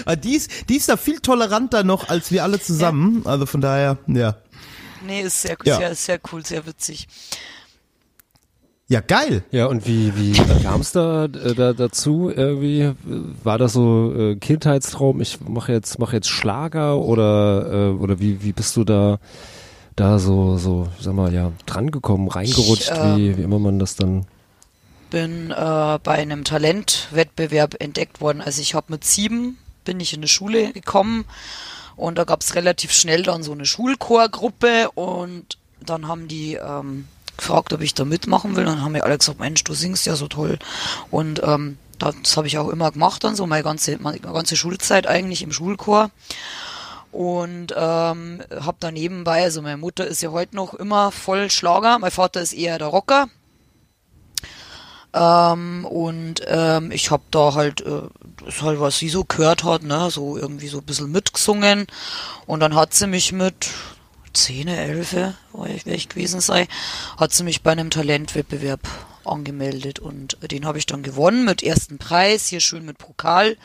Aber 0.05 0.15
die 0.17 0.35
ist, 0.35 0.49
die 0.69 0.77
ist 0.77 0.89
da 0.89 0.97
viel 0.97 1.19
toleranter 1.19 1.83
noch 1.83 2.09
als 2.09 2.31
wir 2.31 2.43
alle 2.43 2.59
zusammen. 2.59 3.25
Also 3.25 3.45
von 3.45 3.61
daher, 3.61 3.97
ja. 4.07 4.35
nee, 5.05 5.21
ist 5.21 5.41
sehr, 5.41 5.57
Ja. 5.63 5.77
sehr, 5.77 5.95
sehr 5.95 6.19
cool, 6.31 6.45
sehr 6.45 6.65
witzig. 6.65 7.07
Ja, 8.87 9.01
geil. 9.01 9.43
Ja, 9.51 9.65
und 9.65 9.87
wie, 9.87 10.15
wie 10.15 10.33
kam 10.63 10.81
es 10.81 10.91
da, 10.91 11.25
äh, 11.25 11.55
da 11.55 11.73
dazu 11.73 12.29
irgendwie? 12.29 12.93
War 13.43 13.57
das 13.57 13.73
so 13.73 14.13
äh, 14.15 14.35
Kindheitstraum, 14.35 15.21
ich 15.21 15.41
mache 15.41 15.71
jetzt, 15.71 15.97
mach 15.97 16.13
jetzt 16.13 16.29
Schlager 16.29 16.99
oder, 16.99 17.71
äh, 17.71 17.89
oder 17.91 18.19
wie, 18.19 18.43
wie 18.43 18.53
bist 18.53 18.75
du 18.77 18.83
da, 18.83 19.17
da 19.95 20.19
so, 20.19 20.57
so, 20.57 20.87
sag 20.99 21.15
mal, 21.15 21.33
ja, 21.33 21.51
drangekommen, 21.65 22.27
reingerutscht, 22.27 22.91
Ich, 22.91 22.97
ähm, 22.97 23.17
wie, 23.17 23.37
wie 23.37 23.41
immer 23.41 23.59
man 23.59 23.79
das 23.79 23.95
dann. 23.95 24.27
Bin 25.09 25.49
äh, 25.49 25.99
bei 26.03 26.13
einem 26.13 26.43
Talentwettbewerb 26.43 27.81
entdeckt 27.81 28.21
worden. 28.21 28.41
Also 28.41 28.61
ich 28.61 28.75
habe 28.75 28.87
mit 28.89 29.03
sieben, 29.03 29.57
bin 29.83 29.99
ich 29.99 30.13
in 30.13 30.19
eine 30.19 30.27
Schule 30.27 30.73
gekommen 30.73 31.25
und 31.95 32.17
da 32.17 32.23
gab 32.23 32.41
es 32.41 32.53
relativ 32.53 32.91
schnell 32.91 33.23
dann 33.23 33.41
so 33.41 33.51
eine 33.51 33.65
Schulchorgruppe 33.65 34.91
und 34.91 35.57
dann 35.83 36.07
haben 36.07 36.27
die 36.27 36.55
ähm, 36.55 37.07
gefragt, 37.37 37.73
ob 37.73 37.81
ich 37.81 37.93
da 37.93 38.05
mitmachen 38.05 38.55
will. 38.55 38.65
Und 38.65 38.73
dann 38.73 38.81
haben 38.83 38.91
mir 38.93 39.03
alle 39.03 39.17
gesagt, 39.17 39.39
Mensch, 39.39 39.63
du 39.63 39.73
singst 39.73 40.05
ja 40.05 40.15
so 40.15 40.27
toll. 40.27 40.59
Und 41.11 41.41
ähm, 41.43 41.77
das 41.99 42.37
habe 42.37 42.47
ich 42.47 42.57
auch 42.57 42.69
immer 42.69 42.91
gemacht 42.91 43.23
dann 43.23 43.35
so 43.35 43.47
meine 43.47 43.63
ganze, 43.63 43.97
meine 43.99 44.19
ganze 44.19 44.55
Schulzeit 44.55 45.07
eigentlich 45.07 45.41
im 45.41 45.51
Schulchor. 45.51 46.11
Und 47.11 47.73
ähm, 47.77 48.41
habe 48.51 48.77
dann 48.79 48.93
nebenbei, 48.93 49.43
also 49.43 49.61
meine 49.61 49.77
Mutter 49.77 50.05
ist 50.05 50.21
ja 50.21 50.31
heute 50.31 50.55
noch 50.55 50.73
immer 50.73 51.11
voll 51.11 51.49
Schlager, 51.49 51.97
mein 51.99 52.11
Vater 52.11 52.41
ist 52.41 52.51
eher 52.51 52.77
der 52.77 52.87
Rocker. 52.87 53.29
Ähm, 55.13 55.85
und 55.85 56.41
ähm, 56.45 56.91
ich 56.91 57.09
habe 57.11 57.23
da 57.31 57.53
halt, 57.53 57.79
äh, 57.81 58.01
das 58.43 58.61
halt, 58.61 58.81
was 58.81 58.97
sie 58.97 59.07
so 59.07 59.23
gehört 59.23 59.63
hat, 59.63 59.83
ne, 59.83 60.09
so 60.11 60.37
irgendwie 60.37 60.67
so 60.67 60.79
ein 60.79 60.83
bisschen 60.83 61.09
mitgesungen. 61.09 61.87
Und 62.47 62.59
dann 62.59 62.75
hat 62.75 62.93
sie 62.93 63.07
mich 63.07 63.31
mit 63.31 63.69
10, 64.35 64.67
11, 64.67 65.33
wo 65.53 65.65
ich, 65.65 65.85
wer 65.85 65.95
ich 65.95 66.09
gewesen 66.09 66.41
sei, 66.41 66.67
hat 67.17 67.33
sie 67.33 67.43
mich 67.43 67.63
bei 67.63 67.71
einem 67.71 67.89
Talentwettbewerb 67.89 68.81
angemeldet. 69.23 69.99
Und 69.99 70.37
den 70.51 70.65
habe 70.65 70.77
ich 70.77 70.85
dann 70.85 71.03
gewonnen 71.03 71.45
mit 71.45 71.63
ersten 71.63 71.97
Preis, 71.97 72.47
hier 72.47 72.59
schön 72.59 72.85
mit 72.85 72.97
Pokal. 72.97 73.57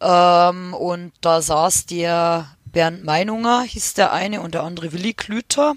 Ähm, 0.00 0.74
und 0.74 1.12
da 1.20 1.42
saß 1.42 1.86
der 1.86 2.48
Bernd 2.66 3.04
Meinunger, 3.04 3.62
hieß 3.62 3.94
der 3.94 4.12
eine, 4.12 4.40
und 4.40 4.54
der 4.54 4.62
andere 4.62 4.92
Willi 4.92 5.14
Klüter. 5.14 5.74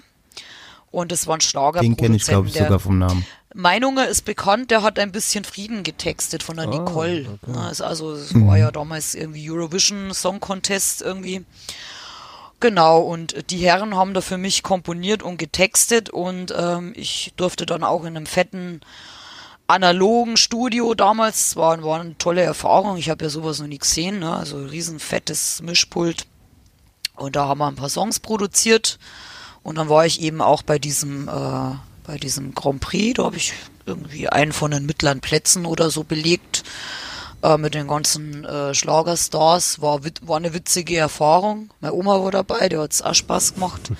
Und 0.90 1.10
es 1.10 1.26
waren 1.26 1.40
Schlagerproduzenten. 1.40 1.96
Den 1.96 2.04
kenne 2.04 2.16
ich, 2.16 2.24
glaube 2.24 2.48
ich, 2.48 2.54
sogar 2.54 2.78
vom 2.78 2.98
Namen. 2.98 3.26
Meinunger 3.52 4.08
ist 4.08 4.24
bekannt, 4.24 4.70
der 4.72 4.82
hat 4.82 4.98
ein 4.98 5.12
bisschen 5.12 5.44
Frieden 5.44 5.84
getextet 5.84 6.42
von 6.42 6.56
der 6.56 6.66
Ah, 6.66 6.70
Nicole. 6.70 7.38
Na, 7.46 7.70
ist 7.70 7.80
also, 7.80 8.12
es 8.12 8.34
war 8.34 8.58
ja 8.58 8.72
damals 8.72 9.14
irgendwie 9.14 9.48
Eurovision 9.48 10.12
Song 10.12 10.40
Contest 10.40 11.02
irgendwie. 11.02 11.44
Genau, 12.64 13.00
und 13.00 13.50
die 13.50 13.58
Herren 13.58 13.94
haben 13.94 14.14
da 14.14 14.22
für 14.22 14.38
mich 14.38 14.62
komponiert 14.62 15.22
und 15.22 15.36
getextet 15.36 16.08
und 16.08 16.50
ähm, 16.56 16.94
ich 16.96 17.34
durfte 17.36 17.66
dann 17.66 17.84
auch 17.84 18.04
in 18.04 18.16
einem 18.16 18.24
fetten 18.24 18.80
analogen 19.66 20.38
Studio 20.38 20.94
damals, 20.94 21.56
war, 21.56 21.82
war 21.82 22.00
eine 22.00 22.16
tolle 22.16 22.40
Erfahrung, 22.40 22.96
ich 22.96 23.10
habe 23.10 23.22
ja 23.22 23.28
sowas 23.28 23.60
noch 23.60 23.66
nie 23.66 23.76
gesehen, 23.76 24.20
ne? 24.20 24.34
also 24.34 24.56
riesen 24.64 24.98
fettes 24.98 25.60
Mischpult 25.60 26.26
und 27.16 27.36
da 27.36 27.48
haben 27.48 27.58
wir 27.58 27.66
ein 27.66 27.76
paar 27.76 27.90
Songs 27.90 28.18
produziert 28.18 28.98
und 29.62 29.76
dann 29.76 29.90
war 29.90 30.06
ich 30.06 30.22
eben 30.22 30.40
auch 30.40 30.62
bei 30.62 30.78
diesem, 30.78 31.28
äh, 31.28 31.74
bei 32.06 32.16
diesem 32.16 32.54
Grand 32.54 32.80
Prix, 32.80 33.18
da 33.18 33.24
habe 33.24 33.36
ich 33.36 33.52
irgendwie 33.84 34.30
einen 34.30 34.54
von 34.54 34.70
den 34.70 34.86
mittleren 34.86 35.20
Plätzen 35.20 35.66
oder 35.66 35.90
so 35.90 36.02
belegt 36.02 36.64
äh, 37.44 37.58
mit 37.58 37.74
den 37.74 37.86
ganzen 37.86 38.44
äh, 38.44 38.74
Schlagerstars. 38.74 39.82
War, 39.82 40.00
war 40.22 40.36
eine 40.38 40.54
witzige 40.54 40.96
Erfahrung. 40.96 41.70
Meine 41.80 41.94
Oma 41.94 42.22
war 42.22 42.30
dabei, 42.30 42.68
der 42.68 42.80
hat's 42.80 43.02
auch 43.02 43.14
Spaß 43.14 43.54
gemacht. 43.54 43.92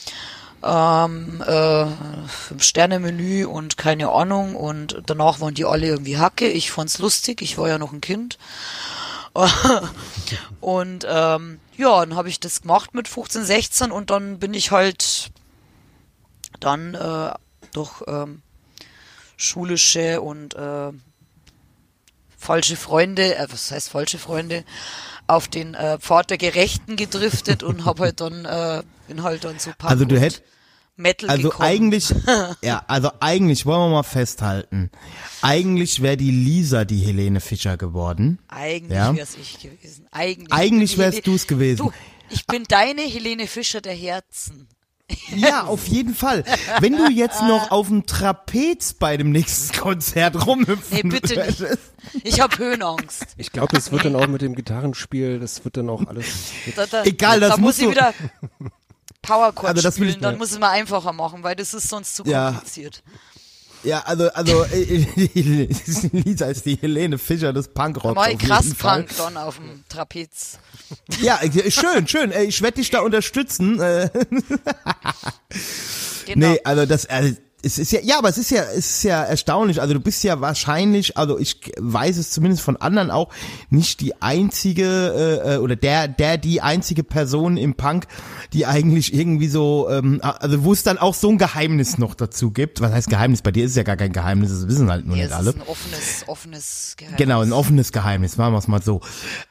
ähm, 0.62 1.42
äh, 1.42 1.86
Fünf-Sterne-Menü 2.28 3.46
und 3.46 3.76
keine 3.76 4.10
Ahnung. 4.10 4.54
Und 4.54 5.02
danach 5.06 5.40
waren 5.40 5.54
die 5.54 5.64
alle 5.64 5.88
irgendwie 5.88 6.18
Hacke. 6.18 6.48
Ich 6.48 6.70
fand's 6.70 6.98
lustig, 6.98 7.42
ich 7.42 7.58
war 7.58 7.68
ja 7.68 7.78
noch 7.78 7.92
ein 7.92 8.00
Kind. 8.00 8.38
und 10.60 11.04
ähm, 11.08 11.58
ja, 11.76 12.06
dann 12.06 12.14
habe 12.14 12.28
ich 12.28 12.38
das 12.38 12.62
gemacht 12.62 12.94
mit 12.94 13.08
15, 13.08 13.44
16 13.44 13.90
und 13.90 14.10
dann 14.10 14.38
bin 14.38 14.54
ich 14.54 14.70
halt 14.70 15.32
dann 16.60 16.94
äh, 16.94 17.32
durch 17.72 18.04
ähm, 18.06 18.42
schulische 19.36 20.20
und 20.20 20.54
äh, 20.54 20.92
falsche 22.44 22.76
Freunde, 22.76 23.36
äh, 23.36 23.46
was 23.50 23.70
heißt 23.70 23.88
falsche 23.90 24.18
Freunde, 24.18 24.64
auf 25.26 25.48
den 25.48 25.74
äh, 25.74 25.98
Pfad 25.98 26.30
der 26.30 26.38
Gerechten 26.38 26.96
gedriftet 26.96 27.62
und 27.62 27.84
hab 27.86 27.98
halt 28.00 28.20
dann, 28.20 28.44
äh, 28.44 28.82
bin 29.08 29.22
halt 29.22 29.44
dann 29.44 29.58
so 29.58 29.70
Punk 29.76 29.90
Also 29.90 30.04
du 30.04 30.14
und 30.16 30.20
hätt- 30.20 30.42
Metal 30.96 31.28
Also 31.28 31.48
gekommen. 31.48 31.68
eigentlich, 31.68 32.14
ja, 32.62 32.84
also 32.86 33.10
eigentlich 33.18 33.66
wollen 33.66 33.80
wir 33.80 33.88
mal 33.88 34.02
festhalten. 34.04 34.90
Eigentlich 35.42 36.02
wäre 36.02 36.16
die 36.16 36.30
Lisa 36.30 36.84
die 36.84 36.98
Helene 36.98 37.40
Fischer 37.40 37.76
geworden. 37.76 38.38
Eigentlich 38.46 38.96
Ja. 38.96 39.16
wär's 39.16 39.34
ich 39.34 39.58
gewesen. 39.58 40.06
Eigentlich, 40.12 40.52
Eigentlich 40.52 40.96
wärst 40.98 41.26
du's 41.26 41.48
gewesen. 41.48 41.78
Du, 41.78 41.92
ich 42.30 42.46
bin 42.46 42.62
deine 42.68 43.02
Helene 43.02 43.48
Fischer 43.48 43.80
der 43.80 43.94
Herzen. 43.94 44.68
Ja, 45.36 45.64
auf 45.64 45.86
jeden 45.86 46.14
Fall. 46.14 46.44
Wenn 46.80 46.96
du 46.96 47.10
jetzt 47.10 47.42
noch 47.42 47.70
auf 47.70 47.88
dem 47.88 48.06
Trapez 48.06 48.94
bei 48.94 49.16
dem 49.18 49.30
nächsten 49.32 49.76
Konzert 49.78 50.46
rumhüpfen 50.46 50.96
Nee, 50.96 51.02
bitte 51.02 51.36
nicht. 51.44 51.60
würdest. 51.60 51.82
Ich 52.22 52.40
hab 52.40 52.58
Höhenangst. 52.58 53.26
Ich 53.36 53.52
glaube, 53.52 53.74
das 53.74 53.92
wird 53.92 54.04
dann 54.06 54.16
auch 54.16 54.26
mit 54.28 54.40
dem 54.42 54.54
Gitarrenspiel, 54.54 55.40
das 55.40 55.64
wird 55.64 55.76
dann 55.76 55.90
auch 55.90 56.06
alles. 56.06 56.52
Da, 56.74 56.86
da, 56.86 57.04
Egal, 57.04 57.40
das 57.40 57.50
da 57.50 57.56
muss 57.58 57.66
musst 57.66 57.78
ich 57.80 57.84
du- 57.86 57.90
wieder 57.90 58.14
Powerchord 59.22 59.66
Also 59.70 59.82
das 59.82 59.98
will 59.98 60.08
ich 60.08 60.12
spielen, 60.14 60.22
dann 60.22 60.32
nicht. 60.34 60.38
muss 60.40 60.52
ich 60.52 60.58
mal 60.58 60.70
einfacher 60.70 61.12
machen, 61.12 61.42
weil 61.42 61.56
das 61.56 61.74
ist 61.74 61.88
sonst 61.88 62.14
zu 62.14 62.24
Ja. 62.24 62.52
kompliziert. 62.52 63.02
Ja, 63.84 64.00
also, 64.00 64.28
also, 64.30 64.64
Lisa 66.12 66.46
ist 66.46 66.66
die 66.66 66.76
Helene 66.80 67.18
Fischer 67.18 67.52
des 67.52 67.68
Punkrocks. 67.68 68.26
jeden 68.28 68.38
krass. 68.38 68.74
Punk 68.74 69.08
dann 69.16 69.36
auf 69.36 69.56
dem 69.56 69.84
Trapez. 69.88 70.58
Ja, 71.20 71.38
schön, 71.68 72.08
schön. 72.08 72.32
Ich 72.46 72.60
werde 72.62 72.76
dich 72.76 72.90
da 72.90 73.00
unterstützen. 73.02 73.80
Äh, 73.80 74.08
Genau. 76.26 76.48
Nee, 76.52 76.60
also 76.64 76.86
das, 76.86 77.06
also 77.06 77.34
es 77.64 77.78
ist 77.78 77.92
ja, 77.92 78.00
ja, 78.02 78.18
aber 78.18 78.28
es 78.28 78.38
ist 78.38 78.50
ja, 78.50 78.62
es 78.62 78.90
ist 78.90 79.02
ja 79.04 79.22
erstaunlich. 79.22 79.80
Also 79.80 79.94
du 79.94 80.00
bist 80.00 80.22
ja 80.24 80.40
wahrscheinlich, 80.40 81.16
also 81.16 81.38
ich 81.38 81.72
weiß 81.78 82.18
es 82.18 82.30
zumindest 82.30 82.62
von 82.62 82.76
anderen 82.76 83.10
auch, 83.10 83.30
nicht 83.70 84.00
die 84.00 84.20
einzige 84.22 85.40
äh, 85.44 85.54
äh, 85.54 85.58
oder 85.58 85.76
der, 85.76 86.08
der 86.08 86.38
die 86.38 86.60
einzige 86.60 87.02
Person 87.02 87.56
im 87.56 87.74
Punk, 87.74 88.06
die 88.52 88.66
eigentlich 88.66 89.14
irgendwie 89.14 89.48
so, 89.48 89.88
ähm, 89.90 90.20
also 90.22 90.64
wo 90.64 90.72
es 90.72 90.82
dann 90.82 90.98
auch 90.98 91.14
so 91.14 91.30
ein 91.30 91.38
Geheimnis 91.38 91.98
noch 91.98 92.14
dazu 92.14 92.50
gibt. 92.50 92.80
Was 92.80 92.92
heißt 92.92 93.08
Geheimnis? 93.08 93.42
Bei 93.42 93.50
dir 93.50 93.64
ist 93.64 93.70
es 93.72 93.76
ja 93.76 93.82
gar 93.82 93.96
kein 93.96 94.12
Geheimnis, 94.12 94.50
das 94.50 94.68
wissen 94.68 94.90
halt 94.90 95.06
nur 95.06 95.16
Nee, 95.16 95.24
nicht 95.24 95.32
alle. 95.32 95.50
ist 95.50 95.56
ein 95.56 95.62
offenes, 95.62 96.24
offenes 96.26 96.94
Geheimnis. 96.96 97.18
Genau, 97.18 97.40
ein 97.40 97.52
offenes 97.52 97.92
Geheimnis, 97.92 98.36
machen 98.36 98.52
wir 98.52 98.58
es 98.58 98.68
mal 98.68 98.82
so. 98.82 99.00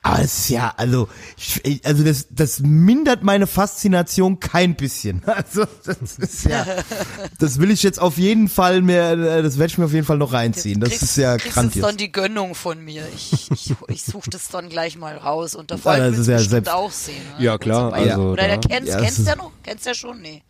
Aber 0.02 0.19
es 0.19 0.40
ist 0.40 0.49
ja, 0.49 0.73
also, 0.77 1.07
ich, 1.38 1.85
also 1.85 2.03
das, 2.03 2.27
das 2.30 2.60
mindert 2.60 3.23
meine 3.23 3.48
Faszination 3.48 4.40
kein 4.40 4.76
bisschen. 4.76 5.22
Also 5.34 5.65
das 5.84 6.19
ist 6.19 6.45
ja, 6.45 6.65
das 7.40 7.60
will 7.60 7.72
ich 7.72 7.81
jetzt 7.84 7.99
auf 8.03 8.17
jeden 8.17 8.47
Fall 8.49 8.81
mir, 8.81 9.11
äh, 9.13 9.41
das 9.43 9.57
werde 9.57 9.71
ich 9.71 9.77
mir 9.77 9.85
auf 9.85 9.93
jeden 9.93 10.05
Fall 10.05 10.17
noch 10.17 10.34
reinziehen. 10.34 10.80
Das 10.80 10.89
kriegst, 10.89 11.03
ist 11.03 11.17
ja 11.17 11.34
kriegst 11.38 11.45
jetzt 11.47 11.53
grandios. 11.55 11.85
dann 11.88 11.97
die 11.97 12.11
Gönnung 12.11 12.53
von 12.55 12.84
mir. 12.84 13.03
Ich, 13.15 13.49
ich, 13.51 13.73
ich 13.88 14.03
suche 14.03 14.30
das 14.30 14.49
dann 14.49 14.69
gleich 14.69 14.97
mal 14.97 15.17
raus 15.17 15.55
und 15.55 15.71
Ja, 15.71 15.77
das 15.77 15.85
will 15.85 16.19
ist 16.21 16.27
ja 16.27 16.34
bestimmt 16.35 16.51
selbst- 16.51 16.71
auch 16.73 16.91
sehen. 16.91 17.15
Ne? 17.38 17.43
Ja, 17.45 17.57
klar, 17.57 17.93
also 17.93 18.21
Oder 18.31 18.47
der 18.47 18.57
da- 18.57 18.67
kennst, 18.67 18.89
Ja, 18.91 18.99
kennst 18.99 19.19
ist- 19.19 19.27
der 19.27 19.35
noch? 19.38 19.51
Kennst 19.63 19.85
der 19.85 19.93
schon? 19.93 20.21
Nee. 20.21 20.43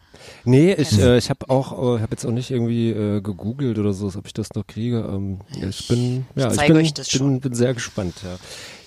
Nee, 0.45 0.73
ich, 0.73 0.97
äh, 0.99 1.17
ich 1.17 1.30
habe 1.30 1.49
auch, 1.49 1.71
äh, 1.97 1.99
habe 2.01 2.07
jetzt 2.11 2.25
auch 2.25 2.31
nicht 2.31 2.49
irgendwie 2.51 2.91
äh, 2.91 3.19
gegoogelt 3.21 3.77
oder 3.80 3.93
so, 3.93 4.07
ob 4.07 4.25
ich 4.25 4.34
das 4.34 4.53
noch 4.55 4.65
kriege. 4.65 4.99
Ähm, 5.09 5.39
ja, 5.59 5.67
ich 5.67 5.88
bin, 5.88 6.25
ja, 6.35 6.49
ich, 6.49 6.55
zeig 6.57 6.67
bin, 6.67 6.77
euch 6.77 6.93
das 6.93 7.09
bin, 7.09 7.17
schon. 7.19 7.39
bin 7.41 7.53
sehr 7.55 7.73
gespannt. 7.73 8.15
Ja, 8.23 8.38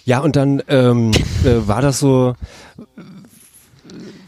ja 0.04 0.20
und 0.20 0.36
dann 0.36 0.62
ähm, 0.68 1.10
äh, 1.44 1.66
war 1.66 1.82
das 1.82 1.98
so, 1.98 2.34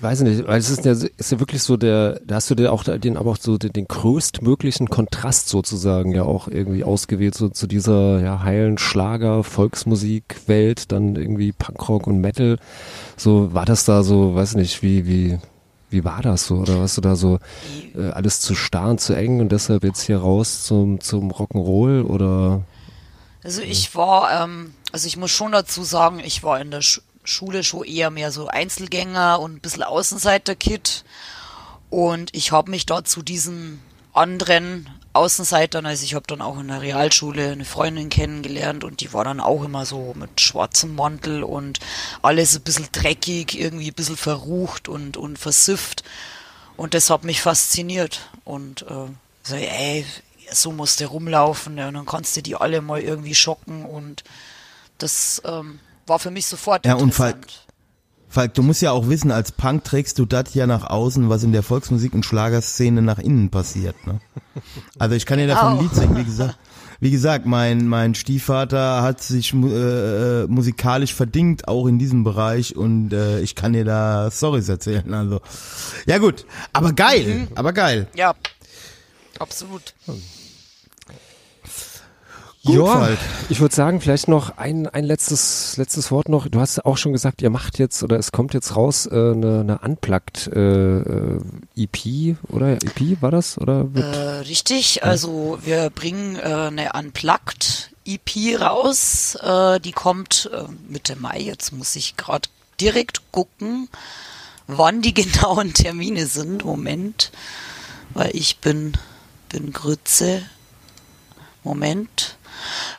weiß 0.01 0.21
ich 0.21 0.29
nicht, 0.29 0.47
weil 0.47 0.59
es 0.59 0.71
ist 0.71 0.85
ja, 0.85 0.93
ist 0.93 1.33
ja 1.33 1.41
wirklich 1.41 1.63
so 1.63 1.77
der, 1.77 2.21
da 2.25 2.37
hast 2.37 2.51
du 2.51 2.55
dir 2.55 2.73
auch 2.73 2.85
den, 2.85 3.17
aber 3.17 3.31
auch 3.31 3.37
so 3.37 3.59
den, 3.59 3.73
den 3.73 3.89
größtmöglichen 3.89 4.89
Kontrast 4.89 5.49
sozusagen 5.49 6.13
ja 6.13 6.23
auch 6.23 6.49
irgendwie 6.49 6.85
ausgewählt 6.85 7.35
so 7.35 7.49
zu 7.49 7.67
dieser 7.67 8.21
ja 8.21 8.43
heilen 8.43 8.79
Schlager 8.79 9.43
Volksmusikwelt, 9.45 10.93
dann 10.93 11.17
irgendwie 11.17 11.53
Punkrock 11.53 12.07
und 12.07 12.21
Metal. 12.21 12.59
So 13.17 13.53
war 13.55 13.65
das 13.65 13.85
da 13.85 14.03
so, 14.03 14.35
weiß 14.35 14.55
nicht, 14.55 14.83
wie 14.83 15.07
wie 15.07 15.39
wie 15.91 16.05
war 16.05 16.23
das 16.23 16.47
so? 16.47 16.57
Oder 16.57 16.81
warst 16.81 16.97
du 16.97 17.01
da 17.01 17.17
so 17.17 17.39
äh, 17.97 18.11
alles 18.11 18.41
zu 18.41 18.55
starr 18.55 18.91
und 18.91 19.01
zu 19.01 19.15
eng 19.15 19.41
und 19.41 19.51
deshalb 19.51 19.85
jetzt 19.85 20.03
hier 20.03 20.19
raus 20.19 20.65
zum, 20.65 21.01
zum 21.01 21.33
Rock'n'Roll 21.33 22.05
oder? 22.05 22.63
Also 23.43 23.63
ich 23.63 23.95
war, 23.95 24.45
ähm, 24.45 24.75
also 24.93 25.07
ich 25.07 25.17
muss 25.17 25.31
schon 25.31 25.53
dazu 25.53 25.83
sagen, 25.85 26.21
ich 26.23 26.43
war 26.43 26.61
in 26.61 26.71
der 26.71 26.83
Sch 26.83 27.01
Schule 27.29 27.63
schon 27.63 27.85
eher 27.85 28.11
mehr 28.11 28.33
so 28.33 28.49
Einzelgänger 28.49 29.41
und 29.41 29.55
ein 29.55 29.61
bisschen 29.61 29.83
Außenseiter-Kid. 29.83 31.05
Und 31.91 32.35
ich 32.35 32.53
habe 32.53 32.71
mich 32.71 32.87
da 32.87 33.05
zu 33.05 33.23
diesen 33.23 33.81
anderen 34.13 34.89
Außenseitern, 35.13 35.87
also 35.87 36.05
ich 36.05 36.15
habe 36.15 36.27
dann 36.27 36.43
auch 36.43 36.59
in 36.59 36.69
der 36.69 36.83
Realschule 36.83 37.53
eine 37.53 37.65
Freundin 37.65 38.09
kennengelernt 38.09 38.85
und 38.85 39.01
die 39.01 39.13
war 39.13 39.25
dann 39.25 39.41
auch 39.41 39.65
immer 39.65 39.87
so 39.87 40.15
mit 40.17 40.41
schwarzem 40.41 40.95
Mantel 40.95 41.43
und 41.43 41.79
alles 42.23 42.57
ein 42.57 42.63
bisschen 42.63 42.89
dreckig, 42.93 43.59
irgendwie 43.59 43.91
ein 43.91 43.95
bisschen 43.95 44.17
verrucht 44.17 44.89
und, 44.89 45.17
und 45.17 45.39
versifft. 45.39 46.05
Und 46.77 46.95
das 46.95 47.11
hat 47.11 47.25
mich 47.25 47.41
fasziniert. 47.41 48.29
Und 48.45 48.83
äh, 48.83 49.09
so, 49.43 49.55
ey, 49.55 50.07
so 50.53 50.73
musst 50.73 51.01
du 51.01 51.07
rumlaufen, 51.07 51.77
ja, 51.77 51.89
und 51.89 51.95
dann 51.95 52.07
kannst 52.07 52.37
du 52.37 52.43
die 52.43 52.57
alle 52.57 52.81
mal 52.81 53.01
irgendwie 53.01 53.35
schocken 53.35 53.85
und 53.85 54.25
das 54.99 55.43
ähm, 55.45 55.81
war 56.09 56.19
für 56.19 56.31
mich 56.31 56.47
sofort 56.47 56.87
Ja, 56.87 56.95
und 56.95 57.13
Falk- 57.15 57.47
du 58.55 58.63
musst 58.63 58.83
ja 58.83 58.93
auch 58.93 59.09
wissen, 59.09 59.31
als 59.31 59.53
Punk 59.53 59.85
trägst 59.85 60.19
du 60.19 60.27
das 60.27 60.55
ja 60.55 60.67
nach 60.67 60.85
außen, 60.89 61.29
was 61.29 61.43
in 61.43 61.53
der 61.53 61.63
Volksmusik- 61.63 62.13
und 62.15 62.25
Schlagerszene 62.25 63.03
nach 63.03 63.19
innen 63.19 63.51
passiert. 63.51 63.97
Ne? 64.07 64.21
Also 64.99 65.15
ich 65.15 65.25
kann 65.27 65.39
dir 65.39 65.47
davon 65.47 65.69
ein 65.73 65.79
Genau. 65.79 65.83
Lied 65.89 65.95
singen, 65.95 66.17
wie 66.17 66.25
gesagt. 66.25 66.59
Wie 67.01 67.13
gesagt, 67.13 67.47
mein, 67.47 67.87
mein 67.87 68.17
Stiefvater 68.17 69.03
hat 69.03 69.23
sich 69.23 69.55
äh, 69.55 69.57
äh, 70.43 70.47
musikalisch 70.49 71.15
verdingt, 71.15 71.69
auch 71.69 71.87
in 71.87 72.01
diesem 72.01 72.25
Bereich 72.25 72.75
und 72.75 73.13
äh, 73.13 73.39
ich 73.41 73.55
kann 73.55 73.73
dir 73.73 73.85
da 73.85 74.29
Stories 74.33 74.69
erzählen. 74.69 75.15
Also 75.15 75.41
ja 76.07 76.19
gut, 76.19 76.45
aber 76.73 76.93
geil, 76.93 77.47
Mhm. 77.49 77.49
aber 77.55 77.73
geil. 77.73 78.09
Ja, 78.17 78.35
absolut. 79.39 79.95
Gut, 82.69 82.77
ja, 82.77 82.85
Falk. 82.85 83.19
ich 83.49 83.61
würde 83.61 83.75
sagen, 83.75 84.03
vielleicht 84.03 84.29
noch 84.29 84.59
ein, 84.59 84.87
ein 84.87 85.05
letztes, 85.05 85.79
letztes 85.79 86.11
Wort 86.11 86.29
noch. 86.29 86.49
Du 86.49 86.61
hast 86.61 86.85
auch 86.85 86.99
schon 86.99 87.13
gesagt, 87.13 87.41
ihr 87.41 87.49
macht 87.49 87.79
jetzt 87.79 88.03
oder 88.03 88.19
es 88.19 88.31
kommt 88.31 88.53
jetzt 88.53 88.77
raus 88.77 89.07
äh, 89.07 89.15
eine, 89.15 89.61
eine 89.61 89.79
Unplugged 89.79 90.49
äh, 90.55 90.99
äh, 90.99 91.41
EP 91.77 92.37
oder 92.51 92.73
EP 92.73 93.23
war 93.23 93.31
das 93.31 93.57
oder 93.57 93.89
Äh, 93.95 94.01
richtig, 94.41 95.03
also 95.03 95.59
wir 95.65 95.89
bringen 95.89 96.37
äh, 96.37 96.43
eine 96.43 96.93
Unplugged 96.93 97.91
EP 98.05 98.61
raus. 98.61 99.37
Äh, 99.43 99.81
die 99.81 99.93
kommt 99.93 100.51
äh, 100.53 100.65
Mitte 100.89 101.17
Mai. 101.17 101.41
Jetzt 101.41 101.73
muss 101.73 101.97
ich 101.97 102.19
gerade 102.19 102.51
direkt 102.83 103.33
gucken, 103.33 103.89
wann 104.67 105.01
die 105.01 105.15
genauen 105.23 105.73
Termine 105.73 106.27
sind. 106.27 106.67
Moment, 106.67 107.33
weil 108.13 108.31
ich 108.35 108.59
bin 108.59 108.93
bin 109.49 109.73
Grütze. 109.73 110.43
Moment. 111.65 112.38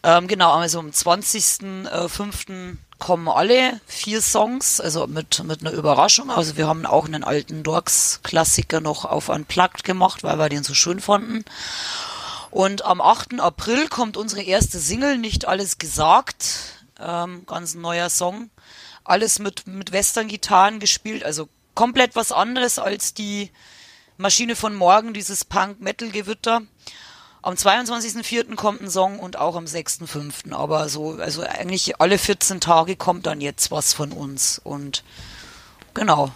Ähm, 0.04 0.28
genau, 0.28 0.52
also 0.54 0.80
am 0.80 0.90
20.05. 0.90 2.78
kommen 2.98 3.28
alle 3.28 3.80
vier 3.86 4.22
Songs, 4.22 4.80
also 4.82 5.08
mit, 5.08 5.44
mit 5.44 5.62
einer 5.62 5.72
Überraschung. 5.72 6.30
Also 6.32 6.58
wir 6.58 6.68
haben 6.68 6.86
auch 6.86 7.06
einen 7.06 7.24
alten 7.24 7.64
Dorks-Klassiker 7.64 8.82
noch 8.82 9.06
auf 9.06 9.30
Unplugged 9.30 9.84
gemacht, 9.84 10.24
weil 10.24 10.38
wir 10.38 10.50
den 10.50 10.64
so 10.64 10.74
schön 10.74 11.00
fanden. 11.00 11.46
Und 12.52 12.84
am 12.84 13.00
8. 13.02 13.40
April 13.40 13.88
kommt 13.88 14.18
unsere 14.18 14.42
erste 14.42 14.80
Single, 14.80 15.18
nicht 15.18 15.48
alles 15.48 15.78
gesagt. 15.78 16.46
Ähm, 17.00 17.46
ganz 17.46 17.76
neuer 17.76 18.10
Song. 18.10 18.50
Alles 19.04 19.40
mit, 19.40 19.68
mit 19.68 19.92
Western-Gitarren 19.92 20.80
gespielt, 20.80 21.24
also 21.24 21.48
komplett 21.74 22.16
was 22.16 22.32
anderes 22.32 22.78
als 22.80 23.14
die 23.14 23.52
Maschine 24.18 24.56
von 24.56 24.76
morgen, 24.76 25.14
dieses 25.14 25.46
Punk-Metal-Gewitter. 25.46 26.62
Am 27.42 27.54
22.04. 27.54 28.56
kommt 28.56 28.82
ein 28.82 28.90
Song 28.90 29.20
und 29.20 29.38
auch 29.38 29.56
am 29.56 29.66
6.05. 29.66 30.54
Aber 30.54 30.90
so, 30.90 31.12
also 31.14 31.42
eigentlich 31.42 32.00
alle 32.02 32.18
14 32.18 32.60
Tage 32.60 32.96
kommt 32.96 33.26
dann 33.26 33.40
jetzt 33.40 33.72
was 33.72 33.94
von 33.94 34.12
uns. 34.12 34.60
Und 34.64 35.04
genau, 35.94 36.32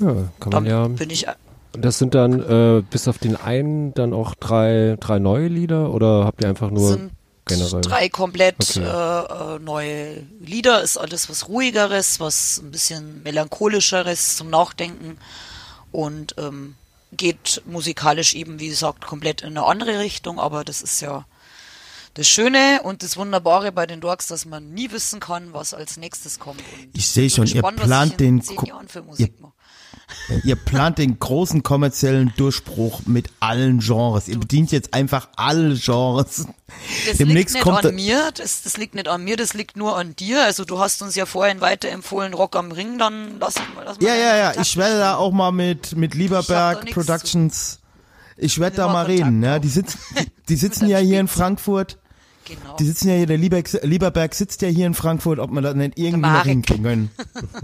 ja, 0.00 0.14
kann 0.40 0.52
man 0.52 0.66
ja. 0.66 0.88
bin 0.88 1.10
ich 1.10 1.26
Das 1.72 1.98
sind 1.98 2.14
dann 2.14 2.40
äh, 2.40 2.82
bis 2.82 3.06
auf 3.06 3.18
den 3.18 3.36
einen 3.36 3.94
dann 3.94 4.12
auch 4.12 4.34
drei, 4.34 4.96
drei 4.98 5.18
neue 5.20 5.46
Lieder 5.46 5.90
oder 5.92 6.24
habt 6.24 6.42
ihr 6.42 6.48
einfach 6.48 6.70
nur 6.70 6.88
sind 6.88 7.12
generell? 7.44 7.80
drei 7.80 8.08
komplett 8.08 8.56
Okay. 8.58 8.80
äh, 8.84 9.54
äh, 9.56 9.58
neue 9.60 10.24
Lieder. 10.40 10.82
Ist 10.82 10.96
alles 10.96 11.30
was 11.30 11.48
ruhigeres, 11.48 12.18
was 12.18 12.58
ein 12.58 12.72
bisschen 12.72 13.22
melancholischeres 13.22 14.36
zum 14.36 14.50
Nachdenken 14.50 15.18
und 15.92 16.34
ähm, 16.38 16.74
geht 17.12 17.62
musikalisch 17.66 18.34
eben, 18.34 18.58
wie 18.58 18.68
gesagt, 18.68 19.06
komplett 19.06 19.42
in 19.42 19.48
eine 19.48 19.64
andere 19.66 19.98
Richtung. 20.00 20.40
Aber 20.40 20.64
das 20.64 20.82
ist 20.82 21.00
ja 21.00 21.26
das 22.14 22.28
Schöne 22.28 22.80
und 22.82 23.02
das 23.02 23.16
Wunderbare 23.16 23.72
bei 23.72 23.86
den 23.86 24.00
Dorks, 24.00 24.26
dass 24.26 24.44
man 24.44 24.72
nie 24.72 24.90
wissen 24.90 25.20
kann, 25.20 25.52
was 25.52 25.72
als 25.74 25.96
nächstes 25.96 26.38
kommt. 26.38 26.60
Und 26.60 26.88
Ich 26.92 27.08
sehe 27.08 27.30
schon, 27.30 27.46
ihr 27.46 27.54
gespannt, 27.54 27.80
was 27.80 27.86
plant 27.86 28.20
den 28.20 28.42
zehn 28.42 28.56
Ihr 30.44 30.56
plant 30.56 30.98
den 30.98 31.18
großen 31.18 31.62
kommerziellen 31.62 32.32
Durchbruch 32.36 33.02
mit 33.06 33.30
allen 33.40 33.80
Genres. 33.80 34.28
Ihr 34.28 34.38
bedient 34.38 34.72
jetzt 34.72 34.94
einfach 34.94 35.28
alle 35.36 35.74
Genres. 35.74 36.46
Das 37.06 37.18
Demnächst 37.18 37.54
liegt 37.54 37.54
nicht 37.54 37.62
kommt 37.62 37.86
an 37.86 37.94
mir, 37.94 38.30
das, 38.34 38.62
das 38.62 38.76
liegt 38.76 38.94
nicht 38.94 39.08
an 39.08 39.24
mir, 39.24 39.36
das 39.36 39.54
liegt 39.54 39.76
nur 39.76 39.96
an 39.96 40.16
dir. 40.16 40.44
Also 40.44 40.64
du 40.64 40.78
hast 40.78 41.02
uns 41.02 41.14
ja 41.14 41.26
vorhin 41.26 41.60
weiterempfohlen, 41.60 42.34
Rock 42.34 42.56
am 42.56 42.72
Ring, 42.72 42.98
dann 42.98 43.38
lass 43.38 43.56
mal 43.74 43.84
lass 43.84 44.00
mal 44.00 44.06
Ja, 44.06 44.14
ja, 44.14 44.36
ja. 44.36 44.60
Ich 44.60 44.76
werde 44.76 44.98
da 44.98 45.16
auch 45.16 45.32
mal 45.32 45.52
mit, 45.52 45.96
mit 45.96 46.14
Lieberberg 46.14 46.90
Productions. 46.90 47.80
Ich 48.36 48.58
werde 48.58 48.76
da 48.76 48.88
mal 48.88 49.04
Kontakt 49.04 49.26
reden, 49.26 49.42
ja. 49.42 49.58
Die 49.58 49.68
sitzen, 49.68 49.98
die, 50.18 50.26
die 50.48 50.56
sitzen 50.56 50.88
ja 50.88 50.98
hier 50.98 51.20
in 51.20 51.28
Frankfurt. 51.28 51.98
Genau. 52.46 52.76
Die 52.76 52.84
sitzen 52.84 53.08
ja 53.08 53.14
hier, 53.16 53.26
der 53.26 53.38
Lieberg, 53.38 53.70
Lieberberg 53.82 54.34
sitzt 54.34 54.62
ja 54.62 54.68
hier 54.68 54.86
in 54.86 54.94
Frankfurt, 54.94 55.38
ob 55.38 55.50
man 55.50 55.62
das 55.62 55.74
nicht 55.74 55.98
irgendwie 55.98 56.20
noch 56.22 56.28
Marek. 56.30 56.46
hinkriegen 56.46 56.82
können. 56.84 57.10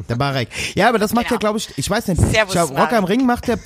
Der 0.08 0.16
Barek. 0.16 0.48
Ja, 0.74 0.88
aber 0.88 0.98
das 0.98 1.12
macht 1.12 1.24
ja, 1.24 1.28
Genau. 1.30 1.40
glaube 1.40 1.58
ich, 1.58 1.70
ich 1.76 1.88
weiß 1.90 2.06
nicht. 2.08 2.20
Servus, 2.20 2.52
glaub, 2.52 2.70
Rock 2.78 2.92
am. 2.92 3.04
Ring 3.04 3.26
macht 3.26 3.48
der, 3.48 3.58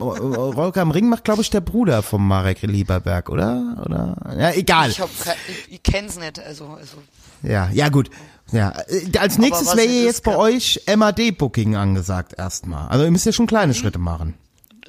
Rock 0.00 0.76
am 0.76 0.90
Ring 0.90 1.08
macht, 1.08 1.24
glaube 1.24 1.42
ich, 1.42 1.50
der 1.50 1.60
Bruder 1.60 2.02
vom 2.02 2.26
Marek 2.26 2.62
Lieberberg, 2.62 3.28
oder? 3.30 3.82
Oder? 3.84 4.16
Ja, 4.38 4.50
egal. 4.52 4.90
Ich, 4.90 4.98
ich, 4.98 5.72
ich 5.74 5.82
kenn's 5.82 6.18
nicht, 6.18 6.38
also, 6.40 6.66
also 6.78 6.96
Ja, 7.42 7.70
ja 7.72 7.88
gut. 7.88 8.10
Ja, 8.50 8.72
äh, 8.88 9.18
als 9.18 9.38
nächstes 9.38 9.76
wäre 9.76 9.86
jetzt 9.86 10.24
bei 10.24 10.36
euch 10.36 10.80
MAD-Booking 10.94 11.76
angesagt 11.76 12.34
erstmal. 12.36 12.88
Also 12.88 13.04
ihr 13.04 13.10
müsst 13.10 13.26
ja 13.26 13.32
schon 13.32 13.44
Mhm. 13.44 13.48
kleine 13.48 13.74
Schritte 13.74 13.98
machen. 13.98 14.34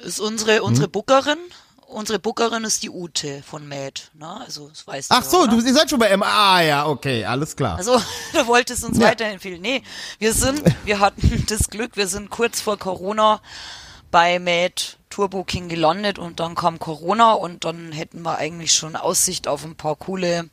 ist 0.02 0.18
unsere 0.20 0.62
unsere 0.62 0.86
Hm? 0.86 0.92
Bookerin. 0.92 1.38
Unsere 1.90 2.20
Bookerin 2.20 2.62
ist 2.64 2.82
die 2.84 2.90
Ute 2.90 3.42
von 3.42 3.66
Mad, 3.68 4.00
ne? 4.14 4.40
Also 4.46 4.68
das 4.68 4.86
weißt 4.86 5.10
Ach 5.10 5.22
du. 5.24 5.28
so, 5.28 5.38
oder? 5.42 5.56
du 5.56 5.60
ihr 5.66 5.74
seid 5.74 5.90
schon 5.90 5.98
bei 5.98 6.16
MA. 6.16 6.24
Ah, 6.26 6.60
ja, 6.62 6.86
okay, 6.86 7.24
alles 7.24 7.56
klar. 7.56 7.78
Also, 7.78 8.00
du 8.32 8.46
wolltest 8.46 8.84
uns 8.84 8.96
Ja. 8.98 9.08
weiterempfehlen. 9.08 9.60
Nee, 9.60 9.82
wir 10.20 10.32
sind, 10.32 10.62
wir 10.84 11.00
hatten 11.00 11.44
das 11.48 11.68
Glück, 11.68 11.96
wir 11.96 12.06
sind 12.06 12.30
kurz 12.30 12.60
vor 12.60 12.78
Corona 12.78 13.40
bei 14.12 14.38
Mad 14.38 14.74
Tourbooking 15.10 15.68
gelandet 15.68 16.18
und 16.20 16.38
dann 16.38 16.54
kam 16.54 16.78
Corona 16.78 17.32
und 17.32 17.64
dann 17.64 17.90
hätten 17.90 18.22
wir 18.22 18.38
eigentlich 18.38 18.72
schon 18.72 18.94
Aussicht 18.94 19.48
auf 19.48 19.64
ein 19.64 19.74
paar 19.74 19.96
coole 19.96 20.48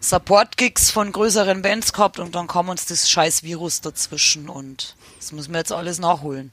Support-Gigs 0.00 0.90
von 0.90 1.12
größeren 1.12 1.62
Bands 1.62 1.92
gehabt 1.92 2.18
und 2.18 2.34
dann 2.34 2.46
kam 2.48 2.68
uns 2.68 2.86
das 2.86 3.08
scheiß 3.08 3.42
Virus 3.44 3.80
dazwischen 3.82 4.48
und 4.48 4.96
das 5.18 5.30
müssen 5.30 5.52
wir 5.52 5.58
jetzt 5.58 5.72
alles 5.72 5.98
nachholen. 6.00 6.52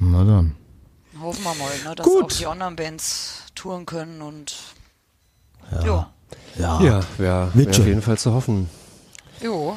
Na 0.00 0.24
dann. 0.24 0.56
Hoffen 1.20 1.44
wir 1.44 1.54
mal, 1.54 1.70
ne, 1.84 1.94
dass 1.94 2.06
Gut. 2.06 2.24
auch 2.24 2.28
die 2.28 2.46
anderen 2.46 2.76
Bands 2.76 3.44
touren 3.54 3.86
können 3.86 4.20
und 4.22 4.56
ja. 5.84 6.10
Ja. 6.58 6.80
Ja, 6.80 6.80
wäre 6.80 7.04
wär 7.18 7.50
Wird 7.54 7.80
auf 7.80 7.86
jeden 7.86 8.02
Fall 8.02 8.18
zu 8.18 8.32
hoffen. 8.32 8.68
Jo. 9.40 9.76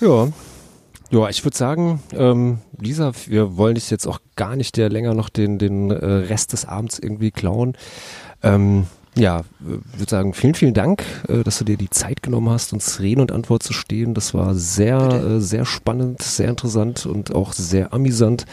Ja. 0.00 0.28
Ja, 1.10 1.28
ich 1.30 1.42
würde 1.44 1.56
sagen, 1.56 2.02
ähm, 2.12 2.58
Lisa, 2.78 3.12
wir 3.26 3.56
wollen 3.56 3.76
dich 3.76 3.90
jetzt 3.90 4.06
auch 4.06 4.20
gar 4.36 4.56
nicht 4.56 4.76
der 4.76 4.90
länger 4.90 5.14
noch 5.14 5.30
den, 5.30 5.58
den 5.58 5.90
äh, 5.90 5.94
Rest 5.94 6.52
des 6.52 6.66
Abends 6.66 6.98
irgendwie 6.98 7.30
klauen. 7.30 7.76
Ähm, 8.42 8.86
ja, 9.16 9.42
würde 9.58 10.10
sagen, 10.10 10.34
vielen, 10.34 10.54
vielen 10.54 10.74
Dank, 10.74 11.02
äh, 11.28 11.42
dass 11.42 11.58
du 11.58 11.64
dir 11.64 11.78
die 11.78 11.88
Zeit 11.88 12.22
genommen 12.22 12.50
hast, 12.50 12.74
uns 12.74 13.00
Reden 13.00 13.22
und 13.22 13.32
Antwort 13.32 13.62
zu 13.62 13.72
stehen. 13.72 14.12
Das 14.12 14.34
war 14.34 14.54
sehr, 14.54 14.98
äh, 14.98 15.40
sehr 15.40 15.64
spannend, 15.64 16.22
sehr 16.22 16.50
interessant 16.50 17.06
und 17.06 17.34
auch 17.34 17.54
sehr 17.54 17.94
amüsant. 17.94 18.44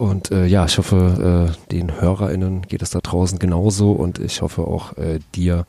Und 0.00 0.30
äh, 0.30 0.46
ja, 0.46 0.64
ich 0.64 0.78
hoffe, 0.78 1.52
äh, 1.52 1.70
den 1.72 2.00
HörerInnen 2.00 2.62
geht 2.62 2.80
es 2.80 2.88
da 2.88 3.00
draußen 3.00 3.38
genauso 3.38 3.92
und 3.92 4.18
ich 4.18 4.40
hoffe 4.40 4.62
auch 4.62 4.96
äh, 4.96 5.18
dir, 5.34 5.66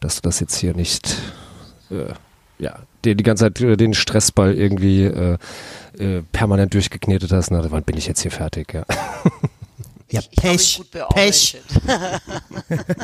dass 0.00 0.16
du 0.16 0.22
das 0.22 0.40
jetzt 0.40 0.56
hier 0.56 0.72
nicht 0.72 1.20
äh, 1.90 2.14
ja, 2.58 2.78
dir 3.04 3.14
die 3.14 3.24
ganze 3.24 3.44
Zeit 3.44 3.60
äh, 3.60 3.76
den 3.76 3.92
Stressball 3.92 4.54
irgendwie 4.54 5.02
äh, 5.02 5.36
äh, 5.98 6.22
permanent 6.32 6.72
durchgeknetet 6.72 7.30
hast. 7.30 7.50
Na, 7.50 7.70
wann 7.70 7.82
bin 7.82 7.98
ich 7.98 8.06
jetzt 8.06 8.22
hier 8.22 8.30
fertig? 8.30 8.72
Ja. 8.72 8.86
Ja, 10.10 10.20
Ich 10.20 10.30
Pech. 10.40 10.76
gut 10.78 10.90
Pech. 10.90 11.62
bearbeitet. 11.68 12.98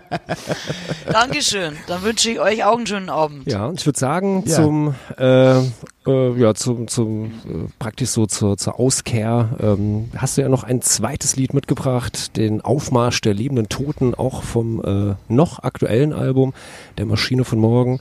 Dankeschön. 1.12 1.76
Dann 1.86 2.02
wünsche 2.02 2.30
ich 2.30 2.40
euch 2.40 2.64
auch 2.64 2.76
einen 2.76 2.86
schönen 2.86 3.08
Abend. 3.08 3.50
Ja, 3.50 3.66
und 3.66 3.80
ich 3.80 3.86
würde 3.86 3.98
sagen, 3.98 4.44
Ja. 4.46 4.56
zum 4.56 4.94
äh, 5.18 5.58
äh, 6.06 6.32
ja, 6.38 6.54
zum, 6.54 6.88
zum 6.88 7.26
äh, 7.26 7.68
praktisch 7.78 8.10
so 8.10 8.26
zur, 8.26 8.56
zur 8.56 8.78
Auskehr 8.78 9.50
ähm, 9.60 10.10
hast 10.16 10.36
du 10.36 10.42
ja 10.42 10.48
noch 10.48 10.64
ein 10.64 10.82
zweites 10.82 11.36
Lied 11.36 11.54
mitgebracht, 11.54 12.36
den 12.36 12.60
Aufmarsch 12.60 13.20
der 13.20 13.34
lebenden 13.34 13.68
Toten, 13.68 14.14
auch 14.14 14.42
vom 14.42 14.82
äh, 14.84 15.14
noch 15.32 15.62
aktuellen 15.62 16.12
Album, 16.12 16.52
der 16.98 17.06
Maschine 17.06 17.44
von 17.44 17.58
morgen. 17.58 18.00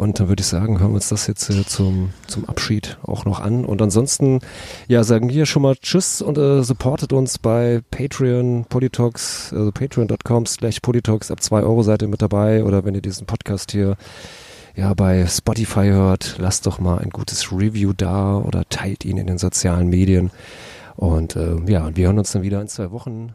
Und 0.00 0.18
dann 0.18 0.30
würde 0.30 0.40
ich 0.40 0.46
sagen, 0.46 0.80
hören 0.80 0.92
wir 0.92 0.94
uns 0.94 1.10
das 1.10 1.26
jetzt 1.26 1.50
äh, 1.50 1.62
zum, 1.66 2.14
zum 2.26 2.48
Abschied 2.48 2.96
auch 3.02 3.26
noch 3.26 3.38
an. 3.38 3.66
Und 3.66 3.82
ansonsten, 3.82 4.40
ja, 4.88 5.04
sagen 5.04 5.28
wir 5.28 5.44
schon 5.44 5.60
mal 5.60 5.76
Tschüss 5.76 6.22
und 6.22 6.38
äh, 6.38 6.62
supportet 6.62 7.12
uns 7.12 7.36
bei 7.36 7.82
Patreon, 7.90 8.64
Politox, 8.66 9.52
also 9.52 9.70
patreon.com 9.70 10.46
slash 10.46 10.80
Politox, 10.80 11.30
ab 11.30 11.42
zwei 11.42 11.60
Euro 11.60 11.82
seid 11.82 12.00
ihr 12.00 12.08
mit 12.08 12.22
dabei. 12.22 12.64
Oder 12.64 12.86
wenn 12.86 12.94
ihr 12.94 13.02
diesen 13.02 13.26
Podcast 13.26 13.72
hier 13.72 13.98
ja, 14.74 14.94
bei 14.94 15.26
Spotify 15.26 15.88
hört, 15.88 16.36
lasst 16.38 16.64
doch 16.64 16.78
mal 16.78 17.00
ein 17.00 17.10
gutes 17.10 17.52
Review 17.52 17.92
da 17.92 18.38
oder 18.38 18.66
teilt 18.70 19.04
ihn 19.04 19.18
in 19.18 19.26
den 19.26 19.36
sozialen 19.36 19.90
Medien. 19.90 20.30
Und 20.96 21.36
äh, 21.36 21.56
ja, 21.66 21.94
wir 21.94 22.06
hören 22.06 22.18
uns 22.18 22.32
dann 22.32 22.40
wieder 22.40 22.62
in 22.62 22.68
zwei 22.68 22.90
Wochen. 22.90 23.34